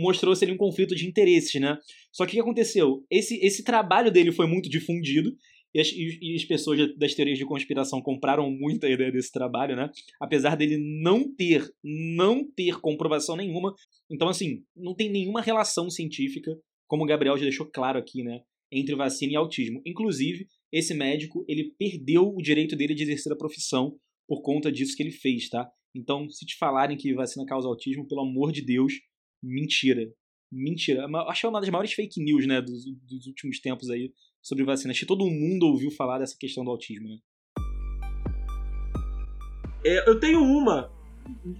mostrou-se 0.00 0.44
ali 0.44 0.52
um 0.52 0.56
conflito 0.56 0.94
de 0.94 1.06
interesses, 1.06 1.60
né? 1.60 1.76
Só 2.12 2.24
que 2.24 2.32
o 2.32 2.34
que 2.34 2.40
aconteceu? 2.40 3.04
Esse, 3.10 3.36
esse 3.44 3.64
trabalho 3.64 4.10
dele 4.10 4.30
foi 4.30 4.46
muito 4.46 4.68
difundido, 4.68 5.34
e 5.74 5.80
as, 5.80 5.92
e 5.92 6.34
as 6.34 6.44
pessoas 6.44 6.96
das 6.96 7.14
teorias 7.14 7.38
de 7.38 7.44
conspiração 7.44 8.02
compraram 8.02 8.50
muito 8.50 8.84
a 8.84 8.90
ideia 8.90 9.12
desse 9.12 9.30
trabalho, 9.30 9.76
né? 9.76 9.88
Apesar 10.20 10.56
dele 10.56 10.76
não 11.02 11.32
ter, 11.32 11.68
não 11.82 12.44
ter 12.44 12.80
comprovação 12.80 13.36
nenhuma. 13.36 13.72
Então, 14.10 14.28
assim, 14.28 14.64
não 14.76 14.94
tem 14.94 15.08
nenhuma 15.08 15.40
relação 15.40 15.88
científica, 15.88 16.50
como 16.88 17.04
o 17.04 17.06
Gabriel 17.06 17.36
já 17.36 17.44
deixou 17.44 17.70
claro 17.72 17.98
aqui, 17.98 18.22
né? 18.22 18.40
Entre 18.72 18.94
vacina 18.96 19.32
e 19.32 19.36
autismo. 19.36 19.80
Inclusive, 19.86 20.46
esse 20.72 20.92
médico, 20.94 21.44
ele 21.48 21.72
perdeu 21.78 22.28
o 22.28 22.42
direito 22.42 22.76
dele 22.76 22.94
de 22.94 23.04
exercer 23.04 23.32
a 23.32 23.36
profissão 23.36 23.96
por 24.26 24.42
conta 24.42 24.70
disso 24.70 24.96
que 24.96 25.02
ele 25.02 25.12
fez, 25.12 25.48
tá? 25.48 25.68
Então, 25.94 26.28
se 26.28 26.46
te 26.46 26.56
falarem 26.56 26.96
que 26.96 27.14
vacina 27.14 27.44
causa 27.44 27.66
autismo, 27.66 28.06
pelo 28.06 28.22
amor 28.22 28.52
de 28.52 28.62
Deus, 28.62 28.94
mentira. 29.42 30.02
Mentira. 30.52 31.06
Acho 31.28 31.40
que 31.40 31.46
é 31.46 31.48
uma 31.48 31.60
das 31.60 31.68
maiores 31.68 31.92
fake 31.92 32.22
news, 32.22 32.46
né, 32.46 32.60
dos, 32.60 32.84
dos 33.08 33.26
últimos 33.26 33.60
tempos 33.60 33.90
aí 33.90 34.12
sobre 34.42 34.64
vacina. 34.64 34.92
Acho 34.92 35.00
que 35.00 35.06
todo 35.06 35.26
mundo 35.26 35.66
ouviu 35.66 35.90
falar 35.90 36.18
dessa 36.18 36.36
questão 36.38 36.64
do 36.64 36.70
autismo, 36.70 37.08
né? 37.08 37.18
É, 39.84 40.08
eu 40.08 40.18
tenho 40.18 40.42
uma 40.42 40.90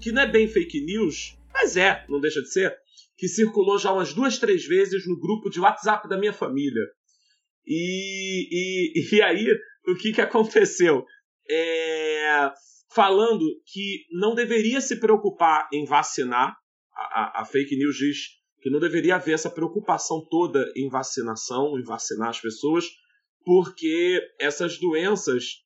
que 0.00 0.12
não 0.12 0.22
é 0.22 0.26
bem 0.26 0.46
fake 0.46 0.80
news, 0.84 1.38
mas 1.52 1.76
é, 1.76 2.04
não 2.08 2.20
deixa 2.20 2.42
de 2.42 2.52
ser, 2.52 2.76
que 3.16 3.28
circulou 3.28 3.78
já 3.78 3.92
umas 3.92 4.12
duas, 4.12 4.38
três 4.38 4.66
vezes 4.66 5.06
no 5.06 5.18
grupo 5.18 5.48
de 5.48 5.60
WhatsApp 5.60 6.08
da 6.08 6.18
minha 6.18 6.32
família. 6.32 6.82
E, 7.66 8.48
e, 8.50 9.16
e 9.16 9.22
aí, 9.22 9.46
o 9.86 9.94
que, 9.94 10.12
que 10.12 10.20
aconteceu? 10.20 11.04
É, 11.48 12.52
falando 12.92 13.44
que 13.66 14.04
não 14.10 14.34
deveria 14.34 14.80
se 14.80 14.98
preocupar 14.98 15.68
em 15.72 15.84
vacinar. 15.84 16.56
A, 16.92 17.02
a, 17.02 17.42
a, 17.42 17.44
fake 17.44 17.76
news 17.76 17.96
diz 17.96 18.18
que 18.60 18.68
não 18.68 18.80
deveria 18.80 19.14
haver 19.14 19.34
essa 19.34 19.50
preocupação 19.50 20.26
toda 20.28 20.70
em 20.76 20.88
vacinação, 20.88 21.78
em 21.78 21.82
vacinar 21.82 22.28
as 22.28 22.40
pessoas, 22.40 22.84
porque 23.44 24.20
essas 24.38 24.78
doenças 24.78 25.62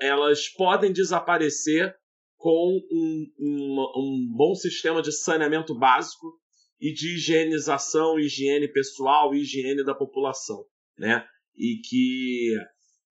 elas 0.00 0.48
podem 0.48 0.92
desaparecer 0.92 1.94
com 2.36 2.80
um, 2.90 3.26
um, 3.38 3.80
um 3.96 4.34
bom 4.34 4.54
sistema 4.54 5.02
de 5.02 5.12
saneamento 5.12 5.74
básico 5.74 6.38
e 6.80 6.92
de 6.92 7.14
higienização, 7.14 8.18
higiene 8.18 8.68
pessoal 8.68 9.34
higiene 9.34 9.84
da 9.84 9.94
população, 9.94 10.64
né? 10.98 11.26
E 11.54 11.78
que 11.86 12.56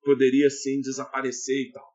poderia 0.01 0.49
sim 0.49 0.81
desaparecer 0.81 1.67
e 1.67 1.71
tal. 1.71 1.88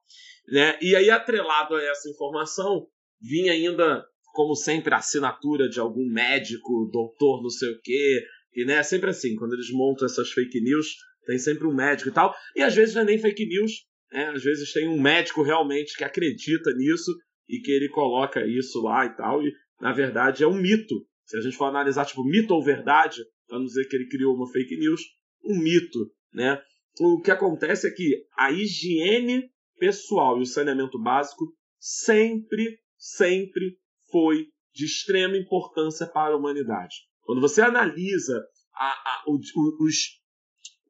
Né? 0.49 0.79
E 0.81 0.95
aí, 0.95 1.11
atrelado 1.11 1.75
a 1.75 1.83
essa 1.83 2.09
informação, 2.09 2.87
vinha 3.21 3.53
ainda, 3.53 4.05
como 4.35 4.55
sempre, 4.55 4.95
a 4.95 4.99
assinatura 4.99 5.69
de 5.69 5.81
algum 5.81 6.07
médico, 6.11 6.89
doutor, 6.93 7.43
não 7.43 7.51
sei 7.51 7.71
o 7.71 7.81
quê. 7.83 8.23
E 8.55 8.65
né, 8.65 8.83
sempre 8.83 9.11
assim, 9.11 9.35
quando 9.37 9.55
eles 9.55 9.71
montam 9.71 10.07
essas 10.07 10.31
fake 10.31 10.61
news, 10.61 10.95
tem 11.27 11.39
sempre 11.39 11.67
um 11.67 11.75
médico 11.75 12.11
e 12.11 12.13
tal. 12.13 12.35
E 12.55 12.63
às 12.63 12.75
vezes 12.75 12.95
não 12.95 13.03
é 13.03 13.07
nem 13.07 13.19
fake 13.19 13.47
news, 13.47 13.73
né? 14.13 14.29
às 14.29 14.43
vezes 14.43 14.73
tem 14.73 14.89
um 14.89 15.01
médico 15.01 15.43
realmente 15.43 15.97
que 15.97 16.05
acredita 16.05 16.73
nisso 16.75 17.11
e 17.49 17.61
que 17.61 17.73
ele 17.73 17.89
coloca 17.89 18.47
isso 18.47 18.83
lá 18.83 19.07
e 19.07 19.17
tal. 19.17 19.43
E 19.43 19.53
na 19.81 19.93
verdade 19.93 20.45
é 20.45 20.47
um 20.47 20.61
mito. 20.61 20.95
Se 21.25 21.37
a 21.39 21.41
gente 21.41 21.57
for 21.57 21.65
analisar, 21.65 22.05
tipo, 22.05 22.23
mito 22.23 22.55
ou 22.55 22.63
verdade, 22.63 23.25
não 23.49 23.65
dizer 23.65 23.87
que 23.89 23.97
ele 23.97 24.09
criou 24.09 24.35
uma 24.35 24.51
fake 24.51 24.77
news, 24.77 25.01
um 25.45 25.59
mito, 25.59 26.11
né? 26.33 26.61
O 27.01 27.21
que 27.21 27.31
acontece 27.31 27.89
é 27.89 27.91
que 27.91 28.25
a 28.39 28.53
higiene 28.53 29.51
pessoal 29.79 30.39
e 30.39 30.43
o 30.43 30.47
saneamento 30.47 30.99
básico 30.99 31.53
sempre, 31.79 32.79
sempre 32.97 33.79
foi 34.11 34.49
de 34.73 34.85
extrema 34.85 35.37
importância 35.37 36.07
para 36.07 36.35
a 36.35 36.37
humanidade. 36.37 36.95
Quando 37.23 37.41
você 37.41 37.63
analisa 37.63 38.45
a, 38.75 38.87
a, 38.87 39.25
os, 39.29 39.49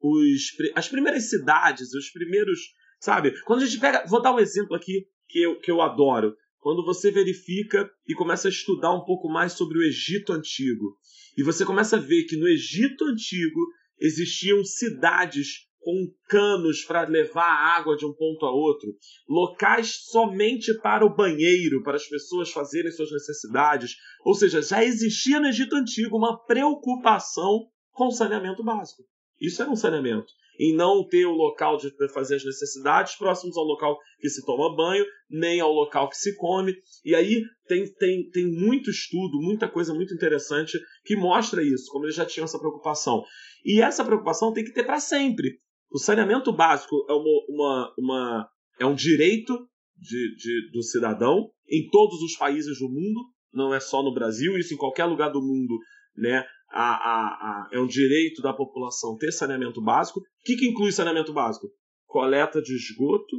os, 0.01 0.51
as 0.75 0.87
primeiras 0.87 1.29
cidades, 1.29 1.93
os 1.93 2.09
primeiros. 2.11 2.59
Sabe? 2.99 3.39
Quando 3.43 3.61
a 3.61 3.65
gente 3.65 3.79
pega. 3.79 4.05
Vou 4.07 4.21
dar 4.21 4.33
um 4.33 4.39
exemplo 4.39 4.75
aqui 4.75 5.07
que 5.27 5.41
eu, 5.41 5.59
que 5.59 5.71
eu 5.71 5.81
adoro. 5.81 6.35
Quando 6.59 6.83
você 6.83 7.11
verifica 7.11 7.87
e 8.07 8.15
começa 8.15 8.47
a 8.47 8.51
estudar 8.51 8.91
um 8.91 9.05
pouco 9.05 9.29
mais 9.29 9.53
sobre 9.53 9.77
o 9.77 9.83
Egito 9.83 10.33
Antigo. 10.33 10.97
E 11.37 11.43
você 11.43 11.63
começa 11.63 11.97
a 11.97 11.99
ver 11.99 12.23
que 12.23 12.35
no 12.35 12.47
Egito 12.47 13.05
Antigo 13.05 13.59
existiam 13.99 14.63
cidades 14.63 15.67
com 15.85 16.11
canos 16.27 16.83
para 16.83 17.07
levar 17.07 17.45
a 17.45 17.77
água 17.77 17.95
de 17.95 18.07
um 18.07 18.11
ponto 18.11 18.43
a 18.43 18.51
outro, 18.51 18.89
locais 19.29 19.99
somente 20.09 20.73
para 20.79 21.05
o 21.05 21.15
banheiro, 21.15 21.83
para 21.83 21.95
as 21.95 22.07
pessoas 22.07 22.49
fazerem 22.49 22.91
suas 22.91 23.11
necessidades. 23.11 23.95
Ou 24.25 24.33
seja, 24.33 24.63
já 24.63 24.83
existia 24.83 25.39
no 25.39 25.47
Egito 25.47 25.75
Antigo 25.75 26.17
uma 26.17 26.43
preocupação 26.43 27.67
com 27.91 28.09
saneamento 28.09 28.63
básico. 28.63 29.03
Isso 29.39 29.61
era 29.61 29.69
um 29.69 29.75
saneamento. 29.75 30.25
Em 30.59 30.75
não 30.75 31.07
ter 31.07 31.27
o 31.27 31.33
local 31.33 31.77
de 31.77 31.91
fazer 32.11 32.37
as 32.37 32.45
necessidades 32.45 33.15
próximos 33.15 33.55
ao 33.55 33.63
local 33.63 33.99
que 34.19 34.29
se 34.29 34.43
toma 34.43 34.75
banho, 34.75 35.05
nem 35.29 35.59
ao 35.59 35.71
local 35.71 36.09
que 36.09 36.17
se 36.17 36.35
come. 36.35 36.73
E 37.03 37.13
aí 37.13 37.43
tem, 37.67 37.85
tem, 37.93 38.27
tem 38.31 38.47
muito 38.47 38.89
estudo, 38.89 39.37
muita 39.39 39.67
coisa 39.67 39.93
muito 39.93 40.15
interessante 40.15 40.79
que 41.03 41.15
mostra 41.15 41.61
isso, 41.61 41.91
como 41.91 42.05
eles 42.05 42.15
já 42.15 42.25
tinham 42.25 42.45
essa 42.45 42.57
preocupação. 42.57 43.23
E 43.63 43.81
essa 43.81 44.03
preocupação 44.03 44.51
tem 44.51 44.63
que 44.63 44.73
ter 44.73 44.83
para 44.83 44.99
sempre. 44.99 45.59
O 45.95 45.97
saneamento 45.97 46.51
básico 46.51 47.05
é, 47.09 47.13
uma, 47.13 47.45
uma, 47.47 47.93
uma 47.97 48.49
é 48.77 48.85
um 48.85 48.93
direito 48.93 49.53
de, 49.95 50.35
de, 50.35 50.69
do 50.73 50.83
cidadão 50.83 51.49
em 51.69 51.87
todos 51.89 52.21
os 52.21 52.35
países 52.35 52.79
do 52.79 52.89
mundo, 52.89 53.21
não 53.53 53.73
é 53.73 53.79
só 53.79 54.03
no 54.03 54.13
Brasil, 54.13 54.57
isso 54.57 54.73
em 54.73 54.77
qualquer 54.77 55.05
lugar 55.05 55.31
do 55.31 55.39
mundo, 55.41 55.79
né? 56.17 56.45
a, 56.67 56.83
a, 56.83 57.27
a, 57.27 57.69
é 57.71 57.79
um 57.79 57.87
direito 57.87 58.41
da 58.41 58.51
população 58.51 59.15
ter 59.17 59.31
saneamento 59.31 59.81
básico. 59.81 60.19
O 60.19 60.23
que, 60.43 60.57
que 60.57 60.67
inclui 60.67 60.91
saneamento 60.91 61.31
básico? 61.31 61.69
Coleta 62.05 62.61
de 62.61 62.75
esgoto, 62.75 63.37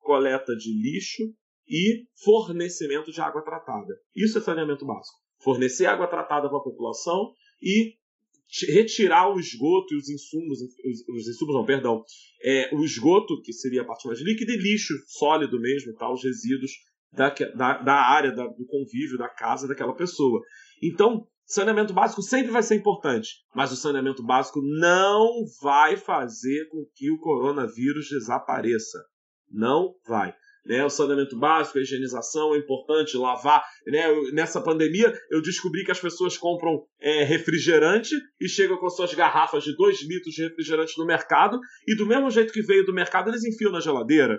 coleta 0.00 0.56
de 0.56 0.72
lixo 0.72 1.22
e 1.68 2.04
fornecimento 2.24 3.12
de 3.12 3.20
água 3.20 3.44
tratada. 3.44 3.94
Isso 4.12 4.38
é 4.38 4.40
saneamento 4.40 4.84
básico. 4.84 5.18
Fornecer 5.40 5.86
água 5.86 6.08
tratada 6.08 6.48
para 6.48 6.58
a 6.58 6.64
população 6.64 7.32
e 7.62 7.94
retirar 8.68 9.34
o 9.34 9.40
esgoto 9.40 9.94
e 9.94 9.96
os 9.96 10.08
insumos, 10.08 10.58
os, 10.60 11.08
os 11.08 11.28
insumos 11.28 11.54
não, 11.54 11.64
perdão, 11.64 12.04
é, 12.42 12.70
o 12.74 12.84
esgoto, 12.84 13.40
que 13.42 13.52
seria 13.52 13.82
a 13.82 13.84
parte 13.84 14.06
mais 14.06 14.20
líquida, 14.20 14.52
e 14.52 14.56
lixo 14.56 14.94
sólido 15.06 15.58
mesmo, 15.58 15.94
tá, 15.94 16.12
os 16.12 16.22
resíduos 16.22 16.72
da, 17.12 17.30
da, 17.30 17.78
da 17.78 17.94
área, 17.94 18.32
da, 18.32 18.46
do 18.46 18.66
convívio, 18.66 19.18
da 19.18 19.28
casa 19.28 19.66
daquela 19.66 19.94
pessoa. 19.94 20.40
Então, 20.82 21.26
saneamento 21.46 21.92
básico 21.92 22.22
sempre 22.22 22.50
vai 22.50 22.62
ser 22.62 22.74
importante, 22.74 23.28
mas 23.54 23.72
o 23.72 23.76
saneamento 23.76 24.22
básico 24.22 24.60
não 24.62 25.44
vai 25.60 25.96
fazer 25.96 26.68
com 26.68 26.84
que 26.94 27.10
o 27.10 27.18
coronavírus 27.18 28.08
desapareça. 28.08 28.98
Não 29.50 29.94
vai. 30.06 30.34
Né, 30.64 30.84
o 30.84 30.88
saneamento 30.88 31.36
básico, 31.36 31.78
a 31.78 31.82
higienização 31.82 32.54
é 32.54 32.58
importante, 32.58 33.16
lavar. 33.16 33.64
Né, 33.86 34.06
nessa 34.32 34.60
pandemia, 34.60 35.12
eu 35.30 35.42
descobri 35.42 35.84
que 35.84 35.90
as 35.90 36.00
pessoas 36.00 36.38
compram 36.38 36.84
é, 37.00 37.24
refrigerante 37.24 38.14
e 38.40 38.48
chegam 38.48 38.76
com 38.76 38.88
suas 38.88 39.12
garrafas 39.12 39.64
de 39.64 39.74
2 39.76 40.02
litros 40.08 40.32
de 40.32 40.42
refrigerante 40.44 40.96
no 40.98 41.04
mercado, 41.04 41.58
e 41.86 41.96
do 41.96 42.06
mesmo 42.06 42.30
jeito 42.30 42.52
que 42.52 42.62
veio 42.62 42.86
do 42.86 42.94
mercado, 42.94 43.28
eles 43.28 43.44
enfiam 43.44 43.72
na 43.72 43.80
geladeira. 43.80 44.38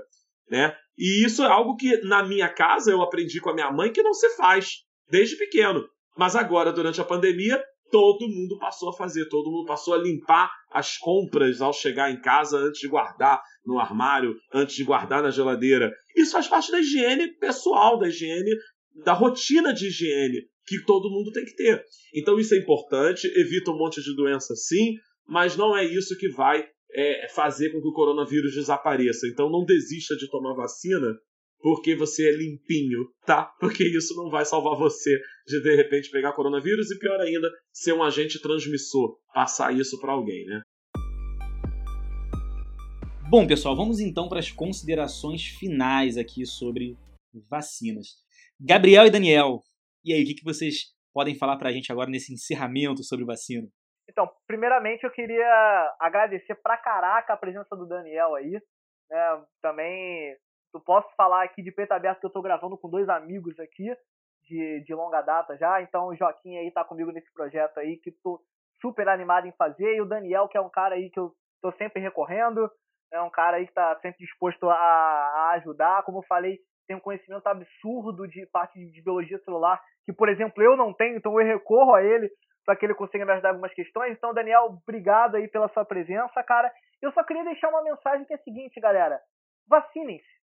Né? 0.49 0.73
E 0.97 1.25
isso 1.25 1.43
é 1.43 1.47
algo 1.47 1.75
que 1.75 1.97
na 2.05 2.23
minha 2.23 2.47
casa 2.47 2.91
eu 2.91 3.01
aprendi 3.01 3.41
com 3.41 3.49
a 3.49 3.53
minha 3.53 3.71
mãe 3.71 3.91
que 3.91 4.03
não 4.03 4.13
se 4.13 4.29
faz 4.37 4.83
desde 5.09 5.35
pequeno. 5.35 5.83
Mas 6.17 6.35
agora, 6.35 6.71
durante 6.71 7.01
a 7.01 7.05
pandemia, 7.05 7.61
todo 7.93 8.27
mundo 8.27 8.57
passou 8.57 8.89
a 8.89 8.93
fazer, 8.93 9.29
todo 9.29 9.51
mundo 9.51 9.67
passou 9.67 9.93
a 9.93 9.99
limpar 9.99 10.51
as 10.71 10.97
compras 10.97 11.61
ao 11.61 11.71
chegar 11.71 12.09
em 12.09 12.19
casa 12.19 12.57
antes 12.57 12.81
de 12.81 12.87
guardar 12.87 13.39
no 13.63 13.77
armário, 13.77 14.35
antes 14.51 14.75
de 14.75 14.83
guardar 14.83 15.21
na 15.21 15.29
geladeira. 15.29 15.93
Isso 16.17 16.31
faz 16.31 16.47
parte 16.47 16.71
da 16.71 16.79
higiene 16.79 17.27
pessoal, 17.37 17.99
da 17.99 18.07
higiene, 18.07 18.49
da 19.05 19.13
rotina 19.13 19.71
de 19.71 19.89
higiene 19.89 20.41
que 20.65 20.83
todo 20.83 21.11
mundo 21.11 21.31
tem 21.31 21.45
que 21.45 21.55
ter. 21.55 21.85
Então 22.15 22.39
isso 22.39 22.55
é 22.55 22.57
importante, 22.57 23.27
evita 23.35 23.69
um 23.69 23.77
monte 23.77 24.01
de 24.01 24.15
doença 24.15 24.55
sim, 24.55 24.95
mas 25.27 25.55
não 25.55 25.77
é 25.77 25.85
isso 25.85 26.17
que 26.17 26.29
vai 26.29 26.65
é, 26.95 27.27
fazer 27.35 27.71
com 27.71 27.79
que 27.79 27.89
o 27.89 27.93
coronavírus 27.93 28.55
desapareça. 28.55 29.27
Então 29.27 29.51
não 29.51 29.63
desista 29.63 30.15
de 30.15 30.27
tomar 30.31 30.55
vacina 30.55 31.13
porque 31.63 31.95
você 31.95 32.27
é 32.27 32.31
limpinho, 32.33 33.09
tá? 33.25 33.45
Porque 33.57 33.85
isso 33.85 34.13
não 34.17 34.29
vai 34.29 34.43
salvar 34.43 34.77
você 34.77 35.17
de 35.47 35.63
de 35.63 35.75
repente 35.77 36.11
pegar 36.11 36.33
coronavírus 36.33 36.91
e 36.91 36.99
pior 36.99 37.17
ainda, 37.21 37.49
ser 37.71 37.93
um 37.93 38.03
agente 38.03 38.41
transmissor, 38.41 39.17
passar 39.33 39.73
isso 39.73 39.97
para 40.01 40.11
alguém, 40.11 40.45
né? 40.45 40.61
Bom, 43.29 43.47
pessoal, 43.47 43.77
vamos 43.77 44.01
então 44.01 44.27
para 44.27 44.39
as 44.39 44.51
considerações 44.51 45.45
finais 45.57 46.17
aqui 46.17 46.45
sobre 46.45 46.97
vacinas. 47.49 48.07
Gabriel 48.59 49.07
e 49.07 49.09
Daniel, 49.09 49.63
e 50.03 50.13
aí, 50.13 50.21
o 50.21 50.25
que, 50.25 50.35
que 50.35 50.43
vocês 50.43 50.93
podem 51.13 51.33
falar 51.33 51.55
para 51.55 51.69
a 51.69 51.71
gente 51.71 51.91
agora 51.91 52.09
nesse 52.09 52.33
encerramento 52.33 53.03
sobre 53.03 53.23
vacina? 53.23 53.67
Então, 54.09 54.29
primeiramente 54.45 55.05
eu 55.05 55.11
queria 55.11 55.95
agradecer 55.97 56.55
pra 56.55 56.77
caraca 56.77 57.33
a 57.33 57.37
presença 57.37 57.73
do 57.73 57.87
Daniel 57.87 58.35
aí. 58.35 58.51
Né? 59.09 59.43
Também 59.61 60.35
eu 60.77 60.81
posso 60.81 61.07
falar 61.15 61.43
aqui 61.43 61.61
de 61.61 61.71
peito 61.71 61.91
aberto 61.91 62.19
que 62.19 62.25
eu 62.25 62.31
tô 62.31 62.41
gravando 62.41 62.77
com 62.77 62.89
dois 62.89 63.07
amigos 63.09 63.59
aqui 63.59 63.95
de, 64.43 64.81
de 64.81 64.93
longa 64.93 65.21
data 65.21 65.57
já. 65.57 65.81
Então 65.81 66.07
o 66.07 66.15
Joaquim 66.15 66.57
aí 66.57 66.71
tá 66.71 66.83
comigo 66.83 67.11
nesse 67.11 67.31
projeto 67.33 67.77
aí 67.79 67.97
que 67.97 68.11
tô 68.23 68.39
super 68.81 69.07
animado 69.07 69.47
em 69.47 69.51
fazer. 69.53 69.95
E 69.95 70.01
o 70.01 70.05
Daniel, 70.05 70.47
que 70.47 70.57
é 70.57 70.61
um 70.61 70.69
cara 70.69 70.95
aí 70.95 71.09
que 71.09 71.19
eu 71.19 71.31
tô 71.61 71.71
sempre 71.73 72.01
recorrendo. 72.01 72.69
É 73.11 73.21
um 73.21 73.29
cara 73.29 73.57
aí 73.57 73.67
que 73.67 73.73
tá 73.73 73.97
sempre 74.01 74.17
disposto 74.19 74.69
a, 74.69 74.75
a 74.75 75.51
ajudar. 75.57 76.03
Como 76.03 76.19
eu 76.19 76.23
falei, 76.23 76.59
tem 76.87 76.97
um 76.97 76.99
conhecimento 76.99 77.45
absurdo 77.47 78.27
de 78.27 78.45
parte 78.47 78.77
de 78.77 79.01
biologia 79.01 79.39
celular, 79.39 79.81
que, 80.05 80.11
por 80.11 80.27
exemplo, 80.29 80.61
eu 80.61 80.75
não 80.75 80.93
tenho, 80.93 81.17
então 81.17 81.39
eu 81.39 81.45
recorro 81.45 81.93
a 81.93 82.03
ele 82.03 82.29
para 82.65 82.75
que 82.75 82.85
ele 82.85 82.95
consiga 82.95 83.25
me 83.25 83.31
ajudar 83.31 83.49
em 83.49 83.51
algumas 83.51 83.73
questões. 83.73 84.15
Então, 84.17 84.33
Daniel, 84.33 84.65
obrigado 84.65 85.35
aí 85.35 85.47
pela 85.47 85.69
sua 85.69 85.85
presença, 85.85 86.41
cara. 86.43 86.71
Eu 87.01 87.11
só 87.11 87.23
queria 87.23 87.43
deixar 87.43 87.69
uma 87.69 87.83
mensagem 87.83 88.25
que 88.25 88.33
é 88.33 88.37
a 88.37 88.43
seguinte, 88.43 88.79
galera. 88.79 89.19
Vacinem-se. 89.67 90.42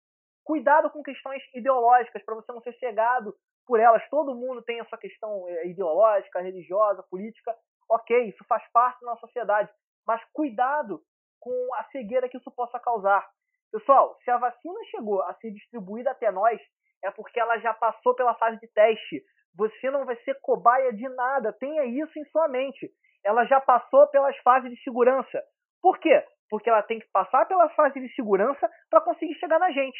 Cuidado 0.48 0.88
com 0.88 1.02
questões 1.02 1.42
ideológicas, 1.54 2.24
para 2.24 2.34
você 2.34 2.50
não 2.50 2.62
ser 2.62 2.72
cegado 2.78 3.34
por 3.66 3.78
elas. 3.78 4.02
Todo 4.08 4.34
mundo 4.34 4.62
tem 4.62 4.80
a 4.80 4.84
sua 4.86 4.96
questão 4.96 5.46
é, 5.46 5.66
ideológica, 5.66 6.40
religiosa, 6.40 7.02
política. 7.10 7.54
Ok, 7.86 8.30
isso 8.30 8.42
faz 8.48 8.62
parte 8.72 8.98
da 9.02 9.08
nossa 9.08 9.20
sociedade. 9.20 9.70
Mas 10.06 10.24
cuidado 10.32 11.02
com 11.38 11.52
a 11.74 11.84
cegueira 11.92 12.30
que 12.30 12.38
isso 12.38 12.50
possa 12.50 12.80
causar. 12.80 13.28
Pessoal, 13.70 14.16
se 14.24 14.30
a 14.30 14.38
vacina 14.38 14.80
chegou 14.90 15.20
a 15.24 15.34
ser 15.34 15.50
distribuída 15.50 16.12
até 16.12 16.30
nós, 16.30 16.58
é 17.04 17.10
porque 17.10 17.38
ela 17.38 17.58
já 17.58 17.74
passou 17.74 18.14
pela 18.14 18.34
fase 18.36 18.58
de 18.58 18.68
teste. 18.68 19.22
Você 19.54 19.90
não 19.90 20.06
vai 20.06 20.16
ser 20.22 20.40
cobaia 20.40 20.94
de 20.94 21.06
nada. 21.10 21.52
Tenha 21.52 21.84
isso 21.84 22.18
em 22.18 22.24
sua 22.30 22.48
mente. 22.48 22.90
Ela 23.22 23.44
já 23.44 23.60
passou 23.60 24.06
pelas 24.06 24.34
fases 24.38 24.70
de 24.70 24.82
segurança. 24.82 25.42
Por 25.82 25.98
quê? 25.98 26.24
Porque 26.48 26.70
ela 26.70 26.82
tem 26.82 27.00
que 27.00 27.08
passar 27.12 27.44
pela 27.46 27.68
fase 27.74 28.00
de 28.00 28.08
segurança 28.14 28.66
para 28.88 29.02
conseguir 29.02 29.34
chegar 29.34 29.58
na 29.58 29.70
gente. 29.70 29.98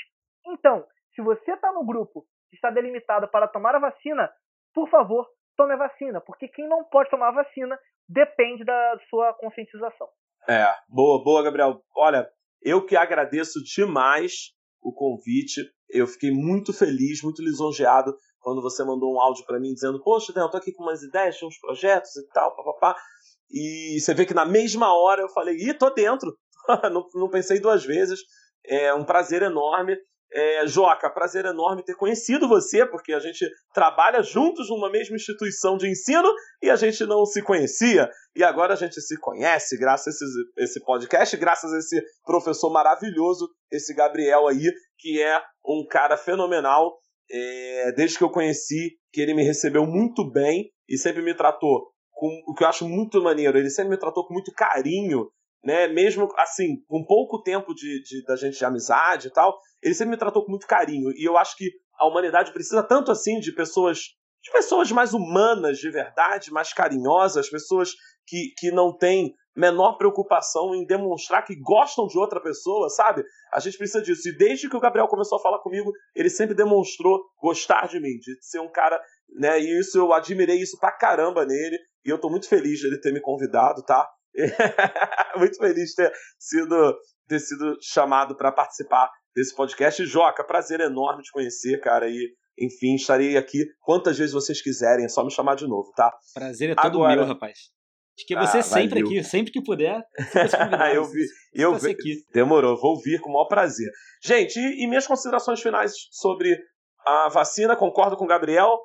Então, 0.52 0.84
se 1.14 1.22
você 1.22 1.52
está 1.52 1.72
no 1.72 1.84
grupo 1.84 2.24
que 2.50 2.56
está 2.56 2.70
delimitado 2.70 3.28
para 3.28 3.48
tomar 3.48 3.74
a 3.74 3.80
vacina, 3.80 4.30
por 4.74 4.88
favor, 4.88 5.26
tome 5.56 5.74
a 5.74 5.76
vacina. 5.76 6.20
Porque 6.20 6.48
quem 6.48 6.68
não 6.68 6.84
pode 6.84 7.10
tomar 7.10 7.28
a 7.28 7.42
vacina 7.42 7.78
depende 8.08 8.64
da 8.64 8.98
sua 9.10 9.34
conscientização. 9.34 10.08
É, 10.48 10.64
boa, 10.88 11.22
boa, 11.22 11.42
Gabriel. 11.42 11.82
Olha, 11.96 12.28
eu 12.62 12.84
que 12.84 12.96
agradeço 12.96 13.62
demais 13.62 14.52
o 14.80 14.92
convite. 14.92 15.62
Eu 15.90 16.06
fiquei 16.06 16.30
muito 16.30 16.72
feliz, 16.72 17.22
muito 17.22 17.42
lisonjeado 17.42 18.16
quando 18.40 18.62
você 18.62 18.84
mandou 18.84 19.14
um 19.14 19.20
áudio 19.20 19.44
para 19.44 19.58
mim 19.58 19.74
dizendo: 19.74 20.02
Poxa, 20.02 20.32
eu 20.34 20.50
tô 20.50 20.56
aqui 20.56 20.72
com 20.72 20.82
umas 20.82 21.02
ideias, 21.02 21.42
uns 21.42 21.58
projetos 21.58 22.16
e 22.16 22.26
tal, 22.28 22.54
papapá. 22.56 22.96
E 23.50 23.98
você 24.00 24.14
vê 24.14 24.24
que 24.24 24.34
na 24.34 24.44
mesma 24.44 24.94
hora 24.94 25.20
eu 25.22 25.28
falei: 25.28 25.56
Ih, 25.56 25.74
tô 25.74 25.90
dentro. 25.90 26.36
não, 26.92 27.06
não 27.14 27.28
pensei 27.28 27.60
duas 27.60 27.84
vezes. 27.84 28.20
É 28.64 28.92
um 28.94 29.04
prazer 29.04 29.42
enorme. 29.42 29.96
É, 30.30 30.66
Joca, 30.66 31.08
prazer 31.08 31.46
enorme 31.46 31.82
ter 31.82 31.94
conhecido 31.94 32.48
você, 32.48 32.84
porque 32.84 33.12
a 33.12 33.18
gente 33.18 33.48
trabalha 33.72 34.22
juntos 34.22 34.68
numa 34.68 34.90
mesma 34.90 35.16
instituição 35.16 35.78
de 35.78 35.88
ensino 35.88 36.30
e 36.62 36.68
a 36.68 36.76
gente 36.76 37.04
não 37.06 37.24
se 37.24 37.42
conhecia. 37.42 38.10
E 38.36 38.44
agora 38.44 38.74
a 38.74 38.76
gente 38.76 39.00
se 39.00 39.18
conhece, 39.18 39.78
graças 39.78 40.06
a 40.06 40.10
esse, 40.10 40.52
esse 40.58 40.84
podcast, 40.84 41.36
graças 41.36 41.72
a 41.72 41.78
esse 41.78 42.02
professor 42.24 42.70
maravilhoso, 42.70 43.48
esse 43.72 43.94
Gabriel 43.94 44.46
aí, 44.46 44.70
que 44.98 45.22
é 45.22 45.40
um 45.66 45.86
cara 45.88 46.16
fenomenal. 46.16 46.98
É, 47.30 47.92
desde 47.92 48.16
que 48.16 48.24
eu 48.24 48.30
conheci, 48.30 48.96
que 49.12 49.20
ele 49.20 49.34
me 49.34 49.42
recebeu 49.42 49.86
muito 49.86 50.30
bem 50.30 50.70
e 50.88 50.96
sempre 50.96 51.22
me 51.22 51.34
tratou 51.34 51.90
com 52.12 52.28
o 52.46 52.54
que 52.54 52.64
eu 52.64 52.68
acho 52.68 52.88
muito 52.88 53.22
maneiro. 53.22 53.58
Ele 53.58 53.70
sempre 53.70 53.90
me 53.90 53.98
tratou 53.98 54.26
com 54.26 54.34
muito 54.34 54.52
carinho 54.52 55.28
né? 55.62 55.88
Mesmo 55.88 56.28
assim, 56.36 56.82
com 56.86 57.04
pouco 57.04 57.42
tempo 57.42 57.74
de, 57.74 58.02
de, 58.02 58.24
da 58.24 58.36
gente 58.36 58.58
de 58.58 58.64
amizade 58.64 59.28
e 59.28 59.30
tal, 59.30 59.58
ele 59.82 59.94
sempre 59.94 60.12
me 60.12 60.18
tratou 60.18 60.44
com 60.44 60.50
muito 60.50 60.66
carinho. 60.66 61.10
E 61.16 61.28
eu 61.28 61.36
acho 61.36 61.56
que 61.56 61.70
a 61.98 62.06
humanidade 62.06 62.52
precisa 62.52 62.82
tanto 62.82 63.10
assim 63.10 63.40
de 63.40 63.52
pessoas, 63.52 63.98
de 64.42 64.50
pessoas 64.52 64.90
mais 64.92 65.12
humanas 65.12 65.78
de 65.78 65.90
verdade, 65.90 66.52
mais 66.52 66.72
carinhosas, 66.72 67.50
pessoas 67.50 67.92
que, 68.26 68.52
que 68.56 68.70
não 68.70 68.96
têm 68.96 69.34
menor 69.56 69.96
preocupação 69.96 70.72
em 70.72 70.86
demonstrar 70.86 71.44
que 71.44 71.56
gostam 71.60 72.06
de 72.06 72.16
outra 72.16 72.40
pessoa, 72.40 72.88
sabe? 72.88 73.24
A 73.52 73.58
gente 73.58 73.76
precisa 73.76 74.00
disso. 74.00 74.28
E 74.28 74.36
desde 74.36 74.68
que 74.68 74.76
o 74.76 74.80
Gabriel 74.80 75.08
começou 75.08 75.36
a 75.36 75.42
falar 75.42 75.58
comigo, 75.58 75.90
ele 76.14 76.30
sempre 76.30 76.54
demonstrou 76.54 77.20
gostar 77.42 77.88
de 77.88 77.98
mim, 77.98 78.16
de 78.20 78.36
ser 78.40 78.60
um 78.60 78.70
cara, 78.70 79.00
né? 79.36 79.58
E 79.60 79.80
isso 79.80 79.98
eu 79.98 80.12
admirei 80.12 80.60
isso 80.60 80.78
pra 80.78 80.92
caramba 80.92 81.44
nele. 81.44 81.76
E 82.04 82.08
eu 82.08 82.20
tô 82.20 82.30
muito 82.30 82.48
feliz 82.48 82.78
de 82.78 82.86
ele 82.86 83.00
ter 83.00 83.12
me 83.12 83.20
convidado, 83.20 83.82
tá? 83.82 84.08
Muito 85.36 85.56
feliz 85.58 85.90
de 85.90 85.94
ter 85.96 86.12
sido, 86.38 86.96
ter 87.26 87.38
sido 87.40 87.76
chamado 87.80 88.36
para 88.36 88.52
participar 88.52 89.10
desse 89.34 89.54
podcast. 89.54 90.04
Joca, 90.04 90.44
prazer 90.44 90.80
enorme 90.80 91.22
te 91.22 91.32
conhecer, 91.32 91.80
cara. 91.80 92.08
E, 92.08 92.34
enfim, 92.58 92.94
estarei 92.94 93.36
aqui 93.36 93.64
quantas 93.80 94.18
vezes 94.18 94.32
vocês 94.32 94.60
quiserem. 94.62 95.04
É 95.04 95.08
só 95.08 95.24
me 95.24 95.30
chamar 95.30 95.54
de 95.56 95.66
novo, 95.66 95.90
tá? 95.96 96.12
Prazer 96.34 96.70
é 96.70 96.74
todo 96.74 96.98
Agora... 96.98 97.16
meu, 97.16 97.26
rapaz. 97.26 97.58
Acho 98.18 98.26
que 98.26 98.34
você 98.34 98.58
ah, 98.58 98.62
sempre 98.62 99.00
valeu. 99.00 99.18
aqui, 99.18 99.24
sempre 99.24 99.52
que 99.52 99.62
puder. 99.62 100.02
eu 100.92 101.04
vi, 101.04 101.24
eu 101.54 101.74
vi. 101.76 101.92
Aqui. 101.92 102.24
Demorou, 102.34 102.76
vou 102.76 103.00
vir 103.00 103.20
com 103.20 103.30
o 103.30 103.32
maior 103.34 103.46
prazer. 103.46 103.88
Gente, 104.20 104.58
e, 104.58 104.82
e 104.82 104.88
minhas 104.88 105.06
considerações 105.06 105.62
finais 105.62 105.92
sobre 106.10 106.58
a 107.06 107.28
vacina? 107.28 107.76
Concordo 107.76 108.16
com 108.16 108.24
o 108.24 108.28
Gabriel. 108.28 108.76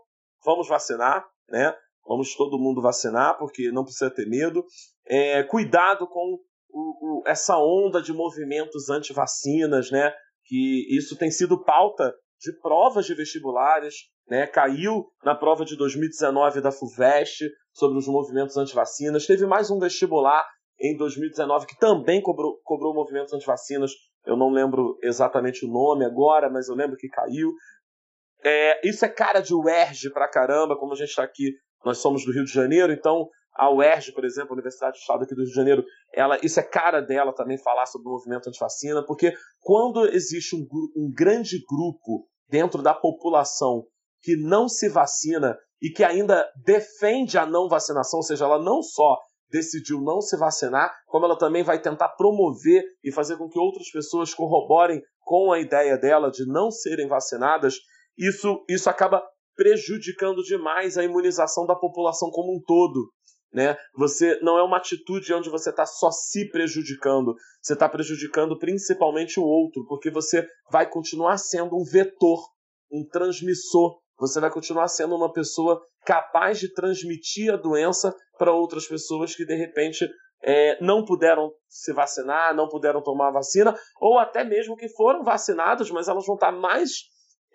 Vamos 0.45 0.67
vacinar, 0.67 1.25
né? 1.49 1.73
Vamos 2.05 2.35
todo 2.35 2.59
mundo 2.59 2.79
vacinar, 2.79 3.35
porque 3.39 3.71
não 3.71 3.83
precisa 3.83 4.11
ter 4.11 4.27
medo. 4.27 4.63
É, 5.05 5.43
cuidado 5.43 6.07
com 6.07 6.37
o, 6.69 7.19
o, 7.19 7.23
essa 7.27 7.57
onda 7.57 8.01
de 8.01 8.13
movimentos 8.13 8.89
anti-vacinas, 8.89 9.91
né? 9.91 10.13
Que 10.45 10.87
isso 10.95 11.17
tem 11.17 11.31
sido 11.31 11.63
pauta 11.63 12.13
de 12.39 12.51
provas 12.59 13.05
de 13.05 13.13
vestibulares, 13.15 13.95
né? 14.27 14.45
caiu 14.47 15.05
na 15.23 15.33
prova 15.33 15.63
de 15.63 15.77
2019 15.77 16.61
da 16.61 16.71
FUVEST 16.71 17.49
sobre 17.73 17.97
os 17.97 18.07
movimentos 18.07 18.57
antivacinas. 18.57 19.25
Teve 19.25 19.45
mais 19.45 19.71
um 19.71 19.79
vestibular 19.79 20.45
em 20.79 20.97
2019 20.97 21.65
que 21.65 21.77
também 21.77 22.21
cobrou, 22.21 22.59
cobrou 22.63 22.93
movimentos 22.93 23.33
antivacinas. 23.33 23.91
Eu 24.25 24.35
não 24.35 24.51
lembro 24.51 24.97
exatamente 25.01 25.65
o 25.65 25.69
nome 25.69 26.05
agora, 26.05 26.49
mas 26.49 26.67
eu 26.67 26.75
lembro 26.75 26.97
que 26.97 27.07
caiu. 27.07 27.53
É, 28.43 28.87
isso 28.87 29.05
é 29.05 29.09
cara 29.09 29.39
de 29.39 29.53
UERJ 29.53 30.11
pra 30.11 30.29
caramba, 30.29 30.77
como 30.77 30.93
a 30.93 30.95
gente 30.97 31.09
está 31.09 31.23
aqui, 31.23 31.53
nós 31.85 31.99
somos 31.99 32.25
do 32.25 32.33
Rio 32.33 32.43
de 32.43 32.51
Janeiro, 32.51 32.91
então 32.91 33.29
a 33.55 33.71
UERJ, 33.71 34.13
por 34.13 34.25
exemplo, 34.25 34.51
a 34.51 34.53
Universidade 34.53 34.97
do 34.97 35.01
Estado 35.01 35.23
aqui 35.23 35.35
do 35.35 35.41
Rio 35.41 35.49
de 35.49 35.55
Janeiro, 35.55 35.83
ela, 36.13 36.37
isso 36.43 36.59
é 36.59 36.63
cara 36.63 37.01
dela 37.01 37.33
também 37.33 37.57
falar 37.57 37.85
sobre 37.85 38.07
o 38.07 38.11
movimento 38.11 38.47
antivacina, 38.47 39.05
porque 39.05 39.33
quando 39.61 40.07
existe 40.07 40.55
um, 40.55 40.65
um 40.95 41.11
grande 41.11 41.63
grupo 41.69 42.27
dentro 42.49 42.81
da 42.81 42.93
população 42.93 43.85
que 44.21 44.35
não 44.35 44.67
se 44.67 44.89
vacina 44.89 45.57
e 45.81 45.89
que 45.89 46.03
ainda 46.03 46.49
defende 46.65 47.37
a 47.37 47.45
não 47.45 47.67
vacinação, 47.67 48.19
ou 48.19 48.23
seja, 48.23 48.45
ela 48.45 48.61
não 48.61 48.81
só 48.81 49.19
decidiu 49.51 50.01
não 50.01 50.19
se 50.19 50.35
vacinar, 50.35 50.91
como 51.05 51.25
ela 51.25 51.37
também 51.37 51.63
vai 51.63 51.79
tentar 51.79 52.09
promover 52.09 52.83
e 53.03 53.11
fazer 53.11 53.37
com 53.37 53.47
que 53.47 53.59
outras 53.59 53.91
pessoas 53.91 54.33
corroborem 54.33 55.01
com 55.21 55.51
a 55.51 55.59
ideia 55.59 55.95
dela 55.95 56.31
de 56.31 56.45
não 56.47 56.71
serem 56.71 57.07
vacinadas, 57.07 57.75
isso, 58.17 58.63
isso 58.67 58.89
acaba 58.89 59.23
prejudicando 59.55 60.41
demais 60.41 60.97
a 60.97 61.03
imunização 61.03 61.65
da 61.65 61.75
população 61.75 62.29
como 62.31 62.55
um 62.55 62.61
todo. 62.65 63.11
Né? 63.53 63.77
Você 63.95 64.39
não 64.41 64.57
é 64.57 64.63
uma 64.63 64.77
atitude 64.77 65.31
onde 65.33 65.49
você 65.49 65.69
está 65.69 65.85
só 65.85 66.09
se 66.09 66.49
prejudicando, 66.49 67.35
você 67.61 67.73
está 67.73 67.87
prejudicando 67.87 68.57
principalmente 68.57 69.39
o 69.39 69.43
outro, 69.43 69.85
porque 69.87 70.09
você 70.09 70.47
vai 70.71 70.89
continuar 70.89 71.37
sendo 71.37 71.75
um 71.75 71.83
vetor, 71.83 72.39
um 72.91 73.05
transmissor. 73.07 73.99
Você 74.17 74.39
vai 74.39 74.49
continuar 74.49 74.87
sendo 74.87 75.15
uma 75.15 75.31
pessoa 75.31 75.79
capaz 76.03 76.59
de 76.59 76.73
transmitir 76.73 77.53
a 77.53 77.57
doença 77.57 78.15
para 78.37 78.53
outras 78.53 78.87
pessoas 78.87 79.35
que 79.35 79.45
de 79.45 79.55
repente 79.55 80.09
é, 80.41 80.83
não 80.83 81.05
puderam 81.05 81.51
se 81.69 81.93
vacinar, 81.93 82.55
não 82.55 82.67
puderam 82.67 83.01
tomar 83.03 83.29
a 83.29 83.33
vacina, 83.33 83.77
ou 84.01 84.17
até 84.17 84.43
mesmo 84.43 84.75
que 84.75 84.89
foram 84.89 85.23
vacinados, 85.23 85.91
mas 85.91 86.07
elas 86.07 86.25
vão 86.25 86.35
estar 86.35 86.51
tá 86.51 86.57
mais 86.57 86.91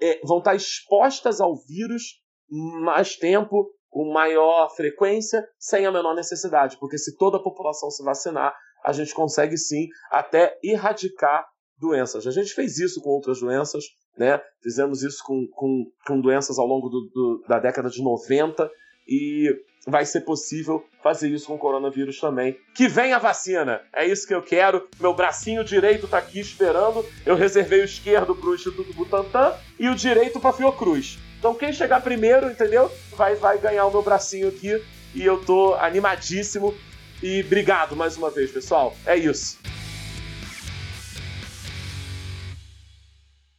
é, 0.00 0.20
vão 0.24 0.38
estar 0.38 0.52
tá 0.52 0.56
expostas 0.56 1.40
ao 1.40 1.56
vírus 1.56 2.20
mais 2.50 3.16
tempo, 3.16 3.70
com 3.90 4.12
maior 4.12 4.68
frequência, 4.74 5.46
sem 5.58 5.86
a 5.86 5.92
menor 5.92 6.14
necessidade. 6.14 6.76
Porque 6.78 6.98
se 6.98 7.16
toda 7.16 7.38
a 7.38 7.42
população 7.42 7.90
se 7.90 8.02
vacinar, 8.02 8.54
a 8.84 8.92
gente 8.92 9.14
consegue 9.14 9.56
sim 9.56 9.88
até 10.10 10.58
erradicar 10.62 11.46
doenças. 11.78 12.26
A 12.26 12.30
gente 12.30 12.52
fez 12.52 12.78
isso 12.78 13.00
com 13.00 13.10
outras 13.10 13.40
doenças, 13.40 13.84
né? 14.16 14.40
Fizemos 14.62 15.02
isso 15.02 15.22
com, 15.24 15.46
com, 15.52 15.84
com 16.06 16.20
doenças 16.20 16.58
ao 16.58 16.66
longo 16.66 16.88
do, 16.88 17.08
do, 17.12 17.44
da 17.48 17.58
década 17.58 17.88
de 17.88 18.02
90 18.02 18.70
e 19.08 19.48
vai 19.86 20.04
ser 20.04 20.20
possível 20.20 20.84
fazer 21.02 21.30
isso 21.30 21.46
com 21.46 21.54
o 21.54 21.58
coronavírus 21.58 22.20
também. 22.20 22.58
Que 22.74 22.88
venha 22.88 23.16
a 23.16 23.20
vacina! 23.20 23.80
É 23.94 24.06
isso 24.06 24.26
que 24.26 24.34
eu 24.34 24.42
quero. 24.42 24.86
Meu 25.00 25.14
bracinho 25.14 25.64
direito 25.64 26.04
está 26.04 26.18
aqui 26.18 26.40
esperando. 26.40 27.04
Eu 27.24 27.34
reservei 27.34 27.80
o 27.80 27.84
esquerdo 27.84 28.34
para 28.34 28.50
o 28.50 28.54
Instituto 28.54 28.92
Butantan 28.92 29.54
e 29.78 29.88
o 29.88 29.94
direito 29.94 30.38
para 30.38 30.52
Fiocruz. 30.52 31.18
Então 31.38 31.54
quem 31.54 31.72
chegar 31.72 32.00
primeiro, 32.00 32.50
entendeu? 32.50 32.90
Vai, 33.16 33.36
vai 33.36 33.58
ganhar 33.58 33.86
o 33.86 33.90
meu 33.90 34.02
bracinho 34.02 34.48
aqui. 34.48 34.82
E 35.14 35.24
eu 35.24 35.44
tô 35.44 35.74
animadíssimo. 35.74 36.74
E 37.22 37.42
obrigado 37.44 37.96
mais 37.96 38.16
uma 38.16 38.30
vez, 38.30 38.50
pessoal. 38.50 38.94
É 39.06 39.16
isso. 39.16 39.58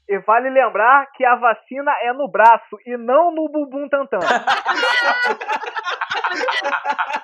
E 0.08 0.18
vale 0.20 0.50
lembrar 0.50 1.08
que 1.16 1.24
a 1.24 1.36
vacina 1.36 1.92
é 2.02 2.12
no 2.14 2.28
braço 2.28 2.78
e 2.86 2.98
não 2.98 3.32
no 3.32 3.48
bumbum 3.50 3.88
tantã. 3.88 4.20